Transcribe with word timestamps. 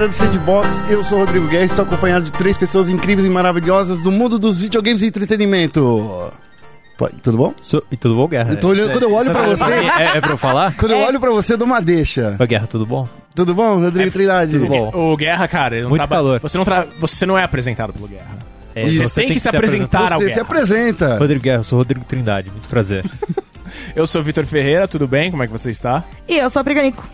E 0.00 0.02
galera 0.02 0.08
do 0.08 0.12
Sandbox, 0.14 0.90
eu 0.90 1.04
sou 1.04 1.18
o 1.18 1.20
Rodrigo 1.26 1.46
Guerra, 1.48 1.64
estou 1.66 1.84
acompanhado 1.84 2.24
de 2.24 2.32
três 2.32 2.56
pessoas 2.56 2.88
incríveis 2.88 3.26
e 3.26 3.30
maravilhosas 3.30 4.02
do 4.02 4.10
mundo 4.10 4.38
dos 4.38 4.58
videogames 4.58 5.02
e 5.02 5.06
entretenimento. 5.08 6.32
Pô, 6.96 7.06
Tudo 7.22 7.36
bom? 7.36 7.54
So- 7.60 7.82
e 7.92 7.98
tudo 7.98 8.14
bom, 8.14 8.26
Guerra? 8.26 8.52
Eu 8.52 8.56
tô 8.58 8.68
olhando- 8.68 8.92
quando 8.92 9.02
eu 9.02 9.12
olho 9.12 9.30
pra 9.30 9.42
você, 9.42 9.62
É, 9.62 10.16
é 10.16 10.20
pra 10.22 10.30
eu 10.30 10.38
falar? 10.38 10.74
quando 10.80 10.92
eu 10.92 11.00
olho 11.00 11.20
pra 11.20 11.30
você, 11.30 11.52
eu 11.52 11.58
dou 11.58 11.66
uma 11.66 11.82
deixa. 11.82 12.34
Ô, 12.40 12.46
Guerra, 12.46 12.66
tudo 12.66 12.86
bom? 12.86 13.06
Tudo 13.34 13.54
bom, 13.54 13.78
Rodrigo 13.78 14.10
Trindade? 14.10 14.52
tudo 14.52 14.68
bom. 14.68 14.90
O 15.12 15.14
Guerra, 15.18 15.46
cara, 15.46 15.74
ele 15.74 15.82
não 15.82 15.90
Muito 15.90 16.08
calor. 16.08 16.40
Você 16.40 16.56
não, 16.56 16.64
tra... 16.64 16.86
você 16.98 17.26
não 17.26 17.36
é 17.36 17.44
apresentado 17.44 17.92
pelo 17.92 18.08
Guerra. 18.08 18.38
É. 18.74 18.88
Você 18.88 19.20
tem 19.20 19.28
que 19.34 19.38
se 19.38 19.48
apresentar 19.50 20.14
ao 20.14 20.18
Você 20.20 20.28
se 20.30 20.34
Guerra. 20.36 20.40
apresenta. 20.42 21.18
Rodrigo 21.18 21.42
Guerra, 21.42 21.58
eu 21.58 21.64
sou 21.64 21.78
o 21.78 21.82
Rodrigo 21.82 22.06
Trindade, 22.06 22.50
muito 22.50 22.68
prazer. 22.70 23.04
Eu 23.94 24.06
sou 24.06 24.20
o 24.20 24.24
Vitor 24.24 24.44
Ferreira, 24.46 24.86
tudo 24.86 25.06
bem? 25.06 25.30
Como 25.30 25.42
é 25.42 25.46
que 25.46 25.52
você 25.52 25.70
está? 25.70 26.04
E 26.28 26.36
eu 26.38 26.48
sou 26.48 26.60
a 26.60 26.64
Priganico. 26.64 27.08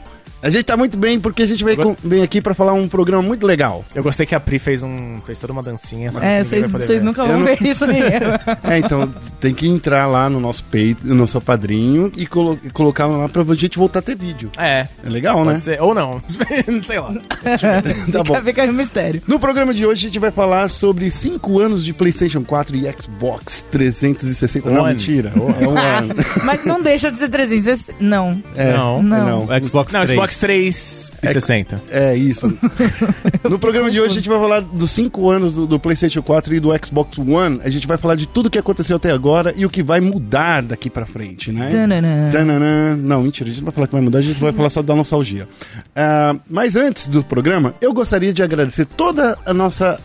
A 0.46 0.50
gente 0.50 0.64
tá 0.64 0.77
muito 0.77 0.96
bem 0.96 1.18
porque 1.18 1.42
a 1.42 1.46
gente 1.46 1.64
veio, 1.64 1.77
com- 1.77 1.96
vem 2.05 2.23
aqui 2.23 2.41
pra 2.41 2.55
falar 2.55 2.73
um 2.73 2.86
programa 2.88 3.20
muito 3.20 3.45
legal. 3.45 3.84
Eu 3.92 4.02
gostei 4.02 4.24
que 4.24 4.34
a 4.34 4.38
Pri 4.38 4.60
fez 4.60 4.80
um. 4.80 5.19
fez 5.27 5.41
toda 5.41 5.52
uma 5.52 5.62
dancinha. 5.62 6.10
assim, 6.10 6.19
É, 6.22 6.42
vocês 6.45 7.00
ver. 7.00 7.02
nunca 7.02 7.24
vão 7.24 7.38
não- 7.41 7.45
ver 7.45 7.59
isso 7.62 7.84
nem 7.86 8.00
eu. 8.00 8.06
É, 8.70 8.78
então 8.78 9.12
tem 9.41 9.52
que 9.52 9.66
entrar 9.69 10.06
lá 10.06 10.30
no 10.30 10.38
nosso 10.38 10.62
peito, 10.64 11.05
no 11.06 11.14
nosso 11.16 11.41
padrinho 11.41 12.12
e, 12.16 12.27
colo 12.27 12.56
colocar 12.72 13.06
lá 13.06 13.28
pra 13.28 13.42
gente 13.56 13.77
voltar 13.77 13.98
a 13.98 14.02
ter 14.02 14.16
vídeo. 14.16 14.50
É. 14.56 14.86
É 15.05 15.09
legal, 15.09 15.38
Pode 15.38 15.52
né? 15.55 15.59
ser. 15.60 15.82
Ou 15.82 15.92
não. 15.95 16.22
Sei 16.86 16.98
lá. 17.00 17.12
Tá 18.12 18.22
bom. 18.22 18.41
Fica, 18.42 18.62
aí 18.62 18.70
o 18.70 18.72
mistério. 18.72 19.22
No 19.27 19.41
programa 19.41 19.74
de 19.74 19.84
hoje 19.84 20.06
a 20.06 20.08
gente 20.08 20.19
vai 20.20 20.30
falar 20.30 20.70
sobre 20.70 21.11
5 21.11 21.58
anos 21.58 21.84
de 21.84 21.92
PlayStation 21.92 22.42
4 22.44 22.77
e 22.77 22.83
Xbox 23.00 23.64
360. 23.70 24.70
Não, 24.70 24.83
One. 24.83 24.94
mentira. 24.94 25.33
É 25.34 25.67
um 25.67 25.77
ano. 25.78 26.14
Mas 26.44 26.64
não 26.64 26.80
deixa 26.80 27.11
de 27.11 27.19
ser 27.19 27.28
300. 27.28 27.67
esse- 27.67 27.94
Não. 27.98 28.41
É, 28.55 28.72
Não. 28.72 28.98
é 28.98 29.02
Não. 29.02 29.44
O 29.44 29.64
Xbox 29.67 29.92
Não, 29.92 30.00
3. 30.05 30.11
Xbox 30.11 30.36
360. 30.39 31.83
É 31.91 32.17
isso. 32.17 32.47
No 33.48 33.59
programa 33.61 33.91
de 33.91 34.01
hoje 34.01 34.11
a 34.11 34.15
gente 34.15 34.29
vai 34.29 34.39
falar 34.39 34.61
dos 34.61 34.91
5 34.91 35.31
anos 35.31 35.55
do, 35.55 35.67
do 35.67 35.79
PlayStation 35.79 36.20
4 36.20 36.55
e 36.55 36.61
do 36.61 36.70
Xbox 36.84 37.17
One. 37.17 37.61
A 37.62 37.70
gente 37.70 37.87
vai 37.87 37.97
falar 37.97 38.17
de 38.17 38.27
tudo 38.27 38.51
que 38.51 38.59
aconteceu 38.59 38.97
até 38.97 39.12
agora 39.12 39.53
e 39.57 39.64
o 39.64 39.70
que 39.70 39.83
vai 39.83 40.01
mudar 40.01 40.62
daqui 40.62 40.91
pra 40.91 41.07
frente, 41.07 41.53
né? 41.53 41.69
Tananã. 41.70 42.31
Tananã. 42.31 42.97
Não, 42.97 43.23
mentira, 43.23 43.48
a 43.48 43.53
gente 43.53 43.61
não 43.61 43.67
vai 43.67 43.75
falar 43.75 43.87
que 43.87 43.92
vai 43.92 44.03
mudar, 44.03 44.19
a 44.19 44.23
gente 44.23 44.41
vai 44.41 44.53
falar 44.53 44.70
só 44.70 44.83
da 44.83 44.95
nostalgia. 44.95 45.48
Ah, 45.95 46.37
mas 46.51 46.75
antes 46.77 47.07
do 47.09 47.23
programa, 47.23 47.75
eu 47.81 47.92
gostaria 47.92 48.33
de 48.33 48.42
agradecer 48.42 48.84
toda 48.84 49.39
a 49.47 49.55
nossa 49.55 50.01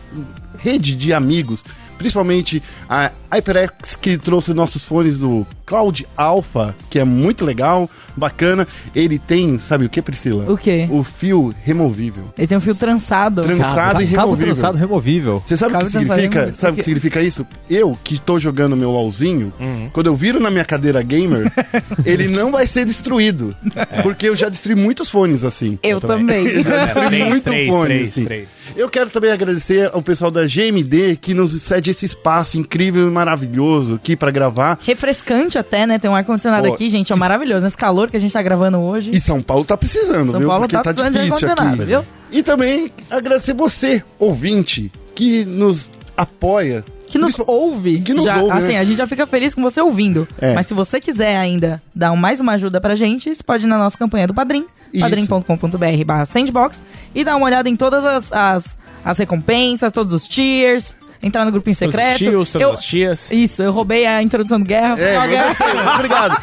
rede 0.58 0.94
de 0.94 1.12
amigos, 1.12 1.64
principalmente 1.98 2.62
a 2.88 3.10
HyperX, 3.30 3.96
que 3.96 4.16
trouxe 4.16 4.54
nossos 4.54 4.84
fones 4.84 5.18
do 5.18 5.46
Cloud 5.72 6.06
Alpha, 6.14 6.74
que 6.90 6.98
é 6.98 7.04
muito 7.04 7.46
legal, 7.46 7.88
bacana. 8.14 8.68
Ele 8.94 9.18
tem, 9.18 9.58
sabe 9.58 9.86
o 9.86 9.88
que, 9.88 10.02
Priscila? 10.02 10.52
O 10.52 10.58
quê? 10.58 10.86
O 10.90 11.02
fio 11.02 11.54
removível. 11.64 12.24
Ele 12.36 12.46
tem 12.46 12.58
um 12.58 12.60
fio 12.60 12.74
trançado. 12.74 13.40
Trançado 13.40 14.02
e 14.02 14.06
Cabo 14.08 14.26
removível. 14.32 14.46
trançado 14.54 14.76
removível. 14.76 15.42
Você 15.46 15.56
sabe 15.56 15.72
o 15.74 15.78
que 15.78 15.84
Cabo 15.84 15.90
significa? 15.90 16.18
removível. 16.40 16.54
Sabe 16.60 16.72
o 16.72 16.76
que 16.76 16.82
significa 16.84 17.22
isso? 17.22 17.46
Eu, 17.70 17.98
que 18.04 18.18
tô 18.20 18.38
jogando 18.38 18.76
meu 18.76 18.90
LOLzinho, 18.90 19.50
Uhum. 19.58 19.88
quando 19.94 20.08
eu 20.08 20.14
viro 20.14 20.38
na 20.38 20.50
minha 20.50 20.64
cadeira 20.64 21.00
gamer, 21.00 21.50
ele 22.04 22.28
não 22.28 22.52
vai 22.52 22.66
ser 22.66 22.84
destruído. 22.84 23.56
É. 23.74 24.02
Porque 24.02 24.28
eu 24.28 24.36
já 24.36 24.50
destruí 24.50 24.74
muitos 24.74 25.08
fones 25.08 25.42
assim. 25.42 25.78
Eu 25.82 25.98
também. 26.02 26.46
Eu 26.52 26.62
já 26.64 26.84
destruí 26.84 27.06
Três, 27.08 27.28
muito 27.28 27.44
três, 27.44 27.68
fone, 27.74 27.86
três, 27.86 28.08
assim. 28.10 28.24
três. 28.24 28.48
Eu 28.76 28.88
quero 28.90 29.08
também 29.08 29.30
agradecer 29.30 29.90
ao 29.92 30.02
pessoal 30.02 30.30
da 30.30 30.44
GMD 30.46 31.16
que 31.20 31.32
nos 31.34 31.60
cede 31.62 31.90
esse 31.90 32.04
espaço 32.06 32.58
incrível 32.58 33.08
e 33.08 33.10
maravilhoso 33.10 33.94
aqui 33.94 34.14
pra 34.16 34.30
gravar. 34.30 34.78
Refrescante 34.82 35.58
até, 35.62 35.86
né? 35.86 35.98
Tem 35.98 36.10
um 36.10 36.14
ar-condicionado 36.14 36.66
aqui, 36.72 36.88
gente. 36.90 37.12
É 37.12 37.16
maravilhoso. 37.16 37.64
Nesse 37.64 37.76
calor 37.76 38.10
que 38.10 38.16
a 38.16 38.20
gente 38.20 38.32
tá 38.32 38.42
gravando 38.42 38.78
hoje. 38.78 39.10
E 39.12 39.20
São 39.20 39.40
Paulo 39.42 39.64
tá 39.64 39.76
precisando, 39.76 40.30
São 40.30 40.40
viu? 40.40 40.48
Paulo 40.48 40.62
Porque 40.62 40.76
tá 40.76 40.82
tá, 40.82 40.90
precisando 40.90 41.12
de 41.14 41.24
difícil 41.24 41.48
ar-condicionado, 41.48 41.82
aqui. 41.82 41.90
viu? 41.90 42.04
E 42.30 42.42
também 42.42 42.90
agradecer 43.10 43.54
você, 43.54 44.02
ouvinte, 44.18 44.92
que 45.14 45.44
nos 45.44 45.90
apoia. 46.16 46.84
Que 47.06 47.18
nos 47.18 47.38
ouve. 47.46 48.00
Que 48.00 48.14
nos 48.14 48.24
já, 48.24 48.38
ouve, 48.40 48.56
Assim, 48.56 48.68
né? 48.68 48.78
a 48.78 48.84
gente 48.84 48.96
já 48.96 49.06
fica 49.06 49.26
feliz 49.26 49.54
com 49.54 49.60
você 49.60 49.82
ouvindo. 49.82 50.26
É. 50.40 50.54
Mas 50.54 50.66
se 50.66 50.72
você 50.72 50.98
quiser 50.98 51.36
ainda 51.36 51.82
dar 51.94 52.14
mais 52.16 52.40
uma 52.40 52.52
ajuda 52.52 52.80
pra 52.80 52.94
gente, 52.94 53.34
você 53.34 53.42
pode 53.42 53.66
ir 53.66 53.68
na 53.68 53.76
nossa 53.76 53.98
campanha 53.98 54.26
do 54.26 54.32
Padrim, 54.32 54.64
padrim.com.br 54.98 56.04
barra 56.06 56.24
sandbox, 56.24 56.80
e 57.14 57.22
dar 57.22 57.36
uma 57.36 57.44
olhada 57.44 57.68
em 57.68 57.76
todas 57.76 58.02
as, 58.02 58.32
as, 58.32 58.78
as 59.04 59.18
recompensas, 59.18 59.92
todos 59.92 60.14
os 60.14 60.26
tiers, 60.26 60.94
entrar 61.22 61.44
no 61.44 61.52
grupinho 61.52 61.76
Todos 61.76 61.94
secreto. 61.94 62.12
os 62.12 62.18
tios, 62.18 62.50
todas 62.50 62.68
Eu- 62.68 62.74
as 62.74 62.82
tias. 62.84 63.30
Isso, 63.30 63.62
eu 63.62 63.72
roubei 63.72 64.06
a 64.06 64.22
introdução 64.22 64.58
do 64.58 64.64
Guerra. 64.66 64.96
É, 64.98 65.26
Guerra. 65.28 65.56
obrigado. 65.94 66.42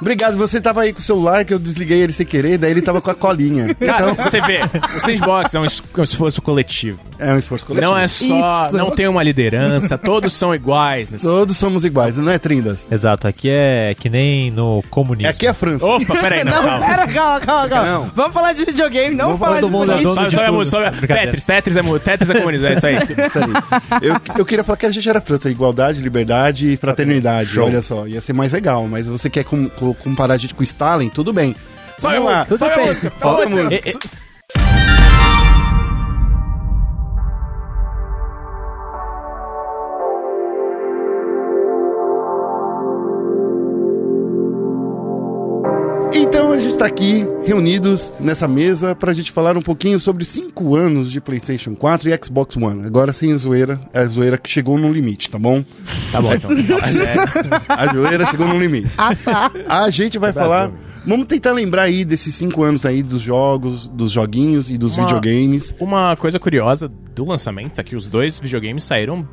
Obrigado. 0.00 0.36
Você 0.36 0.60
tava 0.60 0.82
aí 0.82 0.92
com 0.92 0.98
o 0.98 1.02
celular 1.02 1.44
que 1.44 1.54
eu 1.54 1.58
desliguei 1.58 2.00
ele 2.02 2.12
sem 2.12 2.26
querer, 2.26 2.58
daí 2.58 2.70
ele 2.70 2.82
tava 2.82 3.00
com 3.00 3.10
a 3.10 3.14
colinha. 3.14 3.74
Cara, 3.74 4.10
Então, 4.10 4.24
você 4.24 4.40
vê, 4.40 4.60
o 4.64 5.00
Sandbox 5.00 5.54
é 5.54 5.60
um 5.60 5.64
es- 5.64 5.82
um 5.96 6.02
esforço 6.02 6.42
coletivo. 6.42 6.98
é 7.18 7.32
um 7.32 7.38
esforço 7.38 7.64
coletivo. 7.66 7.90
Não 7.92 7.98
é 7.98 8.06
só. 8.08 8.66
Isso. 8.68 8.76
Não 8.76 8.90
tem 8.90 9.08
uma 9.08 9.22
liderança, 9.22 9.96
todos 9.96 10.32
são 10.32 10.54
iguais. 10.54 11.08
Nesse... 11.10 11.24
Todos 11.24 11.56
somos 11.56 11.84
iguais, 11.84 12.16
não 12.16 12.30
é, 12.30 12.38
Trindas? 12.38 12.86
Exato, 12.90 13.26
aqui 13.28 13.48
é 13.50 13.94
que 13.98 14.08
nem 14.10 14.50
no 14.50 14.82
comunismo. 14.90 15.30
Aqui 15.30 15.46
é 15.46 15.50
a 15.50 15.54
França. 15.54 15.86
Opa, 15.86 16.14
peraí, 16.16 16.44
não, 16.44 16.52
Não, 16.62 16.62
calma. 16.68 16.86
pera, 16.86 17.06
calma, 17.08 17.40
calma, 17.40 17.68
calma. 17.68 17.90
Não. 17.90 18.10
Vamos 18.14 18.32
falar 18.32 18.52
de 18.52 18.64
videogame, 18.64 19.14
não 19.14 19.26
Vamos 19.26 19.38
falar 19.40 19.48
falar 19.56 19.60
de 19.60 19.66
do 19.66 19.70
mundo 19.70 19.86
política. 19.92 20.30
Sobe, 20.30 20.66
sobe 20.66 20.90
sobe. 20.90 21.06
Tetris, 21.06 21.44
Tetris 21.44 21.76
é, 21.76 21.82
mu- 21.82 21.98
Tetris 21.98 22.30
é 22.30 22.34
comunismo, 22.34 22.66
é 22.66 22.72
isso 22.74 22.86
aí. 22.86 22.96
Peraí. 23.06 24.15
Eu, 24.28 24.34
eu 24.38 24.44
queria 24.46 24.64
falar 24.64 24.76
que 24.76 24.86
a 24.86 24.90
gente 24.90 25.08
era 25.08 25.20
França, 25.20 25.50
igualdade, 25.50 26.00
liberdade 26.00 26.72
e 26.72 26.76
fraternidade. 26.76 27.50
Show. 27.50 27.64
Olha 27.66 27.82
só, 27.82 28.06
ia 28.06 28.20
ser 28.20 28.32
mais 28.32 28.52
legal, 28.52 28.86
mas 28.88 29.06
você 29.06 29.28
quer 29.30 29.44
com- 29.44 29.68
com- 29.68 29.94
comparar 29.94 30.34
a 30.34 30.38
gente 30.38 30.54
com 30.54 30.62
Stalin, 30.62 31.08
tudo 31.08 31.32
bem. 31.32 31.54
A 31.98 32.00
Vamos 32.00 32.24
lá. 32.30 32.44
bem. 32.76 32.86
música. 32.86 33.12
Sobe 33.20 33.42
a 33.42 33.48
música. 33.48 34.25
Música. 46.76 46.76
Então 46.76 46.76
a 46.76 46.76
gente 46.76 46.78
tá 46.78 46.86
aqui 46.86 47.26
reunidos 47.46 48.12
nessa 48.20 48.46
mesa 48.48 48.94
pra 48.94 49.12
gente 49.12 49.32
falar 49.32 49.56
um 49.56 49.62
pouquinho 49.62 49.98
sobre 49.98 50.24
5 50.24 50.76
anos 50.76 51.10
de 51.10 51.20
PlayStation 51.20 51.74
4 51.74 52.08
e 52.08 52.20
Xbox 52.24 52.56
One. 52.56 52.84
Agora 52.84 53.12
sem 53.12 53.32
a 53.32 53.36
zoeira, 53.36 53.80
é 53.92 54.00
a 54.00 54.04
zoeira 54.04 54.36
que 54.38 54.48
chegou 54.50 54.78
no 54.78 54.92
limite, 54.92 55.30
tá 55.30 55.38
bom? 55.38 55.64
Tá 56.12 56.20
bom, 56.20 56.32
então. 56.34 56.50
A 57.68 57.92
zoeira 57.94 58.26
chegou 58.26 58.46
no 58.46 58.58
limite. 58.58 58.90
Ah, 58.96 59.14
tá. 59.14 59.50
A 59.68 59.90
gente 59.90 60.18
vai 60.18 60.32
falar. 60.32 60.70
Vamos 61.06 61.26
tentar 61.26 61.52
lembrar 61.52 61.82
aí 61.82 62.04
desses 62.04 62.34
5 62.34 62.62
anos 62.64 62.84
aí 62.84 63.00
dos 63.02 63.20
jogos, 63.22 63.86
dos 63.88 64.10
joguinhos 64.10 64.68
e 64.70 64.76
dos 64.76 64.96
Uma- 64.96 65.06
videogames. 65.06 65.74
Uma 65.78 66.16
coisa 66.16 66.38
curiosa 66.38 66.90
do 67.14 67.24
lançamento 67.24 67.78
é 67.80 67.84
que 67.84 67.94
os 67.94 68.06
dois 68.06 68.40
videogames 68.40 68.82
saíram 68.84 69.26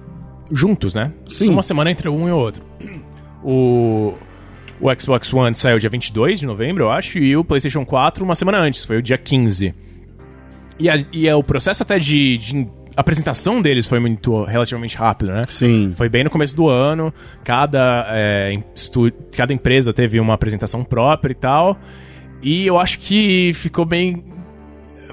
juntos, 0.51 0.93
né? 0.93 1.11
Sim. 1.27 1.49
Uma 1.49 1.63
semana 1.63 1.89
entre 1.89 2.07
um 2.09 2.27
e 2.27 2.31
o 2.31 2.37
outro. 2.37 2.63
O, 3.43 4.13
o 4.81 4.89
Xbox 4.99 5.33
One 5.33 5.55
saiu 5.55 5.79
dia 5.79 5.89
22 5.89 6.39
de 6.39 6.45
novembro, 6.45 6.85
eu 6.85 6.91
acho, 6.91 7.17
e 7.19 7.35
o 7.37 7.43
PlayStation 7.43 7.85
4 7.85 8.23
uma 8.23 8.35
semana 8.35 8.57
antes, 8.59 8.83
foi 8.85 8.97
o 8.97 9.01
dia 9.01 9.17
15. 9.17 9.73
E, 10.79 10.89
a- 10.89 11.05
e 11.11 11.27
é 11.27 11.35
o 11.35 11.43
processo 11.43 11.83
até 11.83 11.99
de, 11.99 12.37
de 12.37 12.67
apresentação 12.95 13.61
deles 13.61 13.87
foi 13.87 13.99
muito 13.99 14.43
relativamente 14.43 14.97
rápido, 14.97 15.31
né? 15.31 15.43
Sim. 15.49 15.93
Foi 15.95 16.09
bem 16.09 16.23
no 16.23 16.29
começo 16.29 16.55
do 16.55 16.67
ano, 16.67 17.13
cada, 17.43 18.05
é, 18.09 18.59
cada 19.35 19.53
empresa 19.53 19.93
teve 19.93 20.19
uma 20.19 20.33
apresentação 20.33 20.83
própria 20.83 21.31
e 21.31 21.35
tal. 21.35 21.77
E 22.41 22.65
eu 22.67 22.77
acho 22.77 22.99
que 22.99 23.51
ficou 23.53 23.85
bem. 23.85 24.23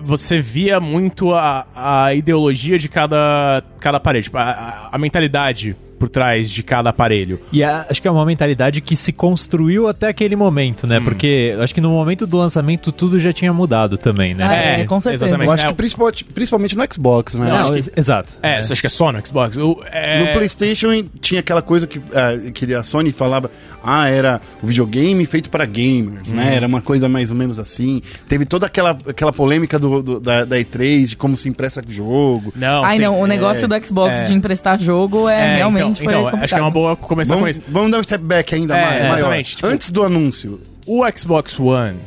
Você 0.03 0.41
via 0.41 0.81
muito 0.81 1.33
a, 1.35 1.67
a 1.75 2.15
ideologia 2.15 2.79
de 2.79 2.89
cada, 2.89 3.63
cada 3.79 3.99
aparelho, 3.99 4.25
tipo, 4.25 4.39
a, 4.39 4.43
a- 4.43 4.89
a 4.93 4.99
mentalidade 4.99 5.77
por 6.01 6.09
trás 6.09 6.51
de 6.51 6.63
cada 6.63 6.89
aparelho. 6.91 7.39
E 7.53 7.63
é- 7.63 7.85
acho 7.89 8.01
que 8.01 8.09
é 8.09 8.11
uma 8.11 8.25
mentalidade 8.25 8.81
que 8.81 8.97
se 8.97 9.13
construiu 9.13 9.87
até 9.87 10.09
aquele 10.09 10.35
momento, 10.35 10.85
Hum. 10.87 10.89
né? 10.89 11.01
Porque 11.01 11.55
acho 11.61 11.75
que 11.75 11.81
no 11.81 11.91
momento 11.91 12.27
do 12.27 12.39
lançamento 12.39 12.91
tudo 12.91 13.21
já 13.21 13.33
tinha 13.35 13.53
mudado 13.53 13.99
também, 13.99 14.35
né? 14.35 14.81
É, 14.81 14.85
com 14.87 14.99
certeza. 14.99 15.27
exatamente. 15.27 15.47
Eu 15.47 15.53
acho 15.53 15.65
É, 15.67 15.69
que 15.69 15.75
principalmente, 15.75 16.25
principalmente 16.25 16.77
no 16.77 16.85
Xbox, 16.91 17.35
né? 17.35 17.49
Não, 17.51 17.57
Acho 17.57 17.73
que 17.73 17.79
ex- 17.79 17.91
Exato. 17.95 18.33
É, 18.43 18.63
você 18.63 18.73
acha 18.73 18.81
que 18.81 18.87
é 18.87 18.91
só 18.91 19.13
no 19.13 19.25
Xbox? 19.27 19.57
O- 19.59 19.83
é- 19.93 20.21
No 20.25 20.33
PlayStation 20.33 21.05
tinha 21.21 21.41
aquela 21.41 21.61
coisa 21.61 21.87
que, 21.87 22.01
ah, 22.15 22.51
que 22.53 22.73
a 22.75 22.83
Sony 22.83 23.13
falava, 23.13 23.51
ah, 23.85 24.09
era 24.09 24.41
o 24.63 24.67
videogame 24.67 25.27
feito 25.27 25.51
para 25.51 25.67
gamers, 25.67 26.31
Uhum. 26.31 26.37
né? 26.37 26.55
Era 26.57 26.67
uma 26.67 26.81
coisa 26.81 27.09
mais 27.11 27.31
ou 27.31 27.37
menos 27.37 27.59
assim. 27.59 28.01
Teve 28.27 28.47
toda 28.47 28.65
aquela, 28.67 28.97
aquela 29.07 29.33
polêmica 29.35 29.79
do, 29.79 30.03
do- 30.03 30.21
da, 30.21 30.47
da 30.47 30.57
E3 30.59 31.11
de 31.11 31.17
como 31.17 31.37
se 31.37 31.47
empresta 31.49 31.83
jogo. 31.87 32.53
Não, 32.57 32.85
Ai, 32.85 32.97
sim. 32.97 33.03
não, 33.03 33.21
o 33.21 33.27
negócio 33.27 33.69
do 33.69 33.87
Xbox 33.87 34.15
é. 34.17 34.25
de 34.25 34.33
emprestar 34.33 34.81
jogo 34.81 35.29
é, 35.29 35.55
É, 35.55 35.57
realmente 35.57 35.83
então, 35.83 35.90
foi 35.99 36.07
então, 36.07 36.27
acho 36.29 36.55
que 36.55 36.59
é 36.61 36.63
uma 36.63 36.71
boa 36.71 36.97
começar 36.97 37.35
com 37.35 37.41
Vamos, 37.41 37.57
isso. 37.59 37.67
vamos 37.69 37.91
dar 37.91 37.99
um 37.99 38.03
step 38.03 38.25
back 38.25 38.55
ainda 38.55 38.77
É, 38.77 38.81
mais, 38.85 39.03
maior. 39.03 39.19
exatamente, 39.19 39.57
tipo- 39.57 39.67
Antes 39.69 39.91
do 39.91 40.03
anúncio, 40.05 40.61
O 40.87 41.03
Xbox 41.17 41.59
One. 41.59 41.99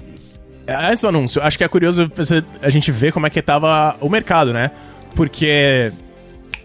Antes 0.67 1.01
do 1.01 1.07
anúncio, 1.09 1.41
acho 1.41 1.57
que 1.57 1.63
é 1.63 1.67
curioso 1.67 2.09
a 2.61 2.69
gente 2.69 2.91
ver 2.91 3.11
como 3.11 3.27
é 3.27 3.29
que 3.29 3.41
tava 3.41 3.95
o 3.99 4.09
mercado, 4.09 4.53
né? 4.53 4.71
Porque 5.15 5.91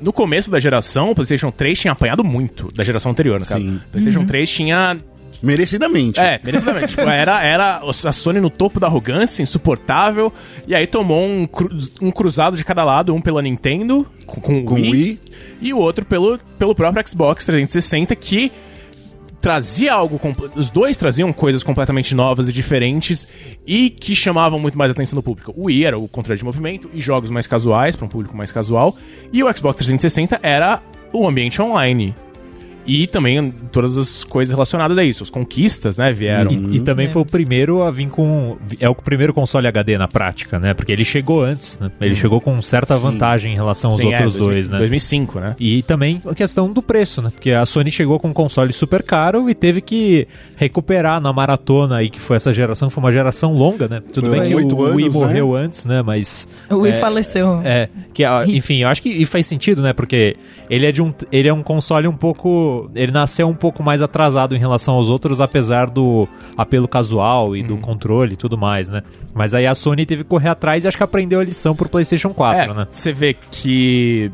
no 0.00 0.12
começo 0.12 0.50
da 0.50 0.58
geração, 0.60 1.10
o 1.10 1.14
PlayStation 1.14 1.50
3 1.50 1.78
tinha 1.80 1.92
apanhado 1.92 2.22
muito 2.24 2.72
da 2.72 2.84
geração 2.84 3.10
anterior, 3.12 3.40
no 3.40 3.46
caso. 3.46 3.60
Sim. 3.60 3.76
O 3.76 3.90
PlayStation 3.90 4.24
3 4.24 4.48
tinha 4.48 4.96
Merecidamente. 5.42 6.18
É, 6.20 6.40
merecidamente. 6.42 6.88
tipo, 6.96 7.02
era, 7.08 7.42
era 7.42 7.78
a 7.80 8.12
Sony 8.12 8.40
no 8.40 8.50
topo 8.50 8.80
da 8.80 8.86
arrogância, 8.86 9.42
insuportável. 9.42 10.32
E 10.66 10.74
aí 10.74 10.86
tomou 10.86 11.24
um, 11.24 11.46
cru- 11.46 11.70
um 12.02 12.10
cruzado 12.10 12.56
de 12.56 12.64
cada 12.64 12.84
lado, 12.84 13.14
um 13.14 13.20
pela 13.20 13.40
Nintendo, 13.42 14.06
com, 14.26 14.40
com 14.40 14.60
o 14.60 14.64
Com 14.64 14.74
Wii, 14.74 14.90
Wii. 14.92 15.20
e 15.60 15.72
o 15.72 15.78
outro 15.78 16.04
pelo, 16.04 16.38
pelo 16.58 16.74
próprio 16.74 17.06
Xbox 17.08 17.44
360, 17.46 18.14
que 18.16 18.50
trazia 19.40 19.92
algo. 19.92 20.20
Os 20.56 20.68
dois 20.70 20.96
traziam 20.96 21.32
coisas 21.32 21.62
completamente 21.62 22.14
novas 22.14 22.48
e 22.48 22.52
diferentes 22.52 23.26
e 23.66 23.90
que 23.90 24.14
chamavam 24.16 24.58
muito 24.58 24.76
mais 24.76 24.90
a 24.90 24.92
atenção 24.92 25.16
do 25.16 25.22
público. 25.22 25.54
O 25.56 25.66
Wii 25.66 25.84
era 25.84 25.96
o 25.98 26.08
controle 26.08 26.38
de 26.38 26.44
movimento 26.44 26.90
e 26.92 27.00
jogos 27.00 27.30
mais 27.30 27.46
casuais, 27.46 27.94
para 27.94 28.06
um 28.06 28.08
público 28.08 28.36
mais 28.36 28.50
casual, 28.50 28.96
e 29.32 29.42
o 29.44 29.56
Xbox 29.56 29.76
360 29.76 30.40
era 30.42 30.82
o 31.12 31.26
ambiente 31.28 31.62
online. 31.62 32.14
E 32.88 33.06
também 33.06 33.52
todas 33.70 33.96
as 33.96 34.24
coisas 34.24 34.52
relacionadas 34.52 34.98
a 34.98 35.04
isso. 35.04 35.22
As 35.22 35.30
conquistas, 35.30 35.96
né, 35.96 36.12
vieram. 36.12 36.50
E, 36.50 36.76
e 36.76 36.80
também 36.80 37.08
foi 37.08 37.22
o 37.22 37.26
primeiro 37.26 37.82
a 37.82 37.90
vir 37.90 38.08
com. 38.08 38.56
É 38.80 38.88
o 38.88 38.94
primeiro 38.94 39.32
console 39.32 39.66
HD 39.66 39.98
na 39.98 40.08
prática, 40.08 40.58
né? 40.58 40.74
Porque 40.74 40.92
ele 40.92 41.04
chegou 41.04 41.42
antes, 41.42 41.78
né? 41.78 41.90
Ele 42.00 42.16
chegou 42.16 42.40
com 42.40 42.60
certa 42.62 42.96
vantagem 42.96 43.52
em 43.52 43.56
relação 43.56 43.90
aos 43.90 43.98
Sim, 43.98 44.12
é, 44.12 44.16
outros 44.16 44.34
2000 44.34 44.48
dois, 44.48 44.70
né? 44.70 44.78
2005, 44.78 45.40
né? 45.40 45.56
E 45.58 45.82
também 45.82 46.20
a 46.26 46.34
questão 46.34 46.72
do 46.72 46.82
preço, 46.82 47.22
né? 47.22 47.30
Porque 47.30 47.50
a 47.50 47.64
Sony 47.64 47.90
chegou 47.90 48.18
com 48.18 48.28
um 48.28 48.32
console 48.32 48.72
super 48.72 49.02
caro 49.02 49.48
e 49.48 49.54
teve 49.54 49.80
que 49.80 50.26
recuperar 50.56 51.20
na 51.20 51.32
maratona 51.32 51.98
aí, 51.98 52.10
que 52.10 52.20
foi 52.20 52.36
essa 52.36 52.52
geração, 52.52 52.90
foi 52.90 53.02
uma 53.02 53.12
geração 53.12 53.52
longa, 53.52 53.88
né? 53.88 54.02
Tudo 54.12 54.28
Foi 54.30 54.40
bem 54.40 54.48
que 54.48 54.54
o 54.54 54.94
Wii 54.94 55.04
anos, 55.04 55.14
morreu 55.14 55.54
antes, 55.54 55.84
né? 55.84 56.02
Mas. 56.02 56.48
O 56.70 56.78
Wii 56.78 56.92
é, 56.92 56.98
faleceu. 56.98 57.60
É, 57.64 57.88
que, 58.12 58.24
enfim, 58.46 58.82
eu 58.82 58.88
acho 58.88 59.02
que 59.02 59.10
e 59.10 59.24
faz 59.24 59.46
sentido, 59.46 59.82
né? 59.82 59.92
Porque 59.92 60.36
ele 60.68 60.86
é 60.86 60.92
de 60.92 61.02
um, 61.02 61.12
ele 61.30 61.48
é 61.48 61.52
um 61.52 61.62
console 61.62 62.08
um 62.08 62.16
pouco, 62.16 62.77
ele 62.94 63.12
nasceu 63.12 63.48
um 63.48 63.54
pouco 63.54 63.82
mais 63.82 64.02
atrasado 64.02 64.54
em 64.54 64.58
relação 64.58 64.94
aos 64.94 65.08
outros, 65.08 65.40
apesar 65.40 65.88
do 65.88 66.28
apelo 66.56 66.88
casual 66.88 67.56
e 67.56 67.62
do 67.62 67.76
controle 67.78 68.34
e 68.34 68.36
tudo 68.36 68.56
mais, 68.56 68.90
né? 68.90 69.02
Mas 69.34 69.54
aí 69.54 69.66
a 69.66 69.74
Sony 69.74 70.04
teve 70.04 70.24
que 70.24 70.28
correr 70.28 70.48
atrás 70.48 70.84
e 70.84 70.88
acho 70.88 70.96
que 70.96 71.02
aprendeu 71.02 71.40
a 71.40 71.44
lição 71.44 71.74
pro 71.74 71.88
PlayStation 71.88 72.30
4, 72.30 72.70
é, 72.70 72.74
né? 72.74 72.86
Você 72.90 73.12
vê 73.12 73.34
que. 73.34 74.30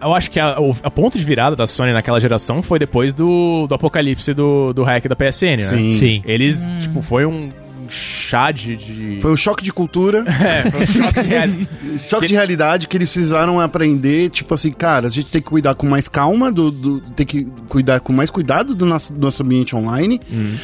Eu 0.00 0.12
acho 0.12 0.30
que 0.30 0.40
a, 0.40 0.60
o 0.60 0.74
a 0.82 0.90
ponto 0.90 1.16
de 1.16 1.24
virada 1.24 1.54
da 1.54 1.66
Sony 1.66 1.92
naquela 1.92 2.18
geração 2.18 2.60
foi 2.60 2.78
depois 2.78 3.14
do, 3.14 3.66
do 3.68 3.74
apocalipse 3.74 4.34
do, 4.34 4.72
do 4.72 4.82
hack 4.82 5.06
da 5.06 5.14
PSN, 5.14 5.58
né? 5.58 5.58
Sim. 5.58 5.90
Sim. 5.90 6.22
Eles, 6.24 6.60
tipo, 6.80 7.02
foi 7.02 7.24
um 7.24 7.48
chá 7.92 8.50
de. 8.50 8.76
de- 8.76 9.18
Foi 9.20 9.30
um 9.32 9.36
choque 9.36 9.62
de 9.62 9.72
cultura, 9.72 10.24
É, 10.42 10.70
foi 10.70 10.82
um 10.82 10.86
choque 10.86 11.22
de 11.22 11.28
reali- 11.28 11.68
choque 12.08 12.26
de 12.26 12.34
realidade 12.34 12.88
que 12.88 12.96
eles 12.96 13.10
precisaram 13.10 13.60
aprender, 13.60 14.30
tipo 14.30 14.54
assim, 14.54 14.72
cara, 14.72 15.06
a 15.06 15.10
gente 15.10 15.26
tem 15.30 15.42
que 15.42 15.48
cuidar 15.48 15.74
com 15.74 15.86
mais 15.86 16.08
calma, 16.08 16.50
do, 16.50 16.70
do- 16.70 17.00
tem 17.14 17.26
que 17.26 17.44
cuidar 17.68 18.00
com 18.00 18.12
mais 18.12 18.30
cuidado 18.30 18.74
do 18.74 18.86
nosso, 18.86 19.12
do 19.12 19.20
nosso 19.20 19.42
ambiente 19.42 19.76
online. 19.76 20.20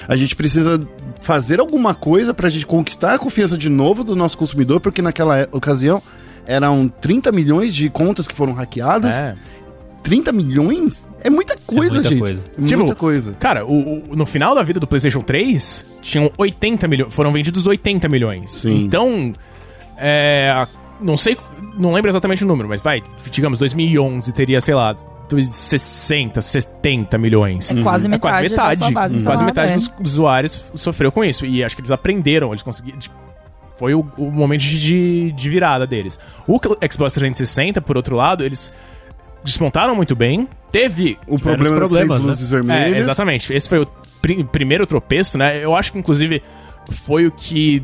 A 0.08 0.16
gente 0.16 0.34
precisa 0.34 0.80
fazer 1.20 1.60
alguma 1.60 1.94
coisa 1.94 2.32
pra 2.32 2.48
gente 2.48 2.64
conquistar 2.66 3.14
a 3.14 3.18
confiança 3.18 3.56
de 3.58 3.68
novo 3.68 4.02
do 4.02 4.16
nosso 4.16 4.38
consumidor, 4.38 4.80
porque 4.80 5.02
naquela 5.02 5.46
ocasião 5.52 6.02
eram 6.46 6.88
30 6.88 7.30
milhões 7.32 7.74
de 7.74 7.90
contas 7.90 8.26
que 8.26 8.34
foram 8.34 8.52
hackeadas. 8.54 9.16
É. 9.16 9.34
30 10.02 10.32
milhões? 10.32 11.06
É 11.22 11.28
muita 11.30 11.56
coisa, 11.66 11.94
muita 11.94 12.08
gente. 12.08 12.18
coisa. 12.20 12.44
É 12.56 12.60
muita 12.60 12.76
Tipo, 12.76 12.96
coisa. 12.96 13.32
Cara, 13.32 13.66
o, 13.66 14.10
o- 14.12 14.16
no 14.16 14.24
final 14.24 14.54
da 14.54 14.62
vida 14.62 14.78
do 14.80 14.86
PlayStation 14.86 15.20
3, 15.20 15.84
tinham 16.00 16.30
80 16.38 16.86
milhões. 16.88 17.12
Foram 17.14 17.32
vendidos 17.32 17.66
80 17.66 18.08
milhões. 18.08 18.52
Sim. 18.52 18.84
Então, 18.84 19.32
é, 19.96 20.66
não 21.00 21.16
sei, 21.16 21.36
não 21.76 21.92
lembro 21.92 22.10
exatamente 22.10 22.44
o 22.44 22.46
número, 22.46 22.68
mas 22.68 22.80
vai, 22.80 23.02
digamos, 23.30 23.58
2011 23.58 24.32
teria, 24.32 24.60
sei 24.60 24.74
lá, 24.74 24.94
dois- 25.28 25.48
60, 25.48 26.40
70 26.40 27.18
milhões. 27.18 27.70
É 27.72 27.82
quase 27.82 28.06
É 28.06 28.08
metade, 28.08 28.20
quase 28.30 28.50
metade. 28.50 28.80
da 28.80 28.86
sua 28.86 28.92
base 28.94 29.14
quase 29.14 29.16
instalada, 29.16 29.44
metade 29.44 29.72
é. 29.72 30.02
dos 30.02 30.12
usuários 30.12 30.64
sofreu 30.74 31.10
com 31.12 31.24
isso. 31.24 31.44
E 31.44 31.62
acho 31.64 31.74
que 31.76 31.80
eles 31.82 31.90
aprenderam, 31.90 32.50
eles 32.50 32.62
conseguiram. 32.62 32.98
tipo, 32.98 33.14
Foi 33.76 33.94
o, 33.94 34.06
o 34.16 34.30
momento 34.30 34.62
de, 34.62 35.32
de 35.32 35.48
virada 35.50 35.86
deles. 35.86 36.18
O 36.46 36.58
Xbox 36.90 37.12
360, 37.12 37.80
por 37.80 37.96
outro 37.96 38.16
lado, 38.16 38.44
eles 38.44 38.72
desmontaram 39.44 39.94
muito 39.94 40.14
bem. 40.16 40.48
Teve 40.70 41.18
O 41.26 41.38
problema 41.38 41.76
problemas, 41.76 42.22
né? 42.24 42.30
luzes 42.30 42.48
vermelhas. 42.50 42.94
é, 42.94 42.98
exatamente. 42.98 43.52
Esse 43.52 43.68
foi 43.68 43.80
o 43.80 43.86
pri- 44.20 44.44
primeiro 44.44 44.86
tropeço, 44.86 45.38
né? 45.38 45.62
Eu 45.64 45.74
acho 45.74 45.92
que, 45.92 45.98
inclusive, 45.98 46.42
foi 46.90 47.26
o 47.26 47.30
que. 47.32 47.82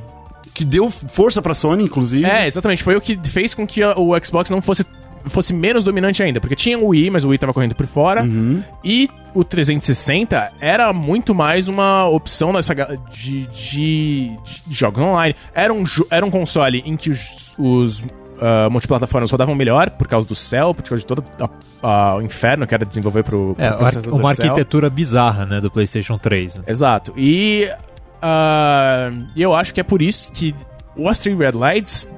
Que 0.52 0.64
deu 0.64 0.88
força 0.90 1.42
pra 1.42 1.52
Sony, 1.54 1.82
inclusive. 1.84 2.24
É, 2.24 2.46
exatamente. 2.46 2.82
Foi 2.82 2.94
o 2.94 3.00
que 3.00 3.18
fez 3.28 3.54
com 3.54 3.66
que 3.66 3.82
o 3.84 4.12
Xbox 4.24 4.50
não 4.50 4.60
fosse. 4.62 4.84
Fosse 5.26 5.54
menos 5.54 5.82
dominante 5.82 6.22
ainda, 6.22 6.38
porque 6.38 6.54
tinha 6.54 6.78
o 6.78 6.88
Wii, 6.88 7.08
mas 7.10 7.24
o 7.24 7.28
Wii 7.30 7.38
tava 7.38 7.54
correndo 7.54 7.74
por 7.74 7.86
fora. 7.86 8.22
Uhum. 8.22 8.62
E 8.84 9.08
o 9.34 9.42
360 9.42 10.52
era 10.60 10.92
muito 10.92 11.34
mais 11.34 11.66
uma 11.66 12.06
opção 12.06 12.52
nessa 12.52 12.74
de, 13.10 13.46
de, 13.46 14.36
de 14.66 14.74
jogos 14.74 15.00
online. 15.00 15.34
Era 15.54 15.72
um, 15.72 15.82
era 16.10 16.26
um 16.26 16.30
console 16.30 16.82
em 16.84 16.94
que 16.94 17.08
os, 17.08 17.54
os 17.58 18.02
ah, 18.40 18.68
multiplataformas 18.70 19.30
rodavam 19.30 19.54
melhor 19.54 19.90
por 19.90 20.06
causa 20.08 20.26
do 20.26 20.34
céu, 20.34 20.74
por 20.74 20.82
causa 20.82 21.00
de 21.00 21.06
todo 21.06 21.22
o 22.16 22.20
inferno 22.22 22.66
que 22.66 22.74
era 22.74 22.84
desenvolver 22.84 23.22
pro, 23.22 23.54
pro 23.54 23.64
É, 23.64 23.70
processador 23.72 24.18
uma 24.18 24.34
Cell. 24.34 24.46
arquitetura 24.46 24.88
bizarra, 24.90 25.44
né, 25.46 25.60
do 25.60 25.70
PlayStation 25.70 26.16
3. 26.18 26.56
né? 26.58 26.64
Exato. 26.66 27.12
E 27.16 27.68
ah, 28.22 29.10
e 29.36 29.42
eu 29.42 29.54
acho 29.54 29.72
que 29.74 29.80
é 29.80 29.84
por 29.84 30.00
isso 30.00 30.32
que 30.32 30.54
os 30.96 31.18
Three 31.18 31.34
Red 31.36 31.52
Lights 31.52 32.08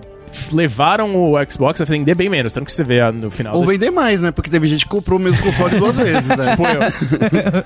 levaram 0.52 1.14
o 1.14 1.34
Xbox 1.50 1.80
a 1.80 1.84
vender 1.84 2.14
bem 2.14 2.28
menos. 2.28 2.52
Tanto 2.52 2.64
que 2.66 2.72
você 2.72 2.84
vê 2.84 3.00
no 3.12 3.30
final. 3.30 3.54
Ou 3.56 3.64
vender 3.66 3.90
mais, 3.90 4.20
né? 4.20 4.30
Porque 4.30 4.50
teve 4.50 4.66
gente 4.66 4.84
que 4.84 4.90
comprou 4.90 5.18
o 5.18 5.22
mesmo 5.22 5.42
console 5.42 5.78
duas 5.78 5.96
vezes, 5.98 6.26
né? 6.26 6.50
Tipo, 6.50 6.64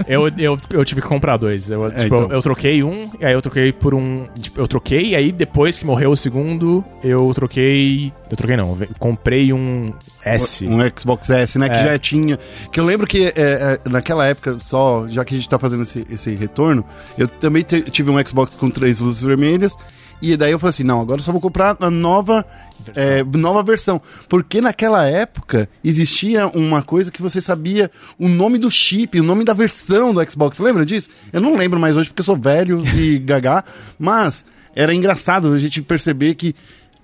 eu, 0.06 0.28
eu, 0.28 0.32
eu, 0.38 0.58
eu 0.70 0.84
tive 0.84 1.00
que 1.02 1.08
comprar 1.08 1.36
dois. 1.36 1.70
Eu, 1.70 1.86
É, 1.86 1.90
tipo, 1.90 2.16
então. 2.16 2.32
eu 2.32 2.40
troquei 2.42 2.82
um, 2.82 3.10
e 3.20 3.24
aí 3.24 3.32
eu 3.32 3.42
troquei 3.42 3.72
por 3.72 3.94
um. 3.94 4.26
Tipo, 4.40 4.60
eu 4.60 4.68
troquei, 4.68 5.08
e 5.10 5.16
aí 5.16 5.32
depois 5.32 5.78
que 5.78 5.86
morreu 5.86 6.10
o 6.10 6.16
segundo, 6.16 6.84
eu 7.02 7.32
troquei. 7.34 8.12
Eu 8.30 8.36
troquei 8.36 8.56
não, 8.56 8.76
eu 8.80 8.88
comprei 8.98 9.52
um 9.52 9.92
S. 10.24 10.66
Um 10.66 10.78
Xbox 10.96 11.28
S, 11.30 11.58
né? 11.58 11.68
Que 11.68 11.78
É. 11.78 11.84
já 11.92 11.98
tinha. 11.98 12.38
Que 12.72 12.78
eu 12.78 12.84
lembro 12.84 13.06
que 13.06 13.26
é, 13.26 13.32
é, 13.36 13.80
naquela 13.88 14.26
época, 14.26 14.56
só, 14.60 15.06
já 15.08 15.24
que 15.24 15.34
a 15.34 15.36
gente 15.36 15.48
tá 15.48 15.58
fazendo 15.58 15.82
esse, 15.82 16.06
esse 16.10 16.34
retorno, 16.34 16.84
eu 17.18 17.26
também 17.26 17.62
tive 17.62 18.10
um 18.10 18.26
Xbox 18.26 18.54
com 18.56 18.70
três 18.70 19.00
luzes 19.00 19.22
vermelhas. 19.22 19.74
E 20.20 20.36
daí 20.36 20.52
eu 20.52 20.58
falei 20.58 20.70
assim: 20.70 20.84
não, 20.84 21.00
agora 21.00 21.20
eu 21.20 21.24
só 21.24 21.32
vou 21.32 21.40
comprar 21.40 21.76
a 21.80 21.90
nova 21.90 22.44
Versão. 22.84 23.04
é, 23.04 23.24
nova 23.38 23.62
versão. 23.62 24.00
Porque 24.28 24.60
naquela 24.60 25.06
época 25.06 25.68
existia 25.84 26.46
uma 26.48 26.82
coisa 26.82 27.10
que 27.10 27.22
você 27.22 27.40
sabia 27.40 27.90
o 28.18 28.28
nome 28.28 28.58
do 28.58 28.70
chip, 28.70 29.18
o 29.20 29.24
nome 29.24 29.44
da 29.44 29.52
versão 29.52 30.14
do 30.14 30.30
Xbox. 30.30 30.58
Lembra 30.58 30.84
disso? 30.84 31.08
Eu 31.32 31.40
não 31.40 31.56
lembro 31.56 31.78
mais 31.78 31.96
hoje 31.96 32.08
porque 32.08 32.20
eu 32.20 32.24
sou 32.24 32.36
velho 32.36 32.82
e 32.96 33.18
gagá, 33.20 33.64
mas 33.98 34.44
era 34.74 34.94
engraçado 34.94 35.52
a 35.52 35.58
gente 35.58 35.82
perceber 35.82 36.34
que 36.34 36.54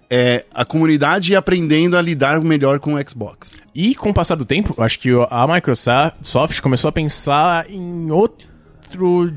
é, 0.08 0.44
a 0.54 0.64
comunidade 0.64 1.32
ia 1.32 1.38
aprendendo 1.38 1.96
a 1.96 2.02
lidar 2.02 2.40
melhor 2.40 2.78
com 2.78 2.94
o 2.94 3.08
Xbox. 3.08 3.56
E 3.74 3.94
com 3.94 4.10
o 4.10 4.14
passar 4.14 4.36
do 4.36 4.44
tempo, 4.44 4.74
acho 4.80 4.98
que 4.98 5.10
a 5.30 5.46
Microsoft 5.46 6.60
começou 6.60 6.88
a 6.88 6.92
pensar 6.92 7.68
em 7.68 8.10
outro 8.10 8.55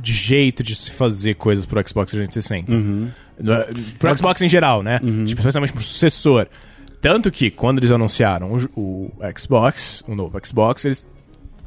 jeito 0.04 0.62
de 0.64 0.76
se 0.76 0.92
fazer 0.92 1.34
coisas 1.36 1.66
pro 1.66 1.80
Xbox 1.88 2.12
360. 2.12 2.72
No- 3.40 3.56
Pro 3.98 4.18
Xbox 4.18 4.42
em 4.42 4.48
geral, 4.50 4.84
né? 4.84 5.00
Tipo, 5.26 5.40
especialmente 5.40 5.74
pro 5.74 5.82
sucessor. 5.82 6.48
Tanto 7.02 7.32
que, 7.32 7.50
quando 7.50 7.80
eles 7.80 7.92
anunciaram 7.92 8.52
o, 8.76 8.80
o 8.80 9.12
Xbox, 9.38 10.04
o 10.08 10.14
novo 10.16 10.38
Xbox, 10.46 10.84
eles 10.86 11.08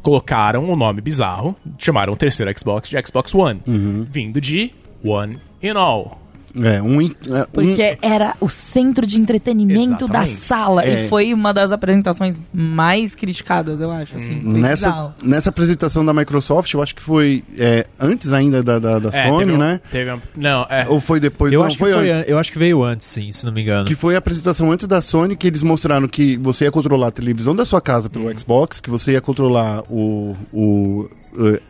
colocaram 0.03 0.69
um 0.71 0.77
nome 0.77 1.01
bizarro, 1.01 1.57
chamaram 1.79 2.13
o 2.13 2.17
terceiro 2.17 2.53
Xbox 2.59 2.89
de 2.89 2.97
Xbox 3.07 3.35
One, 3.35 3.63
vindo 4.11 4.41
de 4.41 4.73
One 5.05 5.39
in 5.63 5.71
All. 5.71 6.21
É, 6.55 6.83
um. 6.83 7.01
é, 7.01 7.05
um- 7.05 7.11
Porque 7.53 7.97
era 8.03 8.35
o 8.41 8.49
centro 8.49 9.07
de 9.07 9.19
entretenimento 9.19 10.07
da 10.07 10.23
Exatamente. 10.25 10.31
sala. 10.47 10.85
É. 10.85 11.05
E 11.07 11.09
foi 11.09 11.33
uma 11.33 11.53
das 11.55 11.73
apresentações 11.73 12.41
mais 12.53 13.15
criticadas, 13.15 13.81
eu 13.81 13.91
acho. 13.91 14.17
Assim, 14.17 14.41
foi 14.43 14.53
Nessa, 14.61 14.87
bizarro. 14.89 15.15
nessa 15.23 15.49
apresentação 15.51 16.05
da 16.05 16.13
Microsoft, 16.13 16.73
eu 16.75 16.83
acho 16.83 16.95
que 16.95 17.03
foi 17.03 17.43
é, 17.59 17.87
antes 17.99 18.33
ainda 18.33 18.63
da, 18.63 18.79
da, 18.79 18.99
da 18.99 19.09
É, 19.17 19.27
Sony, 19.29 19.39
teve 19.39 19.53
um- 19.53 19.59
né? 19.59 19.81
Teve 19.91 20.13
um- 20.13 20.21
não, 20.37 20.67
é. 20.69 20.87
Ou 20.89 21.01
foi 21.01 21.19
depois? 21.21 21.53
Eu, 21.53 21.61
não, 21.61 21.67
acho 21.67 21.77
que 21.77 21.83
foi 21.85 21.93
foi 21.93 22.11
antes. 22.11 22.21
an- 22.21 22.25
eu 22.31 22.39
acho 22.39 22.53
que 22.53 22.59
veio 22.59 22.83
antes, 22.85 23.07
sim, 23.07 23.33
se 23.33 23.45
não 23.47 23.53
me 23.53 23.63
engano. 23.63 23.87
Que 23.87 23.95
foi 23.95 24.15
a 24.15 24.19
apresentação 24.19 24.71
antes 24.71 24.87
da 24.87 25.01
Sony, 25.01 25.35
que 25.37 25.47
eles 25.47 25.63
mostraram 25.63 26.07
que 26.07 26.37
você 26.37 26.65
ia 26.65 26.71
controlar 26.71 27.09
a 27.09 27.11
televisão 27.13 27.55
da 27.57 27.65
sua 27.65 27.81
casa 27.81 28.11
pelo 28.11 28.27
Uhum. 28.27 28.39
Xbox, 28.39 28.81
que 28.81 28.91
você 28.91 29.13
ia 29.13 29.21
controlar 29.21 29.83
o, 29.91 30.37
o, 30.53 31.09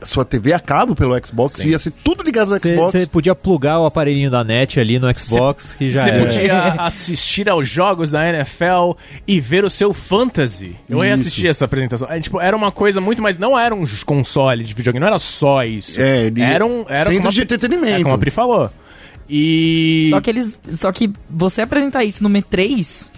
sua 0.03 0.25
TV 0.25 0.53
a 0.53 0.59
cabo 0.61 0.95
pelo 0.95 1.15
Xbox, 1.25 1.55
Sim. 1.55 1.69
ia 1.69 1.79
ser 1.79 1.93
tudo 1.93 2.23
ligado 2.23 2.51
no 2.51 2.59
Xbox. 2.59 2.93
Você 2.93 3.07
podia 3.07 3.35
plugar 3.35 3.79
o 3.79 3.87
aparelhinho 3.87 4.31
da 4.31 4.43
net 4.43 4.81
ali 4.81 4.99
no 4.99 5.13
Xbox, 5.15 5.75
que 5.77 5.89
já 5.89 6.05
Você 6.05 6.13
podia 6.13 6.63
assistir 6.85 7.49
aos 7.49 7.69
jogos 7.69 8.11
da 8.11 8.29
NFL 8.29 8.93
e 9.27 9.41
ver 9.41 9.65
o 9.65 9.71
seu 9.71 9.93
fantasy. 9.95 10.77
Eu 10.89 11.05
ia 11.05 11.15
Isso. 11.15 11.21
assistir 11.23 11.49
essa 11.49 11.65
apresentação. 11.65 12.11
É, 12.11 12.19
tipo, 12.19 12.41
era 12.41 12.57
uma 12.57 12.73
coisa 12.73 13.01
muito 13.01 13.23
mais. 13.23 13.39
Não 13.39 13.59
era 13.59 13.75
um 13.75 13.85
console 14.05 14.65
de 14.65 14.75
videogame, 14.75 15.01
não 15.01 15.07
era 15.09 15.19
só 15.19 15.65
isso. 15.65 16.01
É, 16.01 16.27
ele- 16.27 16.43
era 16.43 16.67
um. 16.67 16.85
Era 16.89 17.11
centro 17.11 17.15
como 17.17 17.29
a 17.29 17.31
de 17.31 17.37
Pri- 17.37 17.43
entretenimento. 17.45 18.01
É, 18.01 18.03
como 18.03 18.15
a 18.15 18.19
Pri 18.19 18.31
falou. 18.31 18.71
E. 19.31 20.09
Só 20.11 20.21
que 20.21 20.31
eles. 20.31 20.59
Só 20.75 20.91
que 20.93 21.11
você 21.31 21.63
apresentar 21.63 22.05
isso 22.05 22.23
no 22.23 22.29
M3. 22.29 23.12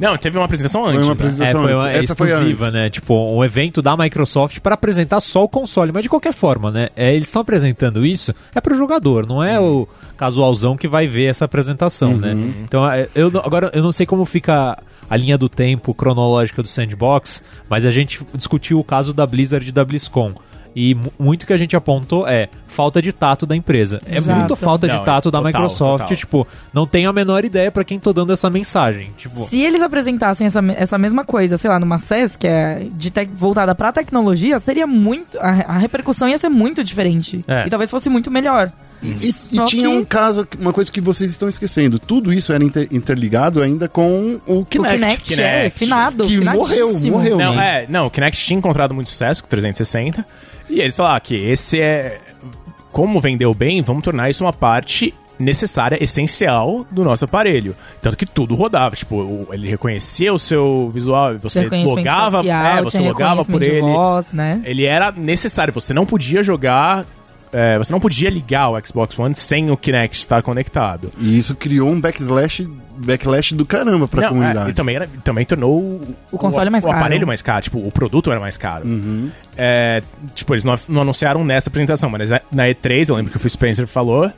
Não, 0.00 0.16
teve 0.16 0.38
uma 0.38 0.46
apresentação 0.46 0.84
Foi 0.84 0.94
antes. 0.94 1.06
uma 1.06 1.14
né? 1.14 1.20
apresentação 1.20 1.60
É, 1.60 1.64
foi 1.64 1.74
uma, 1.74 1.90
Essa 1.92 2.16
foi 2.16 2.30
exclusiva, 2.30 2.64
antes. 2.64 2.74
né? 2.74 2.90
Tipo, 2.90 3.36
um 3.36 3.44
evento 3.44 3.82
da 3.82 3.96
Microsoft 3.96 4.58
para 4.60 4.74
apresentar 4.74 5.20
só 5.20 5.44
o 5.44 5.48
console. 5.48 5.92
Mas 5.92 6.02
de 6.02 6.08
qualquer 6.08 6.32
forma, 6.32 6.70
né? 6.70 6.88
é, 6.96 7.14
eles 7.14 7.28
estão 7.28 7.42
apresentando 7.42 8.04
isso 8.04 8.34
é 8.54 8.60
pro 8.60 8.76
jogador, 8.76 9.26
não 9.26 9.42
é 9.44 9.60
o 9.60 9.86
casualzão 10.16 10.76
que 10.76 10.88
vai 10.88 11.06
ver 11.06 11.26
essa 11.26 11.44
apresentação, 11.44 12.16
né? 12.16 12.32
Então, 12.64 12.90
é, 12.90 13.08
eu 13.14 13.28
agora 13.44 13.70
eu 13.74 13.82
não 13.82 13.92
sei 13.92 14.06
como 14.06 14.24
fica 14.24 14.76
a 15.08 15.16
linha 15.16 15.36
do 15.36 15.48
tempo 15.48 15.92
cronológica 15.92 16.62
do 16.62 16.68
Sandbox, 16.68 17.42
mas 17.68 17.84
a 17.84 17.90
gente 17.90 18.24
discutiu 18.34 18.78
o 18.78 18.84
caso 18.84 19.12
da 19.12 19.26
Blizzard 19.26 19.68
e 19.68 19.72
da 19.72 19.84
BlizzCon. 19.84 20.32
E 20.74 20.94
mu- 20.94 21.12
muito 21.18 21.46
que 21.46 21.52
a 21.52 21.56
gente 21.56 21.74
apontou 21.76 22.26
é 22.28 22.48
falta 22.66 23.02
de 23.02 23.12
tato 23.12 23.44
da 23.44 23.56
empresa. 23.56 24.00
É 24.06 24.18
Exato. 24.18 24.38
muito 24.38 24.56
falta 24.56 24.86
de 24.86 24.94
Não, 24.94 25.02
tato 25.04 25.30
da 25.30 25.38
total, 25.38 25.44
Microsoft. 25.44 26.02
total. 26.04 26.16
Tipo, 26.16 26.46
não 26.72 26.86
tenho 26.86 27.10
a 27.10 27.12
menor 27.12 27.44
ideia 27.44 27.70
pra 27.72 27.82
quem 27.82 27.98
tô 27.98 28.12
dando 28.12 28.32
essa 28.32 28.48
mensagem. 28.48 29.10
Tipo, 29.16 29.48
Se 29.48 29.60
eles 29.60 29.82
apresentassem 29.82 30.46
essa, 30.46 30.60
essa 30.76 30.96
mesma 30.96 31.24
coisa, 31.24 31.56
sei 31.56 31.68
lá, 31.68 31.80
numa 31.80 31.98
CES, 31.98 32.36
que 32.36 32.46
é 32.46 32.86
de 32.92 33.10
tec- 33.10 33.30
voltada 33.34 33.74
pra 33.74 33.90
tecnologia, 33.92 34.58
seria 34.60 34.86
muito. 34.86 35.36
A, 35.38 35.48
a 35.74 35.78
repercussão 35.78 36.28
ia 36.28 36.38
ser 36.38 36.48
muito 36.48 36.84
diferente. 36.84 37.44
É. 37.48 37.66
E 37.66 37.70
talvez 37.70 37.90
fosse 37.90 38.08
muito 38.08 38.30
melhor. 38.30 38.70
E, 39.02 39.16
Só 39.32 39.64
e 39.64 39.66
tinha 39.66 39.82
que- 39.88 39.88
um 39.88 40.04
caso, 40.04 40.46
uma 40.58 40.72
coisa 40.72 40.90
que 40.92 41.00
vocês 41.00 41.30
estão 41.30 41.48
esquecendo. 41.48 41.98
Tudo 41.98 42.32
isso 42.32 42.52
era 42.52 42.62
inter- 42.62 42.88
interligado 42.92 43.62
ainda 43.62 43.88
com 43.88 44.38
o 44.46 44.64
Kinect. 44.64 44.78
O 44.78 44.84
Kinect, 44.98 45.32
é 45.32 45.36
Kinect. 45.70 45.78
finado. 45.78 46.26
Que 46.26 46.40
morreu, 46.40 47.00
morreu. 47.10 47.38
Não, 47.38 47.54
né? 47.56 47.84
é, 47.84 47.86
não, 47.88 48.06
o 48.06 48.10
Kinect 48.10 48.44
tinha 48.44 48.58
encontrado 48.58 48.94
muito 48.94 49.08
sucesso 49.08 49.42
com 49.42 49.46
o 49.46 49.50
360. 49.50 50.24
E 50.68 50.80
eles 50.80 50.94
falaram 50.94 51.20
que 51.20 51.34
esse 51.34 51.80
é. 51.80 52.20
Como 52.92 53.20
vendeu 53.20 53.54
bem, 53.54 53.82
vamos 53.82 54.02
tornar 54.04 54.28
isso 54.30 54.44
uma 54.44 54.52
parte 54.52 55.14
necessária, 55.38 55.96
essencial 56.02 56.84
do 56.90 57.02
nosso 57.02 57.24
aparelho. 57.24 57.74
Tanto 58.02 58.16
que 58.16 58.26
tudo 58.26 58.54
rodava. 58.54 58.94
Tipo, 58.94 59.48
ele 59.52 59.68
reconhecia 59.68 60.32
o 60.34 60.38
seu 60.38 60.90
visual, 60.92 61.38
você 61.38 61.66
logava, 61.66 62.38
facial, 62.38 62.78
é, 62.78 62.82
você 62.82 62.98
logava 62.98 63.44
por 63.44 63.62
ele. 63.62 63.80
voz, 63.80 64.32
né? 64.32 64.60
Ele 64.64 64.84
era 64.84 65.10
necessário, 65.10 65.72
você 65.72 65.94
não 65.94 66.04
podia 66.04 66.42
jogar. 66.42 67.06
É, 67.52 67.78
você 67.78 67.92
não 67.92 68.00
podia 68.00 68.30
ligar 68.30 68.68
o 68.70 68.80
Xbox 68.86 69.18
One 69.18 69.34
sem 69.34 69.70
o 69.70 69.76
Kinect 69.76 70.18
estar 70.20 70.42
conectado. 70.42 71.10
E 71.18 71.38
isso 71.38 71.54
criou 71.54 71.90
um 71.90 72.00
backslash, 72.00 72.66
backlash 72.96 73.52
do 73.54 73.64
caramba 73.66 74.06
pra 74.06 74.20
Não, 74.22 74.26
é, 74.28 74.30
comunidade. 74.30 74.70
e 74.70 74.72
também, 74.72 74.96
era, 74.96 75.08
também 75.24 75.44
tornou 75.44 75.78
o, 75.80 76.16
O 76.32 76.38
console 76.38 76.70
mais 76.70 76.84
o 76.84 76.86
caro. 76.88 76.98
aparelho 76.98 77.26
mais 77.26 77.42
caro. 77.42 77.62
Tipo, 77.62 77.78
o 77.78 77.90
produto 77.90 78.30
era 78.30 78.40
mais 78.40 78.56
caro. 78.56 78.86
Uhum. 78.86 79.30
É, 79.56 80.02
tipo, 80.34 80.54
eles 80.54 80.64
não, 80.64 80.74
não 80.88 81.02
anunciaram 81.02 81.44
nessa 81.44 81.68
apresentação, 81.68 82.08
mas 82.08 82.30
na, 82.30 82.40
na 82.52 82.64
E3, 82.68 83.08
eu 83.08 83.16
lembro 83.16 83.30
que 83.30 83.36
o 83.36 83.40
Phil 83.40 83.50
Spencer 83.50 83.86
falou. 83.86 84.30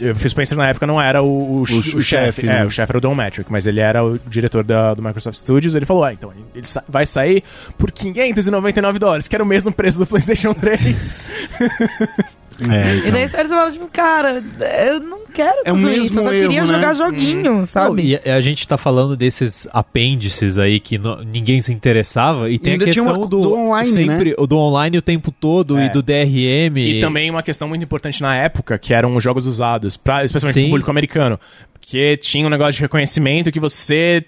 O 0.00 0.14
Phil 0.16 0.30
Spencer 0.30 0.56
na 0.58 0.68
época 0.68 0.84
não 0.86 1.00
era 1.00 1.22
o, 1.22 1.60
o, 1.60 1.66
ch- 1.66 1.72
O 1.94 1.98
o 1.98 2.00
chefe, 2.00 2.02
chefe. 2.02 2.46
né? 2.46 2.62
É, 2.62 2.64
o 2.64 2.70
chefe 2.70 2.90
era 2.90 2.98
o 2.98 3.00
Don 3.00 3.14
Metric, 3.14 3.52
mas 3.52 3.66
ele 3.66 3.78
era 3.78 4.04
o 4.04 4.18
diretor 4.26 4.64
da, 4.64 4.94
do 4.94 5.02
Microsoft 5.02 5.38
Studios. 5.38 5.74
Ele 5.76 5.86
falou: 5.86 6.02
Ah, 6.02 6.12
então 6.12 6.32
ele, 6.32 6.44
ele 6.56 6.66
sa- 6.66 6.82
vai 6.88 7.06
sair 7.06 7.44
por 7.78 7.92
599 7.92 8.98
dólares, 8.98 9.28
que 9.28 9.36
era 9.36 9.44
o 9.44 9.46
mesmo 9.46 9.70
preço 9.70 9.98
do 9.98 10.06
PlayStation 10.06 10.54
3. 10.54 11.30
É, 12.70 12.94
E 12.94 12.98
então. 12.98 13.12
daí 13.12 13.28
você 13.28 13.48
fala, 13.48 13.70
tipo, 13.70 13.88
cara, 13.92 14.42
eu 14.86 15.00
não 15.00 15.20
quero 15.32 15.56
É 15.64 15.72
o 15.72 15.74
tudo 15.74 15.86
mesmo 15.88 16.04
isso, 16.04 16.18
eu 16.20 16.24
só 16.24 16.32
erro, 16.32 16.42
queria 16.48 16.60
né? 16.60 16.66
jogar 16.66 16.94
joguinho, 16.94 17.66
sabe? 17.66 18.18
E 18.24 18.30
a, 18.30 18.40
gente 18.40 18.66
tá 18.68 18.76
falando 18.76 19.16
desses 19.16 19.66
apêndices 19.72 20.58
aí 20.58 20.78
que 20.80 20.98
no- 20.98 21.22
ninguém 21.24 21.60
se 21.60 21.72
interessava 21.72 22.50
e 22.50 22.58
tem 22.58 22.72
ainda 22.74 22.84
a 22.84 22.90
tinha 22.90 23.02
questão 23.04 23.20
uma- 23.20 23.26
do, 23.28 23.40
do 23.40 23.54
online, 23.54 23.88
sempre, 23.90 24.34
o 24.38 24.46
do 24.46 24.56
online 24.58 24.98
o 24.98 25.02
tempo 25.02 25.30
todo 25.30 25.78
É. 25.78 25.86
e 25.86 25.88
do 25.90 26.02
DRM. 26.02 26.76
E 26.78 27.00
também 27.00 27.30
uma 27.30 27.42
questão 27.42 27.66
muito 27.68 27.82
importante 27.82 28.20
na 28.22 28.36
época, 28.36 28.78
que 28.78 28.92
eram 28.94 29.14
os 29.16 29.22
jogos 29.22 29.46
usados, 29.46 29.96
pra, 29.96 30.24
especialmente 30.24 30.54
Sim. 30.54 30.60
pro 30.62 30.70
público 30.70 30.90
americano. 30.90 31.38
Porque 31.72 32.16
tinha 32.16 32.46
um 32.46 32.50
negócio 32.50 32.74
de 32.74 32.80
reconhecimento 32.82 33.50
que 33.50 33.60
você 33.60 34.24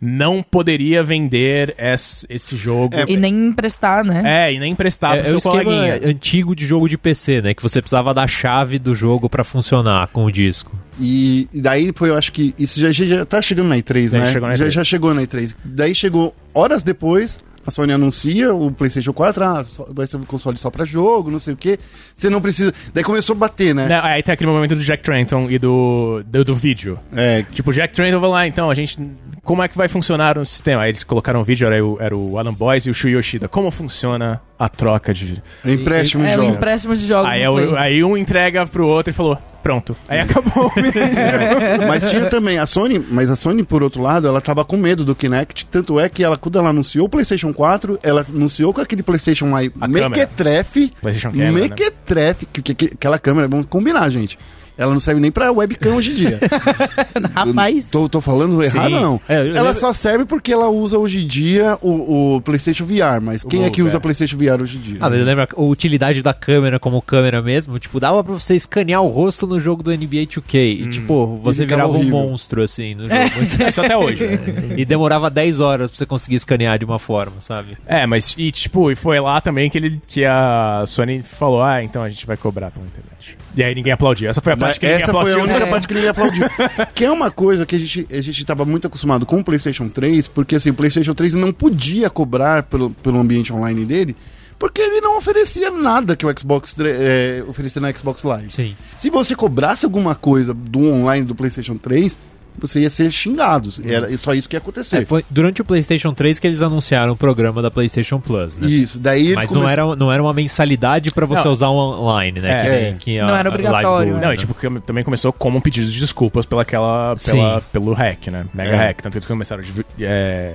não 0.00 0.42
poderia 0.42 1.02
vender 1.02 1.74
esse, 1.78 2.26
esse 2.28 2.56
jogo. 2.56 2.94
E 3.06 3.16
nem 3.16 3.46
emprestar, 3.46 4.04
né? 4.04 4.22
É, 4.46 4.52
e 4.52 4.58
nem 4.58 4.72
emprestar 4.72 5.18
é, 5.18 5.22
pro 5.22 5.32
é 5.32 5.36
o 5.36 5.40
seu 5.40 5.50
coleguinha. 5.50 6.00
antigo 6.04 6.54
de 6.54 6.64
jogo 6.64 6.88
de 6.88 6.96
PC, 6.96 7.42
né? 7.42 7.54
Que 7.54 7.62
você 7.62 7.80
precisava 7.80 8.14
da 8.14 8.26
chave 8.26 8.78
do 8.78 8.94
jogo 8.94 9.28
pra 9.28 9.42
funcionar 9.42 10.06
com 10.08 10.24
o 10.24 10.30
disco. 10.30 10.76
E, 11.00 11.48
e 11.52 11.60
daí 11.60 11.92
foi, 11.94 12.10
eu 12.10 12.16
acho 12.16 12.32
que 12.32 12.54
isso 12.58 12.80
já, 12.80 12.90
já 12.92 13.24
tá 13.24 13.40
chegando 13.42 13.68
na 13.68 13.76
E3, 13.76 14.10
Já 14.10 14.18
né? 14.18 14.32
chegou 14.32 14.48
na 14.48 14.56
já, 14.56 14.66
E3. 14.66 14.70
já 14.70 14.84
chegou 14.84 15.14
na 15.14 15.22
E3. 15.22 15.56
Daí 15.64 15.94
chegou 15.94 16.34
horas 16.54 16.82
depois, 16.82 17.38
a 17.68 17.70
Sony 17.70 17.92
anuncia 17.92 18.52
o 18.54 18.70
PlayStation 18.70 19.12
4, 19.12 19.44
ah, 19.44 19.62
só- 19.64 19.86
vai 19.92 20.06
ser 20.06 20.16
um 20.16 20.24
console 20.24 20.56
só 20.58 20.70
pra 20.70 20.84
jogo, 20.84 21.30
não 21.30 21.38
sei 21.38 21.54
o 21.54 21.56
quê. 21.56 21.78
Você 22.16 22.28
não 22.30 22.40
precisa. 22.40 22.72
Daí 22.94 23.04
começou 23.04 23.36
a 23.36 23.38
bater, 23.38 23.74
né? 23.74 23.86
Não, 23.86 24.00
aí 24.02 24.22
tem 24.22 24.32
aquele 24.32 24.50
momento 24.50 24.74
do 24.74 24.80
Jack 24.82 25.02
Trenton 25.02 25.50
e 25.50 25.58
do, 25.58 26.22
do, 26.26 26.44
do 26.44 26.54
vídeo. 26.56 26.98
É, 27.14 27.42
Tipo, 27.52 27.70
o 27.70 27.72
Jack 27.72 27.94
Trenton 27.94 28.20
vai 28.20 28.30
lá, 28.30 28.46
então, 28.46 28.70
a 28.70 28.74
gente. 28.74 28.98
Como 29.42 29.62
é 29.62 29.68
que 29.68 29.76
vai 29.78 29.88
funcionar 29.88 30.36
o 30.36 30.44
sistema? 30.44 30.82
Aí 30.82 30.90
eles 30.90 31.04
colocaram 31.04 31.40
um 31.40 31.44
vídeo, 31.44 31.66
era 31.66 31.84
o, 31.84 31.96
era 32.00 32.16
o 32.16 32.38
Alan 32.38 32.52
Boyce 32.52 32.88
e 32.88 32.90
o 32.90 32.94
Shu 32.94 33.08
Yoshida. 33.08 33.48
Como 33.48 33.70
funciona 33.70 34.40
a 34.58 34.68
troca 34.68 35.14
de. 35.14 35.42
empréstimo 35.64 36.24
de 36.24 36.30
É 36.30 36.36
o 36.36 36.40
jogos. 36.42 36.56
empréstimo 36.56 36.96
de 36.96 37.06
jogos. 37.06 37.30
Aí, 37.30 37.42
é 37.42 37.50
o- 37.50 37.76
aí 37.76 38.02
um 38.04 38.16
entrega 38.16 38.66
pro 38.66 38.86
outro 38.86 39.10
e 39.10 39.14
falou: 39.14 39.38
pronto. 39.62 39.96
Aí 40.08 40.18
acabou. 40.20 40.70
É, 40.78 41.86
mas 41.86 42.08
tinha 42.10 42.26
também 42.26 42.58
a 42.58 42.66
Sony, 42.66 42.98
mas 43.10 43.30
a 43.30 43.36
Sony, 43.36 43.62
por 43.62 43.82
outro 43.82 44.00
lado, 44.02 44.26
ela 44.26 44.40
tava 44.40 44.64
com 44.64 44.76
medo 44.76 45.04
do 45.04 45.14
Kinect, 45.14 45.66
tanto 45.66 45.98
é 46.00 46.08
que 46.08 46.22
ela, 46.24 46.36
quando 46.36 46.58
ela 46.58 46.70
anunciou 46.70 47.06
o 47.06 47.08
PlayStation 47.08 47.52
4, 47.52 47.98
ela 48.02 48.24
anunciou 48.28 48.72
com 48.72 48.80
aquele 48.80 49.02
PlayStation 49.02 49.50
lá 49.50 49.60
A 49.80 49.88
mequetrefe, 49.88 50.92
PlayStation 51.00 51.30
Camera, 51.30 51.52
né? 51.52 51.60
mequetrefe, 51.60 52.46
que, 52.46 52.62
que, 52.62 52.74
que- 52.74 52.94
aquela 52.94 53.18
câmera, 53.18 53.46
vamos 53.48 53.66
combinar, 53.66 54.08
gente. 54.10 54.38
Ela 54.78 54.92
não 54.92 55.00
serve 55.00 55.20
nem 55.20 55.30
pra 55.32 55.50
webcam 55.50 55.96
hoje 55.96 56.12
em 56.12 56.14
dia. 56.14 56.38
Rapaz. 57.34 57.86
Tô, 57.86 58.08
tô 58.08 58.20
falando 58.20 58.62
errado 58.62 58.92
ou 58.94 59.00
não? 59.00 59.20
É, 59.28 59.34
eu 59.40 59.46
ela 59.48 59.62
lembro- 59.70 59.74
só 59.74 59.92
serve 59.92 60.24
porque 60.24 60.52
ela 60.52 60.68
usa 60.68 60.96
hoje 60.98 61.24
em 61.24 61.26
dia 61.26 61.76
o, 61.82 62.36
o 62.36 62.40
PlayStation 62.42 62.84
VR, 62.84 63.20
mas 63.20 63.42
quem 63.42 63.64
é 63.64 63.70
que 63.70 63.82
usa 63.82 63.96
é. 63.96 64.00
PlayStation 64.00 64.36
VR 64.36 64.62
hoje 64.62 64.76
em 64.76 64.80
dia? 64.80 64.98
Ah, 65.00 65.10
mas 65.10 65.18
lembra 65.24 65.48
a 65.56 65.60
utilidade 65.60 66.22
da 66.22 66.32
câmera 66.32 66.78
como 66.78 67.02
câmera 67.02 67.42
mesmo? 67.42 67.78
Tipo, 67.78 67.98
dava 67.98 68.22
pra 68.22 68.34
você 68.34 68.54
escanear 68.54 69.02
o 69.02 69.08
rosto 69.08 69.46
no 69.46 69.58
jogo 69.58 69.82
do 69.82 69.90
NBA 69.90 70.26
2K. 70.26 70.58
E, 70.86 70.88
tipo, 70.88 71.40
você 71.42 71.62
ficava 71.64 71.82
virava 71.82 71.92
um 71.92 71.96
horrível. 72.00 72.18
monstro, 72.30 72.62
assim, 72.62 72.94
no 72.94 73.02
jogo. 73.08 73.68
Isso 73.68 73.80
até 73.80 73.96
hoje. 73.96 74.24
e 74.76 74.84
demorava 74.84 75.28
10 75.28 75.60
horas 75.60 75.90
pra 75.90 75.98
você 75.98 76.06
conseguir 76.06 76.36
escanear 76.36 76.78
de 76.78 76.84
uma 76.84 76.98
forma, 76.98 77.40
sabe? 77.40 77.76
É, 77.86 78.06
mas 78.06 78.34
e 78.38 78.52
tipo, 78.52 78.90
e 78.92 78.94
foi 78.94 79.18
lá 79.18 79.40
também 79.40 79.68
que, 79.68 79.76
ele, 79.78 80.00
que 80.06 80.24
a 80.24 80.84
Sony 80.86 81.20
falou: 81.22 81.62
ah, 81.62 81.82
então 81.82 82.02
a 82.02 82.08
gente 82.08 82.24
vai 82.26 82.36
cobrar 82.36 82.70
pela 82.70 82.86
internet. 82.86 83.36
E 83.56 83.62
aí 83.62 83.74
ninguém 83.74 83.92
aplaudiu. 83.92 84.28
Essa 84.28 84.40
foi 84.40 84.52
a 84.52 84.56
parte 84.56 84.78
que 84.78 84.86
ninguém 84.86 85.02
Essa 85.02 85.12
foi 85.12 85.20
aplaudiu. 85.20 85.40
a 85.40 85.44
única 85.44 85.64
né? 85.64 85.70
parte 85.70 85.88
que 85.88 85.94
ninguém 85.94 86.10
aplaudiu. 86.10 86.44
que 86.94 87.04
é 87.04 87.10
uma 87.10 87.30
coisa 87.30 87.66
que 87.66 87.76
a 87.76 87.78
gente, 87.78 88.06
a 88.10 88.20
gente 88.20 88.44
tava 88.44 88.64
muito 88.64 88.86
acostumado 88.86 89.26
com 89.26 89.40
o 89.40 89.44
PlayStation 89.44 89.88
3, 89.88 90.28
porque 90.28 90.56
assim, 90.56 90.70
o 90.70 90.74
PlayStation 90.74 91.14
3 91.14 91.34
não 91.34 91.52
podia 91.52 92.08
cobrar 92.10 92.62
pelo, 92.64 92.90
pelo 92.90 93.18
ambiente 93.18 93.52
online 93.52 93.84
dele, 93.84 94.16
porque 94.58 94.80
ele 94.80 95.00
não 95.00 95.16
oferecia 95.16 95.70
nada 95.70 96.16
que 96.16 96.26
o 96.26 96.38
Xbox 96.38 96.74
é, 96.80 97.44
oferecia 97.46 97.80
na 97.80 97.92
Xbox 97.92 98.22
Live. 98.22 98.52
Sim. 98.52 98.76
Se 98.96 99.08
você 99.08 99.34
cobrasse 99.34 99.84
alguma 99.84 100.14
coisa 100.14 100.52
do 100.52 100.92
online 100.92 101.24
do 101.24 101.34
PlayStation 101.34 101.76
3, 101.76 102.16
você 102.66 102.80
ia 102.80 102.90
ser 102.90 103.10
xingado. 103.12 103.70
Era 103.84 104.16
só 104.18 104.34
isso 104.34 104.48
que 104.48 104.56
ia 104.56 104.58
acontecer. 104.58 104.98
É, 104.98 105.04
foi 105.04 105.24
durante 105.30 105.60
o 105.62 105.64
PlayStation 105.64 106.12
3 106.12 106.38
que 106.38 106.46
eles 106.46 106.62
anunciaram 106.62 107.12
o 107.12 107.16
programa 107.16 107.60
da 107.62 107.70
PlayStation 107.70 108.18
Plus, 108.20 108.56
né? 108.58 108.68
Isso, 108.68 108.98
daí 108.98 109.34
Mas 109.34 109.50
não 109.50 109.60
começou- 109.60 109.70
era, 109.70 109.96
não 109.96 110.12
era 110.12 110.22
uma 110.22 110.32
mensalidade 110.32 111.10
pra 111.10 111.26
você 111.26 111.44
Não. 111.44 111.52
usar 111.52 111.68
online, 111.70 112.40
né? 112.40 112.50
É. 112.50 112.62
Que 112.62 112.68
É. 112.70 112.92
que 112.98 113.18
a- 113.20 113.26
Não 113.26 113.36
era 113.36 113.48
obrigatório, 113.48 114.10
Gold, 114.12 114.22
Não, 114.22 114.28
né? 114.30 114.34
e 114.34 114.38
tipo, 114.38 114.54
que 114.54 114.80
também 114.80 115.04
começou 115.04 115.32
como 115.32 115.58
um 115.58 115.60
pedido 115.60 115.86
de 115.90 115.98
desculpas 115.98 116.44
pela 116.46 116.62
aquela, 116.62 117.14
pela, 117.24 117.60
pelo 117.72 117.92
hack, 117.92 118.28
né? 118.28 118.44
Mega 118.52 118.70
É. 118.70 118.76
hack. 118.76 119.00
Tanto 119.02 119.12
que 119.12 119.18
eles 119.18 119.26
começaram 119.26 119.62
a 119.62 119.66
é, 120.00 120.54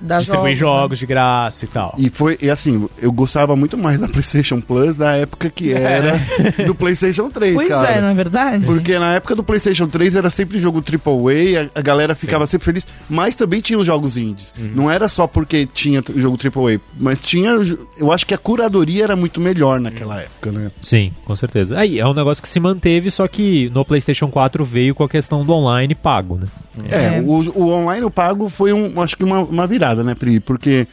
Da 0.00 0.18
distribuir 0.18 0.54
jogos, 0.54 0.80
jogos 0.80 0.98
de 0.98 1.06
graça 1.06 1.64
e 1.64 1.68
tal. 1.68 1.94
E 1.96 2.10
foi, 2.10 2.36
e 2.40 2.50
assim, 2.50 2.88
eu 3.00 3.10
gostava 3.12 3.56
muito 3.56 3.76
mais 3.78 3.98
da 4.00 4.08
PlayStation 4.08 4.60
Plus 4.60 4.96
da 4.96 5.16
época 5.16 5.50
que 5.50 5.72
era 5.72 6.20
do 6.66 6.74
PlayStation 6.76 7.30
3, 7.30 7.54
Pois 7.54 7.68
cara. 7.68 7.88
é, 7.88 8.00
não 8.00 8.08
é 8.08 8.14
verdade? 8.14 8.66
Porque 8.66 8.98
na 8.98 9.14
época 9.14 9.34
do 9.34 9.42
PlayStation 9.42 9.86
3 9.86 10.16
era 10.16 10.30
sempre 10.30 10.58
jogo 10.58 10.82
AAA, 10.82 11.70
a, 11.74 11.78
a 11.78 11.82
galera 11.82 12.14
ficava 12.14 12.46
sempre 12.46 12.64
feliz, 12.64 12.86
mas 13.08 13.34
também 13.34 13.60
tinha 13.60 13.78
os 13.78 13.86
jogos 13.86 14.16
indies. 14.16 14.52
Não 14.58 14.90
era 14.90 15.08
só 15.08 15.26
porque 15.26 15.66
tinha 15.66 16.02
jogo 16.14 16.36
AAA, 16.36 16.80
mas 16.98 17.20
tinha. 17.20 17.50
Eu 17.98 18.12
acho 18.12 18.26
que 18.26 18.34
a 18.34 18.38
curadoria 18.38 19.04
era 19.04 19.16
muito 19.16 19.40
melhor 19.40 19.80
naquela 19.80 20.20
época, 20.20 20.50
né? 20.52 20.70
Sim, 20.82 21.12
com 21.24 21.34
certeza. 21.34 21.78
Aí, 21.78 21.98
é 21.98 22.06
um 22.06 22.14
negócio 22.14 22.42
que 22.42 22.48
se 22.48 22.60
manteve, 22.60 23.10
só 23.10 23.26
que 23.26 23.70
no 23.74 23.84
PlayStation 23.84 24.28
4 24.28 24.64
veio 24.64 24.94
com 24.94 25.04
a 25.04 25.08
questão 25.08 25.44
do 25.44 25.52
online 25.52 25.94
pago, 25.94 26.36
né? 26.36 26.46
É, 26.90 27.16
É. 27.16 27.20
O, 27.20 27.32
o 27.58 27.70
online 27.70 28.04
o 28.04 28.10
pago 28.10 28.48
foi 28.48 28.72
um, 28.72 29.00
acho 29.00 29.16
que 29.16 29.24
uma, 29.24 29.40
uma 29.40 29.66
virada, 29.66 29.85
né, 29.94 30.14
Pri? 30.14 30.40
Porque 30.40 30.86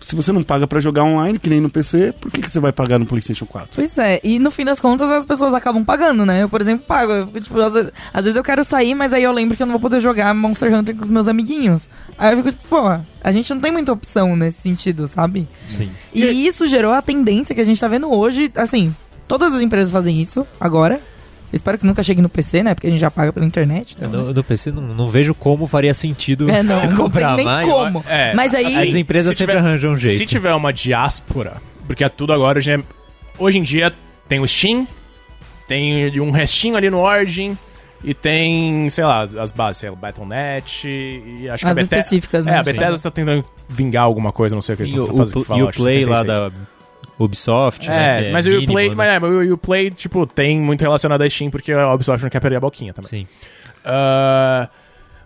se 0.00 0.14
você 0.14 0.32
não 0.32 0.42
paga 0.42 0.66
pra 0.66 0.80
jogar 0.80 1.04
online, 1.04 1.38
que 1.38 1.48
nem 1.48 1.60
no 1.60 1.70
PC, 1.70 2.14
por 2.20 2.30
que, 2.30 2.42
que 2.42 2.50
você 2.50 2.60
vai 2.60 2.72
pagar 2.72 2.98
no 2.98 3.06
PlayStation 3.06 3.46
4? 3.46 3.70
Pois 3.74 3.96
é, 3.96 4.20
e 4.22 4.38
no 4.38 4.50
fim 4.50 4.64
das 4.64 4.80
contas 4.80 5.08
as 5.10 5.24
pessoas 5.24 5.54
acabam 5.54 5.84
pagando, 5.84 6.26
né? 6.26 6.42
Eu, 6.42 6.48
por 6.48 6.60
exemplo, 6.60 6.84
pago. 6.86 7.12
Eu, 7.12 7.26
tipo, 7.40 7.58
às, 7.60 7.72
vezes, 7.72 7.92
às 8.12 8.24
vezes 8.24 8.36
eu 8.36 8.42
quero 8.42 8.62
sair, 8.64 8.94
mas 8.94 9.12
aí 9.12 9.22
eu 9.22 9.32
lembro 9.32 9.56
que 9.56 9.62
eu 9.62 9.66
não 9.66 9.72
vou 9.72 9.80
poder 9.80 10.00
jogar 10.00 10.34
Monster 10.34 10.74
Hunter 10.74 10.94
com 10.94 11.02
os 11.02 11.10
meus 11.10 11.28
amiguinhos. 11.28 11.88
Aí 12.18 12.32
eu 12.32 12.36
fico 12.38 12.52
tipo, 12.52 12.68
pô, 12.68 12.88
a 13.22 13.30
gente 13.30 13.52
não 13.54 13.60
tem 13.60 13.72
muita 13.72 13.92
opção 13.92 14.36
nesse 14.36 14.60
sentido, 14.60 15.08
sabe? 15.08 15.48
Sim. 15.68 15.90
E 16.12 16.46
isso 16.46 16.66
gerou 16.66 16.92
a 16.92 17.00
tendência 17.00 17.54
que 17.54 17.60
a 17.60 17.64
gente 17.64 17.80
tá 17.80 17.88
vendo 17.88 18.12
hoje, 18.12 18.52
assim, 18.56 18.94
todas 19.26 19.52
as 19.54 19.62
empresas 19.62 19.92
fazem 19.92 20.20
isso 20.20 20.46
agora. 20.60 21.00
Espero 21.54 21.78
que 21.78 21.86
nunca 21.86 22.02
chegue 22.02 22.20
no 22.20 22.28
PC, 22.28 22.62
né? 22.62 22.74
Porque 22.74 22.86
a 22.86 22.90
gente 22.90 23.00
já 23.00 23.10
paga 23.10 23.32
pela 23.32 23.46
internet. 23.46 23.94
Então, 23.96 24.10
No, 24.10 24.32
no 24.34 24.44
PC 24.44 24.70
não, 24.72 24.82
não 24.82 25.06
vejo 25.08 25.34
como 25.34 25.66
faria 25.66 25.94
sentido 25.94 26.48
É, 26.52 26.62
não, 26.62 26.84
não 26.90 26.96
comprar 26.96 27.36
tem 27.36 27.44
nem 27.44 27.54
mais. 27.54 27.66
como. 27.66 28.04
É, 28.08 28.34
Mas 28.34 28.54
aí. 28.54 28.76
As 28.76 28.94
empresas 28.94 29.32
Se 29.32 29.38
sempre 29.38 29.54
tiver- 29.56 29.66
arranjam 29.66 29.92
um 29.92 29.96
jeito. 29.96 30.18
Se 30.18 30.26
tiver 30.26 30.52
uma 30.54 30.72
diáspora, 30.72 31.54
porque 31.86 32.04
é 32.04 32.08
tudo 32.08 32.32
agora 32.32 32.58
hoje, 32.58 32.72
é- 32.72 32.82
hoje 33.38 33.58
em 33.58 33.62
dia 33.62 33.92
tem 34.28 34.40
o 34.40 34.48
Steam, 34.48 34.86
tem 35.68 36.20
um 36.20 36.30
restinho 36.30 36.76
ali 36.76 36.90
no 36.90 36.98
Origin 37.00 37.56
e 38.02 38.12
tem, 38.12 38.88
sei 38.90 39.04
lá, 39.04 39.22
as 39.22 39.50
bases, 39.50 39.78
sei 39.80 39.88
lá, 39.90 39.96
Battle.net 39.96 40.86
e 40.86 41.48
acho 41.48 41.64
que 41.64 41.70
As 41.70 41.72
a 41.72 41.80
Bethesda... 41.80 41.96
específicas, 41.98 42.44
né? 42.44 42.52
É, 42.52 42.56
a 42.58 42.62
Bethesda 42.62 42.98
tá 42.98 43.10
tentando 43.10 43.44
vingar 43.68 44.02
alguma 44.04 44.30
coisa, 44.32 44.54
não 44.54 44.60
sei 44.60 44.74
o 44.74 44.76
que 44.76 44.82
eles 44.84 44.94
o, 44.94 44.98
estão 44.98 45.40
o, 45.40 45.44
fazendo. 45.44 45.58
e 45.58 45.62
o 45.62 45.72
Play 45.72 46.04
lá 46.04 46.22
da 46.22 46.50
Ubisoft, 47.18 47.88
né, 47.88 48.22
que 48.22 48.28
É, 48.28 48.32
mas 48.32 48.46
o 48.46 48.50
mínimo, 48.50 48.72
Uplay, 48.72 48.88
né? 48.90 48.94
mas, 48.94 49.08
é, 49.08 49.26
o 49.26 49.54
Uplay, 49.54 49.90
tipo, 49.90 50.26
tem 50.26 50.60
muito 50.60 50.80
relacionado 50.80 51.22
a 51.22 51.30
Steam, 51.30 51.50
porque 51.50 51.72
a 51.72 51.92
Ubisoft 51.92 52.22
não 52.22 52.30
quer 52.30 52.40
perder 52.40 52.56
a 52.56 52.60
boquinha 52.60 52.92
também. 52.92 53.08
Sim. 53.08 53.26
Ah, 53.84 54.68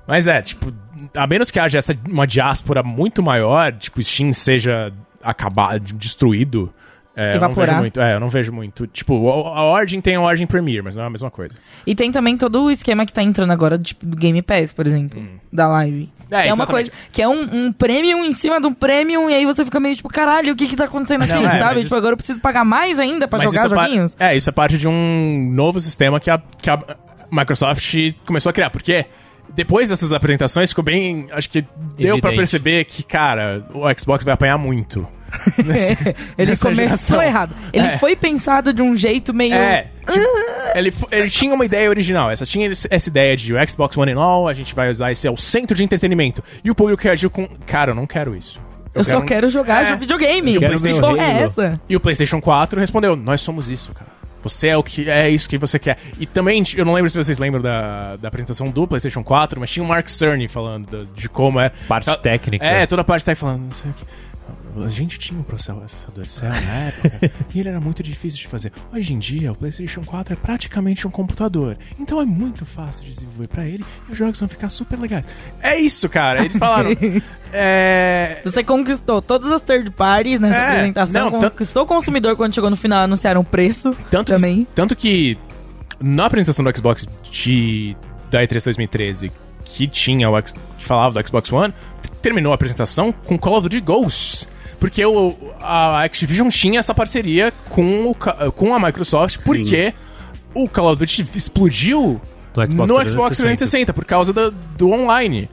mas 0.06 0.26
é, 0.26 0.40
tipo, 0.42 0.72
a 1.14 1.26
menos 1.26 1.50
que 1.50 1.58
haja 1.60 1.78
essa, 1.78 1.96
uma 2.08 2.26
diáspora 2.26 2.82
muito 2.82 3.22
maior, 3.22 3.72
tipo, 3.72 4.02
Steam 4.02 4.32
seja 4.32 4.92
acabado, 5.22 5.80
destruído, 5.94 6.72
é, 7.20 7.34
eu 7.34 7.40
não 7.40 7.46
Evaporar. 7.48 7.66
vejo 7.70 7.78
muito. 7.80 8.00
É, 8.00 8.14
eu 8.14 8.20
não 8.20 8.28
vejo 8.28 8.52
muito. 8.52 8.86
Tipo, 8.86 9.28
a 9.48 9.58
a 9.58 9.64
Origin 9.64 10.00
tem 10.00 10.14
a 10.14 10.20
Origin 10.20 10.46
Premier, 10.46 10.82
mas 10.84 10.94
não 10.94 11.02
é 11.02 11.06
a 11.06 11.10
mesma 11.10 11.30
coisa. 11.30 11.58
E 11.86 11.94
tem 11.94 12.12
também 12.12 12.36
todo 12.36 12.62
o 12.64 12.70
esquema 12.70 13.04
que 13.04 13.12
tá 13.12 13.22
entrando 13.22 13.50
agora, 13.52 13.76
tipo, 13.76 14.06
do 14.06 14.16
Game 14.16 14.40
Pass, 14.42 14.72
por 14.72 14.86
exemplo, 14.86 15.20
da 15.52 15.66
live. 15.66 16.04
Hum. 16.04 16.24
É, 16.30 16.42
que 16.44 16.48
é 16.48 16.54
uma 16.54 16.66
coisa. 16.66 16.90
Que 17.10 17.22
é 17.22 17.28
um, 17.28 17.66
um 17.66 17.72
premium 17.72 18.24
em 18.24 18.32
cima 18.32 18.60
de 18.60 18.66
um 18.66 18.72
premium, 18.74 19.28
e 19.28 19.34
aí 19.34 19.44
você 19.46 19.64
fica 19.64 19.80
meio 19.80 19.96
tipo, 19.96 20.08
caralho, 20.08 20.52
o 20.52 20.56
que 20.56 20.66
que 20.68 20.76
tá 20.76 20.84
acontecendo 20.84 21.22
aqui, 21.22 21.32
Não, 21.32 21.46
é, 21.48 21.58
sabe? 21.58 21.74
Tipo, 21.76 21.86
isso- 21.86 21.96
agora 21.96 22.12
eu 22.12 22.16
preciso 22.16 22.40
pagar 22.40 22.64
mais 22.64 22.98
ainda 22.98 23.26
pra 23.26 23.38
Mas 23.38 23.50
jogar 23.50 23.66
é, 23.66 23.68
joguinhos? 23.68 24.16
é, 24.20 24.36
isso 24.36 24.48
é 24.48 24.52
parte 24.52 24.78
de 24.78 24.86
um 24.86 25.50
novo 25.52 25.80
sistema 25.80 26.20
que 26.20 26.30
a, 26.30 26.38
que 26.60 26.70
a 26.70 26.78
Microsoft 27.32 27.94
começou 28.26 28.50
a 28.50 28.52
criar. 28.52 28.70
Porque 28.70 29.06
depois 29.54 29.88
dessas 29.88 30.12
apresentações 30.12 30.70
ficou 30.70 30.84
bem. 30.84 31.26
Acho 31.32 31.50
que 31.50 31.62
deu 31.62 31.68
pra 31.96 32.30
Evidente. 32.30 32.36
perceber 32.36 32.84
que, 32.84 33.02
cara, 33.02 33.66
o 33.74 33.82
Xbox 33.98 34.24
vai 34.24 34.34
apanhar 34.34 34.58
muito. 34.58 35.08
Ele 36.38 36.50
nessa 36.50 36.62
começou 36.64 36.74
geração. 36.74 37.22
errado. 37.22 37.54
Ele 37.72 37.86
É. 37.86 37.98
foi 37.98 38.16
pensado 38.16 38.72
de 38.72 38.82
um 38.82 38.96
jeito 38.96 39.32
meio. 39.34 39.54
É. 39.54 39.88
tipo, 40.10 40.24
ele, 40.74 40.90
fo- 40.90 41.08
ele 41.10 41.28
tinha 41.28 41.54
uma 41.54 41.64
ideia 41.64 41.88
original. 41.88 42.30
Essa 42.30 42.46
tinha 42.46 42.70
essa 42.70 43.08
ideia 43.08 43.36
de 43.36 43.52
o 43.54 43.68
Xbox 43.68 43.96
One 43.96 44.12
and 44.12 44.20
All, 44.20 44.48
a 44.48 44.54
gente 44.54 44.74
vai 44.74 44.90
usar 44.90 45.12
esse 45.12 45.26
é 45.26 45.30
o 45.30 45.36
centro 45.36 45.76
de 45.76 45.84
entretenimento. 45.84 46.42
E 46.64 46.70
o 46.70 46.74
público 46.74 47.02
reagiu 47.02 47.30
com, 47.30 47.46
cara, 47.66 47.90
eu 47.90 47.94
não 47.94 48.06
quero 48.06 48.34
isso. 48.34 48.60
Eu, 48.94 49.04
só 49.04 49.18
um- 49.18 49.24
quero 49.24 49.48
jogar 49.48 49.84
É. 49.84 49.96
videogame. 49.96 50.54
Eu 50.54 50.60
quero 50.60 50.80
meu 50.82 51.00
porra 51.00 51.22
é 51.22 51.42
essa? 51.42 51.80
E 51.88 51.94
o 51.94 52.00
PlayStation 52.00 52.40
4 52.40 52.80
respondeu: 52.80 53.14
Nós 53.14 53.40
somos 53.42 53.68
isso, 53.68 53.92
cara. 53.92 54.18
Você 54.40 54.68
é 54.68 54.76
o 54.76 54.84
que 54.84 55.10
é 55.10 55.28
isso 55.28 55.48
que 55.48 55.58
você 55.58 55.80
quer. 55.80 55.98
E 56.18 56.24
também, 56.24 56.62
eu 56.76 56.84
não 56.84 56.94
lembro 56.94 57.10
se 57.10 57.16
vocês 57.18 57.38
lembram 57.38 57.60
da, 57.60 58.14
da 58.16 58.28
apresentação 58.28 58.70
do 58.70 58.86
PlayStation 58.86 59.22
4, 59.22 59.58
mas 59.58 59.68
tinha 59.68 59.84
o 59.84 59.86
Mark 59.86 60.08
Cerny 60.08 60.46
falando 60.48 60.86
da- 60.98 61.04
de 61.12 61.28
como 61.28 61.58
é. 61.60 61.70
Parte 61.88 62.04
Tá- 62.06 62.16
técnica. 62.16 62.64
É, 62.64 62.86
toda 62.86 63.02
a 63.02 63.04
parte 63.04 63.24
tá 63.24 63.32
aí 63.32 63.36
falando, 63.36 63.62
não 63.64 63.70
sei 63.72 63.90
o 63.90 63.94
que. 63.94 64.04
A 64.76 64.88
gente 64.88 65.18
tinha 65.18 65.38
um 65.38 65.42
processador 65.42 66.26
Cell 66.26 66.50
na 66.50 66.56
época 66.56 67.32
e 67.54 67.60
ele 67.60 67.68
era 67.68 67.80
muito 67.80 68.02
difícil 68.02 68.38
de 68.38 68.46
fazer. 68.48 68.70
Hoje 68.92 69.12
em 69.12 69.18
dia, 69.18 69.50
o 69.52 69.54
PlayStation 69.56 70.02
4 70.02 70.34
é 70.34 70.36
praticamente 70.36 71.06
um 71.06 71.10
computador. 71.10 71.76
Então 71.98 72.20
é 72.20 72.24
muito 72.24 72.64
fácil 72.64 73.04
de 73.04 73.12
desenvolver 73.12 73.48
pra 73.48 73.64
ele 73.66 73.84
e 74.08 74.12
os 74.12 74.18
jogos 74.18 74.38
vão 74.38 74.48
ficar 74.48 74.68
super 74.68 74.98
legais. 74.98 75.24
É 75.62 75.76
isso, 75.76 76.08
cara. 76.08 76.44
Eles 76.44 76.56
falaram. 76.58 76.90
é. 77.52 78.40
Você 78.44 78.62
conquistou 78.62 79.20
todas 79.22 79.50
as 79.50 79.60
third 79.60 79.90
parties 79.92 80.38
nessa 80.40 80.58
É, 80.58 80.68
apresentação, 80.70 81.30
não, 81.30 81.40
conquistou 81.40 81.82
o 81.82 81.86
consumidor 81.86 82.36
quando 82.36 82.54
chegou 82.54 82.70
no 82.70 82.76
final 82.76 83.00
anunciaram 83.04 83.40
o 83.40 83.44
preço 83.44 83.90
Tanto 84.10 84.32
também. 84.32 84.64
Que, 84.64 84.70
tanto 84.74 84.94
que 84.96 85.38
na 86.00 86.26
apresentação 86.26 86.64
do 86.64 86.76
Xbox 86.76 87.08
de, 87.30 87.96
da 88.30 88.40
E3 88.42 88.64
2013, 88.64 89.32
que 89.64 89.86
tinha 89.88 90.30
o 90.30 90.36
X- 90.38 90.54
que 90.78 90.84
falava 90.84 91.20
do 91.20 91.26
Xbox 91.26 91.52
One, 91.52 91.74
terminou 92.22 92.52
a 92.52 92.54
apresentação 92.54 93.10
com 93.12 93.36
Call 93.38 93.54
of 93.58 93.62
Duty 93.62 93.80
Ghosts. 93.80 94.48
Porque 94.78 95.04
o, 95.04 95.34
a 95.60 96.02
Activision 96.04 96.48
tinha 96.48 96.78
essa 96.78 96.94
parceria 96.94 97.52
com, 97.68 98.10
o, 98.10 98.14
com 98.52 98.74
a 98.74 98.78
Microsoft, 98.78 99.38
porque 99.44 99.92
o 100.54 100.68
Call 100.68 100.92
of 100.92 101.00
Duty 101.00 101.26
explodiu 101.34 102.20
No 102.54 102.62
Xbox 102.62 102.88
no 102.88 102.94
360. 102.94 103.08
Xbox 103.10 103.36
360 103.36 103.92
por 103.92 104.04
causa 104.04 104.32
do, 104.32 104.50
do 104.50 104.90
online. 104.90 105.48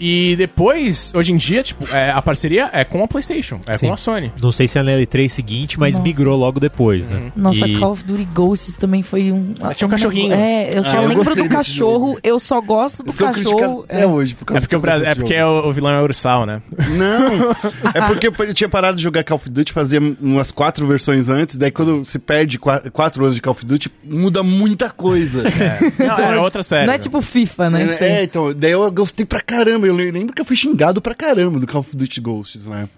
E 0.00 0.34
depois, 0.36 1.12
hoje 1.14 1.30
em 1.32 1.36
dia, 1.36 1.62
tipo, 1.62 1.86
é, 1.94 2.10
a 2.10 2.22
parceria 2.22 2.70
é 2.72 2.84
com 2.84 3.04
a 3.04 3.06
PlayStation, 3.08 3.60
é 3.66 3.76
Sim. 3.76 3.88
com 3.88 3.92
a 3.92 3.96
Sony. 3.98 4.32
Não 4.40 4.50
sei 4.50 4.66
se 4.66 4.78
é 4.78 4.82
na 4.82 4.92
L3 4.92 5.28
seguinte, 5.28 5.78
mas 5.78 5.94
Nossa. 5.94 6.02
migrou 6.04 6.38
logo 6.38 6.58
depois, 6.58 7.06
né? 7.06 7.30
Nossa, 7.36 7.66
E- 7.68 7.78
Call 7.78 7.92
of 7.92 8.02
Duty 8.04 8.24
Ghosts 8.34 8.76
também 8.78 9.02
foi 9.02 9.30
um. 9.30 9.52
Tinha 9.74 9.86
um 9.86 9.90
cachorrinho. 9.90 10.32
É, 10.32 10.70
eu 10.74 10.82
só 10.82 10.90
Ah, 10.98 11.02
eu 11.02 11.08
lembro 11.08 11.24
gostei 11.24 11.42
do 11.46 11.54
cachorro, 11.54 12.06
jogo. 12.08 12.20
eu 12.22 12.40
só 12.40 12.60
gosto 12.62 13.02
do 13.02 13.10
Eu 13.10 13.12
sou 13.12 13.28
criticado 13.30 13.56
cachorro. 13.60 13.84
até 13.88 14.02
é. 14.02 14.06
hoje 14.06 14.34
por 14.34 14.44
causa 14.46 14.58
É 14.58 14.60
porque, 14.60 14.74
eu 14.74 14.78
é 15.04 15.14
porque 15.14 15.38
jogo. 15.38 15.68
o 15.68 15.72
vilão 15.72 15.90
é 15.92 16.00
o 16.00 16.04
Ursal, 16.04 16.46
né? 16.46 16.62
Não, 16.96 17.50
é 17.94 18.06
porque 18.06 18.28
eu 18.28 18.54
tinha 18.54 18.68
parado 18.70 18.96
de 18.96 19.02
jogar 19.02 19.22
Call 19.22 19.36
of 19.36 19.50
Duty, 19.50 19.70
fazia 19.72 20.00
umas 20.20 20.50
quatro 20.50 20.86
versões 20.86 21.28
antes, 21.28 21.56
daí 21.56 21.70
quando 21.70 22.06
se 22.06 22.18
perde 22.18 22.58
qua- 22.58 22.80
quatro 22.90 23.22
anos 23.22 23.34
de 23.36 23.42
Call 23.42 23.52
of 23.52 23.66
Duty, 23.66 23.90
muda 24.02 24.42
muita 24.42 24.88
coisa. 24.88 25.42
Não, 25.98 26.18
é 26.32 26.40
outra 26.40 26.62
série. 26.62 26.86
Não 26.86 26.94
é 26.94 26.98
tipo 26.98 27.20
FIFA, 27.20 27.68
né? 27.68 27.96
É, 28.00 28.04
é, 28.20 28.24
então, 28.24 28.54
daí 28.54 28.70
eu 28.72 28.90
gostei 28.90 29.26
pra 29.26 29.40
caramba. 29.42 29.89
Eu 29.90 30.10
lembro 30.12 30.32
que 30.34 30.40
eu 30.40 30.44
fui 30.46 30.56
xingado 30.56 31.00
pra 31.00 31.14
caramba 31.14 31.58
do 31.58 31.66
Call 31.66 31.80
of 31.80 31.96
Duty 31.96 32.20
Ghosts, 32.20 32.66
né? 32.66 32.88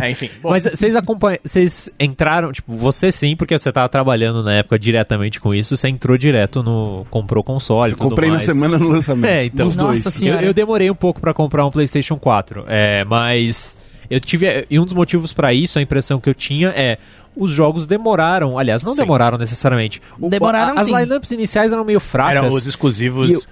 É, 0.00 0.10
enfim. 0.10 0.30
Bom, 0.42 0.50
Mas 0.50 0.62
vocês 0.64 0.94
acompanham, 0.94 1.38
vocês 1.44 1.90
entraram, 1.98 2.52
tipo, 2.52 2.76
você 2.76 3.10
sim, 3.10 3.34
porque 3.34 3.58
você 3.58 3.72
tava 3.72 3.88
trabalhando 3.88 4.42
na 4.44 4.54
época 4.54 4.78
diretamente 4.78 5.40
com 5.40 5.52
isso, 5.54 5.76
você 5.76 5.88
entrou 5.88 6.16
direto 6.16 6.62
no, 6.62 7.04
comprou 7.10 7.42
console, 7.42 7.92
Eu 7.92 7.98
comprei 7.98 8.28
tudo 8.28 8.32
na 8.32 8.34
mais. 8.36 8.46
semana 8.46 8.78
no 8.78 8.88
lançamento. 8.88 9.30
É, 9.30 9.44
então. 9.46 9.66
Os 9.66 9.76
dois. 9.76 10.04
Nossa 10.04 10.08
Eu, 10.16 10.20
senhora. 10.20 10.44
eu 10.46 10.54
demorei 10.54 10.90
um 10.90 10.94
pouco 10.94 11.20
pra 11.20 11.34
comprar 11.34 11.66
um 11.66 11.70
PlayStation 11.70 12.16
4, 12.16 12.64
é, 12.68 13.04
mas 13.04 13.76
eu 14.08 14.20
tive 14.20 14.66
e 14.70 14.78
um 14.78 14.84
dos 14.84 14.94
motivos 14.94 15.32
pra 15.32 15.52
isso, 15.52 15.78
a 15.78 15.82
impressão 15.82 16.20
que 16.20 16.28
eu 16.30 16.34
tinha 16.34 16.68
é 16.68 16.96
os 17.36 17.50
jogos 17.50 17.86
demoraram, 17.86 18.58
aliás, 18.58 18.82
não 18.84 18.92
Sim. 18.92 18.98
demoraram 19.02 19.38
necessariamente. 19.38 20.00
O- 20.20 20.28
Demoraram 20.28 20.76
a- 20.76 20.80
As 20.80 20.86
sim. 20.86 20.96
lineups 20.96 21.30
iniciais 21.32 21.72
eram 21.72 21.84
meio 21.84 22.00
fracas. 22.00 22.36
eram 22.44 22.48
os 22.48 22.66
exclusivos 22.66 23.48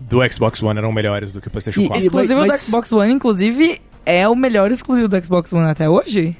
do 0.00 0.20
Xbox 0.32 0.62
One 0.62 0.78
eram 0.78 0.92
melhores 0.92 1.32
do 1.32 1.40
que 1.40 1.48
o 1.48 1.50
PlayStation 1.50 1.80
E- 1.82 1.86
4. 1.88 2.02
e- 2.02 2.06
Exclusivo 2.06 2.40
mas- 2.46 2.52
do 2.52 2.66
Xbox 2.66 2.92
One, 2.92 3.12
inclusive, 3.12 3.80
é 4.06 4.28
o 4.28 4.34
melhor 4.34 4.70
exclusivo 4.72 5.08
do 5.08 5.24
Xbox 5.24 5.52
One 5.52 5.70
até 5.70 5.88
hoje? 5.88 6.36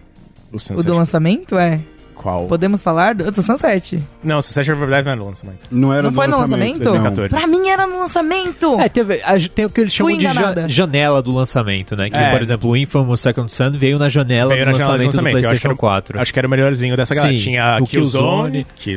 o 0.52 0.56
O 0.78 0.82
do 0.82 0.94
lançamento 0.94 1.56
é? 1.58 1.78
Qual? 2.14 2.46
Podemos 2.48 2.82
falar 2.82 3.14
do, 3.14 3.30
do 3.30 3.40
Sunset? 3.42 3.98
Não, 4.22 4.38
o 4.38 4.42
Sunset 4.42 4.70
Overdrive 4.70 5.04
não 5.06 5.12
era 5.12 5.22
o 5.22 5.26
lançamento. 5.26 5.66
Não 5.70 5.90
era 5.92 6.02
Não 6.02 6.10
do 6.10 6.16
foi 6.16 6.26
no 6.26 6.36
lançamento? 6.38 6.78
lançamento? 6.80 6.84
não. 6.84 7.14
2014. 7.14 7.28
Pra 7.30 7.46
mim 7.46 7.68
era 7.70 7.86
no 7.86 7.98
lançamento! 7.98 8.78
É, 8.78 8.88
teve, 8.90 9.22
a- 9.24 9.38
tem 9.54 9.64
o 9.64 9.70
que 9.70 9.80
eles 9.80 9.92
chamam 9.94 10.18
de 10.18 10.24
ja- 10.24 10.68
janela 10.68 11.22
do 11.22 11.32
lançamento, 11.32 11.96
né? 11.96 12.10
Que, 12.10 12.16
É. 12.16 12.30
por 12.32 12.42
exemplo, 12.42 12.68
o 12.70 12.76
Infamous 12.76 13.20
Second 13.22 13.50
Son 13.50 13.70
veio 13.70 13.98
na 13.98 14.10
janela 14.10 14.52
Veio 14.52 14.66
do 14.66 14.72
na 14.72 14.72
janela 14.78 14.98
de 14.98 15.04
lançamento 15.06 15.12
do 15.12 15.16
lançamento, 15.16 15.44
eu 15.44 15.50
acho 15.50 15.60
que 15.60 15.66
PlayStation 15.66 15.68
era 15.68 15.74
o- 15.74 15.78
4. 15.78 16.20
Acho 16.20 16.32
que 16.34 16.38
era 16.38 16.46
o 16.46 16.50
melhorzinho 16.50 16.94
dessa 16.94 17.14
galera. 17.14 17.34
Sim, 17.38 17.42
Tinha 17.42 17.78
o 17.80 17.84
o 17.84 17.86
Killzone, 17.86 18.66
Killzone. 18.66 18.66
que 18.76 18.96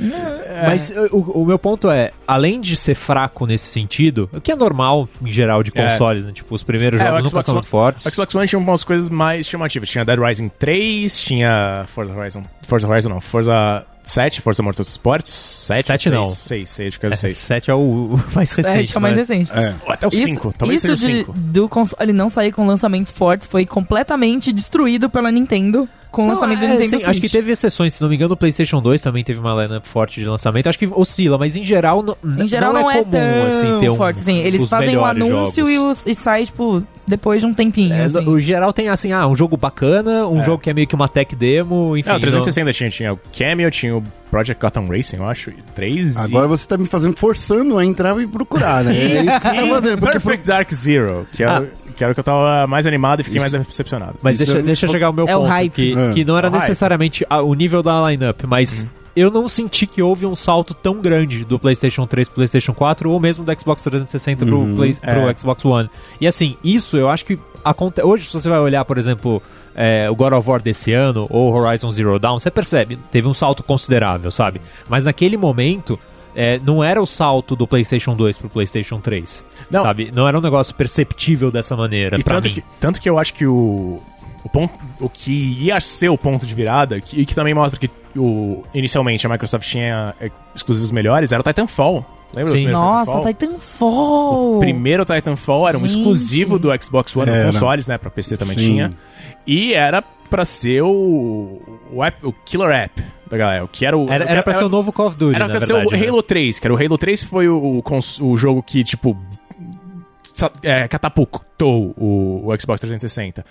é... 0.00 0.66
Mas 0.66 0.90
uh, 0.90 1.08
o, 1.12 1.42
o 1.42 1.46
meu 1.46 1.58
ponto 1.58 1.90
é, 1.90 2.12
além 2.26 2.60
de 2.60 2.76
ser 2.76 2.94
fraco 2.94 3.46
nesse 3.46 3.66
sentido, 3.66 4.28
o 4.32 4.40
que 4.40 4.52
é 4.52 4.56
normal 4.56 5.08
em 5.22 5.30
geral 5.30 5.62
de 5.62 5.70
É. 5.74 5.88
consoles, 5.88 6.24
né? 6.24 6.32
Tipo, 6.32 6.54
os 6.54 6.62
primeiros 6.62 7.00
É, 7.00 7.04
o 7.04 7.06
jogos 7.08 7.24
nunca 7.24 7.42
são 7.42 7.54
muito 7.54 7.68
fortes. 7.68 8.04
O 8.06 8.14
Xbox 8.14 8.34
One 8.34 8.48
tinha 8.48 8.58
umas 8.58 8.84
coisas 8.84 9.08
mais 9.08 9.46
chamativas. 9.46 9.88
Tinha 9.88 10.04
Dead 10.04 10.18
Rising 10.18 10.48
3, 10.58 11.20
tinha 11.20 11.84
Forza 11.88 12.14
Horizon... 12.14 12.42
Forza 12.62 12.88
Horizon 12.88 13.08
não, 13.10 13.20
Forza 13.20 13.84
7, 14.02 14.40
Forza 14.40 14.62
Motorsports 14.62 15.30
7? 15.32 15.84
Sete 15.84 16.10
não. 16.10 16.24
6, 16.24 16.68
6, 16.68 16.88
acho 16.88 17.00
que 17.00 17.06
era 17.06 17.12
o 17.12 17.14
É, 17.14 17.18
6. 17.18 17.38
7 17.38 17.70
é 17.70 17.74
o, 17.74 17.78
o 17.78 18.20
mais 18.34 18.52
recente. 18.52 18.86
Sete 18.86 18.94
é 18.94 18.98
o 18.98 19.02
mais 19.02 19.16
né? 19.16 19.22
recente. 19.22 19.52
É. 19.52 19.74
Ou 19.84 19.92
até 19.92 20.06
o 20.06 20.10
5, 20.10 20.54
talvez 20.56 20.82
isso 20.84 20.96
seja 20.96 21.06
o 21.06 21.14
de, 21.14 21.18
5. 21.26 21.32
do 21.32 21.68
console 21.68 22.12
não 22.12 22.28
sair 22.28 22.52
com 22.52 22.66
lançamentos 22.66 23.12
fortes 23.12 23.46
foi 23.46 23.66
completamente 23.66 24.52
destruído 24.52 25.10
pela 25.10 25.30
Nintendo 25.30 25.88
com 26.16 26.22
o 26.22 26.26
Não, 26.28 26.32
lançamento 26.34 26.58
é, 26.58 26.66
do 26.66 26.68
Nintendo 26.70 26.84
sim, 26.84 26.96
Switch. 26.96 27.08
acho 27.08 27.20
que 27.20 27.28
teve 27.28 27.52
exceções, 27.52 27.92
se 27.92 28.00
não 28.00 28.08
me 28.08 28.14
engano, 28.16 28.32
o 28.32 28.36
PlayStation 28.38 28.80
2 28.80 29.02
também 29.02 29.22
teve 29.22 29.38
uma 29.38 29.62
lineup 29.62 29.84
forte 29.84 30.18
de 30.18 30.26
lançamento. 30.26 30.66
Acho 30.66 30.78
que 30.78 30.86
oscila, 30.86 31.36
mas 31.36 31.56
em 31.58 31.62
geral, 31.62 32.02
não, 32.02 32.16
Em 32.42 32.46
geral 32.46 32.72
não, 32.72 32.90
é, 32.90 32.94
comum 33.04 33.10
tão 33.10 33.46
assim, 33.46 33.80
ter 33.80 33.90
um, 33.90 33.96
forte, 33.96 34.20
assim. 34.20 34.38
Eles 34.38 34.66
fazem 34.66 34.96
o 34.96 35.04
melhores 35.06 35.22
anúncio 35.22 35.68
e, 35.68 35.78
os, 35.78 36.06
e 36.06 36.14
sai, 36.14 36.46
tipo, 36.46 36.82
depois 37.06 37.42
de 37.42 37.46
um 37.46 37.52
tempinho. 37.52 37.92
É, 37.92 38.04
assim. 38.06 38.26
O 38.26 38.40
geral 38.40 38.72
tem 38.72 38.88
assim, 38.88 39.12
ah, 39.12 39.26
um 39.26 39.36
jogo 39.36 39.58
bacana, 39.58 40.26
um 40.26 40.40
É. 40.40 40.42
jogo 40.42 40.62
que 40.62 40.70
é 40.70 40.72
meio 40.72 40.86
que 40.86 40.94
uma 40.94 41.06
tech 41.08 41.36
demo, 41.36 41.94
enfim. 41.98 42.08
Não, 42.08 42.16
o 42.16 42.20
360 42.20 42.72
tinha, 42.72 42.88
tinha 42.90 43.12
o 43.12 43.20
Cameo, 43.36 43.70
tinha 43.70 43.94
o 43.96 44.02
Project 44.30 44.60
Gotham 44.60 44.86
Racing, 44.88 45.16
eu 45.16 45.28
acho, 45.28 45.50
e 45.50 45.56
3 45.74 46.16
Agora 46.16 46.48
você 46.48 46.66
tá 46.66 46.78
me 46.78 46.86
fazendo, 46.86 47.14
forçando 47.16 47.76
a 47.78 47.84
entrar 47.84 48.18
e 48.20 48.26
procurar, 48.26 48.82
né? 48.84 48.96
É 48.96 49.22
isso 49.22 49.40
que 49.40 49.48
você 49.48 49.54
tá 49.60 49.66
fazendo. 49.74 49.98
Porque 49.98 50.12
Perfect 50.20 50.46
Dark 50.46 50.72
Zero, 50.72 51.26
que 51.32 51.42
era, 51.42 51.58
Ah. 51.58 51.85
Que 51.96 52.04
era 52.04 52.12
o 52.12 52.14
que 52.14 52.20
eu 52.20 52.24
tava 52.24 52.66
mais 52.66 52.86
animado 52.86 53.20
e 53.20 53.24
fiquei 53.24 53.40
Isso. 53.42 53.52
mais 53.56 53.66
decepcionado. 53.66 54.14
Mas 54.22 54.36
Isso 54.36 54.44
deixa, 54.44 54.58
é- 54.58 54.62
deixa 54.62 54.86
eu 54.86 54.90
chegar 54.90 55.06
ao 55.08 55.12
meu 55.12 55.26
É 55.28 55.34
o 55.36 55.40
ponto, 55.40 55.48
hype. 55.48 55.72
que, 55.72 55.98
É. 55.98 56.12
que 56.12 56.24
não 56.24 56.36
era 56.36 56.48
É 56.48 56.50
o 56.50 56.52
hype. 56.52 56.60
necessariamente 56.62 57.26
a- 57.28 57.42
o 57.42 57.54
nível 57.54 57.82
da 57.82 58.08
lineup, 58.10 58.42
mas 58.46 58.86
eu 59.16 59.30
não 59.30 59.48
senti 59.48 59.86
que 59.86 60.02
houve 60.02 60.26
um 60.26 60.34
salto 60.34 60.74
tão 60.74 61.00
grande 61.00 61.44
do 61.44 61.58
PlayStation 61.58 62.06
3 62.06 62.28
pro 62.28 62.34
PlayStation 62.36 62.74
4 62.74 63.10
ou 63.10 63.18
mesmo 63.18 63.44
do 63.44 63.58
Xbox 63.60 63.82
360 63.82 64.44
pro, 64.44 64.58
Uhum. 64.58 64.76
Play- 64.76 64.94
pro 64.94 65.30
É. 65.30 65.34
Xbox 65.36 65.64
One. 65.64 65.88
E 66.20 66.26
assim, 66.26 66.56
isso 66.62 66.96
eu 66.98 67.08
acho 67.08 67.24
que 67.24 67.38
acontece. 67.64 68.06
Hoje, 68.06 68.26
se 68.26 68.32
você 68.34 68.48
vai 68.48 68.58
olhar, 68.60 68.84
por 68.84 68.98
exemplo, 68.98 69.42
é, 69.74 70.08
o 70.10 70.14
God 70.14 70.32
of 70.34 70.48
War 70.48 70.60
desse 70.62 70.92
ano 70.92 71.26
ou 71.30 71.52
Horizon 71.52 71.90
Zero 71.90 72.18
Dawn, 72.18 72.38
você 72.38 72.50
percebe, 72.50 72.98
teve 73.10 73.26
um 73.26 73.34
salto 73.34 73.62
considerável, 73.62 74.30
sabe? 74.30 74.60
Mas 74.88 75.04
naquele 75.04 75.36
momento. 75.36 75.98
É, 76.36 76.60
não 76.62 76.84
era 76.84 77.00
o 77.02 77.06
salto 77.06 77.56
do 77.56 77.66
PlayStation 77.66 78.14
2 78.14 78.36
pro 78.38 78.48
PlayStation 78.50 79.00
3. 79.00 79.44
Não. 79.70 79.82
Sabe? 79.82 80.10
Não 80.14 80.28
era 80.28 80.38
um 80.38 80.42
negócio 80.42 80.74
perceptível 80.74 81.50
dessa 81.50 81.74
maneira 81.74 82.18
E 82.20 82.22
pra 82.22 82.34
tanto 82.36 82.48
mim. 82.48 82.54
que, 82.54 82.64
tanto 82.78 83.00
que 83.00 83.08
eu 83.08 83.18
acho 83.18 83.32
que 83.34 83.46
o, 83.46 83.98
o, 84.44 84.48
ponto, 84.48 84.72
o 85.00 85.08
que 85.08 85.56
ia 85.60 85.80
ser 85.80 86.10
o 86.10 86.18
ponto 86.18 86.44
de 86.46 86.54
virada, 86.54 87.00
que, 87.00 87.18
e 87.20 87.24
que 87.26 87.34
também 87.34 87.54
mostra 87.54 87.80
que 87.80 87.90
o, 88.16 88.62
inicialmente 88.74 89.26
a 89.26 89.30
Microsoft 89.30 89.66
tinha 89.68 90.14
é, 90.20 90.30
exclusivos 90.54 90.90
melhores, 90.90 91.32
era 91.32 91.40
o 91.40 91.44
Titanfall. 91.44 92.04
Lembra 92.34 92.52
Sim. 92.52 92.68
Nossa, 92.68 93.10
Titanfall? 93.12 93.32
Titanfall! 93.32 94.56
O 94.56 94.60
primeiro 94.60 95.04
Titanfall 95.04 95.68
era 95.68 95.78
um 95.78 95.80
Gente. 95.80 95.96
exclusivo 95.98 96.58
do 96.58 96.68
Xbox 96.82 97.16
One, 97.16 97.30
Era. 97.30 97.46
consoles, 97.46 97.86
né? 97.86 97.96
Pra 97.98 98.10
PC 98.10 98.36
também 98.36 98.58
Sim. 98.58 98.66
tinha. 98.66 98.92
E 99.46 99.72
era 99.72 100.02
pra 100.28 100.44
ser 100.44 100.82
o, 100.82 101.60
o, 101.92 102.02
app- 102.04 102.26
o 102.26 102.32
killer 102.32 102.70
app 102.70 103.02
da 103.28 103.36
galera. 103.36 103.64
O 103.64 103.68
que 103.68 103.84
era 103.84 103.96
o. 103.96 104.10
Era, 104.10 104.24
era 104.24 104.42
pra 104.42 104.54
ser 104.54 104.64
o 104.64 104.68
novo 104.68 104.92
Call 104.92 105.08
of 105.08 105.16
Duty, 105.16 105.34
Era 105.34 105.44
pra 105.44 105.58
verdade, 105.58 105.66
ser 105.66 105.86
o 105.86 105.90
né? 105.90 106.08
Halo 106.08 106.22
3, 106.22 106.58
que 106.58 106.66
era 106.66 106.74
o 106.74 106.76
Halo 106.76 106.98
3 106.98 107.24
foi 107.24 107.48
o, 107.48 107.82
o, 107.84 107.98
o 108.20 108.36
jogo 108.36 108.62
que, 108.62 108.84
tipo, 108.84 109.16
é, 110.62 110.86
catapultou 110.88 111.94
o, 111.96 112.48
o 112.48 112.60
Xbox 112.60 112.80
360. 112.80 113.44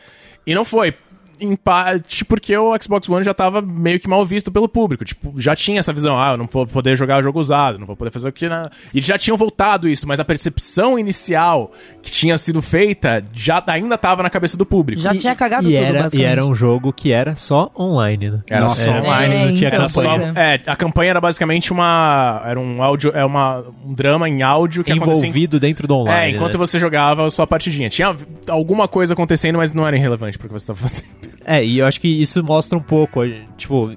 E 0.47 0.53
não 0.53 0.63
foi. 0.63 0.93
Em 1.39 1.56
parte 1.56 2.24
porque 2.24 2.56
o 2.56 2.76
Xbox 2.82 3.10
One 3.10 3.24
já 3.24 3.34
tava 3.34 3.62
meio 3.62 4.00
que 4.00 4.08
mal 4.08 4.26
visto 4.26 4.52
pelo 4.52 4.67
público. 4.67 5.04
Tipo, 5.04 5.34
já 5.39 5.56
tinha 5.56 5.80
essa 5.80 5.91
visão, 5.91 6.19
ah, 6.19 6.32
eu 6.32 6.38
não 6.38 6.48
vou 6.52 6.65
poder 6.65 6.95
jogar 6.95 7.21
jogo 7.21 7.39
usado, 7.39 7.78
não 7.80 7.86
vou 7.86 7.95
poder 7.95 8.12
fazer 8.12 8.30
o 8.30 8.32
que. 8.32 8.48
Na... 8.48 8.69
E 8.93 9.02
já 9.02 9.17
tinham 9.17 9.38
voltado 9.38 9.88
isso, 9.88 10.08
mas 10.08 10.19
a 10.19 10.26
percepção 10.26 10.98
inicial 10.98 11.71
que 12.02 12.12
tinha 12.12 12.38
sido 12.38 12.62
feita 12.62 13.24
já 13.34 13.62
ainda 13.67 13.98
tava 13.98 14.24
na 14.24 14.30
cabeça 14.30 14.56
do 14.56 14.65
público. 14.65 15.02
Já 15.02 15.13
tinha 15.15 15.36
cagado 15.36 15.69
E 15.69 15.76
tudo, 15.76 15.86
era, 15.86 16.10
e 16.13 16.24
era 16.24 16.45
um 16.45 16.56
jogo 16.56 16.93
que 16.93 17.12
era 17.12 17.36
só 17.36 17.71
online, 17.78 18.32
né? 18.32 18.41
Era 18.48 18.62
Nossa, 18.62 18.86
só 18.86 18.91
Era 18.91 19.04
online. 19.04 19.34
online, 19.34 19.52
não 19.52 19.58
tinha 19.58 19.69
então, 19.69 19.88
campanha. 19.88 20.19
pois 20.19 20.38
é. 20.38 20.56
É, 20.56 20.62
a 20.65 20.76
campanha 20.76 21.10
era 21.12 21.21
basicamente 21.21 21.71
uma. 21.71 22.41
Era 22.45 22.60
um 22.60 22.82
áudio. 22.82 23.12
É 23.13 23.26
uma, 23.26 23.63
um 23.86 23.93
drama 23.93 24.30
em 24.30 24.41
áudio 24.41 24.84
que 24.84 24.91
acontecia 24.91 25.26
em 25.26 25.30
Envolvido 25.30 25.60
dentro 25.60 25.88
do 25.88 25.95
online. 25.95 26.34
É, 26.34 26.36
enquanto 26.36 26.54
né? 26.54 26.60
você 26.60 26.80
jogava 26.80 27.26
a 27.26 27.30
sua 27.30 27.45
partidinha. 27.45 27.89
Tinha 27.89 28.15
alguma 28.48 28.88
coisa 28.88 29.13
acontecendo, 29.13 29.58
mas 29.58 29.74
não 29.74 29.88
era 29.88 29.98
irrelevante 29.98 30.38
pro 30.38 30.48
que 30.48 30.54
você 30.54 30.63
estava 30.63 30.80
fazendo. 30.80 31.06
É, 31.45 31.63
e 31.65 31.79
eu 31.79 31.85
acho 31.85 31.99
que 32.01 32.07
isso 32.07 32.43
mostra 32.43 32.77
um 32.77 32.81
pouco, 32.81 33.21
tipo, 33.57 33.93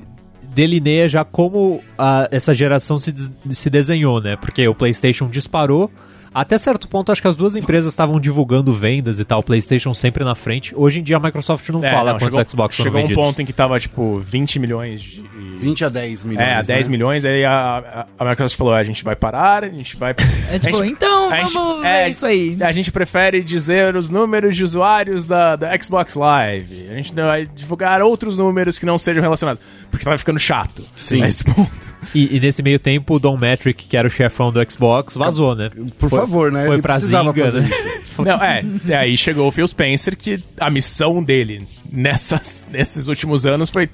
delineia 0.54 1.08
já 1.08 1.24
como 1.24 1.80
a- 1.96 2.28
essa 2.30 2.52
geração 2.54 2.98
se, 2.98 3.14
se 3.50 3.70
desenhou, 3.70 4.20
né? 4.20 4.36
Porque 4.36 4.66
o 4.66 4.74
PlayStation 4.74 5.28
disparou. 5.28 5.90
Até 6.34 6.58
certo 6.58 6.86
ponto, 6.88 7.10
acho 7.10 7.20
que 7.22 7.28
as 7.28 7.36
duas 7.36 7.56
empresas 7.56 7.92
estavam 7.92 8.20
divulgando 8.20 8.72
vendas 8.72 9.18
e 9.18 9.24
tal, 9.24 9.40
o 9.40 9.42
PlayStation 9.42 9.92
sempre 9.94 10.24
na 10.24 10.34
frente. 10.34 10.72
Hoje 10.76 11.00
em 11.00 11.02
dia 11.02 11.16
a 11.16 11.20
Microsoft 11.20 11.68
não 11.70 11.82
É, 11.82 11.90
fala 11.90 12.12
não, 12.12 12.18
quantos 12.18 12.36
chegou, 12.36 12.50
Xbox 12.50 12.76
foram 12.76 12.86
Chegou 12.90 13.00
um 13.00 13.02
vendidos. 13.04 13.24
ponto 13.24 13.42
em 13.42 13.46
que 13.46 13.52
tava, 13.52 13.78
tipo, 13.80 14.20
20 14.20 14.58
milhões 14.58 15.00
de... 15.00 15.22
20 15.56 15.84
a 15.84 15.88
10 15.88 16.24
milhões. 16.24 16.46
É, 16.46 16.54
a 16.54 16.62
10 16.62 16.86
né? 16.86 16.90
milhões, 16.90 17.24
aí 17.24 17.44
a, 17.44 18.06
a, 18.18 18.24
a 18.24 18.28
Microsoft 18.28 18.56
falou, 18.58 18.74
a 18.74 18.84
gente 18.84 19.02
vai 19.02 19.16
parar, 19.16 19.64
a 19.64 19.68
gente 19.68 19.96
vai... 19.96 20.14
É 20.50 20.58
tipo, 20.58 20.76
gente- 20.78 20.92
então, 20.92 21.30
gente- 21.34 21.52
vamos 21.54 21.84
é, 21.84 22.04
ver 22.04 22.10
isso 22.10 22.26
aí. 22.26 22.56
A 22.60 22.72
gente 22.72 22.92
prefere 22.92 23.42
dizer 23.42 23.96
os 23.96 24.08
números 24.08 24.56
de 24.56 24.62
usuários 24.64 25.24
da, 25.24 25.56
da 25.56 25.76
Xbox 25.80 26.14
Live. 26.14 26.88
A 26.90 26.94
gente 26.94 27.14
não 27.14 27.24
vai 27.24 27.46
divulgar 27.46 28.00
outros 28.02 28.36
números 28.36 28.78
que 28.78 28.86
não 28.86 28.98
sejam 28.98 29.22
relacionados. 29.22 29.60
Porque 29.90 30.04
tava 30.04 30.18
ficando 30.18 30.38
chato. 30.38 30.84
Sim. 30.96 31.20
Nesse 31.22 31.42
ponto. 31.44 31.87
E, 32.14 32.36
e 32.36 32.40
nesse 32.40 32.62
meio 32.62 32.78
tempo, 32.78 33.14
o 33.14 33.18
Don 33.18 33.36
Metric, 33.36 33.86
que 33.86 33.96
era 33.96 34.06
o 34.06 34.10
chefão 34.10 34.50
do 34.52 34.70
Xbox, 34.70 35.14
vazou, 35.14 35.54
né? 35.54 35.70
Por 35.98 36.08
Foi- 36.10 36.20
favor, 36.20 36.52
né? 36.52 36.64
Foi 36.66 36.76
Ele 36.76 36.82
pra 36.82 36.94
fazer 36.94 37.22
né? 37.22 37.68
isso. 37.68 38.18
Não, 38.22 38.42
é, 38.42 38.64
e 38.84 38.92
aí 38.94 39.16
chegou 39.16 39.46
o 39.46 39.50
Phil 39.52 39.66
Spencer, 39.68 40.16
que 40.16 40.42
a 40.58 40.68
missão 40.70 41.22
dele 41.22 41.66
nessas, 41.90 42.66
nesses 42.70 43.06
últimos 43.08 43.46
anos 43.46 43.70
foi 43.70 43.88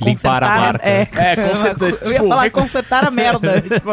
Limpar 0.00 0.44
a 0.44 0.48
marca. 0.60 0.88
É, 0.88 1.08
É, 1.12 1.34
consertar, 1.36 1.88
eu 1.90 1.90
ia 1.90 1.96
tipo, 2.14 2.28
falar 2.28 2.42
recon- 2.44 2.60
consertar 2.62 3.04
a 3.04 3.10
merda. 3.10 3.60
tipo, 3.66 3.90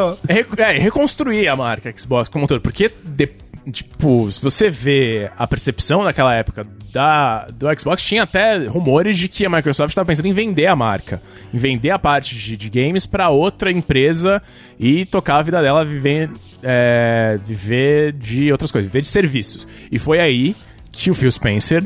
é, 0.62 0.78
reconstruir 0.78 1.48
a 1.48 1.56
marca 1.56 1.92
Xbox 1.98 2.30
como 2.30 2.44
um 2.44 2.48
todo. 2.48 2.62
Porque, 2.62 2.92
de- 3.04 3.30
tipo, 3.72 4.32
se 4.32 4.42
você 4.42 4.70
vê 4.70 5.30
a 5.38 5.48
percepção 5.48 6.04
naquela 6.04 6.34
época 6.34 6.66
da, 6.92 7.46
do 7.46 7.68
Xbox, 7.80 8.02
tinha 8.04 8.24
até 8.24 8.58
rumores 8.68 9.18
de 9.18 9.28
que 9.28 9.46
a 9.46 9.50
Microsoft 9.50 9.90
estava 9.92 10.06
pensando 10.06 10.28
em 10.28 10.34
vender 10.34 10.68
a 10.68 10.76
marca. 10.76 11.22
Em 11.54 11.58
vender 11.58 11.90
a 11.92 12.00
parte 12.00 12.36
de, 12.36 12.56
de 12.56 12.70
games 12.70 13.06
para 13.06 13.30
outra 13.30 13.72
empresa 13.72 14.42
e 14.80 15.06
tocar 15.06 15.38
a 15.38 15.42
vida 15.42 15.62
dela, 15.62 15.84
viver, 15.84 16.30
é, 16.64 17.38
viver 17.46 18.14
de 18.14 18.52
outras 18.52 18.72
coisas, 18.72 18.92
viver 18.92 19.02
de 19.02 19.08
serviços. 19.08 19.68
E 19.92 19.98
foi 20.00 20.20
aí 20.20 20.56
que 20.92 21.10
o 21.12 21.16
Phil 21.16 21.32
Spencer 21.32 21.84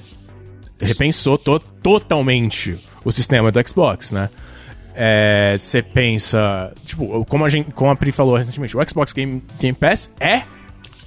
repensou 0.79 1.37
to- 1.37 1.59
totalmente 1.81 2.77
o 3.03 3.11
sistema 3.11 3.51
do 3.51 3.67
Xbox, 3.67 4.11
né? 4.11 4.29
É, 4.95 5.55
Você 5.57 5.81
pensa, 5.81 6.73
tipo, 6.85 7.23
como 7.25 7.45
a, 7.45 7.49
gente, 7.49 7.71
como 7.71 7.89
a 7.89 7.95
Pri 7.95 8.11
falou 8.11 8.35
recentemente, 8.35 8.75
o 8.77 8.89
Xbox 8.89 9.13
Game, 9.13 9.41
Game 9.59 9.75
Pass 9.77 10.13
é 10.19 10.43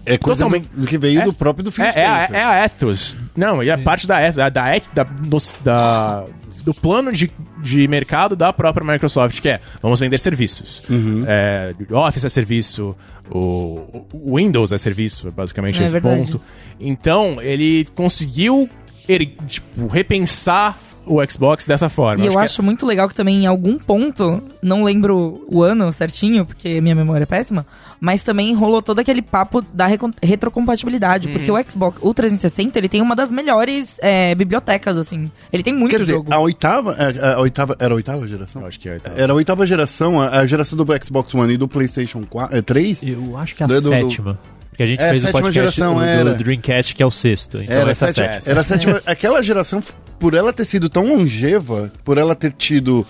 É 0.04 0.18
coisa 0.18 0.44
Totalmente. 0.44 0.68
do, 0.74 0.80
do 0.82 0.86
que 0.86 0.98
veio 0.98 1.20
É- 1.20 1.24
do 1.24 1.32
próprio 1.32 1.64
do 1.64 1.70
Phil 1.72 1.84
é, 1.84 1.92
é, 1.94 2.06
a, 2.06 2.28
é 2.32 2.42
a 2.44 2.64
ethos. 2.64 3.16
Não, 3.36 3.62
e 3.62 3.70
é 3.70 3.76
parte 3.76 4.06
da 4.06 4.20
ethos, 4.20 4.36
da, 4.36 4.48
da, 4.48 4.76
et- 4.76 4.88
da, 4.94 6.24
do 6.64 6.74
plano 6.74 7.12
de, 7.12 7.30
de 7.62 7.86
mercado 7.88 8.36
da 8.36 8.52
própria 8.52 8.84
Microsoft, 8.84 9.40
que 9.40 9.48
é, 9.48 9.60
vamos 9.80 10.00
vender 10.00 10.18
serviços. 10.18 10.82
Uhum. 10.88 11.24
É, 11.26 11.74
Office 11.90 12.24
é 12.24 12.28
serviço, 12.28 12.96
o, 13.30 14.04
o 14.12 14.36
Windows 14.36 14.72
é 14.72 14.78
serviço, 14.78 15.28
é 15.28 15.30
basicamente 15.30 15.80
É 15.80 15.84
esse 15.84 15.92
verdade. 15.92 16.20
ponto. 16.20 16.40
Então, 16.80 17.40
ele 17.40 17.86
conseguiu 17.94 18.68
er- 19.08 19.34
tipo, 19.46 19.86
repensar 19.88 20.78
o 21.06 21.18
Xbox 21.28 21.66
dessa 21.66 21.88
forma. 21.88 22.24
E 22.24 22.26
eu 22.26 22.38
é- 22.40 22.44
acho 22.44 22.62
muito 22.62 22.86
legal 22.86 23.08
que 23.08 23.14
também 23.14 23.42
em 23.42 23.46
algum 23.46 23.78
ponto, 23.78 24.42
não 24.62 24.84
lembro 24.84 25.44
o 25.48 25.62
ano 25.62 25.90
certinho, 25.92 26.44
porque 26.46 26.80
minha 26.80 26.94
memória 26.94 27.24
é 27.24 27.26
péssima, 27.26 27.66
mas 28.00 28.22
também 28.22 28.54
rolou 28.54 28.80
todo 28.82 28.98
aquele 28.98 29.22
papo 29.22 29.62
da 29.72 29.86
retrocompatibilidade, 30.22 31.28
porque 31.28 31.50
Uhum. 31.50 31.58
o 31.60 31.70
Xbox, 31.70 31.98
o 32.02 32.12
360, 32.14 32.78
ele 32.78 32.88
tem 32.88 33.00
uma 33.00 33.14
das 33.16 33.30
melhores 33.32 33.96
é, 34.00 34.34
bibliotecas, 34.34 34.98
assim. 34.98 35.30
Ele 35.52 35.62
tem 35.62 35.74
muito 35.74 35.90
Quer 35.92 36.00
dizer, 36.00 36.12
jogo. 36.14 36.32
a 36.32 36.38
oitava, 36.40 36.92
a, 36.98 37.34
a 37.34 37.40
oitava. 37.40 37.76
Era 37.78 37.92
a 37.94 37.96
oitava 37.96 38.26
geração? 38.26 38.62
Eu 38.62 38.68
acho 38.68 38.78
que 38.80 38.88
é, 38.88 38.98
tá. 38.98 39.12
Era 39.16 39.32
a 39.32 39.36
oitava 39.36 39.66
geração, 39.66 40.20
a, 40.20 40.40
a 40.40 40.46
geração 40.46 40.76
do 40.76 40.84
Xbox 41.04 41.34
One 41.34 41.54
e 41.54 41.56
do 41.56 41.68
PlayStation 41.68 42.24
4, 42.28 42.56
é, 42.56 42.62
3. 42.62 43.02
Eu 43.02 43.36
acho 43.36 43.54
que 43.54 43.62
a 43.62 43.66
Do- 43.66 43.80
do- 43.80 43.90
do- 43.90 44.38
Porque 44.82 44.84
a 44.84 44.86
gente 44.86 45.00
É, 45.00 45.10
fez 45.10 45.24
o 45.24 45.32
podcast 45.32 45.54
geração, 45.76 45.94
do, 45.96 46.02
era. 46.02 46.24
do 46.34 46.44
Dreamcast, 46.44 46.94
que 46.94 47.02
é 47.02 47.06
o 47.06 47.10
sexto. 47.10 47.62
Então 47.62 47.76
Era, 47.76 47.90
essa 47.90 48.06
é 48.08 48.12
sete- 48.12 48.32
sétima. 48.32 48.50
era 48.52 48.60
a 48.60 48.64
sétima. 48.64 49.02
Aquela 49.06 49.42
geração, 49.42 49.82
por 50.18 50.34
ela 50.34 50.52
ter 50.52 50.64
sido 50.64 50.88
tão 50.88 51.06
longeva, 51.06 51.92
por 52.04 52.18
ela 52.18 52.34
ter 52.34 52.52
tido 52.52 53.06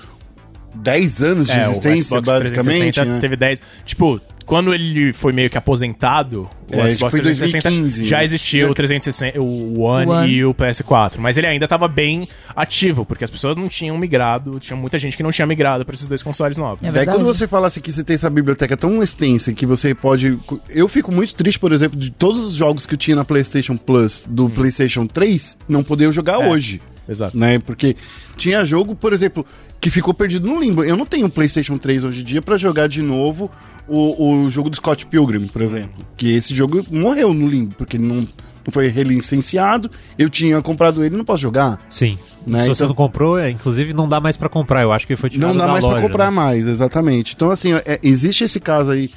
10 0.75 1.23
anos 1.23 1.47
de 1.49 1.53
É, 1.53 1.67
o 1.67 1.71
existência, 1.71 2.03
Xbox 2.03 2.29
basicamente. 2.29 2.93
360 2.95 3.05
né? 3.05 3.19
teve 3.21 3.37
10. 3.37 3.61
Tipo, 3.85 4.21
quando 4.45 4.75
ele 4.75 5.13
foi 5.13 5.33
meio 5.33 5.49
que 5.49 5.57
aposentado, 5.57 6.49
o 6.71 6.75
É, 6.75 6.81
acho 6.81 6.89
que 6.89 6.95
Xbox 6.95 7.11
foi 7.13 7.21
360 7.21 7.69
2015, 7.71 8.05
já 8.05 8.19
né? 8.19 8.25
existia 8.25 8.69
o 8.71 8.75
360, 8.75 9.41
o 9.41 9.81
One, 9.81 10.11
One. 10.11 10.31
e 10.31 10.45
o 10.45 10.53
PS4, 10.53 11.19
mas 11.19 11.37
ele 11.37 11.47
ainda 11.47 11.69
tava 11.69 11.87
bem 11.87 12.27
ativo, 12.57 13.05
porque 13.07 13.23
as 13.23 13.31
pessoas 13.31 13.57
não 13.57 13.69
tinham 13.69 13.97
migrado, 13.97 14.59
tinha 14.59 14.77
muita 14.77 14.99
gente 14.99 15.17
que 15.17 15.23
não 15.23 15.31
tinha 15.31 15.47
migrado 15.47 15.85
para 15.85 15.95
esses 15.95 16.07
dois 16.09 16.23
consoles 16.23 16.57
novos. 16.57 16.87
É 16.87 16.91
Daí 16.91 17.07
quando 17.07 17.25
você 17.25 17.47
fala 17.47 17.69
assim 17.69 17.81
que 17.81 17.93
você 17.93 18.03
tem 18.03 18.15
essa 18.15 18.29
biblioteca 18.29 18.77
tão 18.77 19.01
extensa 19.03 19.53
que 19.53 19.65
você 19.65 19.95
pode. 19.95 20.37
Eu 20.71 20.89
fico 20.89 21.13
muito 21.13 21.35
triste, 21.37 21.59
por 21.61 21.73
exemplo, 21.73 21.99
de 21.99 22.11
todos 22.11 22.45
os 22.45 22.55
jogos 22.55 22.85
que 22.85 22.95
eu 22.95 22.99
tinha 22.99 23.17
na 23.17 23.25
PlayStation 23.25 23.77
Plus 23.77 24.27
do 24.29 24.51
PlayStation 24.51 25.07
3 25.07 25.57
não 25.69 25.85
poder 25.85 26.11
jogar 26.13 26.39
Hum. 26.39 26.43
É. 26.43 26.49
hoje. 26.51 26.81
Exato. 27.09 27.37
Né? 27.37 27.59
Porque 27.59 27.97
tinha 28.37 28.65
jogo, 28.65 28.95
por 28.95 29.13
exemplo, 29.13 29.45
que 29.81 29.91
ficou 29.91 30.15
perdido 30.15 30.47
no 30.47 30.61
limbo. 30.61 30.85
Eu 30.85 30.97
não 30.97 31.05
tenho 31.07 31.27
um 31.27 31.31
PlayStation 31.31 31.77
3 31.79 32.05
hoje 32.05 32.21
em 32.21 32.25
dia 32.25 32.41
pra 32.43 32.57
jogar 32.57 32.89
de 32.89 33.03
novo 33.03 33.51
o, 33.89 34.43
o 34.45 34.51
jogo 34.51 34.71
do 34.71 34.77
Scott 34.77 35.05
Pilgrim, 35.07 35.47
por 35.47 35.63
exemplo. 35.63 36.05
Que 36.17 36.31
esse 36.33 36.55
jogo 36.55 36.85
morreu 36.91 37.35
no 37.35 37.49
limbo, 37.49 37.75
porque 37.75 37.99
não, 37.99 38.17
não 38.17 38.71
foi 38.71 38.87
relicenciado. 38.89 39.91
Eu 40.19 40.31
tinha 40.31 40.61
comprado 40.63 41.05
ele 41.05 41.15
e 41.15 41.19
não 41.19 41.25
posso 41.25 41.43
jogar. 41.43 41.79
Sim. 41.91 42.17
Né, 42.47 42.61
Se 42.61 42.69
você 42.69 42.83
então- 42.83 42.89
não 42.89 42.95
comprou, 42.95 43.39
é, 43.39 43.51
inclusive 43.51 43.93
não 43.93 44.09
dá 44.09 44.21
mais 44.21 44.37
pra 44.37 44.49
comprar. 44.49 44.83
Eu 44.83 44.93
acho 44.93 45.07
que 45.07 45.17
foi 45.17 45.31
tirado 45.31 45.49
Não 45.51 45.57
dá 45.57 45.67
mais 45.69 45.83
loja, 45.85 45.95
pra 45.97 46.03
comprar 46.09 46.25
né? 46.27 46.31
mais, 46.37 46.67
exatamente. 46.67 47.35
Então, 47.35 47.51
assim, 47.51 47.73
é- 47.75 47.99
existe 48.03 48.45
esse 48.45 48.59
caso 48.61 48.91
aí 48.93 49.11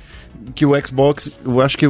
que 0.54 0.66
o 0.66 0.72
Xbox, 0.88 1.32
eu 1.44 1.60
acho 1.62 1.78
que 1.78 1.86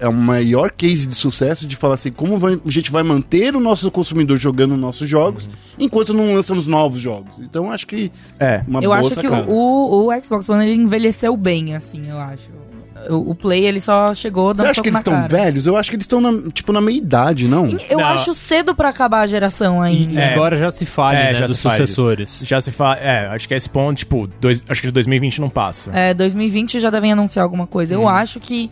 é- 0.00 0.08
o 0.08 0.12
maior 0.12 0.70
case 0.70 1.06
de 1.06 1.14
sucesso 1.14 1.66
de 1.66 1.76
falar 1.76 1.94
assim, 1.94 2.12
como 2.12 2.38
vai- 2.38 2.58
a 2.64 2.70
gente 2.70 2.90
vai 2.92 3.02
manter 3.02 3.54
o 3.56 3.60
nosso 3.60 3.90
consumidor 3.90 4.36
jogando 4.36 4.76
nossos 4.76 5.08
jogos 5.08 5.48
enquanto 5.78 6.12
não 6.14 6.34
lançamos 6.34 6.66
novos 6.66 7.00
jogos. 7.00 7.38
Então, 7.38 7.70
acho 7.70 7.86
que 7.86 8.12
É. 8.38 8.62
uma 8.68 8.80
eu 8.80 8.90
boa 8.90 8.98
acho 9.00 9.10
que 9.10 9.14
sacada. 9.16 9.50
o, 9.50 10.08
o 10.12 10.24
Xbox 10.24 10.48
One 10.48 10.64
ele 10.68 10.80
envelheceu 10.82 11.36
bem, 11.36 11.74
assim, 11.74 12.08
eu 12.08 12.18
acho. 12.18 12.50
O, 13.10 13.34
Play 13.34 13.66
ele 13.66 13.80
só 13.80 14.14
chegou 14.14 14.54
Você 14.54 14.66
acha 14.66 14.80
que 14.82 14.88
eles 14.88 14.98
estão 14.98 15.28
velhos? 15.28 15.66
Eu 15.66 15.76
acho 15.76 15.90
que 15.90 15.96
eles 15.96 16.04
estão, 16.04 16.20
na- 16.20 16.50
tipo, 16.52 16.72
na 16.72 16.80
meia 16.80 16.96
idade, 16.96 17.46
não? 17.48 17.68
Eu 17.90 17.98
Não. 17.98 18.06
acho 18.06 18.32
cedo 18.32 18.74
pra 18.74 18.88
acabar 18.88 19.20
a 19.20 19.26
geração 19.26 19.82
ainda. 19.82 20.20
É. 20.20 20.32
Agora 20.32 20.56
já 20.56 20.70
se 20.70 20.86
fale, 20.86 21.18
É, 21.18 21.24
né, 21.24 21.34
já 21.34 21.46
dos 21.46 21.56
se 21.56 21.62
faz 21.62 21.74
isso. 21.74 21.86
sucessores. 21.86 22.42
Já 22.44 22.60
se 22.60 22.70
fala, 22.72 22.96
é, 22.96 23.26
acho 23.26 23.46
que 23.48 23.54
é 23.54 23.56
esse 23.56 23.68
ponto, 23.68 23.96
tipo, 23.98 24.26
dois, 24.40 24.62
acho 24.68 24.80
que 24.80 24.86
de 24.88 24.92
2020 24.92 25.40
não 25.40 25.50
passa. 25.50 25.90
É, 25.92 26.14
2020 26.14 26.80
já 26.80 26.88
devem 26.90 27.12
anunciar 27.12 27.42
alguma 27.44 27.66
coisa. 27.66 27.92
Eu 27.94 28.08
acho 28.08 28.38
que. 28.40 28.70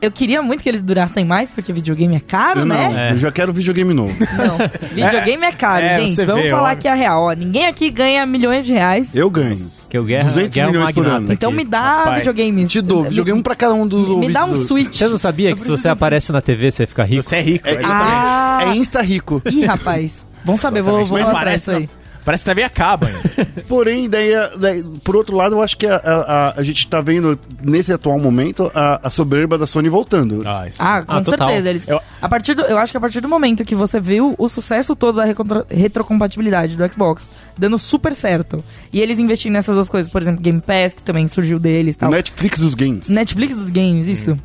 Eu 0.00 0.10
queria 0.10 0.42
muito 0.42 0.62
que 0.62 0.68
eles 0.68 0.82
durassem 0.82 1.24
mais, 1.24 1.52
porque 1.52 1.72
videogame 1.72 2.16
é 2.16 2.20
caro, 2.20 2.60
Eu 2.60 2.66
né? 2.66 2.88
não, 2.88 2.98
É. 2.98 3.12
eu 3.12 3.18
já 3.18 3.30
quero 3.30 3.52
videogame 3.52 3.94
novo. 3.94 4.12
Não. 4.36 4.58
videogame 4.92 5.44
é 5.44 5.52
caro, 5.52 5.84
É, 5.84 6.00
gente. 6.00 6.14
você 6.16 6.26
Vamos 6.26 6.42
vê, 6.42 6.50
falar 6.50 6.62
óbvio. 6.62 6.78
aqui 6.78 6.88
a 6.88 6.94
real. 6.94 7.22
Ó, 7.22 7.32
ninguém 7.32 7.66
aqui 7.66 7.88
ganha 7.90 8.26
milhões 8.26 8.66
de 8.66 8.72
reais. 8.72 9.14
Eu 9.14 9.30
ganho. 9.30 9.56
Que 9.88 9.96
o 9.98 10.04
Guerra, 10.04 10.28
200 10.28 10.54
Guerra 10.54 10.68
é 10.68 10.72
milhões 10.72 10.92
por 10.92 11.06
ano. 11.06 11.32
Então 11.32 11.50
aqui. 11.50 11.56
me 11.56 11.64
dá 11.64 12.14
videogames. 12.16 12.72
Te 12.72 12.80
dou, 12.80 13.04
videogame 13.04 13.38
um 13.38 13.42
pra 13.42 13.54
cada 13.54 13.74
um 13.74 13.86
dos 13.86 14.08
Me, 14.18 14.26
me 14.26 14.32
dá 14.32 14.44
um 14.44 14.56
Switch. 14.56 14.92
Você 14.96 15.06
não 15.06 15.16
sabia 15.16 15.50
Eu 15.50 15.54
que 15.54 15.60
se 15.62 15.68
você 15.68 15.74
disso. 15.76 15.88
aparece 15.88 16.32
na 16.32 16.40
TV 16.40 16.70
você 16.72 16.84
fica 16.86 17.04
rico? 17.04 17.22
Você 17.22 17.36
é 17.36 17.40
rico. 17.40 17.68
É. 17.68 17.78
Ah! 17.84 18.58
É 18.66 18.76
insta-rico. 18.76 19.40
Ih, 19.46 19.64
rapaz. 19.66 20.26
Bom 20.44 20.56
saber, 20.56 20.82
vou, 20.82 21.06
vou 21.06 21.16
Mas 21.18 21.26
lá 21.26 21.30
pra 21.32 21.38
parece, 21.44 21.62
isso 21.62 21.70
aí. 21.70 21.88
Parece 22.24 22.42
que 22.42 22.50
também 22.50 22.64
acaba 22.64 23.06
ainda. 23.08 23.46
Porém, 23.68 24.08
daí, 24.08 24.30
daí, 24.58 24.82
por 25.02 25.16
outro 25.16 25.36
lado, 25.36 25.54
eu 25.56 25.62
acho 25.62 25.76
que 25.76 25.86
a, 25.86 25.96
a, 25.96 26.60
a- 26.60 26.62
gente 26.62 26.86
tá 26.88 27.00
vendo, 27.00 27.38
nesse 27.62 27.92
atual 27.92 28.18
momento, 28.18 28.70
a, 28.74 29.00
a 29.06 29.10
soberba 29.10 29.56
da 29.58 29.66
Sony 29.66 29.88
voltando. 29.88 30.42
Ah, 30.46 30.66
isso. 30.68 30.78
Ah, 30.82 31.02
com 31.02 31.16
Ah, 31.16 31.24
certeza. 31.24 31.68
Eles, 31.70 31.86
Eu- 31.88 32.00
a 32.22 32.28
partir 32.28 32.54
do, 32.54 32.62
eu 32.62 32.78
acho 32.78 32.92
que 32.92 32.96
a 32.96 33.00
partir 33.00 33.20
do 33.20 33.28
momento 33.28 33.64
que 33.64 33.74
você 33.74 34.00
viu 34.00 34.34
o 34.38 34.48
sucesso 34.48 34.94
todo 34.96 35.16
da 35.16 35.24
recontra- 35.24 35.66
retrocompatibilidade 35.70 36.76
do 36.76 36.92
Xbox, 36.92 37.28
dando 37.58 37.78
super 37.78 38.14
certo, 38.14 38.62
e 38.92 39.00
eles 39.00 39.18
investindo 39.18 39.52
nessas 39.52 39.74
duas 39.74 39.88
coisas, 39.88 40.10
por 40.10 40.20
exemplo, 40.22 40.40
Game 40.40 40.60
Pass, 40.60 40.94
que 40.94 41.02
também 41.02 41.26
surgiu 41.28 41.58
deles 41.58 41.96
O 41.96 41.98
tal. 42.00 42.10
Netflix 42.10 42.58
dos 42.60 42.74
games. 42.74 43.08
Netflix 43.08 43.54
dos 43.56 43.70
games, 43.70 44.06
isso. 44.06 44.36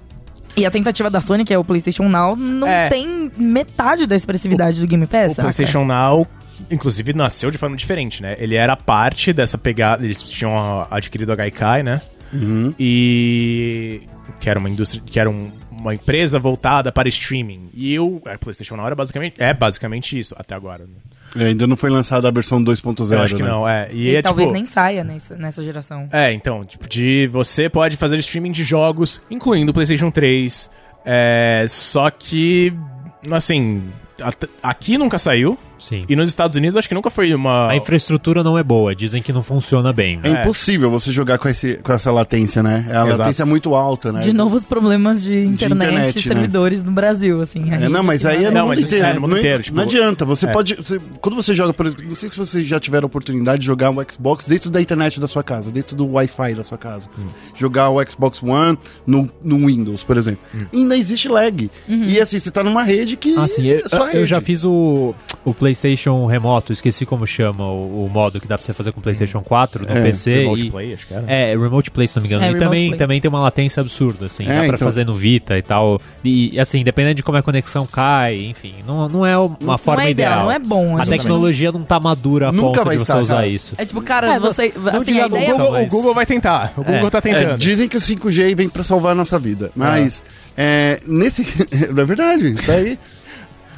E 0.58 0.66
a 0.66 0.72
tentativa 0.72 1.10
da 1.10 1.22
Sony, 1.22 1.46
que 1.46 1.54
é 1.54 1.58
o 1.58 1.64
PlayStation 1.64 2.10
Now, 2.10 2.36
não 2.36 2.68
É. 2.68 2.90
tem 2.90 3.32
metade 3.38 4.06
da 4.06 4.16
expressividade 4.16 4.82
do 4.82 4.88
Game 4.88 5.06
Pass. 5.06 5.28
O 5.32 5.36
saca? 5.36 5.42
PlayStation 5.44 5.86
Now, 5.86 6.28
inclusive, 6.70 7.14
nasceu 7.14 7.50
de 7.52 7.58
forma 7.58 7.76
diferente, 7.76 8.22
né? 8.22 8.36
Ele 8.40 8.56
era 8.56 8.76
parte 8.76 9.32
dessa 9.34 9.58
pegada. 9.58 10.04
Eles 10.04 10.22
tinham 10.24 10.86
adquirido 10.90 11.32
a 11.32 11.36
Gaikai, 11.36 11.84
né? 11.84 12.02
Uhum. 12.34 12.74
E. 12.80 14.02
Que 14.40 14.50
era 14.50 14.60
uma 14.60 14.70
indústria. 14.70 15.02
Que 15.06 15.20
era 15.20 15.30
um- 15.30 15.52
uma 15.72 15.94
empresa 15.94 16.38
voltada 16.38 16.92
para 16.92 17.08
streaming. 17.10 17.70
E 17.74 17.98
o 18.00 18.22
a 18.26 18.38
PlayStation 18.38 18.76
Now 18.76 18.86
era 18.88 18.96
basicamente. 18.96 19.36
É 19.42 19.54
basicamente 19.54 20.18
isso 20.20 20.36
até 20.38 20.54
agora. 20.56 20.86
né? 20.86 21.44
É, 21.44 21.46
ainda 21.50 21.68
não 21.68 21.78
foi 21.78 21.90
lançada 21.92 22.28
a 22.28 22.32
versão 22.32 22.62
2.0. 22.64 23.14
Eu 23.14 23.22
acho 23.22 23.36
que 23.36 23.44
né? 23.44 23.48
não, 23.50 23.68
é. 23.68 23.88
E, 23.94 24.10
E 24.10 24.16
é 24.16 24.22
talvez 24.22 24.48
tipo, 24.50 24.58
nem 24.58 24.66
saia 24.66 25.04
nessa, 25.04 25.36
nessa 25.36 25.64
geração. 25.64 26.10
É, 26.12 26.34
então, 26.34 26.66
tipo, 26.66 26.90
de 26.90 27.28
você 27.28 27.70
pode 27.70 27.96
fazer 27.98 28.18
streaming 28.18 28.52
de 28.52 28.64
jogos, 28.64 29.22
incluindo 29.30 29.70
o 29.72 29.74
PlayStation 29.74 30.10
3. 30.12 30.70
É, 31.06 31.66
só 31.70 32.10
que, 32.10 32.74
assim, 33.32 33.84
aqui 34.62 34.98
nunca 34.98 35.18
saiu. 35.20 35.58
Sim. 35.80 36.04
E 36.08 36.16
nos 36.16 36.30
Estados 36.30 36.56
Unidos 36.58 36.76
acho 36.78 36.88
que 36.88 36.94
nunca 36.96 37.10
foi 37.10 37.34
uma. 37.34 37.70
A 37.70 37.76
infraestrutura 37.76 38.44
não 38.44 38.58
é 38.58 38.64
boa, 38.64 38.96
dizem 38.96 39.22
que 39.22 39.32
não 39.34 39.42
funciona 39.42 39.92
bem. 39.94 40.20
É 40.24 40.30
impossível 40.42 40.90
você 40.92 41.12
jogar 41.12 41.38
com, 41.38 41.48
esse, 41.50 41.76
com 41.78 41.92
essa 41.94 42.12
latência, 42.12 42.62
né? 42.62 42.86
A 42.88 42.92
Exato. 42.92 43.18
latência 43.18 43.42
é 43.44 43.46
muito 43.46 43.74
alta, 43.76 44.12
né? 44.12 44.20
De 44.22 44.34
novo 44.34 44.56
os 44.56 44.66
problemas 44.66 45.24
de 45.24 45.46
internet, 45.46 45.88
internet, 45.90 46.20
e 46.20 46.22
servidores 46.22 46.84
no 46.84 46.92
Brasil, 46.92 47.42
assim. 47.42 47.72
É, 47.72 47.88
não, 47.90 48.04
mas 48.04 48.26
aí 48.26 48.46
é 48.46 48.52
Não, 48.52 48.62
mundo 48.62 48.70
mas 48.70 48.80
isso 48.80 48.88
inteiro. 48.96 49.08
é 49.08 49.14
no 49.14 49.22
mundo 49.22 49.32
não, 49.32 49.38
inteiro, 49.40 49.64
tipo- 49.64 49.78
não 49.78 49.84
adianta. 49.84 50.26
Você 50.26 50.46
É. 50.46 50.52
pode. 50.52 50.76
você- 50.76 51.00
quando 51.22 51.36
você 51.36 51.54
joga, 51.54 51.74
por 51.74 51.86
exemplo, 51.86 52.06
não 52.08 52.16
sei 52.16 52.30
se 52.30 52.38
vocês 52.38 52.66
já 52.68 52.80
tiveram 52.80 53.06
a 53.06 53.08
oportunidade 53.08 53.62
de 53.62 53.66
jogar 53.66 53.90
um 53.90 53.98
Xbox 54.10 54.46
dentro 54.46 54.70
da 54.70 54.82
internet 54.82 55.20
da 55.20 55.28
sua 55.28 55.44
casa, 55.44 55.72
dentro 55.72 55.96
do 55.96 56.06
Wi-Fi 56.14 56.54
da 56.56 56.64
sua 56.64 56.78
casa. 56.78 57.08
Hum. 57.18 57.28
Jogar 57.56 57.90
o 57.90 58.04
Xbox 58.10 58.42
One 58.44 58.78
no, 59.06 59.30
no 59.44 59.66
Windows, 59.68 60.04
por 60.04 60.18
exemplo. 60.18 60.44
Hum. 60.54 60.66
Ainda 60.74 60.98
existe 60.98 61.28
lag. 61.28 61.70
Uhum. 61.88 62.04
E 62.04 62.20
assim, 62.20 62.38
você 62.40 62.52
tá 62.52 62.64
numa 62.64 62.84
rede 62.84 63.16
que. 63.18 63.36
Ah, 63.38 63.48
sim, 63.48 63.66
eu, 63.68 63.80
é 63.80 63.96
eu 63.98 64.06
rede. 64.06 64.26
já 64.26 64.42
fiz 64.42 64.64
o, 64.64 65.14
o 65.46 65.54
PlayStation 65.70 66.26
remoto, 66.26 66.74
esqueci 66.74 67.06
como 67.06 67.28
chama 67.28 67.64
o, 67.66 68.06
o 68.06 68.10
modo 68.10 68.40
que 68.40 68.48
dá 68.48 68.58
pra 68.58 68.66
você 68.66 68.74
fazer 68.74 68.92
com 68.92 69.00
o 69.00 69.04
PlayStation 69.04 69.42
4 69.42 69.86
no 69.86 69.98
É, 69.98 70.02
PC. 70.02 70.32
Remote 70.32 70.66
e, 70.68 70.72
Play, 70.72 70.94
acho 70.94 71.08
que 71.08 71.14
era. 71.14 71.24
É, 71.32 71.56
Remote 71.56 71.92
Play, 71.92 72.08
se 72.08 72.16
não 72.16 72.24
me 72.24 72.28
engano. 72.28 72.44
É, 72.46 72.52
e 72.52 72.58
também, 72.58 72.88
Play. 72.88 72.98
também 72.98 73.22
tem 73.22 73.30
uma 73.30 73.40
latência 73.42 73.82
absurda, 73.82 74.26
assim. 74.26 74.44
É, 74.46 74.48
dá 74.48 74.54
pra 74.56 74.66
então. 74.68 74.80
fazer 74.80 75.06
no 75.06 75.14
Vita 75.14 75.58
e 75.58 75.62
tal. 75.62 76.02
E, 76.24 76.60
assim, 76.60 76.84
dependendo 76.84 77.16
de 77.16 77.24
como 77.24 77.38
a 77.38 77.44
conexão 77.44 77.86
cai, 77.86 78.46
enfim. 78.46 78.76
Não, 78.88 79.08
não 79.08 79.26
é 79.26 79.38
uma 79.38 79.78
forma 79.78 80.02
não 80.02 80.08
é 80.08 80.12
ideal, 80.12 80.32
ideal. 80.32 80.46
não 80.46 80.52
é 80.52 80.60
bom. 80.60 80.98
A 80.98 81.06
tecnologia 81.06 81.72
não 81.72 81.84
tá 81.84 82.00
madura 82.00 82.50
a 82.50 82.52
Nunca 82.52 82.80
ponto 82.80 82.86
vai 82.86 82.98
de 82.98 83.04
você 83.06 83.12
estar, 83.12 83.22
usar 83.22 83.36
cara. 83.36 83.48
isso. 83.48 83.76
É 83.78 83.86
tipo, 83.86 84.02
cara, 84.02 84.36
É, 84.36 84.40
você. 84.40 84.74
assim, 84.94 85.06
diga 85.06 85.24
a 85.24 85.26
O 85.26 85.28
ideia 85.28 85.52
Google, 85.54 85.72
mas- 85.74 85.88
o 85.88 85.96
Google 85.96 86.14
vai 86.16 86.26
tentar. 86.26 86.74
O 86.78 86.84
Google 86.84 87.08
É. 87.08 87.10
tá 87.10 87.18
É, 87.20 87.22
tentando. 87.22 87.58
dizem 87.60 87.88
que 87.88 87.98
o 87.98 88.02
5G 88.02 88.56
vem 88.56 88.68
pra 88.70 88.84
salvar 88.84 89.12
a 89.12 89.16
nossa 89.16 89.38
vida. 89.38 89.72
Mas, 89.76 90.24
é, 90.58 91.00
nesse. 91.08 91.46
não 91.92 92.02
é 92.04 92.06
verdade, 92.06 92.52
isso 92.54 92.72
aí. 92.72 92.98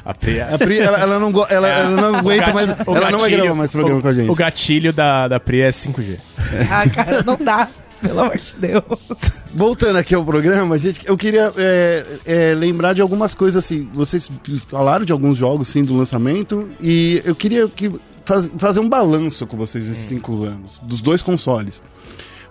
A 0.04 0.12
Pri- 0.14 0.40
A 0.40 0.58
Pri, 0.58 0.78
ela, 0.78 0.98
ela 0.98 1.18
não, 1.18 1.30
go- 1.30 1.46
ela, 1.48 1.68
ela 1.68 1.88
não 1.90 2.12
o 2.12 2.16
aguenta 2.16 2.52
mais. 2.52 2.68
Ela 2.68 3.10
não 3.10 3.18
vai 3.18 3.30
gatilho- 3.30 3.36
gravar 3.42 3.54
mais 3.54 3.70
programa 3.70 3.98
o- 3.98 4.02
com 4.02 4.08
a 4.08 4.12
gente. 4.14 4.30
O 4.30 4.34
gatilho 4.34 4.92
da, 4.92 5.28
da 5.28 5.38
Pri 5.40 5.60
é 5.62 5.70
5G. 5.70 6.18
Ah, 6.70 6.88
cara, 6.90 7.22
não 7.22 7.36
dá. 7.36 7.68
Pelo 8.00 8.18
amor 8.20 8.36
de 8.36 8.54
Deus. 8.56 8.82
Voltando 9.54 9.96
aqui 9.96 10.12
ao 10.12 10.24
programa, 10.24 10.76
gente, 10.76 11.02
eu 11.06 11.16
queria 11.16 11.52
é, 11.56 12.04
é, 12.26 12.54
lembrar 12.54 12.94
de 12.94 13.00
algumas 13.00 13.32
coisas 13.32 13.64
assim. 13.64 13.88
Vocês 13.94 14.28
falaram 14.66 15.04
de 15.04 15.12
alguns 15.12 15.38
jogos 15.38 15.68
sim 15.68 15.84
do 15.84 15.96
lançamento 15.96 16.68
e 16.80 17.22
eu 17.24 17.34
queria 17.36 17.68
que 17.68 17.92
faz- 18.24 18.50
fazer 18.58 18.80
um 18.80 18.88
balanço 18.88 19.46
com 19.46 19.56
vocês 19.56 19.88
esses 19.88 20.04
cinco 20.04 20.42
anos 20.42 20.80
dos 20.82 21.00
dois 21.00 21.22
consoles. 21.22 21.80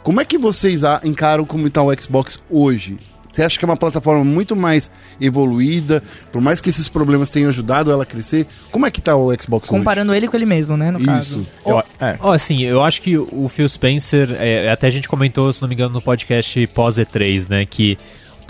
Como 0.04 0.22
é 0.22 0.26
que 0.26 0.38
vocês 0.38 0.82
encaram 1.04 1.44
como 1.44 1.68
está 1.68 1.84
o 1.84 1.94
Xbox 2.02 2.40
hoje? 2.50 2.98
Você 3.32 3.44
acha 3.44 3.58
que 3.58 3.66
é 3.66 3.68
uma 3.68 3.78
plataforma 3.78 4.24
muito 4.24 4.56
mais 4.56 4.92
evoluída, 5.20 6.04
por 6.32 6.42
mais 6.42 6.60
que 6.60 6.70
esses 6.70 6.90
problemas 6.90 7.30
tenham 7.30 7.50
ajudado 7.50 7.92
ela 7.92 8.04
a 8.04 8.06
crescer? 8.06 8.46
Como 8.72 8.86
é 8.86 8.92
que 8.92 9.02
tá 9.02 9.16
o 9.16 9.34
Xbox 9.34 9.70
Comparando 9.70 10.14
ele 10.14 10.28
com 10.28 10.36
ele 10.36 10.46
mesmo, 10.46 10.76
né? 10.76 10.92
No 10.92 10.98
hoje? 10.98 11.06
caso. 11.06 11.42
Isso. 11.42 11.84
É. 12.00 12.18
Ó, 12.20 12.34
assim, 12.34 12.64
eu 12.64 12.84
acho 12.84 13.02
que 13.02 13.18
o 13.18 13.48
Phil 13.48 13.68
Spencer, 13.68 14.36
é, 14.40 14.70
até 14.72 14.88
a 14.88 14.90
gente 14.92 15.08
comentou, 15.08 15.52
se 15.54 15.62
não 15.62 15.70
me 15.70 15.76
engano, 15.76 15.94
no 15.94 16.02
podcast 16.02 16.68
pós 16.68 16.96
E3, 16.96 17.50
né, 17.50 17.66
que 17.66 17.98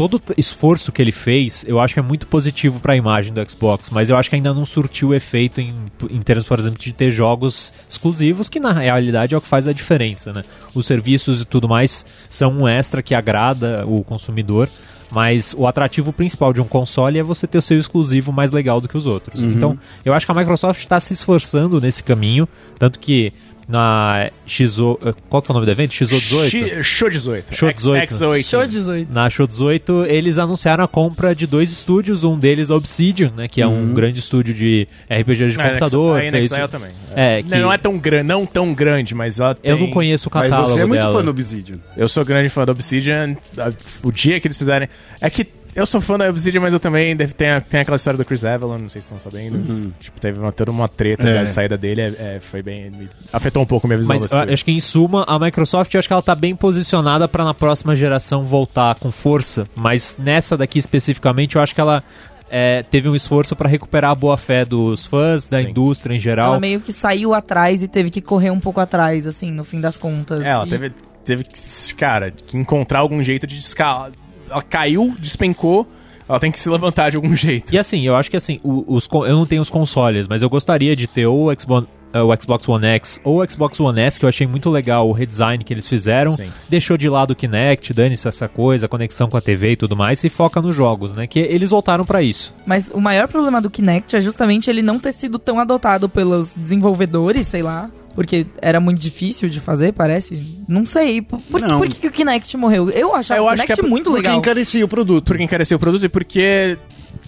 todo 0.10 0.20
esforço 0.36 0.92
que 0.92 1.00
ele 1.00 1.12
fez, 1.12 1.64
eu 1.68 1.80
acho 1.80 1.94
que 1.94 2.00
é 2.00 2.04
muito 2.04 2.26
positivo 2.26 2.80
para 2.80 2.94
a 2.94 2.96
imagem 2.96 3.32
do 3.32 3.48
Xbox, 3.48 3.92
mas 3.92 4.10
eu 4.10 4.18
acho 4.18 4.32
que 4.32 4.36
ainda 4.36 4.52
não 4.52 4.66
surtiu 4.66 5.14
efeito 5.14 5.62
em, 5.62 5.76
em 6.10 6.20
termos, 6.22 6.44
por 6.44 6.58
exemplo, 6.58 6.80
de 6.80 6.92
ter 6.92 7.12
jogos 7.12 7.72
exclusivos, 7.88 8.50
que 8.50 8.60
na 8.60 8.74
realidade 8.74 9.36
é 9.36 9.38
o 9.38 9.42
que 9.42 9.48
faz 9.48 9.68
a 9.68 9.74
diferença, 9.74 10.34
né? 10.34 10.44
Os 10.74 10.88
serviços 10.88 11.42
e 11.42 11.46
tudo 11.46 11.70
mais 11.70 12.04
são 12.28 12.52
um 12.52 12.68
extra 12.68 13.04
que 13.04 13.14
agrada 13.14 13.86
o 13.86 14.04
consumidor, 14.04 14.70
mas 15.12 15.54
o 15.56 15.68
atrativo 15.68 16.12
principal 16.12 16.52
de 16.52 16.60
um 16.60 16.66
console 16.66 17.20
é 17.20 17.24
você 17.24 17.46
ter 17.46 17.60
o 17.60 17.62
seu 17.62 17.78
exclusivo 17.78 18.32
mais 18.32 18.52
legal 18.52 18.82
do 18.82 18.88
que 18.88 18.98
os 18.98 19.06
outros. 19.06 19.44
Então, 19.44 19.78
eu 20.04 20.14
acho 20.14 20.26
que 20.26 20.32
a 20.32 20.36
Microsoft 20.36 20.80
está 20.80 21.00
se 21.00 21.14
esforçando 21.14 21.80
nesse 21.80 22.02
caminho, 22.02 22.48
tanto 22.80 22.98
que 22.98 23.32
na 23.72 24.30
XO... 24.46 25.00
Qual 25.30 25.42
que 25.42 25.50
é 25.50 25.52
o 25.52 25.54
nome 25.56 25.66
do 25.66 25.72
evento? 25.72 25.92
XO18? 25.92 26.50
X- 26.50 26.86
Show 26.86 27.10
18. 27.10 27.56
Show 27.56 27.70
X- 27.70 27.84
18. 27.84 28.12
X18. 28.14 28.44
Show 28.44 28.66
18. 28.68 29.12
Na 29.14 29.30
Show 29.30 29.48
18, 29.48 30.06
eles 30.06 30.38
anunciaram 30.38 30.84
a 30.84 30.88
compra 30.88 31.34
de 31.34 31.48
dois 31.48 31.72
estúdios, 31.72 32.24
um 32.24 32.38
deles 32.38 32.70
a 32.70 32.76
Obsidian, 32.76 33.32
né, 33.36 33.48
que 33.48 33.62
é 33.62 33.68
um 33.68 33.94
grande 33.94 34.20
estúdio 34.20 34.54
de 34.54 34.88
RPG 35.10 35.52
de 35.52 35.60
Ah, 35.62 35.68
computador. 35.70 36.18
A 36.20 36.22
fez- 36.30 36.52
NXIL 36.52 36.68
também. 36.68 36.90
É, 37.16 37.42
que- 37.42 37.50
Não 37.50 37.72
é 37.72 37.78
tão 37.78 37.98
grande, 37.98 38.28
não 38.28 38.46
tão 38.46 38.74
grande, 38.74 39.16
mas 39.16 39.40
ela 39.40 39.56
tem... 39.56 39.72
Eu 39.72 39.78
não 39.80 39.88
conheço 39.90 40.30
o 40.30 40.32
Mas 40.34 40.44
catálogo 40.50 40.74
você 40.74 40.82
é 40.82 40.86
muito 40.86 41.00
dela. 41.02 41.18
fã 41.18 41.24
do 41.24 41.32
Obsidian. 41.32 41.78
Eu 41.96 42.08
sou 42.08 42.26
grande 42.26 42.50
fã 42.50 42.66
da 42.66 42.72
Obsidian. 42.74 43.36
A- 43.58 43.72
O 44.04 44.12
dia 44.12 44.40
que 44.40 44.48
eles 44.48 44.58
fizerem... 44.58 44.90
É 45.22 45.30
que 45.30 45.48
eu 45.76 45.86
sou 45.86 46.02
fã 46.02 46.18
da 46.18 46.30
Obsidian, 46.30 46.60
mas 46.62 46.74
eu 46.74 46.80
também... 46.80 47.16
deve- 47.16 47.34
Tem, 47.34 47.50
a- 47.50 47.62
tem 47.62 47.80
aquela 47.82 47.96
história 47.96 48.18
do 48.18 48.26
Chris 48.26 48.44
Avalon, 48.44 48.78
não 48.78 48.90
sei 48.90 49.02
se 49.02 49.08
estão 49.14 49.20
sabendo. 49.20 49.94
Tipo, 50.00 50.20
teve 50.20 50.40
uma, 50.40 50.52
toda 50.52 50.72
uma 50.72 50.88
treta 50.88 51.28
É. 51.28 51.42
da 51.42 51.48
saída 51.48 51.78
dele. 51.78 52.02
é- 52.02 52.36
é, 52.36 52.40
foi 52.42 52.62
bem... 52.62 52.92
afetou 53.32 53.64
um 53.64 53.66
pouco 53.66 53.86
a 53.86 53.90
minha 53.90 53.98
visão 53.98 54.18
Mas 54.20 54.32
eu 54.32 54.40
acho 54.54 54.66
que 54.66 54.72
em 54.72 54.80
suma, 54.80 55.24
a 55.28 55.40
Microsoft 55.40 55.94
eu 55.94 56.00
acho 56.00 56.08
que 56.08 56.14
ela 56.14 56.22
tá 56.22 56.36
bem 56.36 56.56
posicionada 56.56 57.28
para 57.28 57.44
na 57.44 57.54
próxima 57.54 57.96
geração 57.96 58.44
voltar 58.44 58.96
com 58.96 59.12
força, 59.12 59.68
mas 59.76 60.16
nessa 60.20 60.58
daqui 60.58 60.78
especificamente 60.80 61.56
eu 61.56 61.62
acho 61.62 61.74
que 61.74 61.82
ela 61.82 62.04
é, 62.50 62.84
teve 62.84 63.08
um 63.08 63.16
esforço 63.16 63.56
para 63.56 63.70
recuperar 63.70 64.12
a 64.12 64.16
boa 64.16 64.36
fé 64.36 64.66
dos 64.66 65.06
fãs, 65.06 65.48
da 65.48 65.62
Sim. 65.62 65.70
indústria 65.70 66.14
em 66.16 66.20
geral. 66.20 66.50
Ela 66.52 66.60
meio 66.60 66.82
que 66.82 66.92
saiu 66.92 67.34
atrás 67.34 67.82
e 67.82 67.88
teve 67.88 68.10
que 68.10 68.20
correr 68.20 68.50
um 68.52 68.60
pouco 68.60 68.82
atrás, 68.82 69.26
assim, 69.26 69.50
no 69.52 69.64
fim 69.64 69.80
das 69.80 69.98
contas. 69.98 70.42
É, 70.42 70.50
ela 70.50 70.66
E- 70.66 70.70
teve, 70.70 70.92
teve 71.24 71.44
que, 71.46 71.96
cara, 71.96 72.30
que 72.32 72.58
encontrar 72.58 73.00
algum 73.00 73.24
jeito 73.24 73.48
de 73.48 73.58
escalar. 73.58 74.12
Ela 74.52 74.62
caiu, 74.62 75.16
despencou, 75.18 75.88
ela 76.28 76.40
tem 76.40 76.52
que 76.52 76.60
se 76.60 76.70
levantar 76.70 77.10
de 77.10 77.18
algum 77.18 77.36
jeito. 77.36 77.74
E 77.74 77.78
assim, 77.78 78.06
eu 78.06 78.16
acho 78.16 78.30
que 78.30 78.38
assim, 78.38 78.60
os, 78.64 79.08
eu 79.12 79.36
não 79.36 79.46
tenho 79.46 79.62
os 79.62 79.70
consoles, 79.70 80.28
mas 80.28 80.42
eu 80.42 80.50
gostaria 80.50 80.96
de 80.96 81.08
ter 81.08 81.26
ou 81.26 81.52
o 81.52 81.60
Xbox, 81.60 81.88
eh, 82.14 82.22
o 82.22 82.36
Xbox 82.36 82.70
One 82.70 82.86
X 82.86 83.22
ou 83.24 83.42
o 83.42 83.50
Xbox 83.50 83.80
One 83.80 84.00
S, 84.00 84.20
que 84.20 84.26
eu 84.26 84.30
achei 84.30 84.48
muito 84.48 84.70
legal 84.70 85.10
o 85.10 85.12
redesign 85.12 85.64
que 85.64 85.74
eles 85.74 85.88
fizeram. 85.88 86.32
Sim. 86.32 86.50
Deixou 86.70 86.98
de 86.98 87.10
lado 87.10 87.32
o 87.32 87.36
Kinect, 87.36 87.94
dane-se 87.94 88.28
essa 88.28 88.48
coisa, 88.48 88.86
a 88.86 88.90
conexão 88.90 89.30
com 89.30 89.38
a 89.38 89.42
TV 89.42 89.72
e 89.72 89.76
tudo 89.76 89.96
mais, 89.96 90.24
e 90.24 90.30
foca 90.30 90.62
nos 90.62 90.76
jogos, 90.76 91.14
né? 91.14 91.28
Que 91.28 91.40
eles 91.40 91.70
voltaram 91.70 92.06
pra 92.06 92.22
isso. 92.22 92.54
Mas 92.66 92.90
o 92.94 93.02
maior 93.02 93.28
problema 93.28 93.60
do 93.60 93.70
Kinect 93.70 94.16
é 94.16 94.22
justamente 94.22 94.70
ele 94.70 94.82
não 94.82 95.00
ter 95.00 95.12
sido 95.14 95.38
tão 95.40 95.60
adotado 95.60 96.08
pelos 96.08 96.54
desenvolvedores, 96.54 97.48
sei 97.48 97.62
lá. 97.62 97.90
Porque 98.14 98.46
era 98.62 98.80
muito 98.80 99.00
difícil 99.00 99.50
de 99.50 99.60
fazer, 99.60 99.94
parece. 99.94 100.64
Não 100.68 100.86
sei. 100.86 101.22
Por, 101.22 101.40
por, 101.42 101.62
Não. 101.62 101.78
por 101.80 101.88
que, 101.88 101.96
que 101.96 102.08
o 102.08 102.12
Kinect 102.12 102.58
morreu? 102.58 102.90
Eu 102.90 103.16
achava 103.16 103.40
Eu 103.40 103.44
o 103.46 103.48
acho 103.48 103.62
Kinect 103.64 103.82
que 103.82 103.86
é 103.86 103.90
muito 103.90 104.10
Porque 104.10 104.22
legal. 104.28 104.38
encarecia 104.40 104.84
o 104.84 104.88
produto. 104.88 105.26
Porque 105.26 105.44
encareceu 105.44 105.78
o 105.78 105.80
produto 105.80 106.06
e 106.06 106.10
porque 106.10 106.78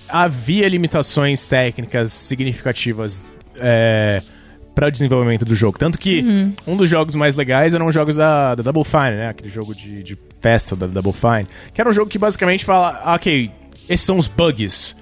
havia 0.10 0.68
limitações 0.68 1.48
técnicas 1.48 2.12
significativas 2.12 3.24
é, 3.58 4.22
para 4.76 4.88
o 4.88 4.92
desenvolvimento 4.92 5.46
do 5.46 5.56
jogo. 5.56 5.78
Tanto 5.80 5.98
que 5.98 6.24
um 6.68 6.76
dos 6.76 6.90
jogos 6.90 7.16
mais 7.16 7.36
legais 7.36 7.74
eram 7.74 7.88
os 7.88 7.94
jogos 7.94 8.16
da, 8.16 8.56
da 8.56 8.64
Double 8.64 8.84
Fine, 8.84 9.12
né? 9.18 9.28
Aquele 9.30 9.50
jogo 9.50 9.74
de, 9.74 10.04
de 10.04 10.18
festa 10.42 10.76
da 10.76 10.88
Double 10.88 11.14
Fine. 11.14 11.48
Que 11.74 11.80
era 11.80 11.90
um 11.90 11.94
jogo 11.94 12.10
que 12.10 12.18
basicamente 12.18 12.66
fala, 12.66 13.00
ah, 13.04 13.16
ok, 13.16 13.50
esses 13.88 14.06
são 14.06 14.18
os 14.18 14.28
bugs 14.28 14.96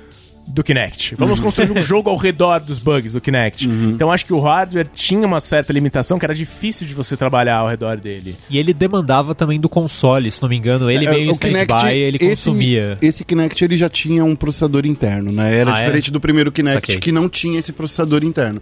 do 0.53 0.63
Kinect. 0.63 1.15
Vamos 1.15 1.39
construir 1.39 1.71
um 1.71 1.81
jogo 1.81 2.09
ao 2.09 2.15
redor 2.17 2.59
dos 2.59 2.77
bugs 2.79 3.13
do 3.13 3.21
Kinect. 3.21 3.67
Então 3.67 4.11
acho 4.11 4.25
que 4.25 4.33
o 4.33 4.39
hardware 4.39 4.87
tinha 4.93 5.25
uma 5.25 5.39
certa 5.39 5.71
limitação 5.73 6.19
que 6.19 6.25
era 6.25 6.35
difícil 6.35 6.85
de 6.85 6.93
você 6.93 7.15
trabalhar 7.15 7.57
ao 7.57 7.67
redor 7.67 7.97
dele. 7.97 8.35
E 8.49 8.57
ele 8.57 8.73
demandava 8.73 9.33
também 9.33 9.59
do 9.59 9.69
console, 9.69 10.29
se 10.31 10.41
não 10.41 10.49
me 10.49 10.57
engano. 10.57 10.89
Ele 10.91 11.05
É, 11.05 11.11
meio 11.11 11.25
em 11.25 11.31
o 11.31 11.37
Kinect, 11.39 11.71
stand-by, 11.73 11.97
ele 11.97 12.17
esse- 12.17 12.29
consumia. 12.49 12.97
Esse 13.01 13.23
Kinect 13.23 13.63
ele 13.63 13.77
já 13.77 13.89
tinha 13.89 14.23
um 14.25 14.35
processador 14.35 14.85
interno, 14.85 15.31
né? 15.31 15.55
Era 15.55 15.71
Ah, 15.71 15.75
diferente 15.75 16.11
do 16.11 16.19
primeiro 16.19 16.51
Kinect 16.51 16.75
Saquei. 16.81 16.97
que 16.99 17.11
não 17.11 17.27
tinha 17.29 17.59
esse 17.59 17.71
processador 17.71 18.23
interno. 18.23 18.61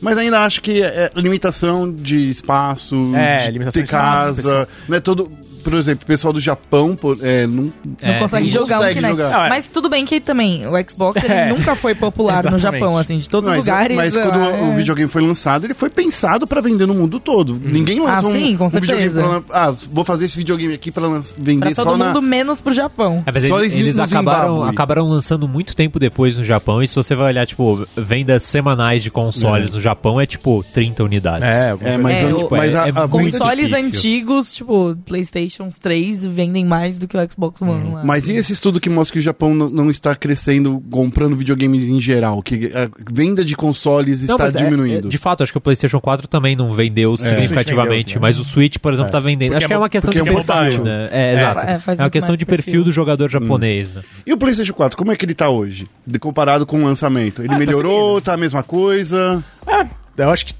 Mas 0.00 0.18
ainda 0.18 0.40
acho 0.44 0.60
que 0.60 0.82
é 0.82 1.10
limitação 1.16 1.90
de 1.90 2.28
espaço, 2.28 2.94
É, 3.16 3.38
de 3.46 3.52
limitação 3.52 3.80
ter 3.80 3.84
de 3.86 3.94
espaço, 3.94 4.42
casa, 4.42 4.68
não 4.88 4.96
é 4.96 5.00
todo, 5.00 5.30
por 5.64 5.74
exemplo, 5.74 6.04
o 6.04 6.06
pessoal 6.06 6.32
do 6.32 6.40
Japão 6.40 6.94
pô, 6.94 7.16
é, 7.20 7.46
não, 7.46 7.64
Não 7.64 7.72
É, 8.02 8.18
consegue 8.18 8.46
não 8.46 8.52
jogar 8.52 8.76
consegue 8.78 8.92
um 8.98 9.02
Kinect. 9.02 9.16
jogar. 9.22 9.30
Não, 9.38 9.44
é. 9.46 9.48
Mas 9.48 9.66
tudo 9.66 9.88
bem 9.88 10.04
que 10.04 10.20
também 10.20 10.66
o 10.66 10.72
Xbox 10.88 11.22
ele 11.24 11.32
É. 11.34 11.48
nunca 11.48 11.74
foi 11.74 11.94
popular 11.94 12.42
no. 12.44 12.58
Japão, 12.58 12.96
assim, 12.96 13.18
de 13.18 13.28
todos 13.28 13.50
os 13.50 13.56
lugares. 13.56 13.96
mas 13.96 14.14
quando 14.16 14.36
o 14.38 14.72
é. 14.72 14.76
videogame 14.76 15.08
foi 15.10 15.22
lançado, 15.22 15.64
ele 15.64 15.74
foi 15.74 15.90
pensado 15.90 16.46
pra 16.46 16.60
vender 16.60 16.86
no 16.86 16.94
mundo 16.94 17.18
todo. 17.20 17.60
Ninguém 17.62 18.00
lançou 18.00 18.30
Ah, 18.30 18.32
sim, 18.32 18.54
um, 18.54 18.56
com 18.58 18.64
um 18.66 18.68
videogame 18.68 19.10
certeza. 19.12 19.40
pra, 19.42 19.68
ah, 19.68 19.74
vou 19.90 20.04
fazer 20.04 20.24
esse 20.26 20.36
videogame 20.36 20.72
aqui 20.74 20.90
pra 20.90 21.06
lan- 21.06 21.20
vender 21.36 21.60
Pra 21.66 21.74
só 21.74 21.84
todo 21.84 21.96
na 21.98 22.06
mundo, 22.06 22.22
menos 22.22 22.60
pro 22.60 22.72
Japão. 22.72 23.22
É, 23.26 23.32
mas 23.32 23.46
Só 23.48 23.58
eles, 23.60 23.74
eles 23.74 23.98
acabaram, 23.98 24.62
acabaram 24.64 25.06
lançando 25.06 25.46
muito 25.48 25.74
tempo 25.76 25.98
depois 25.98 26.36
no 26.38 26.44
Japão. 26.44 26.82
E 26.82 26.88
se 26.88 26.94
você 26.94 27.14
vai 27.14 27.26
olhar, 27.28 27.46
tipo, 27.46 27.86
vendas 27.96 28.42
semanais 28.44 29.02
de 29.02 29.10
consoles 29.10 29.70
no 29.70 29.80
Japão 29.80 30.20
é 30.20 30.26
tipo 30.26 30.64
30 30.72 31.04
unidades. 31.04 31.48
É, 31.48 31.76
É, 31.80 31.98
mas, 31.98 32.16
É, 32.16 32.30
eu- 32.30 32.46
o- 32.46 32.48
mas 32.50 32.74
a, 32.74 32.88
é 32.88 32.90
a- 32.90 33.08
Consoles 33.08 33.72
antigos, 33.72 34.52
tipo, 34.52 34.96
Playstation 35.06 35.53
3, 35.80 36.24
vendem 36.26 36.64
mais 36.64 36.98
do 36.98 37.06
que 37.08 37.16
o 37.16 37.30
Xbox 37.30 37.60
One 37.62 37.94
lá. 37.94 38.04
Mas 38.04 38.28
e 38.28 38.32
esse 38.32 38.52
estudo 38.52 38.80
que 38.80 38.88
mostra 38.90 39.12
que 39.14 39.18
o 39.18 39.22
Japão 39.22 39.54
não, 39.54 39.90
está 39.90 40.14
crescendo 40.16 40.82
comprando 40.90 41.36
videogames 41.36 41.82
em 41.84 42.00
geral? 42.00 42.42
Que 42.42 42.70
a 42.74 42.88
venda 43.10 43.44
de 43.44 43.54
consoles 43.56 44.26
Não, 44.26 44.34
está 44.36 44.48
é- 44.48 44.62
diminuindo? 44.64 45.08
é- 45.08 45.10
de 45.10 45.18
fato, 45.18 45.42
acho 45.42 45.52
que 45.52 45.58
o 45.58 45.60
PlayStation 45.60 46.00
4 46.00 46.26
também 46.26 46.56
não 46.56 46.70
vendeu 46.70 47.16
significativamente, 47.16 48.14
vendeu, 48.14 48.22
mas 48.22 48.38
o 48.38 48.44
Switch, 48.44 48.78
por 48.78 48.92
exemplo, 48.92 49.10
tá 49.10 49.20
vendendo. 49.20 49.50
Porque 49.50 49.56
acho 49.64 49.66
que 49.66 49.72
é 49.72 49.76
é 49.76 49.78
uma 49.78 49.88
questão 49.88 50.10
de 50.12 50.18
é 50.18 50.24
perfil, 50.24 50.84
né? 50.84 51.08
É, 51.12 51.34
exato. 51.34 51.60
É, 51.60 51.94
É 51.98 52.02
uma 52.02 52.10
questão 52.10 52.36
de 52.36 52.44
perfil. 52.44 52.64
perfil 52.64 52.84
do 52.84 52.92
jogador 52.92 53.28
japonês, 53.28 53.92
né? 53.94 54.02
E 54.26 54.32
o 54.32 54.36
PlayStation 54.38 54.72
4, 54.74 54.96
como 54.96 55.12
é 55.12 55.16
que 55.16 55.24
ele 55.24 55.34
tá 55.34 55.48
hoje? 55.48 55.86
De- 56.06 56.18
comparado 56.18 56.66
com 56.66 56.80
o 56.80 56.84
lançamento? 56.84 57.40
Ele 57.42 57.48
Ah, 57.48 57.52
tá 57.52 57.58
melhorou? 57.58 58.20
Tá, 58.20 58.34
a 58.34 58.36
mesma 58.36 58.62
coisa? 58.62 59.42
Ah, 59.66 59.86
eu 60.16 60.30
acho 60.30 60.46
que 60.46 60.54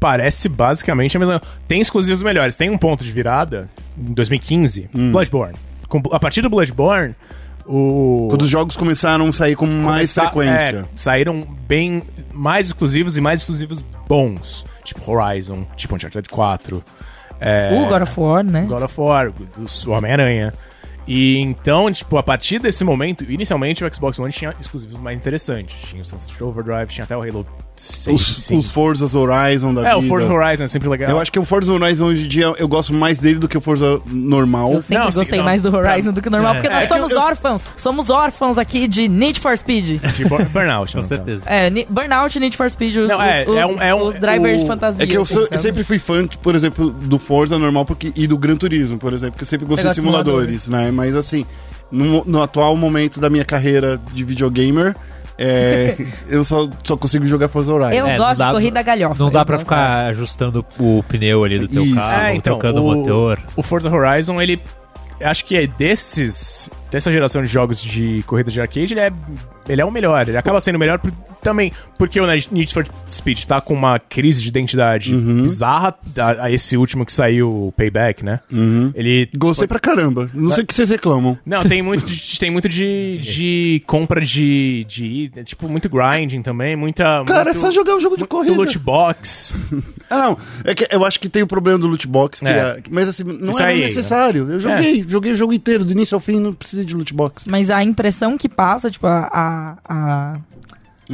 parece 0.00 0.48
basicamente 0.48 1.16
a 1.16 1.20
mesma. 1.20 1.40
Tem 1.68 1.80
exclusivos 1.80 2.22
melhores. 2.22 2.56
Tem 2.56 2.70
um 2.70 2.78
ponto 2.78 3.04
de 3.04 3.12
virada 3.12 3.68
em 3.96 4.12
2015, 4.14 4.88
Bloodborne. 5.12 5.56
Com- 5.88 6.02
a 6.10 6.18
partir 6.18 6.40
do 6.42 6.48
Bloodborne, 6.50 7.14
o. 7.66 8.26
Quando 8.30 8.42
os 8.42 8.48
jogos 8.48 8.76
começaram 8.76 9.28
a 9.28 9.32
sair 9.32 9.54
com 9.54 9.66
mais 9.66 10.14
Começar- 10.14 10.22
frequência. 10.30 10.78
é, 10.80 10.84
saíram 10.94 11.46
bem 11.68 12.02
mais 12.32 12.68
exclusivos 12.68 13.16
e 13.16 13.20
mais 13.20 13.42
exclusivos 13.42 13.84
bons. 14.08 14.64
Tipo 14.82 15.12
Horizon, 15.12 15.66
tipo 15.76 15.94
Uncharted 15.94 16.28
4. 16.28 16.82
É, 17.38 17.70
O 17.72 17.88
God 17.88 18.02
of 18.02 18.18
War, 18.20 18.42
né? 18.42 18.62
God 18.68 18.82
of 18.82 19.00
War, 19.00 19.30
o 19.86 19.90
Homem-Aranha. 19.90 20.52
E 21.06 21.38
então, 21.38 21.90
tipo, 21.90 22.16
a 22.18 22.22
partir 22.22 22.58
desse 22.58 22.84
momento, 22.84 23.24
inicialmente 23.24 23.84
o 23.84 23.94
Xbox 23.94 24.18
One 24.18 24.32
tinha 24.32 24.54
exclusivos 24.60 24.98
mais 24.98 25.16
interessantes. 25.16 25.74
Tinha 25.88 26.02
o 26.02 26.04
Sunset 26.04 26.42
Overdrive, 26.44 26.86
tinha 26.92 27.04
até 27.04 27.16
o 27.16 27.22
Halo 27.22 27.46
6. 27.76 28.14
Os, 28.14 28.50
os 28.50 28.70
Forzas 28.70 29.14
Horizon 29.14 29.72
da 29.72 29.88
É, 29.88 29.96
o 29.96 30.02
vida. 30.02 30.08
Forza 30.14 30.32
Horizon 30.32 30.64
é 30.64 30.68
sempre 30.68 30.88
legal. 30.88 31.10
Eu 31.10 31.18
acho 31.18 31.32
que 31.32 31.38
o 31.38 31.44
Forza 31.46 31.72
Horizon 31.72 32.04
hoje 32.06 32.24
em 32.26 32.28
dia 32.28 32.52
eu 32.58 32.68
gosto 32.68 32.92
mais 32.92 33.18
dele 33.18 33.38
do 33.38 33.48
que 33.48 33.56
o 33.56 33.60
Forza 33.60 34.00
normal. 34.06 34.72
Eu 34.74 34.82
sempre 34.82 35.04
Não, 35.04 35.10
sim, 35.10 35.18
gostei 35.20 35.38
não. 35.38 35.44
mais 35.46 35.62
do 35.62 35.74
Horizon 35.74 36.12
do 36.12 36.20
que 36.20 36.28
o 36.28 36.30
normal, 36.30 36.52
É. 36.52 36.54
porque 36.56 36.66
É 36.68 36.70
nós 36.74 36.82
que 36.84 36.88
somos 36.88 37.10
eu- 37.10 37.16
eu- 37.16 37.22
órfãos. 37.22 37.62
Somos 37.76 38.10
órfãos 38.10 38.58
aqui 38.58 38.86
de 38.86 39.08
Need 39.08 39.40
for 39.40 39.56
Speed. 39.56 40.00
De 40.14 40.24
Bur- 40.26 40.44
Burnout, 40.52 40.94
Com 40.94 41.02
certeza. 41.02 41.44
É, 41.48 41.70
Burnout 41.88 42.36
e 42.36 42.40
Need 42.40 42.56
for 42.56 42.68
Speed, 42.68 42.96
os, 42.96 43.08
Não, 43.08 43.22
é, 43.22 43.44
os, 43.48 43.56
é 43.56 43.66
um- 43.66 43.82
é 43.82 43.94
um- 43.94 44.06
os 44.08 44.14
drivers 44.18 44.58
o- 44.58 44.62
de 44.62 44.68
fantasia. 44.68 45.02
É 45.04 45.06
que 45.06 45.16
eu, 45.16 45.24
sou- 45.24 45.48
eu 45.50 45.58
sempre 45.58 45.82
fui 45.82 45.98
fã, 45.98 46.26
tipo, 46.26 46.42
por 46.42 46.54
exemplo, 46.54 46.90
do 46.90 47.18
Forza 47.18 47.58
normal 47.58 47.86
porque, 47.86 48.12
e 48.14 48.26
do 48.26 48.36
Gran 48.36 48.56
Turismo, 48.56 48.98
por 48.98 49.12
exemplo, 49.14 49.32
porque 49.32 49.44
eu 49.44 49.48
sempre 49.48 49.66
gostei 49.66 49.88
de 49.88 49.94
de 49.94 50.00
simuladores, 50.00 50.68
né? 50.68 50.90
Mas 50.90 51.14
assim, 51.14 51.46
no, 51.90 52.24
no 52.26 52.42
atual 52.42 52.76
momento 52.76 53.18
da 53.20 53.30
minha 53.30 53.44
carreira 53.44 53.98
de 54.12 54.22
videogamer, 54.24 54.94
é, 55.40 55.96
eu 56.28 56.44
só, 56.44 56.68
só 56.84 56.96
consigo 56.96 57.26
jogar 57.26 57.48
Forza 57.48 57.72
Horizon. 57.72 57.92
Eu 57.92 58.06
É, 58.06 58.18
não 58.18 58.24
gosto 58.26 58.38
dá- 58.38 58.46
de 58.46 58.52
corrida 58.52 58.82
galhofa. 58.82 59.22
Não 59.24 59.30
dá 59.30 59.40
eu 59.40 59.46
pra 59.46 59.56
gosto. 59.56 59.64
ficar 59.66 60.06
ajustando 60.08 60.64
o 60.78 61.02
pneu 61.08 61.42
ali 61.42 61.58
do 61.58 61.66
teu 61.68 61.82
Isso. 61.84 61.94
carro, 61.94 62.26
É, 62.26 62.34
então, 62.34 62.58
trocando 62.58 62.84
o 62.84 62.94
motor. 62.94 63.38
O 63.56 63.62
Forza 63.62 63.90
Horizon, 63.90 64.40
ele. 64.40 64.60
Acho 65.22 65.44
que 65.44 65.56
é 65.56 65.66
desses. 65.66 66.70
Dessa 66.90 67.10
geração 67.10 67.42
de 67.42 67.48
jogos 67.48 67.80
de 67.80 68.22
corrida 68.26 68.50
de 68.50 68.60
arcade, 68.60 68.94
ele 68.94 69.00
é. 69.00 69.10
Ele 69.68 69.80
é 69.80 69.84
o 69.84 69.90
melhor. 69.90 70.28
Ele 70.28 70.36
acaba 70.36 70.60
sendo 70.60 70.76
o 70.76 70.78
melhor 70.78 70.98
por- 70.98 71.12
também 71.42 71.72
porque 71.98 72.18
o 72.20 72.26
Need 72.26 72.72
for 72.72 72.86
Speed 73.10 73.44
tá 73.44 73.60
com 73.60 73.74
uma 73.74 73.98
crise 73.98 74.40
de 74.42 74.48
identidade 74.48 75.14
Uhum. 75.14 75.42
bizarra. 75.42 75.94
A, 76.18 76.44
a 76.44 76.50
esse 76.50 76.76
último 76.76 77.04
que 77.04 77.12
saiu, 77.12 77.48
o 77.68 77.72
Payback, 77.72 78.24
né? 78.24 78.40
Ele. 78.94 79.28
Gostei 79.36 79.66
pra 79.68 79.78
caramba. 79.78 80.30
Não 80.32 80.50
sei 80.50 80.64
o 80.64 80.66
que 80.66 80.72
vocês 80.74 80.88
reclamam. 80.88 81.36
Não, 81.44 81.62
tem 81.62 81.82
muito 81.82 82.04
de, 82.04 82.38
tem 82.40 82.50
muito 82.50 82.68
de, 82.68 83.18
de 83.18 83.82
compra 83.86 84.20
de, 84.20 84.84
de. 84.88 85.30
Tipo, 85.44 85.68
muito 85.68 85.88
grinding 85.90 86.40
também. 86.42 86.74
Muita. 86.76 87.22
Cara, 87.26 87.50
é 87.50 87.52
muito, 87.52 87.60
só 87.60 87.70
jogar 87.70 87.94
um 87.96 88.00
jogo 88.00 88.16
de 88.16 88.20
muito 88.22 88.30
corrida. 88.30 88.56
loot 88.56 88.78
box. 88.78 89.54
Ah, 90.12 90.18
não. 90.18 90.36
É 90.64 90.74
que 90.74 90.88
eu 90.90 91.04
acho 91.04 91.20
que 91.20 91.28
tem 91.28 91.40
o 91.40 91.46
problema 91.46 91.78
do 91.78 91.86
loot 91.86 92.04
box, 92.08 92.40
que 92.40 92.46
É. 92.48 92.50
é- 92.50 92.82
mas 92.90 93.08
assim, 93.08 93.22
não 93.22 93.50
Isso 93.50 93.62
era 93.62 93.70
aí, 93.70 93.80
necessário. 93.80 94.50
Eu 94.50 94.58
joguei, 94.58 95.04
joguei 95.06 95.32
o 95.32 95.36
jogo 95.36 95.52
inteiro, 95.52 95.84
do 95.84 95.92
início 95.92 96.16
ao 96.16 96.20
fim, 96.20 96.40
não 96.40 96.52
precisa 96.52 96.84
de 96.84 96.96
loot 96.96 97.14
box. 97.14 97.44
Mas 97.48 97.70
a 97.70 97.80
impressão 97.84 98.36
que 98.36 98.48
passa, 98.48 98.90
tipo, 98.90 99.06
a, 99.06 99.78
a- 99.84 100.36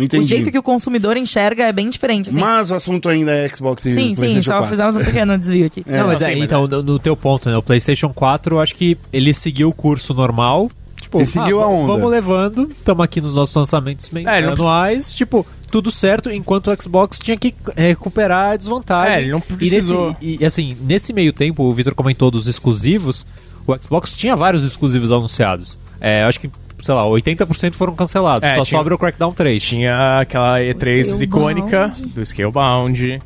entendi. 0.04 0.24
o 0.24 0.26
jeito 0.26 0.50
que 0.50 0.58
o 0.58 0.62
consumidor 0.62 1.16
enxerga 1.16 1.64
é 1.64 1.72
bem 1.72 1.88
diferente. 1.88 2.28
Assim. 2.30 2.38
Mas 2.40 2.70
o 2.70 2.74
assunto 2.74 3.08
ainda 3.08 3.32
é 3.34 3.48
Xbox 3.48 3.84
e 3.86 3.94
sim, 3.94 4.00
sim, 4.08 4.14
PlayStation 4.14 4.50
só 4.50 4.58
4. 4.58 4.68
fizemos 4.70 4.96
um 4.96 5.04
pequeno 5.04 5.36
desvio 5.38 5.66
aqui. 5.66 5.84
É, 5.86 5.98
não, 5.98 6.06
mas 6.08 6.20
não, 6.20 6.26
é, 6.28 6.32
sim, 6.32 6.38
mas 6.38 6.46
então, 6.48 6.66
no, 6.66 6.82
no 6.82 6.98
teu 6.98 7.16
ponto, 7.16 7.48
né? 7.48 7.56
O 7.56 7.62
PlayStation 7.62 8.12
4, 8.12 8.56
eu 8.56 8.60
acho 8.60 8.74
que 8.74 8.96
ele 9.12 9.32
seguiu 9.34 9.68
o 9.68 9.72
curso 9.72 10.12
normal. 10.14 10.70
Tipo, 11.00 11.18
Ele 11.18 11.26
seguiu 11.26 11.62
a 11.62 11.66
v- 11.68 11.72
onda. 11.74 11.86
Vamos 11.92 12.10
levando, 12.10 12.68
estamos 12.70 13.04
aqui 13.04 13.20
nos 13.20 13.34
nossos 13.34 13.54
lançamentos 13.54 14.10
men- 14.10 14.26
É, 14.26 14.38
anuais, 14.38 15.12
tipo, 15.12 15.46
tudo 15.70 15.90
certo, 15.92 16.30
enquanto 16.30 16.70
o 16.70 16.82
Xbox 16.82 17.18
tinha 17.20 17.36
que 17.36 17.54
recuperar 17.76 18.52
a 18.52 18.56
desvantagem. 18.56 19.14
É, 19.14 19.20
ele 19.20 19.30
não 19.30 19.38
E, 19.38 19.54
precisou. 19.56 20.16
nesse, 20.20 20.38
e 20.42 20.44
assim, 20.44 20.76
nesse 20.80 21.12
meio 21.12 21.32
tempo, 21.32 21.62
o 21.62 21.72
Victor 21.72 21.94
comentou 21.94 22.30
dos 22.30 22.48
exclusivos, 22.48 23.26
o 23.66 23.76
Xbox 23.78 24.16
tinha 24.16 24.34
vários 24.34 24.64
exclusivos 24.64 25.12
anunciados. 25.12 25.78
É, 26.00 26.22
eu 26.24 26.28
acho 26.28 26.40
que, 26.40 26.50
sei 26.82 26.94
lá, 26.94 27.04
80% 27.06 27.72
foram 27.74 27.94
cancelados, 27.94 28.42
É, 28.48 28.54
só 28.54 28.62
tinha- 28.64 28.78
sobra 28.78 28.94
o 28.94 28.98
Crackdown 28.98 29.32
3. 29.32 29.62
Tinha 29.62 30.20
aquela 30.20 30.60
E3 30.60 31.04
Scalebound. 31.06 31.24
icônica 31.24 31.92
do 32.14 32.24
Scalebound. 32.24 33.18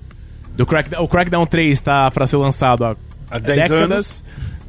Do 0.56 0.66
Crackdown, 0.66 1.02
o 1.04 1.08
Crackdown 1.08 1.46
3 1.46 1.80
tá 1.80 2.10
pra 2.10 2.26
ser 2.26 2.36
lançado 2.36 2.84
há, 2.84 2.96
Há 3.30 3.38
10 3.38 3.56
décadas. 3.68 4.24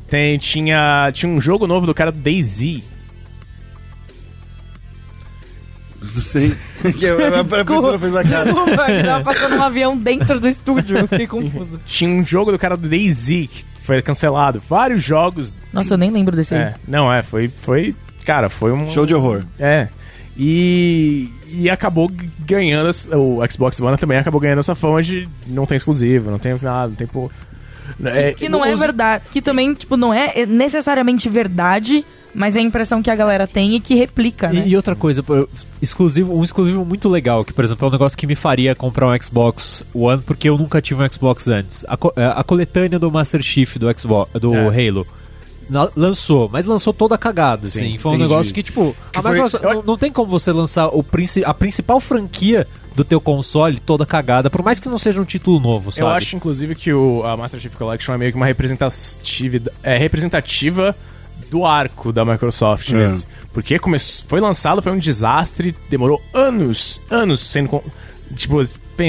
Tem, 0.10 0.38
tinha, 0.38 1.10
tinha 1.14 1.32
um 1.32 1.40
jogo 1.40 1.66
novo 1.68 1.86
do 1.86 1.94
cara 1.94 2.12
do 2.12 2.20
DayZ. 2.20 2.82
Não 6.02 6.10
sei. 6.22 6.56
Eu- 7.02 7.40
a- 7.40 7.44
pessoa 7.44 8.00
fez 8.00 8.16
a 8.16 8.24
cara. 8.24 8.52
Ele 8.92 9.04
tava 9.04 9.24
passando 9.24 9.56
um 9.56 9.62
avião 9.64 9.96
dentro 9.98 10.40
do 10.40 10.48
estúdio, 10.48 10.98
eu 10.98 11.08
fiquei 11.08 11.28
confuso. 11.28 11.80
Tinha 11.86 12.10
um 12.10 12.26
jogo 12.26 12.52
do 12.52 12.58
cara 12.60 12.76
do 12.76 12.88
DayZ 12.90 13.28
que 13.48 13.64
foi 13.84 14.02
cancelado. 14.02 14.62
Vários 14.68 15.04
jogos. 15.04 15.54
Nossa, 15.72 15.94
eu 15.94 15.98
nem 15.98 16.10
lembro 16.10 16.36
desse 16.36 16.56
aí. 16.56 16.62
É, 16.62 16.76
não, 16.88 17.12
é, 17.14 17.22
foi, 17.22 17.48
foi. 17.50 17.96
Cara, 18.32 18.50
foi 18.50 18.72
um. 18.72 18.90
Show 18.90 19.06
de 19.06 19.14
horror. 19.14 19.44
É. 19.60 19.90
E, 20.38 21.30
e 21.50 21.70
acabou 21.70 22.10
ganhando. 22.46 22.88
essa- 22.88 23.18
O 23.18 23.40
Xbox 23.52 23.80
One 23.82 23.98
também 23.98 24.18
acabou 24.18 24.40
ganhando 24.40 24.60
essa 24.60 24.74
fama 24.74 25.04
de 25.04 25.28
não 25.46 25.66
tem 25.66 25.76
exclusivo, 25.76 26.32
não 26.32 26.40
tem 26.40 26.54
nada, 26.62 26.88
não 26.88 26.96
tem. 26.96 27.08
Pô, 27.08 27.30
é, 28.06 28.32
Que 28.32 28.48
não 28.48 28.64
é 28.64 28.74
verdade. 28.76 29.26
Que 29.32 29.42
também, 29.42 29.74
tipo, 29.74 29.98
não 29.98 30.14
é 30.14 30.46
necessariamente 30.46 31.28
verdade, 31.28 32.06
mas 32.34 32.56
é 32.56 32.60
a 32.60 32.62
impressão 32.62 33.02
que 33.02 33.12
a 33.12 33.16
galera 33.16 33.46
tem 33.46 33.76
e 33.76 33.82
que 33.82 33.96
replica, 33.96 34.48
né? 34.48 34.64
E, 34.66 34.70
e 34.70 34.76
outra 34.78 34.96
coisa, 34.96 35.22
exclusivo, 35.82 36.34
um 36.34 36.42
exclusivo 36.42 36.86
muito 36.86 37.10
legal, 37.10 37.44
que 37.44 37.52
por 37.52 37.66
exemplo 37.66 37.86
é 37.86 37.90
um 37.90 37.92
negócio 37.92 38.18
que 38.18 38.26
me 38.26 38.36
faria 38.36 38.74
comprar 38.74 39.10
um 39.14 39.22
Xbox 39.22 39.84
One, 39.94 40.22
porque 40.26 40.48
eu 40.48 40.58
nunca 40.58 40.82
tive 40.82 41.04
um 41.04 41.10
Xbox 41.12 41.50
antes. 41.50 41.84
A, 41.86 41.98
é, 42.16 42.26
a 42.34 42.44
coletânea 42.46 42.98
do 42.98 43.12
Master 43.12 43.42
Chief 43.42 43.76
do 43.78 43.88
Xbox, 44.00 44.32
do 44.40 44.56
É. 44.56 44.88
Halo. 44.88 45.06
Lançou, 45.96 46.50
mas 46.52 46.66
lançou 46.66 46.92
toda 46.94 47.18
cagada, 47.18 47.66
assim. 47.68 47.92
Sim, 47.94 47.98
Foi 47.98 48.12
um 48.12 48.16
entendi. 48.16 48.30
negócio 48.30 48.54
que, 48.54 48.62
tipo, 48.64 48.96
Que 49.12 49.20
a 49.20 49.22
foi- 49.22 49.32
Microsoft- 49.32 49.64
não, 49.64 49.84
não 49.84 49.98
tem 49.98 50.12
como 50.12 50.30
você 50.30 50.52
lançar 50.52 50.88
o 50.88 51.02
princi- 51.02 51.44
a 51.46 51.54
principal 51.54 52.00
franquia 52.00 52.68
do 52.96 53.06
teu 53.06 53.22
console 53.22 53.80
toda 53.80 54.06
cagada, 54.06 54.50
por 54.50 54.62
mais 54.64 54.80
que 54.80 54.90
não 54.90 54.98
seja 54.98 55.22
um 55.22 55.24
título 55.24 55.60
novo, 55.62 55.92
sabe? 55.92 56.02
Eu 56.02 56.08
acho, 56.10 56.36
inclusive, 56.36 56.76
que 56.76 56.92
o, 56.92 57.24
a 57.26 57.38
Master 57.38 57.60
Chief 57.60 57.74
Collection 57.76 58.14
é 58.14 58.18
meio 58.18 58.32
que 58.32 58.38
uma 58.38 58.46
representativa, 58.46 59.72
é, 59.82 59.96
representativa 59.98 60.96
do 61.50 61.66
arco 61.66 62.12
da 62.12 62.26
Microsoft 62.26 62.90
É. 62.92 62.94
nesse. 62.96 63.26
Porque 63.54 63.78
começou, 63.80 64.26
foi 64.28 64.40
lançado, 64.40 64.82
foi 64.82 64.92
um 64.92 64.98
desastre, 65.00 65.76
demorou 65.90 66.22
anos, 66.34 67.00
anos 67.10 67.40
sendo. 67.40 67.82
Tipo, 68.36 68.62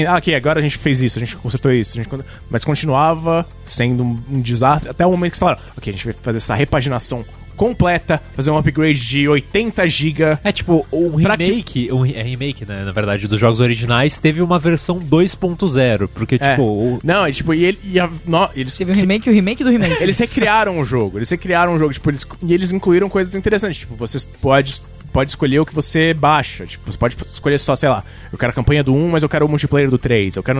ah, 0.07 0.17
ok, 0.17 0.35
agora 0.35 0.59
a 0.59 0.61
gente 0.61 0.77
fez 0.77 1.01
isso, 1.01 1.17
a 1.17 1.21
gente 1.21 1.35
consertou 1.37 1.71
isso, 1.71 1.99
a 1.99 2.03
gente, 2.03 2.09
mas 2.49 2.63
continuava 2.65 3.45
sendo 3.63 4.03
um, 4.03 4.19
um 4.29 4.41
desastre 4.41 4.89
até 4.89 5.05
o 5.05 5.11
momento 5.11 5.31
que 5.31 5.35
eles 5.35 5.39
falaram, 5.39 5.59
ok, 5.77 5.91
a 5.91 5.95
gente 5.95 6.05
vai 6.05 6.13
fazer 6.21 6.37
essa 6.37 6.53
repaginação 6.55 7.23
completa, 7.55 8.19
fazer 8.35 8.49
um 8.49 8.57
upgrade 8.57 8.99
de 8.99 9.27
80 9.27 9.87
GB. 9.87 10.23
É 10.43 10.51
tipo, 10.51 10.85
que- 10.89 11.17
remake, 11.27 11.91
um, 11.93 12.01
re- 12.01 12.15
é 12.15 12.23
remake, 12.23 12.65
né, 12.65 12.83
na 12.83 12.91
verdade, 12.91 13.27
dos 13.27 13.39
jogos 13.39 13.59
originais, 13.59 14.17
teve 14.17 14.41
uma 14.41 14.57
versão 14.57 14.97
2.0, 14.97 16.07
porque, 16.07 16.35
É. 16.35 16.49
tipo, 16.51 16.63
o- 16.63 16.99
Não, 17.03 17.23
é 17.25 17.31
tipo, 17.31 17.53
e, 17.53 17.63
ele, 17.63 17.79
e 17.83 17.99
a- 17.99 18.09
nó- 18.25 18.49
eles 18.55 18.75
Teve 18.75 18.91
o 18.91 18.95
remake, 18.95 19.29
o 19.29 19.33
remake 19.33 19.63
do 19.63 19.69
remake. 19.69 20.01
Eles 20.01 20.17
recriaram 20.17 20.79
o 20.79 20.83
jogo, 20.83 21.19
eles 21.19 21.29
recriaram 21.29 21.75
o 21.75 21.77
jogo, 21.79 21.93
tipo, 21.93 22.09
eles, 22.09 22.25
e 22.41 22.53
eles 22.55 22.71
incluíram 22.71 23.07
coisas 23.07 23.35
interessantes, 23.35 23.77
tipo, 23.81 23.95
você 23.95 24.17
pode, 24.41 24.81
pode 25.13 25.31
escolher 25.31 25.59
o 25.59 25.65
que 25.65 25.73
você 25.73 26.13
baixa, 26.13 26.65
tipo, 26.65 26.91
você 26.91 26.97
pode 26.97 27.15
escolher 27.25 27.59
só, 27.59 27.75
sei 27.75 27.87
lá, 27.87 28.03
eu 28.31 28.37
quero 28.37 28.51
a 28.51 28.55
campanha 28.55 28.83
do 28.83 28.93
1, 28.93 29.09
mas 29.09 29.23
eu 29.23 29.29
quero 29.29 29.45
o 29.45 29.49
multiplayer 29.49 29.89
do 29.89 29.97
3, 29.97 30.35
eu 30.35 30.43
quero... 30.43 30.59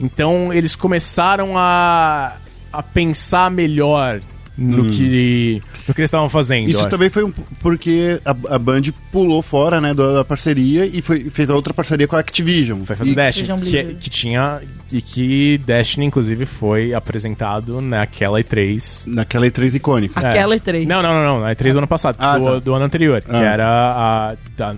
Então, 0.00 0.52
eles 0.52 0.74
começaram 0.74 1.56
a, 1.56 2.36
a 2.72 2.82
pensar 2.82 3.50
melhor 3.50 4.20
no, 4.56 4.90
que, 4.90 5.62
no 5.88 5.94
que 5.94 6.00
eles 6.00 6.08
estavam 6.08 6.28
fazendo. 6.28 6.68
Isso 6.68 6.88
também 6.88 7.08
foi 7.08 7.24
um, 7.24 7.32
porque 7.60 8.20
a, 8.24 8.54
a 8.54 8.58
Band 8.58 8.82
pulou 9.10 9.40
fora, 9.42 9.80
né, 9.80 9.94
da, 9.94 10.12
da 10.12 10.24
parceria 10.24 10.84
e 10.86 11.00
foi, 11.00 11.30
fez 11.30 11.48
a 11.50 11.54
outra 11.54 11.72
parceria 11.72 12.06
com 12.06 12.16
a 12.16 12.18
Activision. 12.20 12.80
Foi 12.84 12.94
fazer 12.96 13.10
E- 13.10 13.14
Destiny, 13.14 13.60
que, 13.62 13.94
que 13.94 14.10
tinha... 14.10 14.60
E 14.92 15.00
que 15.00 15.58
Destiny, 15.64 16.04
inclusive, 16.04 16.44
foi 16.44 16.92
apresentado 16.92 17.80
naquela 17.80 18.38
E3 18.40 19.04
Naquela 19.06 19.46
E3 19.46 19.74
icônica. 19.76 20.20
Aquela 20.20 20.54
É. 20.54 20.58
E3. 20.58 20.86
Não, 20.86 21.00
não, 21.02 21.14
não, 21.14 21.24
não. 21.24 21.40
Na 21.40 21.54
E3 21.54 21.72
do 21.72 21.78
ano 21.78 21.86
passado. 21.86 22.16
Ah, 22.18 22.38
do, 22.38 22.44
tá. 22.44 22.58
do 22.58 22.74
ano 22.74 22.84
anterior. 22.84 23.22
Que 23.22 23.30
Ah. 23.34 23.42
era 23.42 23.66
a. 23.66 24.34
Da, 24.54 24.76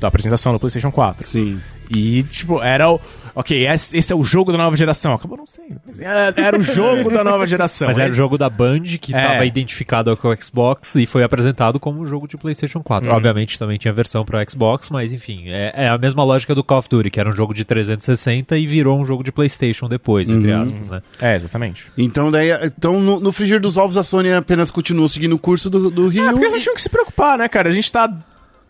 da 0.00 0.06
apresentação 0.06 0.52
do 0.52 0.60
PlayStation 0.60 0.92
4. 0.92 1.26
Sim. 1.26 1.60
E, 1.90 2.22
tipo, 2.24 2.62
era 2.62 2.90
o. 2.90 3.00
Ok, 3.38 3.66
esse, 3.66 3.94
esse 3.98 4.10
é 4.10 4.16
o 4.16 4.24
jogo 4.24 4.50
da 4.50 4.56
nova 4.56 4.74
geração. 4.78 5.12
Acabou 5.12 5.36
não 5.36 5.44
sendo. 5.44 5.78
Era, 6.00 6.58
o 6.58 6.62
jogo 6.62 7.10
da 7.10 7.22
nova 7.22 7.46
geração. 7.46 7.86
mas 7.88 7.98
era 7.98 8.10
o 8.10 8.14
jogo 8.14 8.38
da 8.38 8.48
Band 8.48 8.80
que 8.98 9.14
É. 9.14 9.22
estava 9.22 9.44
identificado 9.44 10.16
com 10.16 10.28
o 10.28 10.42
Xbox 10.42 10.94
e 10.94 11.04
foi 11.04 11.22
apresentado 11.22 11.78
como 11.78 12.00
um 12.00 12.06
jogo 12.06 12.26
de 12.26 12.38
PlayStation 12.38 12.82
4. 12.82 13.10
Hum. 13.10 13.14
Obviamente 13.14 13.58
também 13.58 13.76
tinha 13.76 13.92
versão 13.92 14.24
para 14.24 14.42
Xbox, 14.48 14.88
mas 14.88 15.12
enfim, 15.12 15.50
é, 15.50 15.70
é 15.84 15.88
a 15.90 15.98
mesma 15.98 16.24
lógica 16.24 16.54
do 16.54 16.64
Call 16.64 16.78
of 16.78 16.88
Duty, 16.88 17.10
que 17.10 17.20
era 17.20 17.28
um 17.28 17.36
jogo 17.36 17.52
de 17.52 17.62
360 17.66 18.56
e 18.56 18.66
virou 18.66 18.98
um 18.98 19.04
jogo 19.04 19.22
de 19.22 19.30
PlayStation 19.30 19.86
depois, 19.86 20.30
entre 20.30 20.50
Uhum. 20.52 20.62
aspas, 20.62 20.88
né? 20.90 21.02
É, 21.20 21.36
exatamente. 21.36 21.88
Então, 21.98 22.30
daí, 22.30 22.48
então 22.64 22.98
no, 22.98 23.20
no 23.20 23.32
frigir 23.34 23.60
dos 23.60 23.76
ovos, 23.76 23.98
a 23.98 24.02
Sony 24.02 24.32
apenas 24.32 24.70
continuou 24.70 25.08
seguindo 25.10 25.34
o 25.34 25.38
curso 25.38 25.68
do, 25.68 25.90
do 25.90 26.08
Rio. 26.08 26.26
É, 26.26 26.32
porque 26.32 26.46
e- 26.46 26.50
vocês 26.50 26.62
tinham 26.62 26.74
que 26.74 26.80
se 26.80 26.88
preocupar, 26.88 27.36
né, 27.36 27.48
cara? 27.48 27.68
A 27.68 27.72
gente 27.72 27.92
tá 27.92 28.10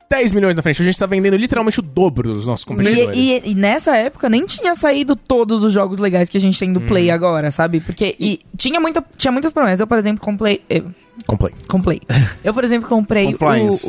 10 0.08 0.32
milhões 0.32 0.54
na 0.54 0.62
frente. 0.62 0.80
A 0.80 0.84
gente 0.84 0.98
tá 0.98 1.06
vendendo 1.06 1.36
literalmente 1.36 1.80
o 1.80 1.82
dobro 1.82 2.32
dos 2.34 2.46
nossos 2.46 2.64
competidores. 2.64 3.16
E, 3.16 3.32
e- 3.44 3.50
e 3.50 3.54
nessa 3.54 3.96
época 3.96 4.28
nem 4.28 4.46
tinha 4.46 4.74
saído 4.74 5.16
todos 5.16 5.62
os 5.62 5.72
jogos 5.72 5.98
legais 5.98 6.28
que 6.28 6.36
a 6.36 6.40
gente 6.40 6.58
tem 6.58 6.72
do 6.72 6.80
Uhum. 6.80 6.86
Play 6.86 7.10
agora, 7.10 7.50
sabe? 7.50 7.80
Porque 7.80 8.14
e 8.20 8.40
tinha, 8.56 8.78
muita, 8.80 9.04
tinha 9.16 9.32
muitas 9.32 9.52
promessas. 9.52 9.80
Eu, 9.80 9.86
por 9.86 9.98
exemplo, 9.98 10.20
comprei. 10.24 10.62
Eu, 10.70 10.86
Complay. 11.26 11.52
comprei. 11.66 12.00
Eu, 12.44 12.54
por 12.54 12.62
exemplo, 12.62 12.88
comprei 12.88 13.34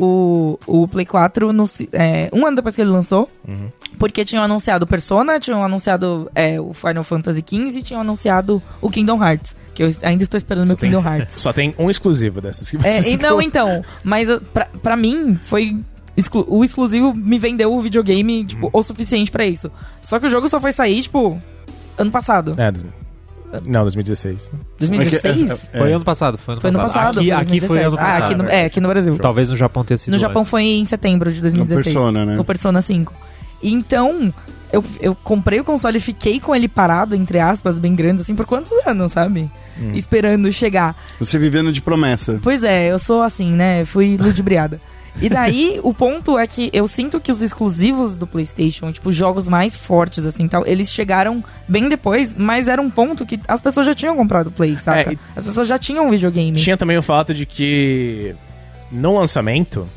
o, 0.00 0.58
o, 0.66 0.82
o 0.82 0.88
Play 0.88 1.06
4 1.06 1.52
no, 1.52 1.64
é, 1.92 2.28
um 2.32 2.46
ano 2.46 2.56
depois 2.56 2.74
que 2.74 2.80
ele 2.80 2.90
lançou. 2.90 3.30
Uhum. 3.46 3.68
Porque 3.98 4.24
tinham 4.24 4.42
anunciado 4.42 4.84
o 4.84 4.88
Persona, 4.88 5.38
tinham 5.38 5.62
anunciado 5.62 6.30
é, 6.34 6.60
o 6.60 6.72
Final 6.74 7.04
Fantasy 7.04 7.44
XV 7.46 7.78
e 7.78 7.82
tinham 7.82 8.00
anunciado 8.00 8.60
o 8.80 8.90
Kingdom 8.90 9.22
Hearts. 9.24 9.54
Que 9.74 9.84
eu 9.84 9.90
ainda 10.02 10.24
estou 10.24 10.36
esperando 10.36 10.66
meu 10.68 10.76
Kingdom 10.76 11.00
Hearts. 11.04 11.36
Só 11.40 11.52
tem 11.52 11.72
um 11.78 11.88
exclusivo 11.88 12.40
dessas 12.40 12.68
que 12.68 12.76
você 12.76 12.88
É, 12.88 13.08
e 13.12 13.16
não, 13.16 13.40
então. 13.40 13.84
Mas 14.02 14.28
pra, 14.52 14.66
pra 14.82 14.96
mim, 14.96 15.38
foi. 15.40 15.76
Exclu- 16.18 16.44
o 16.48 16.64
exclusivo 16.64 17.14
me 17.14 17.38
vendeu 17.38 17.72
o 17.74 17.80
videogame, 17.80 18.44
tipo, 18.44 18.66
Uhum. 18.66 18.70
o 18.74 18.82
suficiente 18.82 19.30
pra 19.30 19.44
isso. 19.46 19.70
Só 20.02 20.18
que 20.18 20.26
o 20.26 20.30
jogo 20.30 20.48
só 20.48 20.60
foi 20.60 20.72
sair, 20.72 21.02
tipo, 21.02 21.40
ano 21.96 22.10
passado. 22.10 22.54
É, 22.58 22.70
dos- 22.70 22.84
não, 23.66 23.82
2016. 23.82 24.50
né? 24.52 24.58
2016? 24.78 25.68
É, 25.72 25.78
Foi 25.78 25.92
ano 25.92 26.04
passado, 26.04 26.36
foi 26.36 26.54
ano 26.54 26.60
Foi 26.60 26.70
ano 26.70 26.78
passado. 26.80 26.94
passado. 27.14 27.18
Aqui, 27.20 27.28
foi 27.28 27.36
aqui 27.36 27.60
foi 27.60 27.78
2017. 27.78 27.86
ano 27.86 27.96
passado. 27.96 28.22
Ah, 28.22 28.24
aqui 28.26 28.34
no, 28.34 28.48
é, 28.48 28.64
aqui 28.66 28.80
no 28.80 28.88
Brasil. 28.88 29.18
Talvez 29.18 29.48
no 29.48 29.56
Japão 29.56 29.84
tenha 29.84 29.96
sido 29.98 30.12
No 30.12 30.18
Japão 30.18 30.40
antes. 30.40 30.50
foi 30.50 30.62
em 30.64 30.84
setembro 30.84 31.32
de 31.32 31.40
2016. 31.40 31.94
No 31.94 32.00
Persona, 32.02 32.26
né? 32.26 32.38
O 32.38 32.44
Persona 32.44 32.82
5. 32.82 33.14
Então, 33.62 34.32
eu, 34.72 34.84
eu 35.00 35.14
comprei 35.14 35.58
o 35.60 35.64
console 35.64 35.96
e 35.96 36.00
fiquei 36.00 36.38
com 36.38 36.54
ele 36.54 36.68
parado, 36.68 37.14
entre 37.14 37.40
aspas, 37.40 37.78
bem 37.78 37.94
grande, 37.94 38.20
assim, 38.22 38.34
por 38.34 38.46
quantos 38.46 38.70
anos, 38.86 39.12
sabe? 39.12 39.50
Hum. 39.80 39.92
Esperando 39.94 40.52
chegar. 40.52 40.94
Você 41.18 41.38
vivendo 41.38 41.72
de 41.72 41.80
promessa. 41.80 42.38
Pois 42.42 42.62
é, 42.62 42.88
eu 42.92 42.98
sou 42.98 43.22
assim, 43.22 43.50
né? 43.52 43.84
Fui 43.84 44.16
ludibriada. 44.16 44.80
E 45.20 45.28
daí, 45.28 45.80
o 45.82 45.92
ponto 45.92 46.38
é 46.38 46.46
que 46.46 46.70
eu 46.72 46.86
sinto 46.86 47.20
que 47.20 47.32
os 47.32 47.42
exclusivos 47.42 48.16
do 48.16 48.26
PlayStation, 48.26 48.92
tipo, 48.92 49.10
jogos 49.10 49.48
mais 49.48 49.76
fortes, 49.76 50.24
assim, 50.24 50.46
tal, 50.48 50.66
eles 50.66 50.92
chegaram 50.92 51.42
bem 51.66 51.88
depois, 51.88 52.34
mas 52.36 52.68
era 52.68 52.80
um 52.80 52.88
ponto 52.90 53.26
que 53.26 53.38
as 53.48 53.60
pessoas 53.60 53.86
já 53.86 53.94
tinham 53.94 54.16
comprado 54.16 54.48
o 54.48 54.50
Play, 54.52 54.78
saca? 54.78 55.12
É, 55.12 55.16
As 55.36 55.44
pessoas 55.44 55.66
já 55.68 55.78
tinham 55.78 56.06
um 56.06 56.10
videogame. 56.10 56.56
Tinha 56.58 56.76
também 56.76 56.96
o 56.96 57.02
fato 57.02 57.34
de 57.34 57.44
que 57.46 58.34
no 58.92 59.18
lançamento 59.18 59.88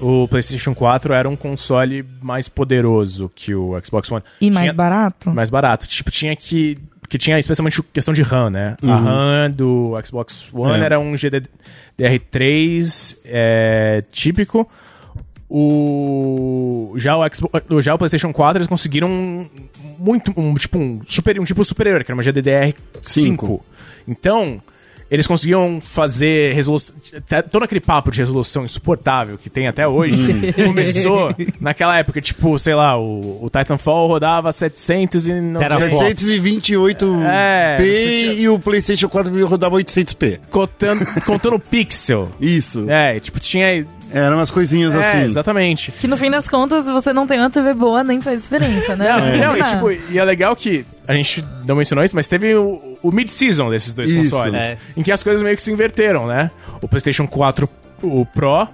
o 0.00 0.28
PlayStation 0.28 0.74
4 0.74 1.12
era 1.12 1.28
um 1.28 1.34
console 1.36 2.04
mais 2.22 2.48
poderoso 2.48 3.30
que 3.34 3.54
o 3.54 3.76
Xbox 3.84 4.10
One. 4.12 4.22
E 4.40 4.48
mais 4.50 4.66
Tinha- 4.66 4.74
barato. 4.74 5.30
mais 5.32 5.50
barato. 5.50 5.86
Tipo, 5.88 6.10
tinha 6.10 6.36
que 6.36 6.78
que 7.08 7.16
tinha 7.18 7.38
especialmente 7.38 7.82
questão 7.92 8.12
de 8.12 8.22
RAM, 8.22 8.50
né? 8.50 8.76
A 8.82 8.86
Uhum. 8.86 9.04
RAM 9.04 9.50
do 9.50 9.94
Xbox 10.04 10.48
One 10.52 10.82
É. 10.82 10.84
era 10.84 11.00
um 11.00 11.14
GDDR3 11.14 13.16
é, 13.24 14.02
típico. 14.12 14.66
O 15.50 16.92
já 16.96 17.16
o 17.16 17.22
Xbox, 17.34 17.64
já 17.82 17.94
o 17.94 17.98
PlayStation 17.98 18.32
4 18.32 18.58
eles 18.58 18.68
conseguiram 18.68 19.48
muito 19.98 20.30
um 20.36 20.54
tipo 20.54 20.78
um 20.78 21.00
super 21.06 21.40
um 21.40 21.44
tipo 21.44 21.64
superior, 21.64 22.04
que 22.04 22.10
era 22.12 22.16
uma 22.16 22.22
GDDR5. 22.22 22.74
Cinco. 23.02 23.64
Então, 24.06 24.60
eles 25.10 25.26
conseguiam 25.26 25.80
fazer 25.80 26.52
resolução. 26.52 26.94
Todo 27.50 27.62
aquele 27.62 27.80
papo 27.80 28.10
de 28.10 28.18
resolução 28.18 28.64
insuportável 28.64 29.38
que 29.38 29.48
tem 29.48 29.66
até 29.66 29.86
hoje 29.88 30.16
começou 30.52 31.34
naquela 31.60 31.98
época, 31.98 32.20
tipo, 32.20 32.58
sei 32.58 32.74
lá, 32.74 32.96
o, 32.98 33.44
o 33.44 33.50
Titanfall 33.50 34.06
rodava 34.06 34.52
700 34.52 35.26
e 35.26 35.40
não 35.40 35.60
Teraflops. 35.60 36.22
728p 36.22 37.22
É, 37.24 37.76
e 38.38 38.48
o 38.48 38.58
PlayStation 38.58 39.08
4 39.08 39.46
rodava 39.46 39.76
800p. 39.76 40.40
contando, 40.50 41.04
contando 41.24 41.58
pixel. 41.58 42.28
Isso. 42.40 42.88
É, 42.88 43.18
tipo, 43.20 43.40
tinha. 43.40 43.86
Eram 44.12 44.36
umas 44.36 44.50
coisinhas 44.50 44.94
É, 44.94 44.98
assim. 44.98 45.20
exatamente. 45.24 45.92
Que 45.92 46.06
no 46.08 46.16
fim 46.16 46.30
das 46.30 46.48
contas, 46.48 46.86
você 46.86 47.12
não 47.12 47.26
tem 47.26 47.38
uma 47.38 47.50
TV 47.50 47.74
boa, 47.74 48.02
nem 48.02 48.20
faz 48.20 48.42
diferença, 48.42 48.96
né? 48.96 49.08
Não, 49.08 49.18
É. 49.18 49.36
não, 49.38 49.56
e, 49.56 49.64
tipo, 49.64 50.12
e 50.12 50.18
é 50.18 50.24
legal 50.24 50.54
que 50.56 50.84
a 51.06 51.12
gente 51.14 51.44
não 51.66 51.76
mencionou 51.76 52.04
isso, 52.04 52.14
mas 52.16 52.26
teve 52.28 52.54
o, 52.54 52.98
o 53.02 53.10
mid-season 53.12 53.68
desses 53.70 53.94
dois 53.94 54.10
Isso. 54.10 54.22
consoles. 54.34 54.62
É. 54.62 54.78
Em 54.96 55.02
que 55.02 55.12
as 55.12 55.22
coisas 55.22 55.42
meio 55.42 55.56
que 55.56 55.62
se 55.62 55.70
inverteram, 55.70 56.26
né? 56.26 56.50
O 56.80 56.88
PlayStation 56.88 57.26
4, 57.26 57.68
o 58.02 58.24
Pro, 58.26 58.66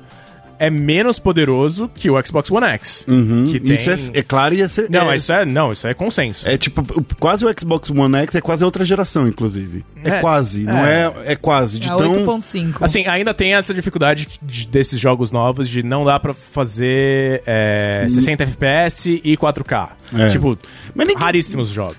é 0.67 0.71
menos 0.71 1.19
poderoso 1.19 1.91
que 1.95 2.11
o 2.11 2.27
Xbox 2.27 2.51
One 2.51 2.67
X. 2.67 3.05
Uhum. 3.09 3.45
Que 3.45 3.61
tem... 3.61 3.73
Isso 3.75 3.91
é, 3.91 3.99
é 4.19 4.23
claro 4.23 4.55
e 4.55 4.63
é, 4.63 4.69
ser- 4.69 4.89
Não, 4.91 5.11
é, 5.11 5.17
isso 5.17 5.33
é, 5.33 5.45
não, 5.45 5.73
isso 5.73 5.87
é 5.87 5.95
consenso. 5.95 6.49
é 6.49 6.57
tipo, 6.57 6.83
quase 7.19 7.45
o 7.45 7.55
Xbox 7.59 7.91
One 7.91 8.17
X 8.19 8.35
é 8.35 8.41
quase 8.41 8.65
outra 8.65 8.85
geração, 8.85 9.27
inclusive. 9.29 9.85
É, 10.05 10.11
É. 10.11 10.21
quase, 10.21 10.63
não 10.65 10.85
é, 10.85 11.13
é 11.25 11.37
quase. 11.37 11.79
De 11.79 11.91
A 11.91 11.97
tão... 11.97 12.13
8.5. 12.13 12.77
Assim, 12.81 13.07
ainda 13.07 13.33
tem 13.35 13.55
essa 13.55 13.73
dificuldade 13.75 14.27
de- 14.43 14.67
desses 14.67 14.99
jogos 15.01 15.31
novos 15.31 15.69
de 15.69 15.83
não 15.83 16.05
dá 16.05 16.19
pra 16.19 16.35
fazer 16.35 17.43
é, 17.47 18.07
60 18.09 18.43
FPS 18.45 19.21
e 19.25 19.37
4K. 19.37 19.89
É. 20.17 20.29
Tipo, 20.31 20.59
Mas 20.95 21.09
nem- 21.09 21.17
raríssimos 21.17 21.69
jogos. 21.69 21.97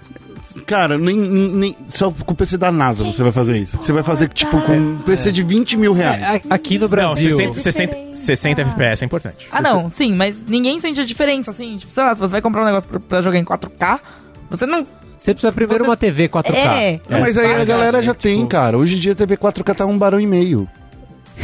Cara, 0.65 0.97
nem, 0.97 1.15
nem, 1.17 1.75
só 1.87 2.09
com 2.11 2.33
o 2.33 2.35
PC 2.35 2.57
da 2.57 2.71
NASA 2.71 3.03
você 3.03 3.21
vai 3.21 3.31
fazer 3.31 3.57
isso. 3.57 3.77
Você 3.77 3.91
vai 3.91 4.03
fazer, 4.03 4.29
tipo, 4.29 4.61
com 4.61 4.71
um 4.73 4.97
PC 4.99 5.31
de 5.31 5.43
20 5.43 5.77
mil 5.77 5.93
reais. 5.93 6.21
É, 6.21 6.25
a- 6.49 6.55
aqui 6.55 6.75
no 6.75 6.81
Não, 6.81 6.89
Brasil. 6.89 7.29
60, 7.31 7.59
60, 7.59 7.97
60 8.15 8.61
FPS 8.61 9.03
é 9.03 9.05
importante. 9.05 9.47
Ah, 9.51 9.61
não, 9.61 9.89
sim, 9.89 10.13
mas 10.13 10.39
ninguém 10.47 10.79
sente 10.79 10.99
a 11.01 11.05
diferença, 11.05 11.51
assim. 11.51 11.75
Tipo, 11.75 11.91
sei 11.91 12.03
lá, 12.03 12.15
se 12.15 12.21
você 12.21 12.31
vai 12.31 12.41
comprar 12.41 12.61
um 12.61 12.65
negócio 12.65 12.87
pra, 12.89 12.99
pra 12.99 13.21
jogar 13.21 13.37
em 13.37 13.43
4K, 13.43 13.99
você 14.49 14.65
não. 14.65 14.83
Você 15.17 15.33
precisa 15.33 15.51
primeiro 15.51 15.83
Você- 15.83 15.89
uma 15.89 15.97
TV 15.97 16.27
4K. 16.29 16.55
É. 16.57 16.99
Não, 17.09 17.19
mas 17.19 17.37
aí 17.37 17.45
a 17.47 17.53
sabe? 17.53 17.65
galera 17.65 18.01
já 18.01 18.11
Tipo, 18.13 18.23
tem, 18.23 18.45
cara. 18.47 18.77
Hoje 18.77 18.95
em 18.95 18.99
dia 18.99 19.11
a 19.13 19.15
TV 19.15 19.37
4K 19.37 19.73
tá 19.73 19.85
um 19.85 19.97
barão 19.97 20.19
e 20.19 20.27
meio. 20.27 20.67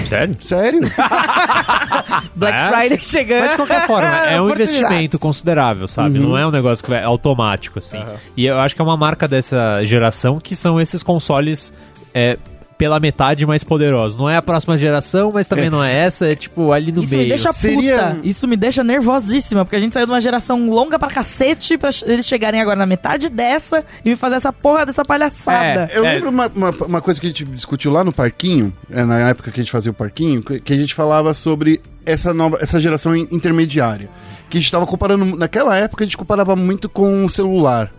Sério? 0.07 0.35
Sério? 0.41 0.81
Black 2.35 2.57
É? 2.57 2.69
Friday 2.69 2.99
chegando. 2.99 3.41
Mas 3.41 3.51
de 3.51 3.55
qualquer 3.57 3.87
forma, 3.87 4.07
é 4.25 4.41
um 4.41 4.49
investimento 4.49 5.19
considerável, 5.19 5.87
sabe? 5.87 6.19
Uhum. 6.19 6.29
Não 6.29 6.37
é 6.37 6.45
um 6.45 6.51
negócio 6.51 6.83
que 6.83 6.89
vai 6.89 7.03
automático, 7.03 7.79
assim. 7.79 7.99
E 8.35 8.45
eu 8.45 8.59
acho 8.59 8.75
que 8.75 8.81
é 8.81 8.83
uma 8.85 8.97
marca 8.97 9.27
dessa 9.27 9.83
geração 9.83 10.39
que 10.39 10.55
são 10.55 10.79
esses 10.79 11.03
consoles 11.03 11.73
é, 12.13 12.37
pela 12.81 12.99
metade 12.99 13.45
mais 13.45 13.63
poderosos. 13.63 14.17
Não 14.17 14.27
é 14.27 14.35
a 14.35 14.41
próxima 14.41 14.75
geração, 14.75 15.29
mas 15.31 15.45
também 15.45 15.67
É. 15.67 15.69
não 15.69 15.83
é 15.83 15.95
essa, 15.99 16.25
é 16.25 16.33
tipo 16.33 16.73
ali 16.73 16.91
no 16.91 17.03
Isso 17.03 17.11
meio. 17.11 17.21
me 17.25 17.29
deixa 17.29 17.53
Seria- 17.53 17.97
puta. 18.07 18.19
Isso 18.23 18.47
me 18.47 18.57
deixa 18.57 18.83
nervosíssima, 18.83 19.63
porque 19.63 19.75
a 19.75 19.79
gente 19.79 19.93
saiu 19.93 20.07
de 20.07 20.11
uma 20.11 20.19
geração 20.19 20.67
longa 20.67 20.97
pra 20.97 21.07
cacete 21.09 21.77
pra 21.77 21.91
eles 22.07 22.25
chegarem 22.25 22.59
agora 22.59 22.75
na 22.75 22.87
metade 22.87 23.29
dessa 23.29 23.85
e 24.03 24.09
me 24.09 24.15
fazer 24.15 24.37
essa 24.37 24.51
porra 24.51 24.83
dessa 24.83 25.05
palhaçada. 25.05 25.91
Eu 25.93 26.03
É. 26.03 26.13
lembro 26.15 26.31
uma, 26.31 26.47
uma, 26.55 26.69
uma 26.71 27.01
coisa 27.01 27.21
que 27.21 27.27
a 27.27 27.29
gente 27.29 27.45
discutiu 27.45 27.91
lá 27.91 28.03
no 28.03 28.11
parquinho, 28.11 28.73
é, 28.89 29.03
na 29.05 29.29
época 29.29 29.51
que 29.51 29.59
a 29.59 29.63
gente 29.63 29.71
fazia 29.71 29.91
o 29.91 29.93
parquinho, 29.93 30.41
que 30.41 30.73
a 30.73 30.77
gente 30.77 30.95
falava 30.95 31.35
sobre 31.35 31.79
essa 32.03 32.33
nova, 32.33 32.57
essa 32.59 32.79
geração 32.79 33.15
in- 33.15 33.27
intermediária. 33.31 34.09
Que 34.49 34.57
a 34.57 34.59
gente 34.59 34.71
tava 34.71 34.87
comparando. 34.87 35.37
Naquela 35.37 35.77
época 35.77 36.03
a 36.03 36.07
gente 36.07 36.17
comparava 36.17 36.55
muito 36.55 36.89
com 36.89 37.23
o 37.23 37.29
celular. 37.29 37.91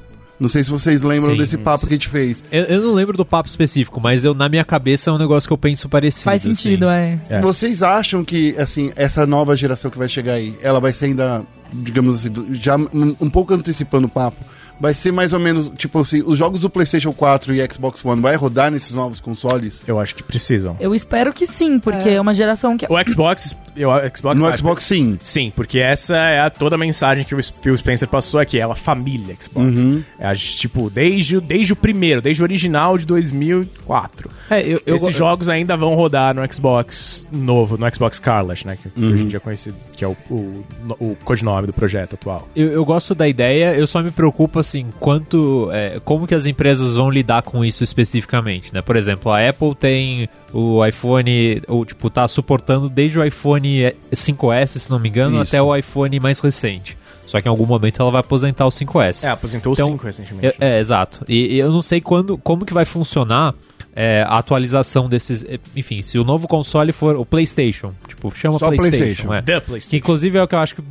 Não 0.43 0.49
sei 0.49 0.65
se 0.65 0.71
vocês 0.73 1.03
lembram 1.03 1.35
Sim, 1.35 1.39
desse 1.39 1.57
papo 1.57 1.79
sim. 1.79 1.87
que 1.87 1.95
a 1.95 1.97
gente 1.97 2.09
fez. 2.09 2.43
Eu, 2.51 2.65
eu 2.65 2.83
não 2.83 2.95
lembro 2.95 3.17
do 3.17 3.25
papo 3.25 3.49
específico, 3.49 4.01
mas 4.01 4.25
eu, 4.25 4.35
na 4.35 4.49
minha 4.49 4.65
cabeça 4.65 5.09
é 5.09 5.13
um 5.13 5.19
negócio 5.19 5.49
que 5.49 5.53
eu 5.53 5.59
penso 5.59 5.89
parecido. 5.89 6.25
Faz 6.25 6.43
sentido, 6.43 6.89
assim. 6.89 7.21
é. 7.31 7.37
É. 7.37 7.41
Vocês 7.41 7.81
acham 7.81 8.25
que, 8.25 8.53
assim, 8.59 8.93
essa 8.97 9.25
nova 9.25 9.57
geração 9.57 9.89
que 9.89 9.97
vai 9.97 10.09
chegar 10.09 10.33
aí, 10.33 10.53
ela 10.61 10.81
vai 10.81 10.93
ser 10.93 11.05
ainda, 11.05 11.45
digamos 11.73 12.17
assim, 12.17 12.33
já 12.55 12.77
um, 12.77 13.15
um 13.21 13.31
pouco 13.31 13.55
antecipando 13.55 14.09
o 14.09 14.11
papo, 14.11 14.45
vai 14.83 14.93
ser 14.95 15.13
mais 15.13 15.33
ou 15.33 15.39
menos, 15.39 15.71
tipo 15.79 16.01
assim, 16.01 16.23
os 16.27 16.37
jogos 16.37 16.61
do 16.61 16.69
PlayStation 16.69 17.13
4 17.13 17.55
e 17.55 17.65
Xbox 17.73 18.05
One 18.05 18.21
vai 18.21 18.35
rodar 18.35 18.69
nesses 18.71 18.93
novos 18.93 19.21
consoles? 19.21 19.81
Eu 19.87 20.01
acho 20.01 20.13
que 20.15 20.23
precisam. 20.25 20.77
Eu 20.81 20.93
espero 20.93 21.33
que 21.33 21.47
sim, 21.47 21.79
porque 21.79 22.09
é, 22.11 22.21
uma 22.21 22.35
geração 22.35 22.77
que. 22.77 22.85
O 22.91 23.09
Xbox. 23.09 23.57
Eu, 23.75 23.89
o 23.91 23.95
Xbox 24.15 24.39
No 24.39 24.47
vai- 24.49 24.59
Xbox, 24.59 24.85
sim. 24.85 25.17
Sim, 25.23 25.51
porque 25.55 25.79
essa 25.79 26.15
é 26.17 26.41
a, 26.41 26.51
toda 26.51 26.75
a 26.75 26.79
mensagem 26.79 27.25
que 27.25 27.35
o 27.35 27.43
Phil 27.43 27.79
Spencer 27.79 28.07
passou 28.09 28.41
aqui. 28.41 28.59
É 28.59 28.63
a 28.65 28.75
família 28.75 29.35
Xbox. 29.41 29.79
Uhum. 29.79 30.03
É 30.19 30.27
a, 30.27 30.35
tipo, 30.35 30.91
desde, 30.91 31.37
o- 31.39 31.41
desde 31.41 31.73
o 31.73 31.77
primeiro, 31.77 32.21
desde 32.21 32.43
o 32.43 32.45
original 32.45 32.99
de 32.99 33.07
2004. 33.07 34.31
É, 34.51 34.61
eu, 34.61 34.81
eu, 34.85 34.97
Esses 34.97 35.15
jogos 35.15 35.49
ainda 35.49 35.77
vão 35.77 35.95
rodar 35.95 36.35
no 36.35 36.53
Xbox 36.53 37.27
novo, 37.33 37.79
no 37.79 37.95
Xbox 37.95 38.17
Scarlet, 38.17 38.67
né? 38.67 38.77
Que, 38.83 38.91
que 38.91 39.05
hoje 39.05 39.23
em 39.25 39.29
dia 39.29 39.37
é 39.37 39.41
conhecido, 39.41 39.77
que 39.97 40.05
é 40.05 40.09
o, 40.09 40.17
o, 40.29 40.65
o 41.01 41.17
codinome 41.25 41.67
do 41.67 41.73
projeto 41.73 42.15
atual. 42.15 42.49
Eu, 42.55 42.69
eu 42.73 42.85
gosto 42.85 43.15
da 43.15 43.27
ideia, 43.29 43.75
eu 43.75 43.87
só 43.87 44.03
me 44.03 44.11
preocupo 44.11 44.59
assim, 44.79 44.91
quanto. 44.99 45.71
é, 45.73 46.01
como 46.05 46.27
que 46.27 46.35
as 46.35 46.47
empresas 46.47 46.95
vão 46.97 47.11
lidar 47.11 47.43
com 47.43 47.65
isso 47.65 47.85
especificamente, 47.85 48.73
né? 48.73 48.81
Por 48.81 48.97
exemplo, 48.97 49.31
a 49.31 49.47
Apple 49.49 49.75
tem 49.75 50.29
o 50.53 50.85
iPhone, 50.85 51.63
ou 51.69 51.85
tipo, 51.85 52.09
tá 52.11 52.27
suportando 52.29 52.89
desde 52.89 53.19
o 53.19 53.25
iPhone 53.25 53.93
5S, 54.13 54.67
se 54.79 54.91
não 54.91 54.99
me 54.99 55.09
engano, 55.09 55.35
Isso. 55.37 55.43
até 55.43 55.63
o 55.63 55.75
iPhone 55.75 56.19
mais 56.21 56.41
recente. 56.41 56.97
Só 57.27 57.41
que 57.41 57.49
em 57.49 57.51
algum 57.51 57.65
momento 57.67 58.03
ela 58.03 58.11
vai 58.11 58.21
aposentar 58.21 58.67
o 58.67 58.69
5S. 58.69 59.25
É, 59.25 59.29
aposentou 59.31 59.73
Então, 59.73 59.89
o 59.89 59.93
5 59.93 60.05
recentemente. 60.05 60.47
É, 60.61 60.77
é, 60.77 60.79
exato. 60.81 61.25
E, 61.29 61.55
e 61.55 61.59
eu 61.59 61.71
não 61.73 61.81
sei 61.81 62.01
quando, 62.01 62.37
como 62.37 62.67
que 62.67 62.75
vai 62.75 62.85
funcionar 62.85 63.55
é, 63.95 64.23
a 64.23 64.37
atualização 64.39 65.09
desses. 65.09 65.43
é, 65.45 65.59
Enfim, 65.75 66.03
se 66.03 66.19
o 66.19 66.25
novo 66.25 66.47
console 66.47 66.93
for 66.93 67.17
o 67.17 67.25
PlayStation, 67.25 67.93
tipo, 68.07 68.31
chama 68.37 68.59
Só 68.59 68.67
PlayStation. 68.69 69.29
PlayStation. 69.29 69.35
é. 69.35 69.41
The 69.43 69.61
Que 69.61 69.67
PlayStation. 69.67 69.97
inclusive 69.97 70.39
é 70.39 70.43
o 70.43 70.49
que 70.49 70.55
eu 70.55 70.59
acho 70.59 70.75
que. 70.75 70.83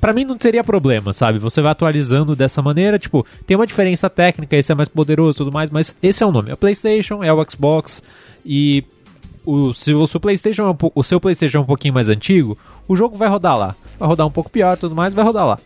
Pra 0.00 0.12
mim 0.12 0.24
não 0.24 0.36
teria 0.36 0.64
problema, 0.64 1.12
sabe? 1.12 1.38
Você 1.38 1.60
vai 1.60 1.72
atualizando 1.72 2.34
dessa 2.34 2.62
maneira, 2.62 2.98
tipo, 2.98 3.26
tem 3.46 3.56
uma 3.56 3.66
diferença 3.66 4.08
técnica, 4.08 4.56
esse 4.56 4.72
é 4.72 4.74
mais 4.74 4.88
poderoso 4.88 5.36
e 5.36 5.38
tudo 5.38 5.52
mais, 5.52 5.68
mas 5.70 5.94
esse 6.02 6.22
é 6.22 6.26
o 6.26 6.32
nome. 6.32 6.50
É 6.50 6.54
o 6.54 6.56
PlayStation, 6.56 7.22
é 7.22 7.32
o 7.32 7.44
Xbox 7.48 8.02
e. 8.44 8.84
O, 9.44 9.72
se 9.72 9.94
o 9.94 10.06
seu 10.06 10.20
PlayStation 10.20 10.62
é 10.64 10.70
um, 10.70 10.90
o 10.94 11.02
seu 11.02 11.18
PlayStation 11.18 11.58
é 11.58 11.60
um 11.62 11.64
pouquinho 11.64 11.94
mais 11.94 12.10
antigo, 12.10 12.58
o 12.86 12.94
jogo 12.94 13.16
vai 13.16 13.26
rodar 13.28 13.58
lá. 13.58 13.74
Vai 13.98 14.06
rodar 14.06 14.26
um 14.26 14.30
pouco 14.30 14.50
pior, 14.50 14.76
tudo 14.76 14.94
mais, 14.94 15.14
vai 15.14 15.24
rodar 15.24 15.46
lá. 15.46 15.58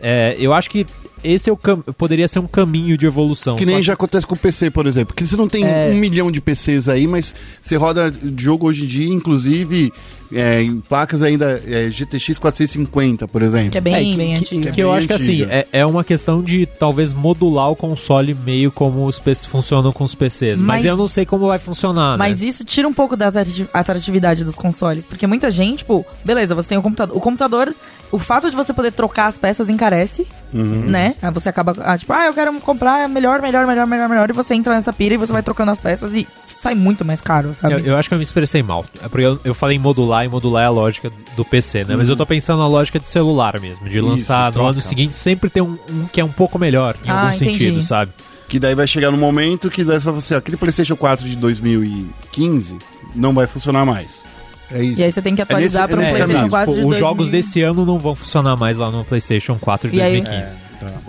É, 0.00 0.36
eu 0.38 0.52
acho 0.52 0.70
que 0.70 0.86
esse 1.24 1.50
é 1.50 1.52
o 1.52 1.56
poderia 1.56 2.28
ser 2.28 2.38
um 2.38 2.46
caminho 2.46 2.96
de 2.96 3.04
evolução. 3.04 3.56
Que 3.56 3.66
nem 3.66 3.82
já 3.82 3.94
acontece 3.94 4.24
com 4.26 4.34
o 4.36 4.38
PC, 4.38 4.70
por 4.70 4.86
exemplo. 4.86 5.08
Porque 5.14 5.26
você 5.26 5.36
não 5.36 5.48
tem 5.48 5.64
É. 5.64 5.90
um 5.92 5.96
milhão 5.96 6.30
de 6.30 6.40
PCs 6.40 6.88
aí, 6.88 7.06
mas 7.08 7.34
você 7.60 7.74
roda 7.76 8.12
jogo 8.38 8.66
hoje 8.68 8.84
em 8.84 8.86
dia, 8.86 9.08
inclusive 9.12 9.92
é, 10.32 10.62
em 10.62 10.80
placas 10.80 11.22
ainda 11.22 11.62
é, 11.66 11.88
GTX 11.90 12.38
450, 12.38 13.28
por 13.28 13.42
exemplo. 13.42 13.70
Que 13.70 13.78
é 13.78 13.80
bem, 13.80 13.94
É, 13.94 13.98
que- 14.02 14.16
bem 14.16 14.28
que, 14.34 14.40
antigo. 14.40 14.62
Que, 14.62 14.70
bem 14.72 14.80
eu 14.80 14.92
acho 14.92 15.06
que 15.06 15.12
antiga. 15.14 15.44
assim, 15.46 15.54
é, 15.54 15.66
é 15.72 15.86
uma 15.86 16.02
questão 16.04 16.42
de 16.42 16.66
talvez 16.66 17.12
modular 17.12 17.70
o 17.70 17.76
console 17.76 18.34
meio 18.34 18.70
como 18.72 19.06
os 19.06 19.18
PCs 19.18 19.44
funcionam 19.44 19.92
com 19.92 20.04
os 20.04 20.14
PCs. 20.14 20.60
Mas, 20.62 20.82
Mas- 20.82 20.84
eu 20.84 20.96
não 20.96 21.08
sei 21.08 21.24
como 21.26 21.46
vai 21.46 21.58
funcionar, 21.58 22.16
Mas 22.18 22.40
né? 22.40 22.46
isso 22.46 22.64
tira 22.64 22.86
um 22.88 22.92
pouco 22.92 23.16
da 23.16 23.28
atrati- 23.28 23.66
atratividade 23.72 24.44
dos 24.44 24.56
consoles. 24.56 25.04
Porque 25.04 25.26
muita 25.26 25.50
gente, 25.50 25.78
tipo, 25.78 26.04
beleza, 26.24 26.54
você 26.54 26.68
tem 26.70 26.78
o 26.78 26.82
computador. 26.82 27.16
O 27.16 27.20
computador, 27.20 27.74
o 28.12 28.18
fato 28.18 28.48
de 28.50 28.56
você 28.56 28.72
poder 28.72 28.92
trocar 28.92 29.26
as 29.26 29.38
peças 29.38 29.68
encarece, 29.68 30.26
né? 30.52 31.14
Aí 31.22 31.30
você 31.30 31.48
acaba, 31.48 31.74
ah, 31.80 31.96
tipo, 31.98 32.12
ah, 32.12 32.26
eu 32.26 32.34
quero 32.34 32.52
comprar 32.60 33.08
melhor, 33.08 33.40
melhor, 33.40 33.66
melhor, 33.66 33.86
melhor, 33.86 34.08
melhor. 34.08 34.30
E 34.30 34.32
você 34.32 34.54
entra 34.54 34.74
nessa 34.74 34.92
pira 34.92 35.14
e 35.14 35.18
você 35.18 35.32
vai 35.32 35.42
trocando 35.42 35.70
as 35.70 35.80
peças 35.80 36.14
e 36.14 36.26
sai 36.56 36.74
muito 36.74 37.04
mais 37.04 37.20
caro, 37.20 37.54
sabe? 37.54 37.74
Eu, 37.74 37.78
eu 37.80 37.96
acho 37.96 38.08
que 38.08 38.14
eu 38.14 38.18
me 38.18 38.22
expressei 38.24 38.62
mal. 38.62 38.84
É 39.02 39.08
porque 39.08 39.24
eu, 39.26 39.38
eu 39.44 39.54
falei 39.54 39.76
em 39.76 39.80
modular 39.80 40.24
e 40.24 40.28
modular 40.28 40.64
é 40.64 40.66
a 40.66 40.70
lógica 40.70 41.12
do 41.36 41.44
PC, 41.44 41.84
né? 41.84 41.96
Mas 41.96 42.08
eu 42.08 42.16
tô 42.16 42.24
pensando 42.26 42.58
na 42.58 42.66
lógica 42.68 42.98
de 42.98 43.06
celular 43.08 43.60
mesmo. 43.60 43.88
De 43.88 43.98
Isso, 43.98 44.06
lançar 44.06 44.46
no 44.46 44.52
troca. 44.52 44.70
ano 44.70 44.80
seguinte 44.80 45.14
sempre 45.16 45.48
ter 45.50 45.60
um, 45.60 45.76
um 45.90 46.06
que 46.12 46.20
é 46.20 46.24
um 46.24 46.32
pouco 46.32 46.58
melhor, 46.58 46.96
em 47.04 47.10
Ah, 47.10 47.22
algum 47.24 47.36
entendi. 47.36 47.52
sentido, 47.58 47.82
sabe? 47.82 48.10
Que 48.48 48.58
daí 48.58 48.74
vai 48.74 48.86
chegar 48.86 49.10
no 49.10 49.16
momento 49.18 49.68
que 49.70 49.82
daí 49.84 49.98
você, 49.98 50.34
aquele 50.34 50.56
PlayStation 50.56 50.96
4 50.96 51.28
de 51.28 51.34
2015 51.36 52.76
não 53.14 53.32
vai 53.34 53.46
funcionar 53.46 53.84
mais. 53.84 54.24
É 54.70 54.82
isso. 54.82 55.00
E 55.00 55.04
aí 55.04 55.12
você 55.12 55.22
tem 55.22 55.34
que 55.36 55.42
atualizar 55.42 55.82
nesse- 55.88 55.94
para 55.94 56.00
um 56.00 56.04
é 56.04 56.10
PlayStation 56.10 56.32
caminho. 56.34 56.50
4 56.50 56.72
de 56.72 56.76
Tipo, 56.78 56.88
os 56.88 56.96
2000. 56.96 56.98
jogos 57.08 57.28
desse 57.30 57.62
ano 57.62 57.84
não 57.86 57.98
vão 57.98 58.14
funcionar 58.14 58.56
mais 58.56 58.78
lá 58.78 58.90
no 58.90 59.04
PlayStation 59.04 59.56
4 59.60 59.90
de 59.90 59.96
E 59.96 60.00
aí- 60.02 60.20
2015. 60.20 60.50
Tá 60.50 60.50
bom. 60.50 60.65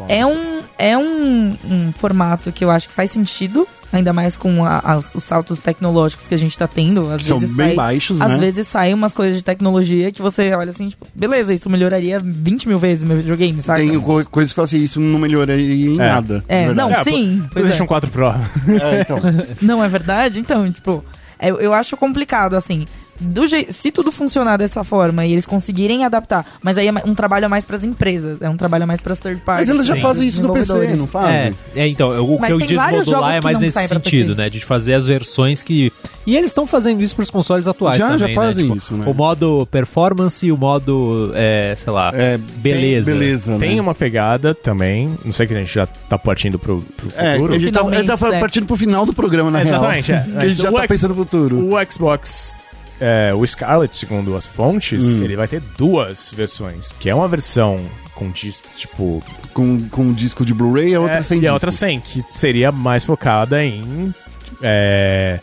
É 0.08 0.26
um, 0.26 0.62
é 0.78 0.98
um, 0.98 1.58
um 1.70 1.92
formato 1.94 2.52
que 2.52 2.64
eu 2.64 2.72
acho 2.72 2.88
que 2.88 2.94
faz 2.94 3.12
sentido, 3.12 3.68
ainda 3.92 4.12
mais 4.14 4.36
com 4.38 4.66
a- 4.66 4.80
as- 4.80 5.16
os 5.16 5.24
saltos 5.24 5.58
tecnológicos 5.60 6.28
que 6.28 6.34
a 6.34 6.38
gente 6.38 6.58
tá 6.58 6.68
tendo. 6.68 7.10
Às 7.12 7.24
São 7.26 7.40
vezes 7.40 7.56
bem 7.56 7.68
sai, 7.68 7.76
baixos, 7.76 8.22
Às 8.22 8.32
né? 8.32 8.38
vezes 8.38 8.68
saem 8.68 8.94
umas 8.94 9.14
coisas 9.14 9.38
de 9.38 9.44
tecnologia 9.44 10.12
que 10.12 10.22
você 10.22 10.54
olha 10.54 10.70
assim, 10.70 10.90
tipo, 10.90 11.06
beleza, 11.16 11.54
isso 11.54 11.70
melhoraria 11.70 12.20
20 12.24 12.68
mil 12.68 12.78
vezes 12.78 13.04
meu 13.06 13.18
videogame, 13.18 13.62
sabe? 13.62 13.88
Tem 13.88 14.00
co- 14.00 14.26
coisas 14.26 14.52
que 14.52 14.56
falam 14.56 14.66
assim, 14.66 14.78
isso 14.84 15.00
não 15.00 15.20
melhoraria 15.20 15.88
em 15.88 15.94
É. 15.94 15.98
nada. 16.10 16.40
de 16.40 16.46
É, 16.48 16.74
não, 16.74 16.90
É, 16.92 17.04
sim. 17.04 17.40
Pois 17.40 17.48
é. 17.48 17.54
PlayStation 17.54 17.88
4 17.88 18.12
Pro. 18.12 18.28
É, 18.82 19.02
então. 19.02 19.18
Não 19.62 19.84
é 19.84 19.88
verdade? 19.90 20.40
Então, 20.40 20.72
tipo, 20.72 21.04
eu, 21.42 21.60
eu 21.60 21.74
acho 21.74 21.96
complicado, 21.98 22.56
assim. 22.56 22.86
Do 23.20 23.44
se 23.70 23.92
tudo 23.92 24.12
funcionar 24.12 24.58
dessa 24.58 24.84
forma 24.84 25.26
e 25.26 25.32
eles 25.32 25.46
conseguirem 25.46 26.04
adaptar, 26.06 26.46
mas 26.62 26.78
aí 26.78 26.88
é 26.88 26.92
um 27.06 27.16
trabalho 27.16 27.46
a 27.46 27.50
mais 27.50 27.66
pras 27.66 27.84
empresas, 27.84 28.42
é 28.42 28.50
um 28.50 28.58
trabalho 28.58 28.84
a 28.84 28.88
mais 28.88 29.00
pras 29.00 29.20
third 29.20 29.42
parties. 29.42 29.68
Mas 29.68 29.76
eles 29.76 29.88
já 29.88 29.96
Sim. 29.96 30.02
fazem 30.02 30.28
isso 30.28 30.44
no 30.44 30.54
PC, 30.54 30.96
não 30.96 31.08
fazem? 31.08 31.36
É, 31.36 31.54
é, 31.76 31.88
então, 31.88 32.12
eu- 32.12 32.26
o 32.28 32.40
Mas 32.40 32.48
que 32.48 32.54
eu 32.54 32.58
tem 32.60 32.68
diz 32.68 32.78
vários 32.78 33.06
modular 33.08 33.22
jogos 33.32 33.38
é 33.38 33.42
mais 33.42 33.60
nesse 33.60 33.88
sentido, 33.88 34.36
né? 34.36 34.50
De 34.50 34.60
fazer 34.60 34.94
as 34.94 35.06
versões 35.08 35.64
que. 35.64 35.92
E 36.26 36.36
eles 36.36 36.52
estão 36.52 36.68
fazendo 36.68 37.02
isso 37.02 37.16
pros 37.16 37.30
consoles 37.30 37.68
atuais 37.68 37.98
Já, 38.00 38.06
também, 38.06 38.20
já 38.20 38.28
né? 38.28 38.34
fazem 38.36 38.66
Tipo, 38.66 38.78
isso, 38.78 38.94
né? 38.98 39.06
O 39.08 39.14
modo 39.14 39.66
performance 39.72 40.46
e 40.46 40.52
o 40.52 40.58
modo, 40.58 41.32
é, 41.34 41.74
sei 41.78 41.92
lá, 41.94 42.12
É, 42.14 42.38
beleza. 42.38 43.12
beleza, 43.14 43.52
né? 43.54 43.60
Tem 43.60 43.80
uma 43.80 43.96
pegada 43.96 44.54
também. 44.54 45.18
Não 45.24 45.32
sei 45.32 45.48
que 45.48 45.54
a 45.54 45.58
gente 45.60 45.74
já 45.74 45.86
tá 45.86 46.18
partindo 46.18 46.60
pro, 46.60 46.82
pro 46.98 47.08
É, 47.16 47.34
futuro. 47.36 47.54
a 47.54 47.58
gente 47.60 47.72
tá, 47.72 47.80
Finalmente, 47.80 48.00
ele 48.12 48.18
tá 48.18 48.36
é. 48.36 48.40
partindo 48.40 48.66
pro 48.66 48.76
final 48.78 49.06
do 49.06 49.14
programa, 49.14 49.50
na 49.50 49.62
Exatamente, 49.62 50.12
real. 50.12 50.24
é. 50.24 50.30
Que 50.32 50.38
a 50.46 50.48
gente 50.50 50.62
já 50.62 50.70
o 50.70 50.74
tá 50.74 50.80
X- 50.82 50.88
pensando 50.90 51.10
no 51.16 51.16
futuro. 51.24 51.74
O 51.74 51.92
Xbox, 51.92 52.56
é, 53.00 53.34
o 53.34 53.46
Scarlet, 53.46 53.96
segundo 53.96 54.36
as 54.36 54.46
fontes, 54.46 55.06
Hum. 55.06 55.24
ele 55.24 55.36
vai 55.36 55.48
ter 55.48 55.62
duas 55.78 56.32
versões. 56.36 56.94
Que 57.00 57.10
é 57.10 57.16
uma 57.16 57.28
versão 57.28 57.86
com 58.16 58.30
dis, 58.32 58.66
tipo... 58.76 59.24
Com, 59.54 59.88
com 59.90 60.02
um 60.04 60.14
disco 60.14 60.44
de 60.46 60.54
Blu-ray 60.54 60.90
e 60.90 60.96
a 60.96 61.00
outra 61.00 61.18
é, 61.18 61.24
sem 61.24 61.38
e 61.38 61.42
disco. 61.42 61.52
a 61.52 61.54
outra 61.54 61.72
sem, 61.72 62.00
que 62.00 62.24
seria 62.30 62.72
mais 62.72 63.06
focada 63.06 63.64
em 63.64 64.14
é, 64.62 65.40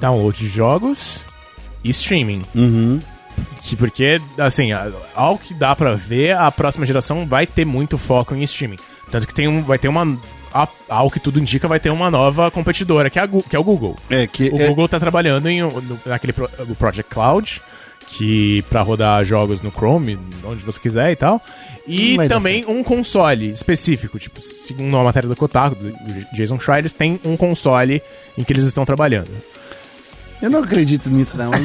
download 0.00 0.38
de 0.38 0.48
jogos 0.48 1.20
e 1.84 1.90
streaming. 1.90 2.42
Uhum. 2.54 3.00
Que 3.62 3.76
porque, 3.76 4.20
assim, 4.38 4.70
ao 5.14 5.36
que 5.38 5.52
dá 5.52 5.76
pra 5.76 5.94
ver, 5.94 6.36
a 6.36 6.50
próxima 6.50 6.86
geração 6.86 7.26
vai 7.26 7.46
ter 7.46 7.66
muito 7.66 7.98
foco 7.98 8.34
em 8.34 8.42
streaming. 8.44 8.78
Tanto 9.10 9.26
que 9.26 9.34
tem 9.34 9.46
um, 9.46 9.62
vai 9.62 9.78
ter 9.78 9.88
uma. 9.88 10.18
A- 10.62 10.68
Ao 10.88 11.10
que 11.10 11.18
tudo 11.20 11.38
indica, 11.40 11.66
vai 11.68 11.78
ter 11.80 11.90
uma 11.90 12.10
nova 12.10 12.50
competidora, 12.50 13.10
que 13.10 13.18
é, 13.18 13.22
a 13.22 13.28
que 13.28 13.54
é 13.56 13.58
o 13.58 13.64
Google. 13.64 13.96
É, 14.10 14.26
que 14.26 14.48
O 14.50 14.60
é, 14.60 14.68
Google 14.68 14.88
tá 14.88 14.98
trabalhando 15.00 15.48
em, 15.48 15.60
no- 15.62 16.00
naquele 16.06 16.32
pro- 16.32 16.48
Project 16.78 17.12
Cloud, 17.12 17.60
que 18.08 18.62
pra 18.70 18.82
rodar 18.82 19.24
jogos 19.24 19.60
no 19.60 19.70
Chrome, 19.70 20.18
onde 20.44 20.62
você 20.62 20.78
quiser 20.78 21.10
e 21.10 21.16
tal. 21.16 21.40
E 21.88 22.16
dar 22.16 22.28
também 22.28 22.64
um 22.66 22.82
console 22.82 23.50
específico, 23.50 24.18
tipo, 24.18 24.40
segundo 24.40 24.94
uma 24.94 25.04
matéria 25.04 25.28
do 25.28 25.36
Kotaku, 25.36 25.76
do 25.76 25.92
Jason 26.32 26.58
Schreier, 26.58 26.90
têm 26.92 27.20
um 27.24 27.36
console 27.36 28.02
em 28.38 28.42
que 28.44 28.52
eles 28.52 28.64
estão 28.64 28.84
trabalhando. 28.84 29.30
Eu 30.42 30.50
não 30.50 30.60
acredito 30.60 31.08
nisso, 31.10 31.36
não. 31.36 31.52
É, 31.54 31.58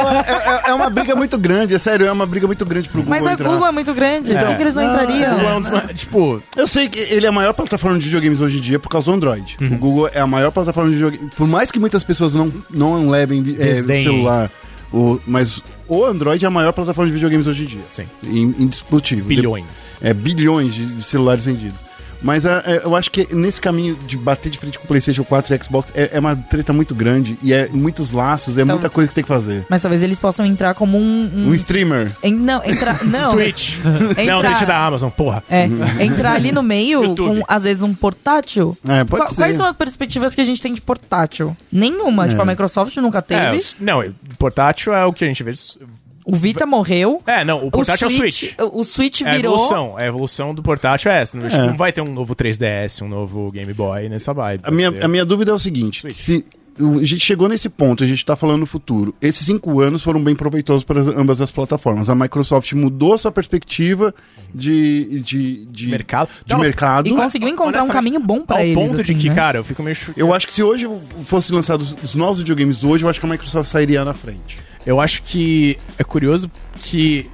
uma- 0.00 0.20
é- 0.20 0.70
é 0.70 0.74
uma 0.74 0.90
briga 0.90 1.14
muito 1.16 1.38
grande, 1.38 1.74
é 1.74 1.78
sério, 1.78 2.06
é 2.06 2.12
uma 2.12 2.26
briga 2.26 2.46
muito 2.46 2.64
grande 2.66 2.88
pro 2.88 3.02
Google 3.02 3.10
Mas 3.18 3.26
a 3.26 3.32
entrar. 3.32 3.48
Google 3.48 3.66
é 3.66 3.72
muito 3.72 3.94
grande, 3.94 4.32
Então, 4.32 4.46
por 4.48 4.56
que 4.56 4.62
eles 4.62 4.74
não 4.74 4.82
não, 4.84 4.90
entrariam? 4.92 5.30
O 5.32 5.34
Google 5.36 5.50
é 5.50 5.56
um 5.56 5.60
dos 5.60 5.70
tipo, 6.00 6.42
Eu 6.56 6.66
sei 6.66 6.88
que 6.88 6.98
ele 7.00 7.26
é 7.26 7.28
a 7.28 7.32
maior 7.32 7.52
plataforma 7.52 7.98
de 7.98 8.04
videogames 8.04 8.40
hoje 8.40 8.58
em 8.58 8.60
dia 8.60 8.78
por 8.78 8.88
causa 8.88 9.06
do 9.10 9.14
Android. 9.14 9.56
Uhum. 9.60 9.74
O 9.74 9.78
Google 9.78 10.10
é 10.12 10.20
a 10.20 10.26
maior 10.26 10.50
plataforma 10.50 10.90
de 10.90 10.96
videogames. 10.96 11.34
Por 11.34 11.46
mais 11.46 11.70
que 11.70 11.78
muitas 11.78 12.04
pessoas 12.04 12.34
não, 12.34 12.52
não 12.70 13.08
levem 13.08 13.56
é, 13.58 13.76
celular, 14.02 14.50
o, 14.92 15.18
mas 15.26 15.60
o 15.86 16.04
Android 16.04 16.44
é 16.44 16.48
a 16.48 16.50
maior 16.50 16.72
plataforma 16.72 17.06
de 17.08 17.14
videogames 17.14 17.46
hoje 17.46 17.62
em 17.64 17.66
dia. 17.66 17.82
Sim. 17.92 18.04
In- 18.24 18.54
Indiscutível. 18.58 19.24
bilhões. 19.24 19.64
É, 20.00 20.12
bilhões 20.14 20.74
de, 20.74 20.86
de 20.86 21.02
celulares 21.02 21.44
vendidos. 21.44 21.80
Mas 22.22 22.44
é, 22.44 22.62
é, 22.66 22.80
eu 22.84 22.94
acho 22.96 23.10
que 23.10 23.32
nesse 23.34 23.60
caminho 23.60 23.94
de 24.06 24.16
bater 24.16 24.50
de 24.50 24.58
frente 24.58 24.78
com 24.78 24.84
o 24.84 24.88
PlayStation 24.88 25.24
4 25.24 25.54
e 25.54 25.64
Xbox 25.64 25.92
é, 25.94 26.10
é 26.14 26.18
uma 26.18 26.34
treta 26.34 26.72
muito 26.72 26.94
grande 26.94 27.38
e 27.42 27.52
é 27.52 27.68
muitos 27.68 28.10
laços, 28.10 28.58
é 28.58 28.62
Então- 28.62 28.76
muita 28.76 28.90
coisa 28.90 29.08
que 29.08 29.14
tem 29.14 29.22
que 29.24 29.28
fazer. 29.28 29.64
Mas 29.68 29.82
talvez 29.82 30.02
eles 30.02 30.18
possam 30.18 30.44
entrar 30.44 30.74
como 30.74 30.98
um. 30.98 31.30
um- 31.34 31.48
Um 31.50 31.54
streamer. 31.54 32.10
em- 32.22 32.34
não, 32.34 32.64
entrar. 32.64 33.04
Não. 33.04 33.30
Twitch. 33.38 33.76
Entrar- 34.18 34.24
Não, 34.26 34.42
Twitch 34.42 34.62
é 34.62 34.66
da 34.66 34.84
Amazon, 34.86 35.10
porra. 35.10 35.42
É, 35.48 35.64
entrar 36.02 36.32
ali 36.32 36.50
no 36.52 36.62
meio 36.62 37.04
YouTube. 37.06 37.40
com, 37.40 37.44
às 37.46 37.62
vezes, 37.64 37.82
um 37.82 37.94
portátil. 37.94 38.76
É, 38.86 39.04
pode 39.04 39.22
Qua- 39.22 39.28
ser. 39.28 39.36
Quais 39.36 39.56
são 39.56 39.66
as 39.66 39.76
perspectivas 39.76 40.34
que 40.34 40.40
a 40.40 40.44
gente 40.44 40.60
tem 40.60 40.72
de 40.74 40.80
portátil? 40.80 41.56
Nenhuma. 41.70 42.24
É. 42.26 42.28
Tipo, 42.28 42.42
a 42.42 42.46
Microsoft 42.46 42.96
nunca 42.96 43.22
teve. 43.22 43.58
É, 43.58 43.60
não, 43.80 44.02
portátil 44.38 44.92
é 44.94 45.04
o 45.04 45.12
que 45.12 45.24
a 45.24 45.28
gente 45.28 45.42
vê. 45.42 45.52
O 46.30 46.36
Vita 46.36 46.66
morreu. 46.66 47.22
É, 47.26 47.44
não, 47.44 47.66
o 47.66 47.70
portátil 47.70 48.06
é 48.08 48.10
o 48.10 48.14
Switch. 48.14 48.52
O, 48.58 48.80
o 48.80 48.84
Switch 48.84 49.22
É 49.22 49.30
a 49.30 49.34
virou. 49.36 49.54
evolução. 49.54 49.96
A 49.96 50.04
evolução 50.06 50.54
do 50.54 50.62
portátil 50.62 51.10
é 51.10 51.22
essa. 51.22 51.38
Não, 51.38 51.46
É. 51.46 51.66
não 51.66 51.76
vai 51.76 51.90
ter 51.92 52.02
um 52.02 52.12
novo 52.12 52.34
3DS, 52.36 53.02
um 53.02 53.08
novo 53.08 53.50
Game 53.50 53.72
Boy 53.72 54.08
nessa 54.08 54.34
vibe. 54.34 54.60
A 54.64 54.70
minha, 54.70 54.90
ser- 54.92 55.04
a 55.04 55.08
minha 55.08 55.24
dúvida 55.24 55.50
é 55.50 55.54
o 55.54 55.58
seguinte: 55.58 56.02
Switch. 56.02 56.16
se 56.16 56.44
a 56.80 57.04
gente 57.04 57.18
chegou 57.20 57.48
nesse 57.48 57.68
ponto, 57.68 58.04
a 58.04 58.06
gente 58.06 58.18
está 58.18 58.36
falando 58.36 58.60
no 58.60 58.66
futuro. 58.66 59.12
Esses 59.20 59.44
cinco 59.44 59.80
anos 59.80 60.00
foram 60.00 60.22
bem 60.22 60.36
proveitosos 60.36 60.84
para 60.84 61.00
as- 61.00 61.08
ambas 61.08 61.40
as 61.40 61.50
plataformas. 61.50 62.08
A 62.10 62.14
Microsoft 62.14 62.72
mudou 62.74 63.16
sua 63.18 63.32
perspectiva 63.32 64.14
de, 64.54 65.20
de, 65.24 65.66
de, 65.66 65.88
mercado. 65.88 66.28
de 66.46 66.52
Não, 66.52 66.60
mercado. 66.60 67.08
E 67.08 67.10
conseguiu 67.16 67.48
encontrar 67.48 67.82
um 67.82 67.88
caminho 67.88 68.20
bom 68.20 68.42
pra 68.42 68.58
Ao 68.58 68.62
eles. 68.62 68.74
ponto 68.74 68.94
de 68.96 69.00
assim, 69.02 69.16
que, 69.16 69.28
né? 69.28 69.34
cara, 69.34 69.58
eu 69.58 69.64
fico 69.64 69.82
meio... 69.82 69.96
Eu 70.16 70.32
acho 70.32 70.46
que 70.46 70.54
se 70.54 70.62
hoje 70.62 70.88
fossem 71.24 71.56
lançados 71.56 71.96
os 72.02 72.14
novos 72.14 72.38
videogames 72.38 72.84
hoje, 72.84 73.04
eu 73.04 73.08
acho 73.10 73.18
que 73.18 73.26
a 73.26 73.28
Microsoft 73.28 73.68
sairia 73.70 74.04
na 74.04 74.14
frente. 74.14 74.58
Eu 74.86 75.00
acho 75.00 75.22
que 75.22 75.78
é 75.98 76.04
curioso 76.04 76.50
que, 76.80 77.28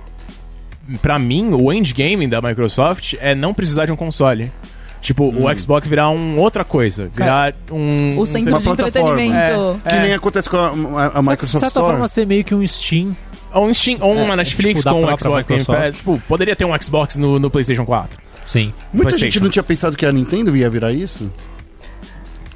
pra 1.00 1.18
mim, 1.18 1.52
o 1.52 1.72
endgame 1.72 2.26
da 2.26 2.40
Microsoft 2.42 3.14
é 3.20 3.34
não 3.34 3.54
precisar 3.54 3.86
de 3.86 3.92
um 3.92 3.96
console. 3.96 4.50
Tipo, 5.00 5.24
Hum. 5.28 5.44
o 5.46 5.58
Xbox 5.58 5.86
virar 5.86 6.08
um 6.08 6.38
outra 6.38 6.64
coisa. 6.64 7.10
Virar 7.14 7.54
um... 7.70 8.16
O 8.18 8.22
um 8.22 8.26
centro 8.26 8.58
de 8.58 8.68
entretenimento. 8.70 9.80
Que 9.86 9.96
nem 9.98 10.14
acontece 10.14 10.48
com 10.48 10.56
a, 10.56 10.68
a- 10.68 11.06
a 11.18 11.20
De 11.20 11.28
Microsoft 11.28 11.60
certa 11.60 11.66
Store. 11.78 11.86
forma, 11.92 12.08
ser 12.08 12.26
meio 12.26 12.42
que 12.42 12.54
um 12.54 12.66
Steam. 12.66 13.14
Ou, 13.52 13.66
um 13.66 13.74
Steam, 13.74 13.98
ou 14.00 14.14
uma 14.14 14.34
Netflix 14.34 14.80
tipo, 14.80 14.90
com 14.94 15.02
o 15.02 15.06
própria 15.06 15.18
Xbox 15.18 15.46
Game 15.46 15.60
Microsoft. 15.60 15.84
Pass. 15.86 15.96
Tipo, 15.96 16.22
poderia 16.26 16.56
ter 16.56 16.64
um 16.64 16.82
Xbox 16.82 17.16
no, 17.18 17.38
no 17.38 17.50
PlayStation 17.50 17.84
4. 17.84 18.18
Sim. 18.46 18.72
Muita 18.92 19.16
gente 19.18 19.38
não 19.40 19.48
tinha 19.50 19.62
pensado 19.62 19.94
que 19.96 20.04
a 20.06 20.10
Nintendo 20.12 20.56
ia 20.56 20.68
virar 20.70 20.90
isso. 20.92 21.30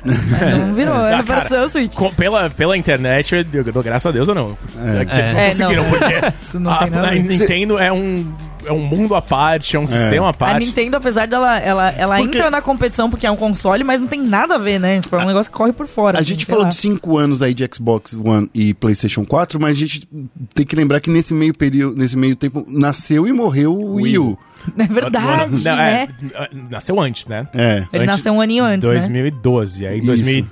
Não 0.04 0.74
virou, 0.74 0.94
Ah, 0.98 1.08
era 1.10 1.22
cara, 1.22 1.40
pra 1.40 1.48
ser 1.48 1.58
o 1.64 1.68
Switch. 1.68 1.94
Com- 1.94 2.12
pela, 2.12 2.48
pela 2.50 2.76
internet, 2.76 3.34
eu, 3.34 3.44
eu 3.52 3.64
dou 3.72 3.82
graças 3.82 4.06
a 4.06 4.10
Deus 4.12 4.28
ou 4.28 4.34
não. 4.34 4.58
É. 4.84 4.98
É. 4.98 5.00
eles 5.00 5.32
não 5.32 5.38
É, 5.40 5.46
conseguiram, 5.48 5.82
não. 5.84 5.90
porque 5.90 6.14
Isso 6.42 6.60
não 6.60 6.70
a, 6.70 6.78
tem 6.78 6.90
nada 6.90 7.08
a. 7.08 7.14
Nintendo 7.14 7.78
é 7.78 7.92
um, 7.92 8.32
é 8.64 8.72
um 8.72 8.78
mundo 8.80 9.14
à 9.14 9.22
parte, 9.22 9.76
é 9.76 9.78
um 9.80 9.86
sistema 9.86 10.26
à 10.26 10.30
A 10.30 10.32
parte. 10.32 10.66
Nintendo, 10.66 10.96
apesar 10.96 11.26
dela, 11.26 11.58
ela, 11.58 11.90
ela 11.90 12.16
Porque- 12.16 12.36
entra 12.38 12.50
na 12.50 12.60
competição 12.60 13.08
porque 13.10 13.26
é 13.26 13.30
um 13.30 13.36
console, 13.36 13.84
mas 13.84 14.00
não 14.00 14.06
tem 14.08 14.20
nada 14.22 14.54
a 14.56 14.58
ver, 14.58 14.78
né? 14.78 15.00
Tipo, 15.00 15.16
é 15.16 15.24
um 15.24 15.26
negócio 15.26 15.50
que 15.50 15.56
corre 15.56 15.72
por 15.72 15.86
fora. 15.86 16.18
A 16.18 16.20
assim, 16.20 16.28
gente 16.28 16.46
falou 16.46 16.62
lá. 16.64 16.68
de 16.68 16.74
5 16.76 17.18
anos 17.18 17.42
aí 17.42 17.54
de 17.54 17.68
Xbox 17.72 18.14
One 18.22 18.48
e 18.54 18.74
PlayStation 18.74 19.24
4, 19.24 19.60
mas 19.60 19.76
a 19.76 19.80
gente 19.80 20.08
tem 20.54 20.64
que 20.66 20.74
lembrar 20.76 21.00
que 21.00 21.10
nesse 21.10 21.32
meio 21.34 21.54
período, 21.54 21.96
nesse 21.96 22.16
meio 22.16 22.36
tempo, 22.36 22.64
nasceu 22.68 23.26
e 23.26 23.32
morreu 23.32 23.72
o 23.74 23.94
Wii 23.94 24.18
U. 24.18 24.38
É 24.76 24.84
verdade, 24.84 25.64
Não, 25.64 25.76
né? 25.76 26.08
é, 26.34 26.48
nasceu 26.70 27.00
antes, 27.00 27.26
né? 27.26 27.46
É. 27.54 27.84
Ele 27.92 28.02
Antes- 28.04 28.06
nasceu 28.16 28.32
um 28.34 28.40
aninho 28.40 28.64
antes, 28.64 28.86
né? 28.86 28.94
2012. 28.96 29.86
Aí 29.86 29.98
Isso. 29.98 30.06
2000. 30.06 30.46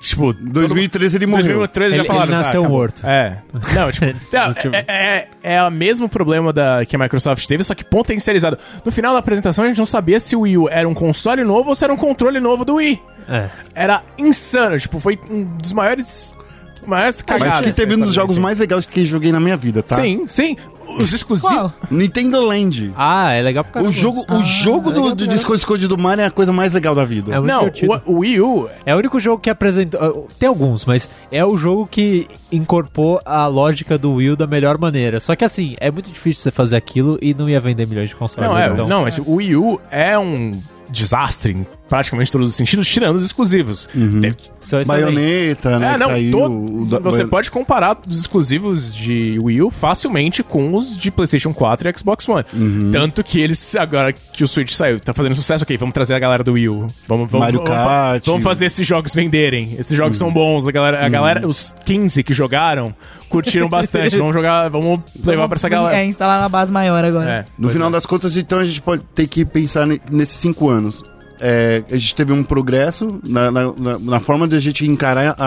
Tipo. 0.00 0.32
2013 0.32 1.16
ele 1.18 1.26
morreu. 1.26 1.44
2013 1.44 1.96
já 1.96 2.02
Ele- 2.02 2.08
falaram. 2.08 2.26
ele 2.28 2.36
nasceu 2.36 2.60
acabou. 2.62 2.78
morto. 2.78 3.06
É. 3.06 3.38
Não, 3.74 3.92
tipo. 3.92 4.06
não, 4.32 4.78
é, 4.78 4.84
é, 4.88 5.28
é 5.42 5.62
o 5.62 5.70
mesmo 5.70 6.08
problema 6.08 6.52
da, 6.52 6.84
que 6.86 6.96
a 6.96 6.98
Microsoft 6.98 7.46
teve, 7.46 7.62
só 7.62 7.74
que 7.74 7.84
potencializado. 7.84 8.58
No 8.84 8.90
final 8.90 9.12
da 9.12 9.18
apresentação, 9.18 9.64
a 9.64 9.68
gente 9.68 9.78
não 9.78 9.86
sabia 9.86 10.18
se 10.18 10.34
o 10.34 10.40
Wii 10.40 10.58
U 10.58 10.68
era 10.70 10.88
um 10.88 10.94
console 10.94 11.44
novo 11.44 11.68
ou 11.68 11.74
se 11.74 11.84
era 11.84 11.92
um 11.92 11.96
controle 11.96 12.40
novo 12.40 12.64
do 12.64 12.76
Wii. 12.76 13.00
É. 13.28 13.48
Era 13.74 14.02
insano. 14.18 14.78
Tipo, 14.78 14.98
foi 15.00 15.18
um 15.30 15.44
dos 15.58 15.72
maiores. 15.72 16.34
Maiores 16.86 17.22
cagadas. 17.22 17.54
Mas 17.58 17.66
que 17.68 17.72
teve 17.72 17.94
um 17.94 18.00
dos 18.00 18.12
jogos 18.12 18.36
mais 18.36 18.58
legais 18.58 18.84
que 18.84 19.00
eu 19.00 19.06
joguei 19.06 19.32
na 19.32 19.40
minha 19.40 19.56
vida, 19.56 19.82
tá? 19.82 19.94
Sim, 19.96 20.24
sim. 20.28 20.54
Os 20.98 21.12
exclusivos. 21.12 21.72
Nintendo 21.90 22.40
Land. 22.40 22.92
Ah, 22.96 23.32
é 23.32 23.42
legal 23.42 23.64
pra 23.64 23.72
caramba. 23.74 23.90
O 23.90 23.92
jogo, 23.92 24.24
o 24.30 24.42
jogo 24.44 24.90
do, 24.90 25.14
do 25.14 25.26
disco 25.26 25.54
escondido 25.54 25.96
do 25.96 26.02
Mario 26.02 26.22
é 26.22 26.26
a 26.26 26.30
coisa 26.30 26.52
mais 26.52 26.72
legal 26.72 26.94
da 26.94 27.04
vida. 27.04 27.34
É 27.34 27.38
muito 27.38 27.52
Não, 27.52 27.58
divertido. 27.60 28.02
o, 28.06 28.12
o 28.12 28.18
Wii 28.20 28.40
U. 28.40 28.68
É 28.86 28.94
o 28.94 28.98
único 28.98 29.18
jogo 29.20 29.40
que 29.40 29.50
apresentou. 29.50 30.00
uh, 30.00 30.28
Tem 30.38 30.48
alguns, 30.48 30.84
mas 30.84 31.08
é 31.30 31.44
o 31.44 31.56
jogo 31.56 31.86
que 31.90 32.26
incorporou 32.52 33.20
a 33.24 33.46
lógica 33.46 33.96
do 33.98 34.12
Wii 34.14 34.30
U 34.30 34.36
da 34.36 34.46
melhor 34.46 34.78
maneira. 34.78 35.20
Só 35.20 35.34
que 35.36 35.44
assim, 35.44 35.74
é 35.80 35.90
muito 35.90 36.10
difícil 36.10 36.42
você 36.42 36.50
fazer 36.50 36.76
aquilo 36.76 37.18
e 37.20 37.34
não 37.34 37.48
ia 37.48 37.60
vender 37.60 37.86
milhões 37.86 38.08
de 38.10 38.14
consoles. 38.14 38.48
Não, 38.48 38.56
é, 38.58 38.68
então, 38.68 38.86
não, 38.88 39.02
mas 39.02 39.18
o 39.18 39.34
Wii 39.34 39.56
U 39.56 39.80
é 39.90 40.18
um 40.18 40.52
desastre 40.90 41.66
praticamente 41.94 42.32
todos 42.32 42.48
os 42.48 42.54
sentidos, 42.56 42.88
tirando 42.88 43.16
os 43.16 43.22
exclusivos. 43.24 43.86
Teve- 43.92 44.34
excelentes. 44.60 44.88
Baioneta, 44.88 45.78
né? 45.78 45.94
É, 45.94 45.98
não, 45.98 46.08
caiu, 46.08 46.30
todo- 46.32 46.86
da- 46.86 46.98
você 46.98 47.24
pode 47.24 47.50
comparar 47.50 47.96
os 48.08 48.18
exclusivos 48.18 48.92
de 48.94 49.38
Wii 49.40 49.62
U 49.62 49.70
facilmente 49.70 50.42
com 50.42 50.74
os 50.74 50.96
de 50.98 51.10
PlayStation 51.10 51.54
4 51.54 51.88
e 51.88 51.96
Xbox 51.96 52.28
One. 52.28 52.44
Uhum. 52.52 52.90
Tanto 52.92 53.22
que 53.22 53.38
eles, 53.40 53.76
agora 53.76 54.12
que 54.12 54.42
o 54.42 54.48
Switch 54.48 54.72
saiu, 54.72 54.98
tá 54.98 55.12
fazendo 55.14 55.34
sucesso, 55.36 55.62
ok, 55.62 55.76
vamos 55.76 55.92
trazer 55.94 56.14
a 56.14 56.18
galera 56.18 56.42
do 56.42 56.52
Wii 56.54 56.68
U. 56.68 56.86
Vamos, 57.06 57.30
vamos, 57.30 57.32
Mario 57.46 57.60
vamos, 57.64 57.70
Kart. 57.74 58.26
vamos 58.26 58.42
fazer 58.42 58.64
esses 58.66 58.86
jogos 58.86 59.14
venderem. 59.14 59.76
Esses 59.78 59.96
jogos 59.96 60.20
Uhum. 60.20 60.26
são 60.26 60.32
bons, 60.34 60.66
a 60.66 60.72
galera, 60.72 61.04
a 61.06 61.08
galera, 61.08 61.46
os 61.46 61.72
15 61.84 62.22
que 62.24 62.34
jogaram, 62.34 62.92
curtiram 63.28 63.68
bastante. 63.68 64.16
vamos 64.18 64.34
jogar, 64.34 64.68
vamos 64.68 64.98
levar 65.24 65.46
pra 65.48 65.56
essa 65.56 65.68
galera. 65.68 65.96
É, 65.98 66.04
instalar 66.04 66.40
na 66.40 66.48
base 66.48 66.72
maior 66.72 67.04
agora. 67.04 67.30
É, 67.30 67.44
No 67.58 67.68
final 67.68 67.90
das 67.90 68.04
contas, 68.06 68.36
então, 68.36 68.58
a 68.58 68.64
gente 68.64 68.80
pode 68.82 69.02
ter 69.14 69.26
que 69.28 69.44
pensar 69.44 69.86
ne- 69.86 70.00
nesses 70.10 70.36
cinco 70.36 70.68
anos. 70.68 71.02
É, 71.40 71.82
a 71.90 71.96
gente 71.96 72.14
teve 72.14 72.32
um 72.32 72.42
progresso 72.42 73.20
na, 73.26 73.50
na, 73.50 73.72
na- 74.00 74.20
forma 74.20 74.46
de 74.48 74.54
a 74.56 74.60
gente 74.60 74.86
encarar 74.86 75.34
a, 75.38 75.44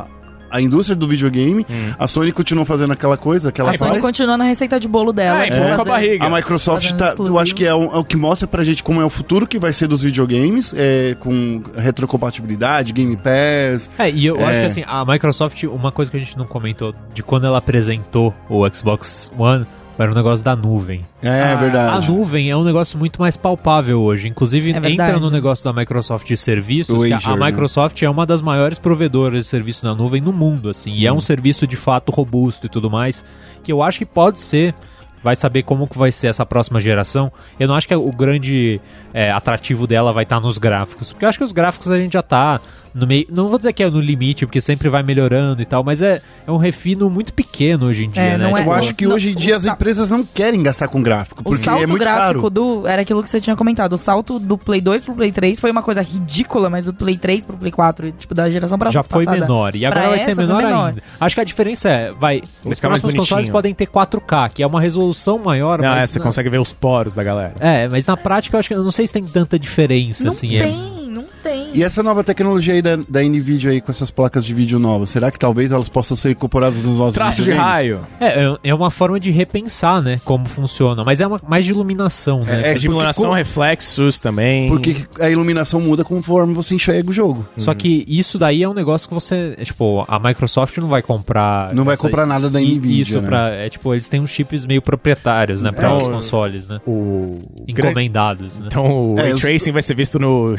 a, 0.00 0.04
a 0.50 0.60
indústria 0.60 0.94
do 0.94 1.08
videogame. 1.08 1.64
Hum. 1.68 1.92
A 1.98 2.06
Sony 2.06 2.30
continuou 2.32 2.64
fazendo 2.66 2.92
aquela 2.92 3.16
coisa 3.16 3.50
que 3.50 3.60
ela 3.60 3.70
A 3.74 3.78
Sony 3.78 3.90
faz. 3.92 4.02
continua 4.02 4.36
na 4.36 4.44
receita 4.44 4.78
de 4.78 4.86
bolo 4.86 5.12
dela. 5.12 5.44
É, 5.46 5.50
de 5.50 5.56
empurra 5.58 5.76
com 5.76 5.82
a 5.82 5.84
barriga. 5.84 6.24
A 6.26 6.30
Microsoft, 6.30 6.92
tá, 6.92 7.14
eu 7.18 7.38
acho 7.38 7.54
que 7.54 7.64
é 7.64 7.74
o, 7.74 7.84
é 7.84 7.96
o 7.96 8.04
que 8.04 8.16
mostra 8.16 8.46
pra 8.46 8.62
gente 8.62 8.82
como 8.82 9.00
é 9.00 9.04
o 9.04 9.10
futuro 9.10 9.46
que 9.46 9.58
vai 9.58 9.72
ser 9.72 9.86
dos 9.88 10.02
videogames, 10.02 10.74
é, 10.76 11.14
com 11.18 11.62
retrocompatibilidade, 11.74 12.92
Game 12.92 13.16
Pass. 13.16 13.90
É, 13.98 14.10
e 14.10 14.26
eu 14.26 14.36
É. 14.38 14.44
acho 14.44 14.60
que 14.60 14.66
assim, 14.66 14.84
a 14.86 15.04
Microsoft, 15.04 15.62
uma 15.64 15.92
coisa 15.92 16.10
que 16.10 16.16
a 16.16 16.20
gente 16.20 16.36
não 16.36 16.46
comentou 16.46 16.94
de 17.14 17.22
quando 17.22 17.46
ela 17.46 17.58
apresentou 17.58 18.34
o 18.48 18.66
Xbox 18.72 19.30
One, 19.38 19.66
era 19.98 20.12
o 20.12 20.14
negócio 20.14 20.44
da 20.44 20.54
nuvem. 20.54 21.04
É 21.22 21.28
Ah, 21.28 21.52
A 21.52 21.56
verdade. 21.56 22.08
nuvem 22.10 22.50
é 22.50 22.56
um 22.56 22.62
negócio 22.64 22.98
muito 22.98 23.20
mais 23.20 23.36
palpável 23.36 24.00
hoje. 24.00 24.28
Inclusive, 24.28 24.72
É 24.72 24.90
entra 24.90 25.18
no 25.18 25.30
negócio 25.30 25.64
da 25.64 25.72
Microsoft 25.72 26.26
de 26.26 26.36
serviços. 26.36 26.94
A- 27.02 27.16
Azure, 27.16 27.32
a 27.32 27.36
né? 27.36 27.46
Microsoft 27.46 28.02
é 28.02 28.08
uma 28.08 28.24
das 28.24 28.40
maiores 28.40 28.78
provedoras 28.78 29.44
de 29.44 29.50
serviço 29.50 29.84
na 29.86 29.94
nuvem 29.94 30.20
no 30.20 30.32
mundo, 30.32 30.68
assim. 30.70 30.92
E 30.92 31.06
é 31.06 31.12
um 31.12 31.20
serviço 31.20 31.66
de 31.66 31.76
fato 31.76 32.10
robusto 32.12 32.66
e 32.66 32.68
tudo 32.68 32.88
mais. 32.90 33.24
Que 33.64 33.72
eu 33.72 33.82
acho 33.82 33.98
que 33.98 34.06
pode 34.06 34.40
ser. 34.40 34.74
Vai 35.20 35.34
saber 35.34 35.64
como 35.64 35.88
que 35.88 35.98
vai 35.98 36.12
ser 36.12 36.28
essa 36.28 36.46
próxima 36.46 36.80
geração. 36.80 37.32
Eu 37.58 37.66
não 37.66 37.74
acho 37.74 37.88
que 37.88 37.94
o 37.94 38.12
grande 38.12 38.80
é, 39.12 39.32
atrativo 39.32 39.84
dela 39.84 40.12
vai 40.12 40.22
estar 40.22 40.38
nos 40.38 40.58
gráficos. 40.58 41.12
Porque 41.12 41.24
eu 41.24 41.28
acho 41.28 41.38
que 41.38 41.44
os 41.44 41.50
gráficos 41.50 41.90
a 41.90 41.98
gente 41.98 42.12
já 42.12 42.22
tá 42.22 42.60
no 42.94 43.06
meio. 43.06 43.26
Não 43.30 43.48
vou 43.48 43.58
dizer 43.58 43.72
que 43.72 43.82
é 43.82 43.90
no 43.90 44.00
limite, 44.00 44.46
porque 44.46 44.60
sempre 44.60 44.88
vai 44.88 45.02
melhorando 45.02 45.60
e 45.62 45.64
tal, 45.64 45.82
mas 45.84 46.02
é, 46.02 46.20
é 46.46 46.50
um 46.50 46.56
refino 46.56 47.08
muito 47.10 47.32
pequeno 47.32 47.86
hoje 47.86 48.04
em 48.04 48.10
dia, 48.10 48.22
É, 48.22 48.38
né? 48.38 48.44
não 48.48 48.56
é- 48.56 48.64
Eu 48.66 48.72
acho 48.72 48.94
que 48.94 49.06
Não, 49.06 49.14
hoje 49.14 49.30
em 49.30 49.34
dia 49.34 49.56
as 49.56 49.62
sa- 49.62 49.72
empresas 49.72 50.08
não 50.10 50.24
querem 50.24 50.62
gastar 50.62 50.88
com 50.88 51.02
gráfico, 51.02 51.40
O 51.40 51.44
porque 51.44 51.64
salto 51.64 51.82
é 51.82 51.86
muito 51.86 52.02
gráfico 52.02 52.40
caro. 52.42 52.50
do. 52.50 52.86
Era 52.86 53.02
aquilo 53.02 53.22
que 53.22 53.30
você 53.30 53.40
tinha 53.40 53.54
comentado. 53.56 53.92
O 53.92 53.98
salto 53.98 54.38
do 54.38 54.56
Play 54.58 54.80
2 54.80 55.02
pro 55.02 55.14
Play 55.14 55.32
3 55.32 55.58
foi 55.60 55.70
uma 55.70 55.82
coisa 55.82 56.02
ridícula, 56.02 56.68
mas 56.70 56.84
do 56.84 56.92
Play 56.94 57.16
3 57.16 57.44
pro 57.44 57.56
Play 57.56 57.72
4, 57.72 58.12
tipo, 58.12 58.34
da 58.34 58.48
geração 58.50 58.78
pra 58.78 58.90
já 58.90 59.02
foi 59.02 59.24
passada 59.24 59.40
menor. 59.46 59.74
E 59.74 59.84
agora 59.86 60.00
pra 60.00 60.08
vai 60.10 60.18
ser 60.18 60.34
foi 60.34 60.46
menor, 60.46 60.62
menor. 60.62 60.88
ainda. 60.88 61.02
Acho 61.20 61.34
que 61.34 61.40
a 61.40 61.44
diferença 61.44 61.88
é, 61.88 62.10
vai, 62.12 62.42
os 62.64 62.74
ficar 62.74 62.88
mais 62.88 63.00
próximos 63.00 63.14
consoles 63.28 63.48
podem 63.48 63.72
ter 63.74 63.86
4K, 63.86 64.48
que 64.50 64.62
é 64.62 64.66
uma 64.66 64.80
resolução 64.80 65.38
maior, 65.38 65.78
Não, 65.80 65.88
é, 65.92 65.96
mas 66.00 66.10
você 66.10 66.18
na- 66.18 66.24
consegue 66.24 66.48
ver 66.48 66.58
os 66.58 66.72
poros 66.72 67.14
da 67.14 67.22
galera. 67.22 67.54
É, 67.60 67.88
mas 67.88 68.06
na 68.06 68.16
prática 68.16 68.56
eu 68.56 68.60
acho 68.60 68.68
que 68.68 68.74
eu 68.74 68.82
não 68.84 68.90
sei 68.90 69.06
se 69.06 69.12
tem 69.12 69.24
tanta 69.24 69.58
diferença 69.58 70.24
Não 70.24 70.30
assim, 70.30 70.56
é- 70.56 70.62
tem, 70.64 71.07
não 71.08 71.24
tem. 71.42 71.68
E 71.74 71.82
essa 71.82 72.02
nova 72.02 72.22
tecnologia 72.22 72.74
aí 72.74 72.82
da, 72.82 72.96
da 73.08 73.22
NVIDIA 73.22 73.70
aí 73.72 73.80
com 73.80 73.90
essas 73.90 74.10
placas 74.10 74.44
de 74.44 74.52
vídeo 74.54 74.78
novas, 74.78 75.10
será 75.10 75.30
que 75.30 75.38
talvez 75.38 75.72
elas 75.72 75.88
possam 75.88 76.16
ser 76.16 76.30
incorporadas 76.30 76.82
nos 76.82 76.98
nossos 76.98 77.14
Traço 77.14 77.42
de 77.42 77.50
raio. 77.52 78.00
É, 78.20 78.44
é- 78.44 78.56
é 78.64 78.74
uma 78.74 78.90
forma 78.90 79.18
de 79.18 79.30
repensar, 79.30 80.00
né, 80.02 80.16
como 80.24 80.46
funciona, 80.46 81.02
mas 81.04 81.20
é 81.20 81.26
uma, 81.26 81.40
mais 81.48 81.64
de 81.64 81.70
iluminação, 81.70 82.40
né? 82.44 82.62
É, 82.62 82.70
É, 82.72 82.74
de 82.74 82.86
iluminação, 82.86 83.30
co- 83.30 83.34
reflexos 83.34 84.18
também. 84.18 84.68
Porque 84.68 84.96
a 85.20 85.28
iluminação 85.30 85.80
muda 85.80 86.04
conforme 86.04 86.52
você 86.54 86.74
enxerga 86.74 87.10
o 87.10 87.12
jogo. 87.12 87.46
Só 87.56 87.74
que 87.74 88.04
isso 88.06 88.38
daí 88.38 88.62
é 88.62 88.68
um 88.68 88.74
negócio 88.74 89.08
que 89.08 89.14
você, 89.14 89.54
é, 89.58 89.64
tipo, 89.64 90.04
a 90.06 90.18
Microsoft 90.18 90.76
não 90.78 90.88
vai 90.88 91.02
comprar 91.02 91.74
Não 91.74 91.84
vai 91.84 91.96
comprar 91.96 92.26
nada 92.26 92.48
da 92.50 92.60
NVIDIA, 92.60 93.02
Isso 93.02 93.20
né? 93.20 93.26
pra, 93.28 93.50
é 93.50 93.68
tipo, 93.68 93.92
eles 93.94 94.08
têm 94.08 94.20
uns 94.20 94.30
chips 94.30 94.66
meio 94.66 94.82
proprietários, 94.82 95.62
né, 95.62 95.72
para 95.72 95.88
É, 95.90 95.94
os 95.96 96.06
o- 96.06 96.10
consoles, 96.10 96.68
né? 96.68 96.80
o 96.86 97.38
Encomendados, 97.66 98.58
né? 98.58 98.66
Então 98.68 99.14
o 99.14 99.18
É, 99.18 99.22
Ray 99.22 99.32
os- 99.32 99.40
Tracing 99.40 99.72
vai 99.72 99.82
ser 99.82 99.94
visto 99.94 100.18
no 100.18 100.56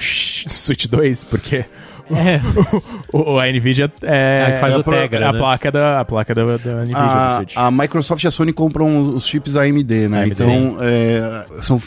Switch 0.47 0.85
2, 0.89 1.23
porque 1.25 1.65
É, 2.11 2.41
o, 3.13 3.37
a 3.39 3.45
Nvidia 3.51 3.91
é, 4.01 4.39
É 4.39 4.45
a 4.47 4.51
que 4.53 4.59
faz 4.59 4.73
é 4.73 4.77
o 4.77 4.83
Tegra, 4.83 5.25
é 5.25 5.27
a 5.29 5.31
né? 5.33 5.37
placa 5.37 5.71
da 5.71 5.99
a 5.99 6.05
placa 6.05 6.33
da, 6.33 6.43
da 6.57 6.75
Nvidia 6.81 6.97
A, 6.97 7.35
Switch. 7.37 7.53
a 7.55 7.69
Microsoft 7.71 8.23
e 8.23 8.27
a 8.27 8.31
Sony 8.31 8.51
compram 8.53 9.13
os 9.15 9.27
chips 9.27 9.55
AMD, 9.55 10.07
né? 10.07 10.23
AMD. 10.23 10.31
Então, 10.31 10.77
é, 10.81 11.45
são, 11.61 11.79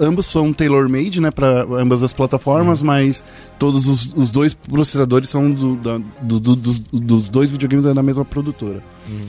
ambos 0.00 0.26
são 0.26 0.52
tailor-made, 0.52 1.20
né, 1.20 1.30
para 1.30 1.62
ambas 1.80 2.02
as 2.02 2.12
plataformas, 2.12 2.80
Uhum. 2.80 2.86
mas 2.88 3.22
todos 3.58 3.86
os, 3.86 4.12
os 4.14 4.30
dois 4.30 4.52
processadores 4.52 5.28
são 5.28 5.50
do- 5.50 5.76
da- 5.76 5.98
do- 6.22 6.40
do- 6.40 6.56
dos, 6.56 6.78
dos 6.80 7.28
dois 7.30 7.48
videogames 7.50 7.84
da 7.94 8.02
mesma 8.02 8.24
produtora. 8.24 8.82
Uhum. 9.08 9.26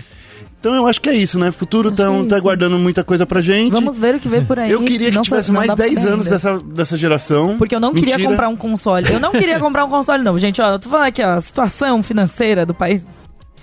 Então 0.59 0.73
eu 0.73 0.87
acho 0.87 0.99
que 0.99 1.09
é 1.09 1.13
isso, 1.13 1.37
né? 1.37 1.51
Futuro 1.51 1.89
Acho 1.89 1.97
que 1.97 2.01
é 2.01 2.27
tá 2.29 2.39
guardando 2.39 2.77
muita 2.79 3.03
coisa 3.03 3.25
pra 3.25 3.41
gente. 3.41 3.71
Vamos 3.71 3.97
ver 3.97 4.15
o 4.15 4.19
que 4.19 4.27
vem 4.27 4.43
por 4.43 4.57
aí. 4.57 4.71
eu 4.71 4.81
queria 4.83 5.09
que 5.09 5.15
Não 5.15 5.21
tivesse 5.21 5.51
mais 5.51 5.67
dá 5.67 5.75
pra 5.75 5.85
10 5.85 5.99
saber 5.99 6.11
anos 6.13 6.25
ainda. 6.25 6.35
dessa, 6.35 6.59
dessa 6.59 6.97
geração. 6.97 7.57
Porque 7.57 7.75
eu 7.75 7.79
não 7.79 7.93
queria 7.93 8.15
Mentira. 8.15 8.31
comprar 8.31 8.49
um 8.49 8.55
console. 8.55 9.07
Eu 9.11 9.19
não 9.19 9.31
queria 9.31 9.59
comprar 9.59 9.85
um 9.85 9.89
console, 9.89 10.23
não. 10.23 10.37
Gente, 10.39 10.61
ó, 10.61 10.71
eu 10.71 10.79
tô 10.79 10.89
falando 10.89 11.07
aqui, 11.07 11.21
ó, 11.23 11.33
a 11.35 11.41
situação 11.41 12.01
financeira 12.01 12.65
do 12.65 12.73
país. 12.73 13.03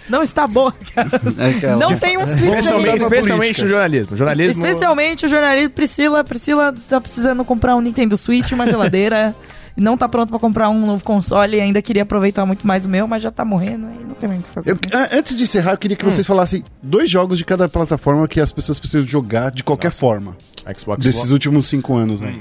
Não 0.09 0.23
está 0.23 0.47
boa, 0.47 0.73
cara. 0.95 1.09
É 1.39 1.51
aquela. 1.57 1.77
Não 1.77 1.97
tem 1.97 2.19
um 2.19 2.27
Switch 2.27 2.45
Especialmente, 2.45 2.97
especialmente 3.03 3.63
no 3.63 3.69
jornalismo. 3.69 4.17
Jornalismo. 4.17 4.65
Especialmente 4.67 5.27
o 5.27 5.29
jornalista 5.29 5.71
Priscila. 5.71 6.25
Priscila 6.25 6.75
tá 6.89 7.01
precisando 7.01 7.45
comprar 7.45 7.75
um 7.77 7.81
Nintendo 7.81 8.17
Switch, 8.17 8.53
uma 8.53 8.67
geladeira. 8.67 9.35
e 9.77 9.81
não 9.81 9.97
tá 9.97 10.09
pronto 10.09 10.29
pra 10.31 10.39
comprar 10.39 10.69
um 10.69 10.81
novo 10.85 11.03
console 11.03 11.57
e 11.57 11.61
ainda 11.61 11.81
queria 11.81 12.03
aproveitar 12.03 12.45
muito 12.45 12.67
mais 12.67 12.85
o 12.85 12.89
meu, 12.89 13.09
mas 13.09 13.23
já 13.23 13.31
tá 13.31 13.45
morrendo 13.45 13.89
e 13.91 14.05
não 14.05 14.15
tem 14.15 14.29
mais 14.29 14.41
o 14.41 14.45
que 14.45 14.51
fazer. 14.53 14.71
Eu- 14.73 15.19
antes 15.19 15.37
de 15.37 15.43
encerrar, 15.43 15.73
eu 15.73 15.79
queria 15.79 15.97
que 15.97 16.05
vocês 16.05 16.27
falassem 16.27 16.65
dois 16.83 17.11
jogos 17.11 17.39
de 17.39 17.45
cada 17.45 17.69
plataforma 17.69 18.29
que 18.29 18.41
as 18.41 18.53
pessoas 18.53 18.79
precisam 18.79 19.07
jogar 19.07 19.51
de 19.51 19.65
qualquer 19.65 19.91
forma. 19.91 20.37
Xbox 20.79 21.03
Desses 21.05 21.23
One. 21.23 21.33
últimos 21.33 21.67
cinco 21.67 21.97
anos 21.97 22.21
aí. 22.23 22.41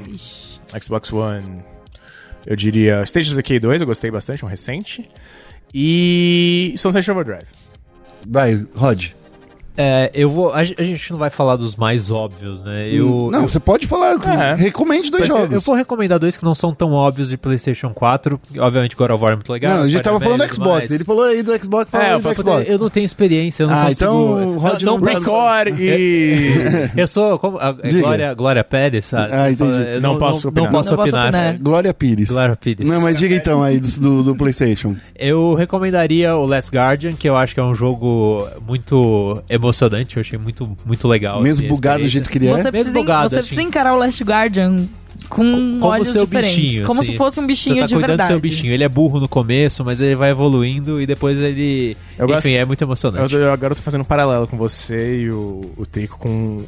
Xbox 0.81 1.11
One. 1.13 1.63
Eu 2.45 2.55
diria 2.57 3.01
Stage 3.03 3.27
of 3.29 3.35
Decay 3.37 3.57
2, 3.59 3.81
eu 3.81 3.87
gostei 3.87 4.11
bastante, 4.11 4.43
um 4.43 4.47
recente. 4.49 5.09
E 5.73 6.73
Sunset 6.77 7.09
Overdrive. 7.09 7.47
Vai, 8.27 8.65
Rod. 8.75 9.13
É, 9.75 10.11
eu 10.13 10.29
vou. 10.29 10.53
A, 10.53 10.63
gen- 10.63 10.75
a 10.77 10.83
gente 10.83 11.11
não 11.11 11.17
vai 11.19 11.29
falar 11.29 11.55
dos 11.55 11.75
mais 11.75 12.11
óbvios, 12.11 12.63
né? 12.63 12.87
Eu, 12.89 13.29
não, 13.31 13.41
eu, 13.41 13.47
você 13.49 13.59
pode 13.59 13.87
falar. 13.87 14.13
É. 14.25 14.53
Recomende 14.55 15.09
dois 15.09 15.27
jogos. 15.27 15.51
eu 15.51 15.59
vou 15.61 15.75
recomendar 15.75 16.19
dois 16.19 16.37
que 16.37 16.43
não 16.45 16.53
são 16.53 16.73
tão 16.73 16.91
óbvios 16.91 17.29
de 17.29 17.37
PlayStation 17.37 17.91
4. 17.93 18.39
Obviamente, 18.59 18.95
God 18.95 19.11
of 19.11 19.23
War 19.23 19.33
é 19.33 19.35
muito 19.35 19.51
legal. 19.51 19.75
não, 19.77 19.81
a 19.83 19.89
gente 19.89 20.01
tava 20.03 20.19
falando 20.19 20.45
do 20.47 20.53
Xbox. 20.53 20.77
mais. 20.79 20.91
Ele 20.91 21.03
falou 21.03 21.23
aí 21.23 21.41
do 21.41 21.57
Xbox. 21.59 21.93
É, 21.93 22.13
do 22.15 22.21
faço- 22.21 22.41
Xbox. 22.41 22.69
Eu 22.69 22.77
não 22.77 22.89
tenho 22.89 23.05
experiência, 23.05 23.63
eu 23.63 23.67
não 23.67 23.73
Ah, 23.75 23.85
consigo. 23.87 23.93
então, 23.95 24.57
Rod 24.57 24.81
não, 24.83 24.97
não 24.97 25.01
posso- 25.01 25.19
Record 25.31 25.79
e. 25.79 26.91
Eu 26.95 27.07
sou 27.07 27.39
como, 27.39 27.57
a, 27.57 27.75
é 27.81 27.87
Diga. 27.87 28.01
Glória, 28.01 28.33
Glória 28.33 28.63
Pérez, 28.63 29.05
sabe? 29.05 29.33
Ah, 29.33 29.51
entendi. 29.51 29.71
Eu 29.95 30.01
Não 30.01 30.17
posso 30.19 30.45
não, 30.45 30.51
opinar. 30.51 30.65
Não 30.71 30.77
posso 30.77 30.89
Não 30.91 30.97
posso 30.97 31.09
opinar. 31.09 31.27
opinar. 31.29 31.57
Glória 31.59 31.93
Pires. 31.93 32.29
Glória 32.29 32.55
Pires. 32.55 32.87
Não, 32.87 33.01
mas 33.01 33.17
diga 33.17 33.35
então 33.35 33.63
aí 33.63 33.79
do, 33.79 33.87
do, 33.99 34.23
do 34.23 34.35
PlayStation. 34.35 34.95
Eu 35.15 35.53
recomendaria 35.55 36.35
o 36.35 36.45
Last 36.45 36.69
Guardian, 36.71 37.11
que 37.13 37.27
eu 37.27 37.35
acho 37.35 37.53
que 37.55 37.59
é 37.59 37.63
um 37.63 37.73
jogo 37.75 38.47
muito 38.67 39.33
emocionante, 39.49 39.62
eu 39.67 40.21
achei 40.21 40.37
muito, 40.39 40.75
muito 40.85 41.07
legal. 41.07 41.41
Mesmo 41.41 41.59
assim, 41.59 41.67
a 41.67 41.69
bugado 41.75 42.03
do 42.03 42.07
jeito 42.07 42.29
que 42.29 42.37
ele 42.37 42.47
é. 42.47 42.51
Você, 42.63 42.71
precisa, 42.71 42.91
bugado, 42.93 43.29
você 43.29 43.35
assim. 43.35 43.47
precisa 43.47 43.61
encarar 43.61 43.93
o 43.93 43.97
Last 43.97 44.23
Guardian 44.23 44.75
com 45.29 45.41
Como 45.79 45.85
olhos 45.85 46.09
seu 46.09 46.25
diferentes. 46.25 46.55
bichinho, 46.57 46.85
como 46.85 47.01
assim. 47.01 47.11
se 47.11 47.17
fosse 47.17 47.39
um 47.39 47.43
Você 47.43 47.47
bichinho 47.47 47.79
tá 47.79 47.85
de 47.85 47.93
cuidando 47.93 48.07
verdade. 48.09 48.27
do 48.29 48.33
seu 48.33 48.39
bichinho. 48.39 48.73
Ele 48.73 48.83
é 48.83 48.89
burro 48.89 49.19
no 49.19 49.27
começo, 49.27 49.83
mas 49.85 50.01
ele 50.01 50.15
vai 50.15 50.31
evoluindo 50.31 50.99
e 50.99 51.05
depois 51.05 51.37
ele. 51.37 51.95
Eu 52.17 52.25
Enfim, 52.25 52.33
gosto- 52.33 52.47
é 52.49 52.65
muito 52.65 52.81
Eu, 52.81 52.87
emocionante. 52.87 53.35
eu 53.35 53.51
agora 53.53 53.71
eu 53.71 53.75
tô 53.77 53.81
fazendo 53.81 54.01
um 54.01 54.05
paralelo 54.05 54.47
com 54.47 54.57
você 54.57 55.21
e 55.21 55.29
o, 55.29 55.61
o 55.77 55.85
Trico 55.85 56.17
com. 56.19 56.63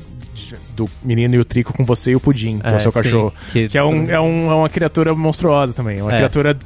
Do 0.75 0.87
menino 1.03 1.35
e 1.35 1.39
o 1.39 1.45
Trico 1.45 1.73
com 1.73 1.83
você 1.83 2.11
e 2.11 2.15
o 2.15 2.19
Pudim, 2.19 2.59
que 2.59 2.67
é, 2.67 2.75
o 2.75 2.79
seu 2.79 2.91
sim, 2.91 3.01
cachorro. 3.01 3.33
que 3.51 3.67
Que 3.69 3.77
é, 3.77 3.83
um, 3.83 4.03
é, 4.09 4.19
um- 4.19 4.51
é 4.51 4.55
uma 4.55 4.69
criatura 4.69 5.13
monstruosa 5.15 5.73
também. 5.73 5.99
É 5.99 6.03
uma 6.03 6.13
É. 6.13 6.17
criatura. 6.17 6.57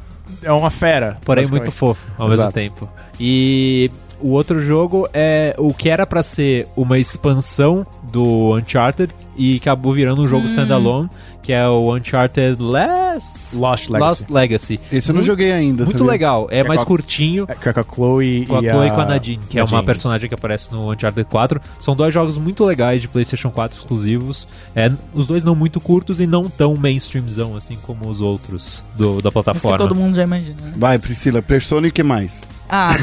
É 0.44 0.52
uma 0.52 0.70
fera. 0.70 1.18
Porém, 1.26 1.46
muito 1.48 1.72
fofo 1.72 2.08
ao 2.18 2.28
Exato. 2.32 2.56
mesmo 2.58 2.74
tempo. 2.76 2.92
E 3.20 3.90
o 4.22 4.32
outro 4.32 4.60
jogo 4.60 5.08
é 5.14 5.56
o 5.58 5.74
que 5.74 5.90
era 5.90 6.06
pra 6.06 6.22
ser 6.24 6.68
uma 6.76 6.98
expansão 7.00 7.86
do 8.12 8.56
Uncharted 8.56 9.14
e 9.38 9.58
acabou 9.58 9.94
virando 9.94 10.22
um 10.22 10.28
jogo 10.28 10.46
standalone, 10.46 11.10
que 11.42 11.54
é 11.54 11.68
o 11.68 11.96
Uncharted 11.96 12.62
Last... 12.62 13.56
Lost 13.56 13.90
Legacy. 13.90 14.10
Lost 14.22 14.30
Legacy. 14.30 14.80
Esse 14.92 15.10
eu 15.10 15.16
não 15.16 15.24
joguei 15.24 15.52
ainda. 15.52 15.84
Muito 15.86 15.98
sabia? 16.00 16.12
legal, 16.12 16.48
é 16.52 16.60
É 16.60 16.64
mais 16.64 16.80
com 16.82 16.84
a- 16.84 16.88
curtinho. 16.88 17.46
É, 17.48 17.56
Com 17.56 17.70
a 17.80 17.84
Chloe 17.84 18.46
Com 18.46 18.58
a 18.58 18.62
e 18.62 18.70
Chloe 18.70 18.86
e 18.86 18.90
a... 18.90 18.94
com 18.94 19.02
a 19.02 19.06
Nadine, 19.06 19.42
que 19.50 19.58
é 19.60 19.64
uma 19.64 19.72
Nadine. 19.72 19.86
personagem 19.86 20.28
que 20.30 20.36
aparece 20.36 20.72
no 20.72 20.92
Uncharted 20.92 21.28
4. 21.30 21.62
São 21.80 21.96
dois 21.96 22.14
jogos 22.14 22.38
muito 22.38 22.64
legais 22.66 23.02
de 23.02 23.08
PlayStation 23.08 23.50
4 23.50 23.80
exclusivos. 23.80 24.48
É, 24.76 24.92
os 25.14 25.26
dois 25.28 25.44
não 25.44 25.56
muito 25.56 25.80
curtos 25.82 26.20
e 26.20 26.28
não 26.28 26.44
tão 26.44 26.76
mainstreamzão 26.76 27.56
assim 27.56 27.78
como 27.82 28.08
os 28.10 28.22
outros 28.22 28.84
do, 28.96 29.22
da 29.22 29.24
Mas 29.24 29.24
que 29.24 29.32
plataforma. 29.32 29.78
todo 29.78 29.96
mundo 29.96 30.16
já 30.16 30.24
imagina. 30.24 30.56
né? 30.62 30.74
Vai, 30.76 31.00
Priscila. 31.00 31.42
Persona 31.42 31.88
e 31.88 31.90
o 31.90 31.94
que 31.94 32.04
mais? 32.04 32.42
Ah, 32.70 32.96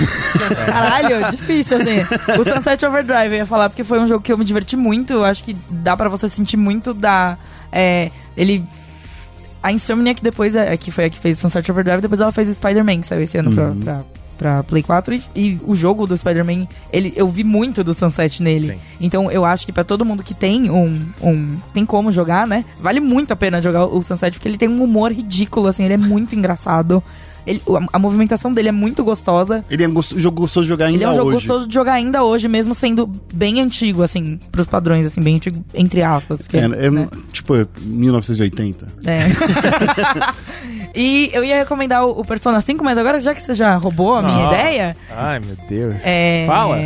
caralho, 0.66 1.30
difícil, 1.30 1.78
assim. 1.78 1.98
O 2.40 2.44
Sunset 2.44 2.84
Overdrive, 2.86 3.32
eu 3.34 3.38
ia 3.38 3.46
falar, 3.46 3.68
porque 3.68 3.82
foi 3.84 3.98
um 3.98 4.06
jogo 4.06 4.22
que 4.22 4.32
eu 4.32 4.38
me 4.38 4.44
diverti 4.44 4.76
muito. 4.76 5.12
Eu 5.12 5.24
acho 5.24 5.42
que 5.42 5.54
dá 5.70 5.96
pra 5.96 6.08
você 6.08 6.28
sentir 6.28 6.56
muito 6.56 6.94
da. 6.94 7.36
É, 7.72 8.10
ele. 8.36 8.64
A 9.62 9.72
Insomniac 9.72 10.22
depois, 10.22 10.54
é, 10.54 10.76
que 10.76 10.92
foi 10.92 11.06
a 11.06 11.10
que 11.10 11.18
fez 11.18 11.38
o 11.38 11.40
Sunset 11.40 11.68
Overdrive, 11.72 12.00
depois 12.00 12.20
ela 12.20 12.30
fez 12.30 12.48
o 12.48 12.54
Spider-Man, 12.54 13.00
que 13.00 13.06
saiu 13.08 13.22
esse 13.22 13.36
ano 13.36 13.52
pra, 13.52 13.64
Uhum. 13.64 13.80
pra, 13.80 14.02
pra 14.38 14.62
Play 14.62 14.82
4. 14.84 15.14
E, 15.14 15.22
e 15.34 15.58
o 15.66 15.74
jogo 15.74 16.06
do 16.06 16.16
Spider-Man, 16.16 16.68
ele, 16.92 17.12
eu 17.16 17.26
vi 17.26 17.42
muito 17.42 17.82
do 17.82 17.92
Sunset 17.92 18.40
nele. 18.44 18.74
Sim. 18.74 18.78
Então 19.00 19.28
eu 19.32 19.44
acho 19.44 19.66
que 19.66 19.72
pra 19.72 19.82
todo 19.82 20.04
mundo 20.04 20.22
que 20.22 20.34
tem 20.34 20.70
um, 20.70 21.04
um. 21.20 21.48
tem 21.74 21.84
como 21.84 22.12
jogar, 22.12 22.46
né? 22.46 22.64
Vale 22.78 23.00
muito 23.00 23.32
a 23.32 23.36
pena 23.36 23.60
jogar 23.60 23.86
o 23.86 24.00
Sunset, 24.04 24.34
porque 24.38 24.46
ele 24.46 24.58
tem 24.58 24.68
um 24.68 24.84
humor 24.84 25.10
ridículo, 25.10 25.66
assim, 25.66 25.84
ele 25.84 25.94
é 25.94 25.98
muito 25.98 26.36
engraçado. 26.36 27.02
Ele, 27.46 27.62
a, 27.68 27.96
a 27.96 27.98
movimentação 27.98 28.52
dele 28.52 28.68
é 28.68 28.72
muito 28.72 29.04
gostosa. 29.04 29.62
Ele 29.70 29.84
é 29.84 29.88
um 29.88 29.92
gosto- 29.94 30.18
jogo 30.18 30.40
gostoso 30.42 30.64
de 30.64 30.68
jogar 30.68 30.86
ainda 30.86 30.96
Ele 30.96 31.04
é 31.04 31.08
um 31.10 31.14
jogo 31.14 31.28
hoje. 31.28 31.46
gostoso 31.46 31.68
de 31.68 31.74
jogar 31.74 31.92
ainda 31.94 32.24
hoje, 32.24 32.48
mesmo 32.48 32.74
sendo 32.74 33.06
bem 33.32 33.60
antigo, 33.60 34.02
assim, 34.02 34.38
pros 34.50 34.66
padrões, 34.66 35.06
assim, 35.06 35.20
bem 35.20 35.36
antigo, 35.36 35.64
entre 35.74 36.02
aspas. 36.02 36.42
porque, 36.42 36.56
É, 36.56 36.64
é, 36.64 36.90
né? 36.90 37.08
Tipo, 37.32 37.54
1980. 37.80 38.86
É. 39.06 39.18
e 40.94 41.30
eu 41.32 41.44
ia 41.44 41.58
recomendar 41.58 42.04
o, 42.04 42.20
o 42.20 42.24
Persona 42.24 42.60
5, 42.60 42.82
mas 42.84 42.98
agora, 42.98 43.20
já 43.20 43.34
que 43.34 43.42
você 43.42 43.54
já 43.54 43.76
roubou 43.76 44.14
a 44.14 44.22
minha 44.22 44.48
Ah. 44.48 44.52
ideia, 44.52 44.96
Ai, 45.16 45.40
meu 45.40 45.56
Deus. 45.68 45.94
é... 46.02 46.44
Fala. 46.46 46.76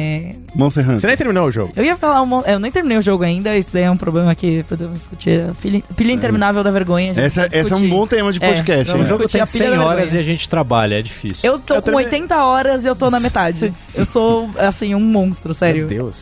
Monster 0.54 0.84
Hunter. 0.84 1.00
Você 1.00 1.06
nem 1.06 1.16
terminou 1.16 1.46
o 1.46 1.50
jogo. 1.50 1.72
Eu 1.76 1.84
ia 1.84 1.96
falar, 1.96 2.22
um, 2.22 2.40
eu 2.42 2.58
nem 2.58 2.70
terminei 2.72 2.98
o 2.98 3.02
jogo 3.02 3.24
ainda, 3.24 3.56
isso 3.56 3.68
daí 3.72 3.84
é 3.84 3.90
um 3.90 3.96
problema 3.96 4.34
que 4.34 4.62
podemos 4.64 4.98
discutir. 4.98 5.48
A 5.48 5.54
pilha, 5.54 5.82
pilha 5.96 6.12
interminável 6.12 6.62
da 6.64 6.70
vergonha. 6.70 7.12
Essa, 7.16 7.48
esse 7.52 7.72
é 7.72 7.76
um 7.76 7.88
bom 7.88 8.06
tema 8.06 8.32
de 8.32 8.42
É, 8.42 8.52
podcast. 8.54 8.88
O 8.90 8.92
vamos 8.92 9.04
né? 9.04 9.10
jogo 9.10 9.28
tem 9.28 9.40
a 9.40 9.46
pilha 9.46 9.68
100 9.70 9.78
da 9.78 9.84
horas 9.84 10.12
e 10.12 10.18
a 10.18 10.22
gente 10.22 10.48
trabalha, 10.48 10.98
é 10.98 11.02
difícil. 11.02 11.48
Eu 11.50 11.58
tô 11.58 11.74
Eu 11.74 11.82
com 11.82 11.86
terminei. 11.86 12.06
80 12.06 12.44
horas 12.44 12.84
e 12.84 12.88
eu 12.88 12.96
tô 12.96 13.10
na 13.10 13.20
metade. 13.20 13.72
eu 13.94 14.04
sou, 14.06 14.50
assim, 14.58 14.94
um 14.94 15.00
monstro, 15.00 15.54
sério. 15.54 15.86
Meu 15.86 15.88
Deus. 15.88 16.16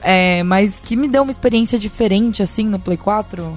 É, 0.00 0.42
mas 0.42 0.80
que 0.82 0.96
me 0.96 1.06
deu 1.06 1.22
uma 1.22 1.30
experiência 1.30 1.78
diferente, 1.78 2.42
assim, 2.42 2.64
no 2.66 2.78
Play 2.78 2.96
4. 2.96 3.42
O 3.42 3.54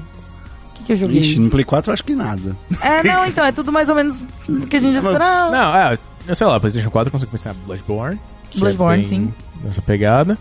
que, 0.76 0.84
que 0.84 0.92
eu 0.94 0.98
joguei? 0.98 1.20
Ixi, 1.22 1.40
no 1.40 1.50
Play 1.50 1.64
4 1.66 1.90
eu 1.90 1.94
acho 1.94 2.04
que 2.04 2.14
nada. 2.14 2.56
É, 2.82 3.02
não, 3.04 3.26
então, 3.26 3.44
é 3.44 3.52
tudo 3.52 3.72
mais 3.72 3.90
ou 3.90 3.96
menos 3.96 4.24
o 4.48 4.68
que 4.68 4.76
a 4.76 4.80
gente 4.80 4.98
esperava. 5.04 5.50
Não, 5.50 5.76
é, 5.76 5.98
eu 6.28 6.36
sei 6.36 6.46
lá, 6.46 6.60
PlayStation 6.60 6.92
4 6.92 7.08
eu 7.08 7.12
consigo 7.12 7.32
pensar 7.32 7.56
Bloodborne. 7.66 8.20
que 8.52 8.60
Bloodborne, 8.60 9.04
é 9.04 9.08
bem 9.08 9.24
sim. 9.26 9.34
Nessa 9.66 9.82
pegada. 9.82 10.38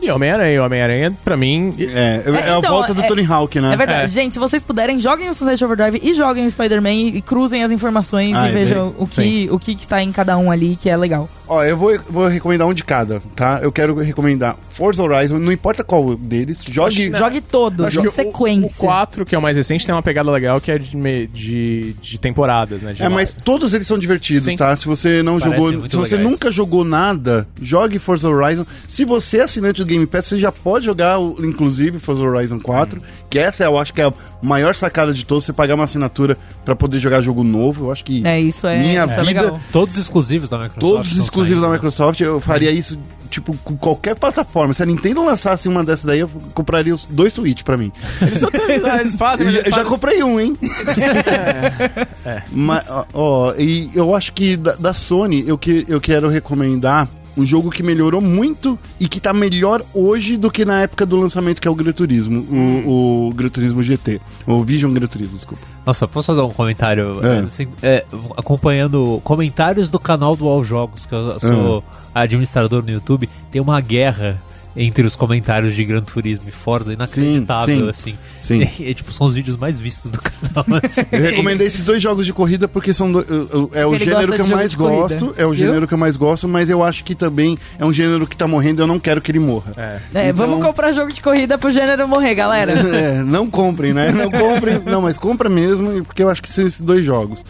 E 0.00 0.10
Homem-Aranha. 0.10 0.62
Homem-Aranha, 0.64 1.12
pra 1.24 1.36
mim. 1.36 1.74
É, 1.78 1.84
é, 1.84 2.22
É, 2.26 2.52
a 2.54 2.58
então, 2.58 2.70
volta 2.72 2.92
do 2.94 3.02
é- 3.02 3.06
Tony 3.06 3.24
Hawk, 3.24 3.58
né? 3.60 3.72
É 3.72 3.76
verdade. 3.76 4.04
É. 4.04 4.08
Gente, 4.08 4.32
se 4.34 4.38
vocês 4.38 4.62
puderem, 4.62 5.00
joguem 5.00 5.28
o 5.28 5.34
Sunset 5.34 5.64
Overdrive 5.64 6.00
e 6.02 6.12
joguem 6.14 6.46
o 6.46 6.50
Spider-Man 6.50 6.92
e, 6.92 7.16
e 7.16 7.22
cruzem 7.22 7.64
as 7.64 7.70
informações 7.70 8.34
Ah, 8.36 8.46
e 8.46 8.50
é 8.50 8.52
vejam 8.52 8.94
o 8.98 9.06
que, 9.06 9.48
o 9.50 9.58
que 9.58 9.74
que 9.74 9.86
tá 9.86 10.02
em 10.02 10.12
cada 10.12 10.36
um 10.38 10.50
ali, 10.50 10.76
que 10.80 10.88
é 10.88 10.96
legal. 10.96 11.28
Ó, 11.48 11.62
eu 11.64 11.76
vou, 11.76 11.98
vou 12.10 12.26
recomendar 12.26 12.66
um 12.66 12.74
de 12.74 12.84
cada, 12.84 13.20
tá? 13.34 13.60
Eu 13.62 13.70
quero 13.72 13.94
recomendar 13.98 14.56
Forza 14.70 15.02
Horizon, 15.02 15.38
não 15.38 15.52
importa 15.52 15.82
qual 15.84 16.16
deles, 16.16 16.60
jogue... 16.70 17.08
Acho- 17.12 17.16
Jogue 17.16 17.40
todos, 17.40 17.96
em 17.96 18.00
que 18.02 18.08
o- 18.08 18.12
sequência. 18.12 18.70
O 18.70 18.74
4, 18.74 19.24
que 19.24 19.34
é 19.34 19.38
o 19.38 19.42
mais 19.42 19.56
recente, 19.56 19.86
tem 19.86 19.94
uma 19.94 20.02
pegada 20.02 20.30
legal 20.30 20.60
que 20.60 20.70
é 20.72 20.78
de, 20.78 21.26
de, 21.28 21.92
de 21.94 22.18
temporadas, 22.20 22.82
né? 22.82 22.92
de 22.92 23.02
É, 23.02 23.08
mas 23.08 23.32
todos 23.32 23.72
eles 23.74 23.86
são 23.86 23.98
divertidos, 23.98 24.44
Sim. 24.44 24.56
tá? 24.56 24.74
Se 24.76 24.84
você 24.86 25.22
não 25.22 25.38
Parecem 25.38 25.58
jogou, 25.64 25.88
se 25.88 25.96
você 25.96 26.16
legais. 26.16 26.30
nunca 26.32 26.50
jogou 26.50 26.84
nada, 26.84 27.46
jogue 27.62 27.98
Forza 27.98 28.28
Horizon. 28.28 28.66
Se 28.88 29.04
você 29.04 29.38
é 29.38 29.42
assinante 29.42 29.84
do 29.86 29.90
Game 29.90 30.06
Pass, 30.06 30.26
você 30.26 30.38
já 30.38 30.50
pode 30.52 30.84
jogar, 30.84 31.18
o- 31.18 31.36
inclusive, 31.44 31.98
Forza 31.98 32.22
Horizon 32.24 32.58
4, 32.60 33.00
que 33.30 33.38
essa 33.38 33.64
eu 33.64 33.78
acho 33.78 33.92
que 33.94 34.00
é 34.00 34.04
a 34.06 34.12
maior 34.42 34.74
sacada 34.74 35.12
de 35.14 35.24
todos, 35.24 35.44
você 35.44 35.52
pagar 35.52 35.74
uma 35.76 35.84
assinatura 35.84 36.36
pra 36.64 36.74
poder 36.76 36.98
jogar 36.98 37.20
jogo 37.22 37.42
novo. 37.44 37.86
Eu 37.86 37.92
acho 37.92 38.04
que 38.04 38.26
É, 38.26 38.38
isso 38.40 38.66
é, 38.66 38.78
Minha 38.78 39.04
isso 39.04 39.14
é 39.14 39.24
vida- 39.24 39.40
legal. 39.42 39.60
Todos 39.72 39.96
exclusivos 39.96 40.50
da 40.50 40.58
Microsoft. 40.58 40.80
todos 40.80 41.12
exclusivos 41.16 41.48
saindo, 41.48 41.60
da 41.62 41.68
né? 41.68 41.74
Microsoft, 41.74 42.20
eu 42.20 42.40
faria 42.40 42.70
isso, 42.70 42.98
tipo, 43.30 43.56
com 43.64 43.76
qualquer 43.76 44.14
plataforma. 44.16 44.72
Se 44.74 44.82
a 44.82 44.86
Nintendo 44.86 45.24
lançasse 45.24 45.68
uma 45.68 45.84
dessa 45.84 46.06
daí, 46.06 46.20
eu 46.20 46.30
compraria 46.54 46.94
os 46.94 47.04
dois 47.04 47.32
Switch 47.32 47.62
pra 47.62 47.76
mim. 47.76 47.92
Eles, 48.22 48.42
eles 49.00 49.14
fazem, 49.14 49.46
já- 49.46 49.52
eles 49.52 49.66
eu 49.66 49.70
já 49.70 49.76
fazem- 49.76 49.90
comprei 49.90 50.22
um, 50.22 50.40
hein? 50.40 50.56
Mas, 52.52 52.84
ó, 52.88 53.04
ó, 53.14 53.54
e 53.56 53.90
eu 53.94 54.14
acho 54.14 54.32
que 54.32 54.56
da, 54.56 54.74
da 54.74 54.94
Sony, 54.94 55.44
eu, 55.46 55.56
que, 55.58 55.84
eu 55.88 56.00
quero 56.00 56.28
recomendar 56.28 57.08
um 57.36 57.44
jogo 57.44 57.70
que 57.70 57.82
melhorou 57.82 58.20
muito 58.20 58.78
e 58.98 59.08
que 59.08 59.20
tá 59.20 59.32
melhor 59.32 59.82
hoje 59.92 60.36
do 60.36 60.50
que 60.50 60.64
na 60.64 60.82
época 60.82 61.04
do 61.04 61.20
lançamento, 61.20 61.60
que 61.60 61.68
é 61.68 61.70
o 61.70 61.74
Gran 61.74 61.92
Turismo, 61.92 62.40
o, 62.40 63.28
o 63.28 63.34
Gran 63.34 63.48
Turismo 63.48 63.82
GT. 63.82 64.20
O 64.46 64.62
Vision 64.64 64.92
Gran 64.92 65.06
Turismo, 65.06 65.36
desculpa. 65.36 65.62
Nossa, 65.84 66.08
posso 66.08 66.26
fazer 66.26 66.40
um 66.40 66.50
comentário? 66.50 67.20
É. 67.24 67.36
é, 67.36 67.38
assim, 67.40 67.68
é, 67.82 68.04
acompanhando 68.36 69.20
comentários 69.22 69.90
do 69.90 69.98
canal 69.98 70.34
do 70.34 70.48
All 70.48 70.64
Jogos, 70.64 71.06
que 71.06 71.14
eu 71.14 71.38
sou 71.38 71.84
administrador 72.14 72.82
no 72.82 72.90
YouTube, 72.90 73.28
tem 73.50 73.60
uma 73.60 73.80
guerra 73.80 74.40
entre 74.76 75.06
os 75.06 75.16
comentários 75.16 75.74
de 75.74 75.84
Gran 75.84 76.02
Turismo 76.02 76.44
e 76.48 76.52
Forza 76.52 76.92
inacreditável, 76.92 77.76
sim, 77.84 77.88
assim. 77.88 78.14
sim. 78.42 78.62
É, 78.84 78.92
tipo, 78.94 79.10
são 79.12 79.26
os 79.26 79.34
vídeos 79.34 79.56
mais 79.56 79.78
vistos 79.78 80.10
do 80.10 80.18
canal. 80.20 80.80
assim. 80.84 81.00
Eu 81.10 81.20
recomendei 81.22 81.66
esses 81.66 81.82
dois 81.84 82.02
jogos 82.02 82.26
de 82.26 82.32
corrida 82.32 82.68
porque 82.68 82.92
são 82.92 83.10
do- 83.10 83.20
eu- 83.22 83.48
eu- 83.52 83.70
é 83.72 83.86
o 83.86 83.98
gênero 83.98 84.32
que 84.34 84.40
eu 84.42 84.46
mais 84.48 84.74
gosto, 84.74 85.34
é 85.36 85.46
o 85.46 85.50
viu? 85.50 85.66
gênero 85.66 85.88
que 85.88 85.94
eu 85.94 85.98
mais 85.98 86.16
gosto, 86.16 86.46
mas 86.46 86.68
eu 86.68 86.84
acho 86.84 87.02
que 87.04 87.14
também 87.14 87.56
é 87.78 87.84
um 87.84 87.92
gênero 87.92 88.26
que 88.26 88.36
tá 88.36 88.46
morrendo 88.46 88.80
e 88.80 88.82
eu 88.82 88.86
não 88.86 89.00
quero 89.00 89.20
que 89.20 89.30
ele 89.30 89.40
morra. 89.40 89.72
É. 89.76 89.98
É, 90.14 90.28
Então- 90.28 90.46
Vamos 90.46 90.62
comprar 90.64 90.92
jogo 90.92 91.12
de 91.12 91.20
corrida 91.20 91.56
pro 91.56 91.70
gênero 91.70 92.06
morrer, 92.06 92.34
galera. 92.34 92.74
É, 92.96 93.22
não 93.22 93.48
comprem, 93.50 93.92
né? 93.92 94.10
Não 94.12 94.30
comprem. 94.30 94.80
Não, 94.84 95.00
mas 95.02 95.16
compra 95.18 95.48
mesmo, 95.48 96.04
porque 96.04 96.22
eu 96.22 96.28
acho 96.28 96.42
que 96.42 96.50
são 96.52 96.66
esses 96.66 96.80
dois 96.80 97.04
jogos. 97.04 97.42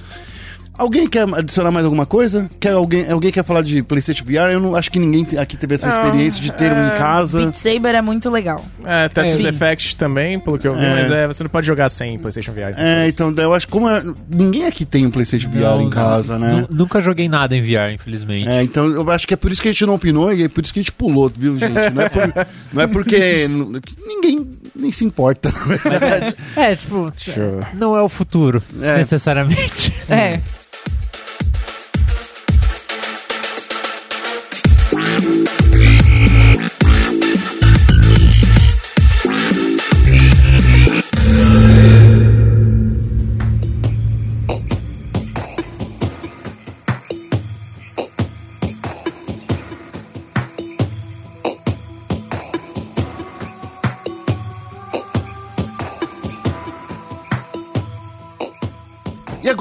Alguém 0.79 1.09
quer 1.09 1.27
adicionar 1.35 1.71
mais 1.71 1.85
alguma 1.85 2.05
coisa? 2.07 2.49
Quer 2.61 2.73
alguém, 2.73 3.11
alguém 3.11 3.33
quer 3.33 3.45
falar 3.45 3.63
de 3.63 3.83
PlayStation 3.83 4.25
VR? 4.25 4.53
Eu 4.53 4.61
não 4.61 4.77
acho 4.77 4.91
que 4.91 4.99
ninguém 4.99 5.27
aqui 5.39 5.57
teve 5.57 5.75
essa 5.77 5.87
Não, 5.87 6.05
experiência 6.05 6.41
de 6.43 6.53
ter 6.53 6.71
um 6.73 6.77
em 6.85 6.87
é, 6.89 6.99
casa. 6.99 7.39
Beat 7.39 7.55
Saber 7.55 7.95
é 7.95 8.03
muito 8.03 8.29
legal. 8.31 8.65
É, 8.85 9.09
Tetris 9.09 9.37
Sim. 9.39 9.49
Effect 9.49 9.97
também, 9.97 10.39
pelo 10.39 10.59
que 10.59 10.69
eu 10.69 10.75
vi, 10.75 10.85
É. 10.85 10.91
mas 10.91 11.11
é, 11.11 11.27
você 11.27 11.43
não 11.43 11.51
pode 11.51 11.67
jogar 11.67 11.89
sem 11.89 12.19
PlayStation 12.19 12.53
VR. 12.53 12.75
É, 12.77 13.09
então 13.09 13.33
eu 13.37 13.55
acho 13.55 13.67
que 13.67 13.73
como 13.73 13.89
é- 13.89 14.03
ninguém 14.31 14.67
aqui 14.67 14.85
tem 14.85 15.07
um 15.07 15.11
PlayStation 15.11 15.49
VR 15.51 15.61
Não, 15.61 15.83
em 15.83 15.91
casa, 15.91 16.39
né? 16.39 16.67
Nu- 16.71 16.77
Nunca 16.79 17.01
joguei 17.01 17.29
nada 17.29 17.57
em 17.57 17.61
VR, 17.63 17.93
infelizmente. 17.95 18.49
É, 18.49 18.63
então 18.63 18.87
eu 18.87 19.11
acho 19.11 19.27
que 19.27 19.35
é 19.35 19.37
por 19.37 19.51
isso 19.51 19.63
que 19.63 19.69
a 19.69 19.73
gente 19.73 19.87
não 19.87 19.95
opinou 19.95 20.33
e 20.33 20.43
é 20.45 20.49
por 20.49 20.63
isso 20.63 20.73
que 20.75 20.81
a 20.81 20.83
gente 20.83 20.93
pulou, 20.93 21.31
viu, 21.37 21.59
gente? 21.59 21.73
Não 21.73 22.03
é, 22.03 22.09
por- 22.09 22.47
não 22.73 22.83
é 22.83 22.87
porque 22.87 23.49
ninguém 24.07 24.47
nem 24.75 24.93
se 24.93 25.05
importa, 25.05 25.51
na 25.53 25.77
verdade. 25.77 26.35
É, 26.55 26.77
tipo, 26.77 27.11
não 27.75 27.97
é 27.97 28.03
o 28.03 28.09
futuro, 28.09 28.63
É. 28.83 28.99
necessariamente. 28.99 29.93
É. 30.09 30.39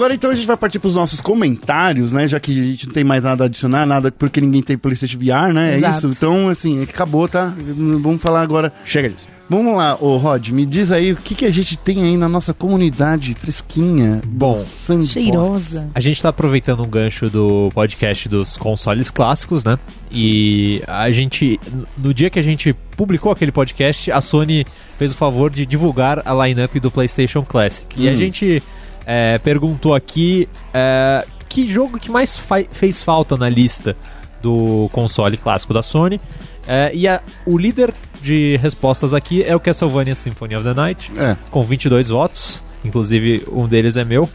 agora 0.06 0.14
então 0.14 0.30
a 0.30 0.36
gente 0.36 0.46
vai 0.46 0.56
partir 0.58 0.78
para 0.78 0.88
os 0.88 0.94
nossos 0.96 1.20
comentários, 1.20 2.12
né? 2.12 2.28
Já 2.28 2.40
que 2.40 2.52
a 2.52 2.64
gente 2.66 2.86
não 2.88 2.94
tem 2.94 3.04
mais 3.04 3.24
nada 3.24 3.44
a 3.44 3.48
adicionar, 3.48 3.86
nada 3.88 4.12
porque 4.12 4.40
ninguém 4.40 4.62
tem 4.62 4.78
PlayStation 4.78 5.18
VR, 5.18 5.52
né? 5.54 5.74
É 5.74 5.78
Exato. 5.78 5.98
isso. 5.98 6.08
Então, 6.08 6.48
assim, 6.50 6.84
acabou, 6.84 7.28
tá? 7.28 7.52
Vamos 7.58 8.22
falar 8.22 8.42
agora. 8.42 8.72
Chega 8.86 9.10
disso. 9.10 9.26
Vamos 9.48 9.78
lá, 9.78 9.96
ô 10.02 10.18
Rod, 10.18 10.50
me 10.50 10.66
diz 10.66 10.92
aí 10.92 11.12
o 11.12 11.16
que, 11.16 11.36
que 11.36 11.46
a 11.46 11.52
gente 11.52 11.78
tem 11.78 12.02
aí 12.04 12.18
na 12.18 12.28
nossa 12.28 12.52
comunidade 12.52 13.36
fresquinha. 13.36 14.20
Bom, 14.26 14.60
Sandbox. 14.60 15.12
Cheirosa. 15.12 15.90
A 15.94 16.00
gente 16.02 16.20
tá 16.20 16.30
aproveitando 16.30 16.82
um 16.84 16.88
gancho 16.90 17.30
do 17.30 17.70
podcast 17.74 18.28
dos 18.28 18.58
consoles 18.58 19.12
clássicos, 19.12 19.64
né? 19.64 19.78
E 20.12 20.82
a 20.88 21.12
gente, 21.12 21.60
no 21.96 22.12
dia 22.12 22.32
que 22.32 22.40
a 22.40 22.42
gente 22.42 22.74
publicou 22.98 23.32
aquele 23.32 23.52
podcast, 23.52 24.12
a 24.12 24.20
Sony 24.20 24.66
fez 24.98 25.12
o 25.12 25.16
favor 25.16 25.52
de 25.52 25.64
divulgar 25.64 26.24
a 26.28 26.34
lineup 26.48 26.76
do 26.80 26.90
PlayStation 26.90 27.44
Classic. 27.44 27.86
E 27.96 28.10
a 28.10 28.14
Hum. 28.14 28.18
gente 28.18 28.64
é, 29.06 29.38
perguntou 29.38 29.94
aqui 29.96 30.48
é, 30.74 31.26
que 31.48 31.68
jogo 31.68 32.00
que 32.00 32.10
mais 32.12 32.40
fez 32.72 33.02
falta 33.04 33.38
na 33.38 33.48
lista 33.50 33.96
do 34.42 34.90
console 34.92 35.38
clássico 35.38 35.74
da 35.74 35.82
Sony. 35.84 36.20
É, 36.68 36.92
e 36.94 37.08
a- 37.08 37.22
o 37.46 37.58
líder 37.58 37.94
de 38.22 38.58
respostas 38.58 39.14
aqui 39.14 39.44
é 39.44 39.56
o 39.56 39.60
Castlevania 39.60 40.16
Symphony 40.16 40.56
of 40.56 40.64
the 40.66 40.74
Night 40.74 41.12
É. 41.18 41.38
com 41.52 41.64
22 41.64 42.10
votos, 42.10 42.64
inclusive 42.84 43.44
um 43.52 43.68
deles 43.68 43.98
é 43.98 44.04
meu. 44.04 44.28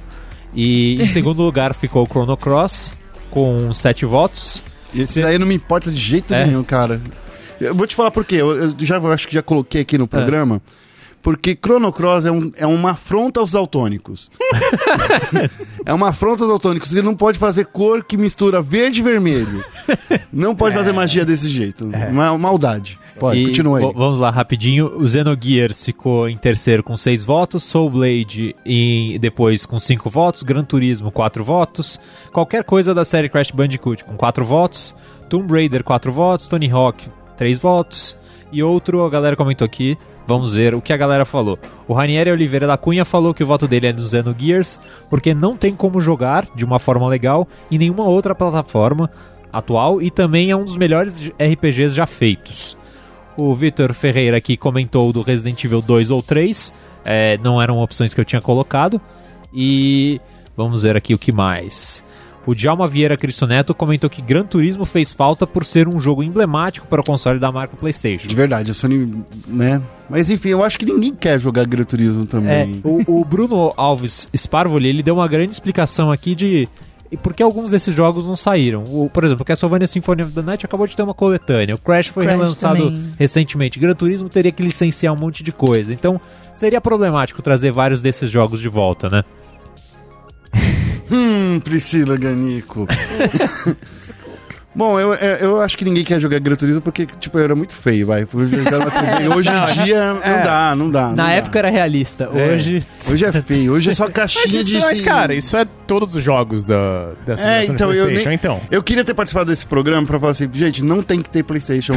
E 0.55 1.01
em 1.03 1.07
segundo 1.09 1.43
lugar 1.43 1.75
ficou 1.75 2.05
o 2.05 2.07
Chrono 2.07 2.37
Cross 2.37 2.95
com 3.31 3.73
7 3.75 4.05
votos. 4.05 4.63
E 4.95 5.03
esse 5.03 5.21
daí 5.21 5.39
não 5.39 5.47
me 5.47 5.55
importa 5.55 5.91
de 5.91 5.97
jeito 6.01 6.33
É. 6.35 6.47
nenhum, 6.47 6.63
cara. 6.65 7.01
Eu 7.61 7.75
vou 7.75 7.87
te 7.87 7.95
falar 7.95 8.11
por 8.11 8.25
quê. 8.25 8.37
Eu, 8.37 8.57
eu 8.65 8.75
já 8.79 8.97
eu 8.97 9.13
acho 9.13 9.29
que 9.29 9.35
já 9.35 9.43
coloquei 9.43 9.83
aqui 9.83 9.99
no 9.99 10.07
programa. 10.09 10.63
Porque 11.23 11.57
Chrono 11.61 11.93
Cross 11.93 12.25
é, 12.25 12.31
um, 12.31 12.51
é 12.57 12.67
uma 12.67 12.93
afronta 12.93 13.41
aos 13.41 13.51
daltônicos. 13.51 14.31
é 15.85 15.93
uma 15.93 16.09
afronta 16.09 16.43
aos 16.45 16.51
daltônicos. 16.51 16.93
Ele 16.93 17.03
não 17.03 17.15
pode 17.15 17.39
fazer 17.39 17.67
cor 17.67 18.03
que 18.03 18.17
mistura 18.17 18.63
verde 18.63 19.01
e 19.01 19.03
vermelho. 19.03 19.63
Não 20.33 20.55
pode 20.55 20.75
fazer 20.75 20.93
magia 20.93 21.25
desse 21.25 21.49
jeito. 21.49 21.85
Uma 22.11 22.37
maldade. 22.39 22.99
Pode, 23.19 23.39
E 23.39 23.47
continua 23.47 23.79
aí. 23.79 23.93
Vamos 23.95 24.19
lá, 24.19 24.31
rapidinho. 24.31 24.87
O 24.97 25.07
Xenogears 25.07 25.85
ficou 25.85 26.29
em 26.29 26.39
terceiro 26.39 26.83
com 26.83 26.97
6 26.97 27.23
votos. 27.23 27.65
Soul 27.65 27.91
Blade 27.91 28.57
em, 28.65 29.19
depois 29.19 29.67
com 29.67 29.79
5 29.79 30.09
votos. 30.09 30.43
Gran 30.43 30.65
Turismo, 30.65 31.13
4 31.13 31.45
votos. 31.45 32.01
Qualquer 32.33 32.65
coisa 32.65 32.95
da 32.95 33.05
série 33.05 33.29
Crash 33.29 33.51
Bandicoot 33.51 34.05
com 34.05 34.17
4 34.17 34.45
votos. 34.45 34.95
Tomb 35.29 35.53
Raider, 35.53 35.85
4 35.85 36.11
votos. 36.11 36.49
Tony 36.49 36.71
Hawk, 36.71 37.09
3 37.37 37.59
votos. 37.59 38.19
E 38.53 38.63
outro, 38.63 39.05
a 39.05 39.11
galera 39.11 39.37
comentou 39.37 39.65
aqui. 39.65 39.97
Vamos 40.31 40.55
ver 40.55 40.77
o 40.77 40.81
que 40.81 40.93
a 40.93 40.97
galera 40.97 41.25
falou. 41.25 41.59
O 41.89 41.93
Ranieri 41.93 42.31
Oliveira 42.31 42.65
da 42.65 42.77
Cunha 42.77 43.05
falou 43.05 43.35
que 43.35 43.43
o 43.43 43.47
voto 43.49 43.67
dele 43.67 43.89
é 43.89 43.93
no 43.93 44.07
Xenogears 44.07 44.79
porque 45.09 45.35
não 45.35 45.57
tem 45.57 45.75
como 45.75 46.01
jogar 46.01 46.47
de 46.55 46.65
uma 46.65 46.79
forma 46.79 47.09
legal 47.09 47.49
em 47.69 47.77
nenhuma 47.77 48.05
outra 48.05 48.33
plataforma 48.33 49.11
atual 49.53 50.01
e 50.01 50.09
também 50.09 50.53
é 50.53 50.55
um 50.55 50.63
dos 50.65 50.77
melhores 50.77 51.33
RPGs 51.37 51.97
já 51.97 52.07
feitos. 52.07 52.77
O 53.37 53.53
Vitor 53.57 53.93
Ferreira 53.93 54.37
aqui 54.37 54.57
comentou 54.57 55.13
do 55.13 55.21
Resident 55.21 55.65
Evil 55.65 55.83
2 55.83 56.13
ou 56.13 56.23
3. 56.23 56.73
É, 57.05 57.37
não 57.43 57.61
eram 57.61 57.79
opções 57.79 58.15
que 58.15 58.21
eu 58.21 58.25
tinha 58.25 58.41
colocado. 58.41 59.01
E 59.53 60.21
vamos 60.57 60.85
ver 60.85 60.97
aqui 60.97 61.13
o 61.13 61.19
que 61.19 61.33
mais. 61.33 62.05
O 62.47 62.55
Djalma 62.55 62.89
Vieira 62.89 63.17
Cristo 63.17 63.47
Neto 63.47 63.75
comentou 63.75 64.09
que 64.09 64.23
Gran 64.23 64.45
Turismo 64.45 64.85
fez 64.87 65.13
falta 65.13 65.47
por 65.47 65.65
ser 65.65 65.87
um 65.87 66.01
jogo 66.01 66.23
emblemático 66.23 66.87
para 66.87 67.01
o 67.01 67.05
console 67.05 67.39
da 67.39 67.53
marca 67.53 67.77
PlayStation. 67.77 68.27
De 68.27 68.35
verdade, 68.35 68.71
a 68.71 68.75
Sony, 68.75 69.23
né? 69.47 69.81
Mas 70.09 70.31
enfim, 70.31 70.49
eu 70.49 70.65
acho 70.65 70.79
que 70.79 70.87
ninguém 70.87 71.15
quer 71.15 71.39
jogar 71.39 71.67
Gran 71.67 71.85
Turismo 71.85 72.23
É, 72.23 72.27
também. 72.27 72.81
o, 72.83 73.21
o 73.21 73.25
Bruno 73.25 73.73
Alves 73.77 74.29
Sparvoli, 74.35 74.89
ele 74.89 75.03
deu 75.03 75.15
uma 75.17 75.29
grande 75.29 75.53
explicação 75.53 76.11
aqui 76.11 76.35
de 76.35 76.69
e 77.13 77.17
por 77.17 77.35
que 77.35 77.43
alguns 77.43 77.73
desses 77.73 77.93
jogos 77.93 78.25
não 78.25 78.37
saíram. 78.37 78.85
O, 78.87 79.11
por 79.13 79.25
exemplo, 79.25 79.43
o 79.43 79.45
Castlevania 79.45 79.87
Symphony 79.89 80.23
of 80.23 80.33
the 80.33 80.43
Night 80.43 80.65
acabou 80.65 80.87
de 80.87 80.95
ter 80.95 81.03
uma 81.03 81.13
coletânea. 81.13 81.75
O 81.75 81.79
Crash 81.79 82.07
foi 82.07 82.25
Crash 82.25 82.39
relançado 82.39 82.85
também. 82.93 83.13
recentemente. 83.19 83.81
Gran 83.81 83.95
Turismo 83.95 84.29
teria 84.29 84.53
que 84.53 84.63
licenciar 84.63 85.13
um 85.13 85.19
monte 85.19 85.43
de 85.43 85.51
coisa. 85.51 85.93
Então, 85.93 86.21
seria 86.55 86.81
problemático 86.81 87.43
trazer 87.43 87.73
vários 87.73 88.01
desses 88.01 88.31
jogos 88.31 88.61
de 88.61 88.69
volta, 88.69 89.09
né? 89.09 89.25
Hum, 91.57 91.61
Priscila 91.61 92.17
Ganico. 92.17 92.87
Bom, 94.73 95.01
eu, 95.01 95.13
eu, 95.15 95.37
eu 95.39 95.61
acho 95.61 95.77
que 95.77 95.85
ninguém 95.85 96.05
quer 96.05 96.21
jogar 96.21 96.39
Gran 96.39 96.55
Turismo 96.55 96.81
porque, 96.81 97.05
tipo, 97.19 97.37
eu 97.37 97.43
era 97.43 97.57
muito 97.57 97.75
feio, 97.75 98.07
vai. 98.07 98.23
Hoje 98.33 99.51
em 99.51 99.83
dia, 99.85 100.13
não 100.15 100.43
dá, 100.45 100.75
não 100.77 100.91
dá. 100.91 101.03
não 101.09 101.17
Na 101.17 101.25
dá. 101.25 101.31
época 101.33 101.59
era 101.59 101.69
realista. 101.71 102.31
É. 102.33 102.55
Hoje. 102.55 102.81
Hoje 103.11 103.25
é 103.25 103.33
feio, 103.33 103.73
hoje 103.73 103.91
é 103.91 103.93
só 103.95 104.05
Mas, 104.05 104.13
caixinha 104.15 104.61
isso, 104.61 104.71
de. 104.71 104.79
mas, 104.79 105.01
cara, 105.01 105.35
isso 105.35 105.57
é 105.57 105.67
todos 105.89 106.15
os 106.15 106.23
jogos 106.23 106.65
da, 106.65 107.11
dessa 107.27 107.43
É, 107.49 107.65
então 107.65 107.91
de 107.91 107.99
eu 107.99 108.05
PlayStation, 108.05 108.29
nem- 108.29 108.37
então. 108.37 108.61
Eu 108.71 108.81
queria 108.81 109.05
ter 109.05 109.13
participado 109.13 109.51
desse 109.51 109.67
programa 109.67 110.07
pra 110.07 110.21
falar 110.21 110.31
assim, 110.33 110.49
gente, 110.53 110.85
não 110.85 111.03
tem 111.03 111.21
que 111.21 111.29
ter 111.29 111.43
PlayStation 111.43 111.95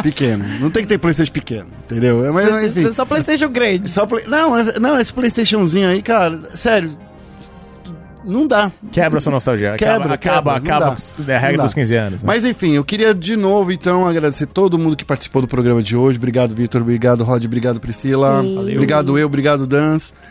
pequeno. 0.00 0.44
Não 0.60 0.70
tem 0.70 0.84
que 0.84 0.88
ter 0.88 0.98
PlayStation 0.98 1.32
pequeno, 1.32 1.66
entendeu? 1.86 2.24
É, 2.24 2.30
Mas, 2.30 2.76
enfim. 2.76 2.88
Só 2.92 3.04
Playstation 3.04 3.48
grande. 3.48 3.88
Só 3.88 4.06
play... 4.06 4.24
não, 4.28 4.56
é- 4.56 4.78
não, 4.78 4.98
esse 5.00 5.12
PlayStationzinho 5.12 5.88
aí, 5.88 6.00
cara, 6.02 6.40
sério. 6.50 6.96
Não 8.24 8.46
dá. 8.46 8.70
Quebra 8.90 9.18
a 9.18 9.20
sua 9.20 9.32
nostalgia. 9.32 9.74
Quebra, 9.78 10.14
acaba, 10.14 10.60
quebra, 10.60 10.76
acaba, 10.76 10.96
a 10.96 11.38
regra 11.38 11.62
dos 11.62 11.72
dá. 11.72 11.80
15 11.80 11.94
anos. 11.96 12.22
né? 12.22 12.26
Mas 12.26 12.44
enfim, 12.44 12.72
eu 12.72 12.84
queria 12.84 13.14
de 13.14 13.36
novo, 13.36 13.72
então, 13.72 14.06
agradecer 14.06 14.46
todo 14.46 14.78
mundo 14.78 14.96
que 14.96 15.04
participou 15.04 15.42
do 15.42 15.48
programa 15.48 15.82
de 15.82 15.96
hoje. 15.96 16.18
Obrigado, 16.18 16.54
Vitor. 16.54 16.82
Obrigado, 16.82 17.24
Rod. 17.24 17.44
Obrigado, 17.44 17.80
Priscila. 17.80 18.36
Valeu. 18.42 18.74
Obrigado, 18.74 19.18
eu. 19.18 19.26
Obrigado, 19.26 19.66
Dans. 19.66 20.12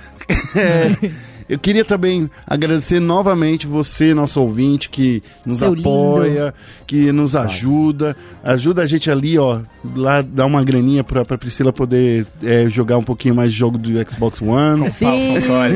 É, 0.56 1.10
eu 1.52 1.60
queria 1.60 1.84
também 1.84 2.30
agradecer 2.48 3.02
novamente 3.02 3.68
você, 3.68 4.14
nosso 4.14 4.40
ouvinte, 4.42 4.90
que 4.90 5.22
nos 5.46 5.60
Seu 5.60 5.74
apoia, 5.74 6.54
que 6.88 7.12
nos 7.12 7.36
ajuda. 7.36 8.16
Ajuda 8.42 8.84
a 8.84 8.88
gente 8.88 9.12
ali, 9.12 9.38
ó, 9.38 9.60
lá 9.94 10.22
dar 10.22 10.46
uma 10.46 10.64
graninha 10.64 11.04
pra, 11.04 11.26
pra 11.26 11.38
Priscila 11.38 11.74
poder 11.74 12.26
é, 12.42 12.70
jogar 12.70 12.98
um 12.98 13.04
pouquinho 13.04 13.36
mais 13.36 13.52
de 13.52 13.58
jogo 13.60 13.78
do 13.78 13.90
Xbox 14.10 14.42
One. 14.42 14.90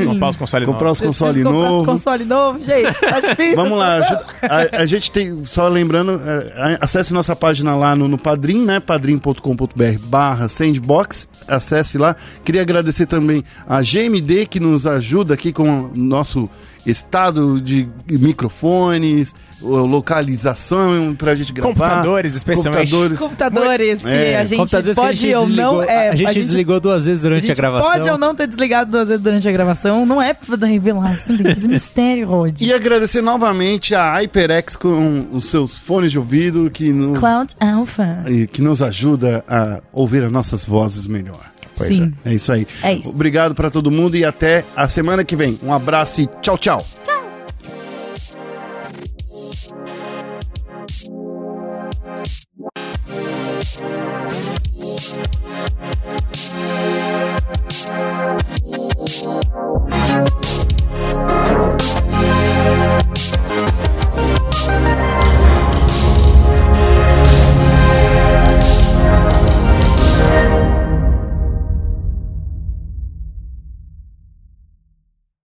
Comprar 0.06 0.28
os 0.30 0.36
consoles, 0.36 0.66
comprar 0.66 0.90
os 0.92 1.00
consoles 1.00 1.44
Comprar 1.44 1.50
os 1.50 1.62
novos. 1.62 1.86
consoles 1.86 1.86
novos. 1.86 1.86
os 1.86 1.86
console 1.86 2.24
novo, 2.24 2.62
gente. 2.62 2.98
Tá 2.98 3.20
difícil. 3.20 3.56
Vamos 3.56 3.78
lá, 3.78 4.24
a, 4.42 4.82
a 4.82 4.86
gente 4.86 5.10
tem, 5.10 5.44
só 5.44 5.68
lembrando, 5.68 6.18
é, 6.24 6.78
acesse 6.80 7.12
nossa 7.12 7.36
página 7.36 7.76
lá 7.76 7.94
no, 7.94 8.08
no 8.08 8.16
Padrim, 8.16 8.64
né? 8.64 8.80
padrim.com.br 8.80 9.98
barra 10.04 10.48
sandbox, 10.48 11.28
acesse 11.46 11.98
lá. 11.98 12.16
Queria 12.44 12.62
agradecer 12.62 13.04
também 13.04 13.44
a 13.68 13.82
GMD 13.82 14.46
que 14.46 14.58
nos 14.58 14.86
ajuda 14.86 15.34
aqui 15.34 15.52
com 15.52 15.65
o 15.68 15.90
nosso 15.96 16.48
estado 16.86 17.60
de 17.60 17.88
microfones, 18.08 19.34
localização 19.60 21.14
pra 21.18 21.34
gente 21.34 21.52
gravar. 21.52 21.68
Computadores, 21.74 22.34
especialmente. 22.36 22.90
Computadores. 22.90 23.18
Computadores 23.18 24.02
que 24.02 24.08
É, 24.08 24.38
a 24.38 24.44
gente 24.44 24.58
computadores 24.58 24.96
que 24.96 25.02
pode 25.02 25.18
a 25.18 25.22
gente 25.22 25.34
ou 25.34 25.48
não. 25.48 25.82
É, 25.82 26.10
a 26.10 26.14
gente 26.14 26.34
desligou 26.34 26.78
duas 26.78 27.06
vezes 27.06 27.24
a 27.24 27.28
durante 27.28 27.44
a, 27.44 27.46
gente 27.48 27.56
gravação. 27.56 27.90
pode 27.92 28.10
ou 28.10 28.18
não 28.18 28.34
ter 28.34 28.46
desligado 28.46 28.90
duas 28.90 29.08
vezes 29.08 29.22
durante 29.22 29.48
a 29.48 29.52
gravação. 29.52 30.06
Não 30.06 30.22
é 30.22 30.32
pra 30.32 30.66
revelar, 30.66 31.16
fazer 31.16 31.68
mistério, 31.68 32.28
Rod. 32.28 32.60
E 32.60 32.72
agradecer 32.72 33.20
novamente 33.20 33.94
a 33.94 34.14
HyperX 34.20 34.76
com 34.76 35.26
os 35.32 35.46
seus 35.50 35.76
fones 35.76 36.12
de 36.12 36.18
ouvido 36.18 36.70
que 36.70 36.92
nos, 36.92 37.18
Cloud 37.18 37.54
Alpha. 37.58 38.24
que 38.52 38.62
nos 38.62 38.80
ajuda 38.80 39.44
a 39.48 39.80
ouvir 39.92 40.22
as 40.22 40.30
nossas 40.30 40.64
vozes 40.64 41.06
melhor. 41.06 41.55
Pois 41.76 41.88
Sim. 41.88 42.12
É. 42.24 42.30
é. 42.30 42.34
isso 42.34 42.52
aí. 42.52 42.66
É 42.82 42.92
isso. 42.94 43.08
Obrigado 43.08 43.54
para 43.54 43.70
todo 43.70 43.90
mundo 43.90 44.16
e 44.16 44.24
até 44.24 44.64
a 44.74 44.88
semana 44.88 45.24
que 45.24 45.36
vem. 45.36 45.58
Um 45.62 45.72
abraço 45.72 46.20
e 46.20 46.26
tchau, 46.40 46.56
tchau. 46.56 46.84
Tchau. 47.04 47.16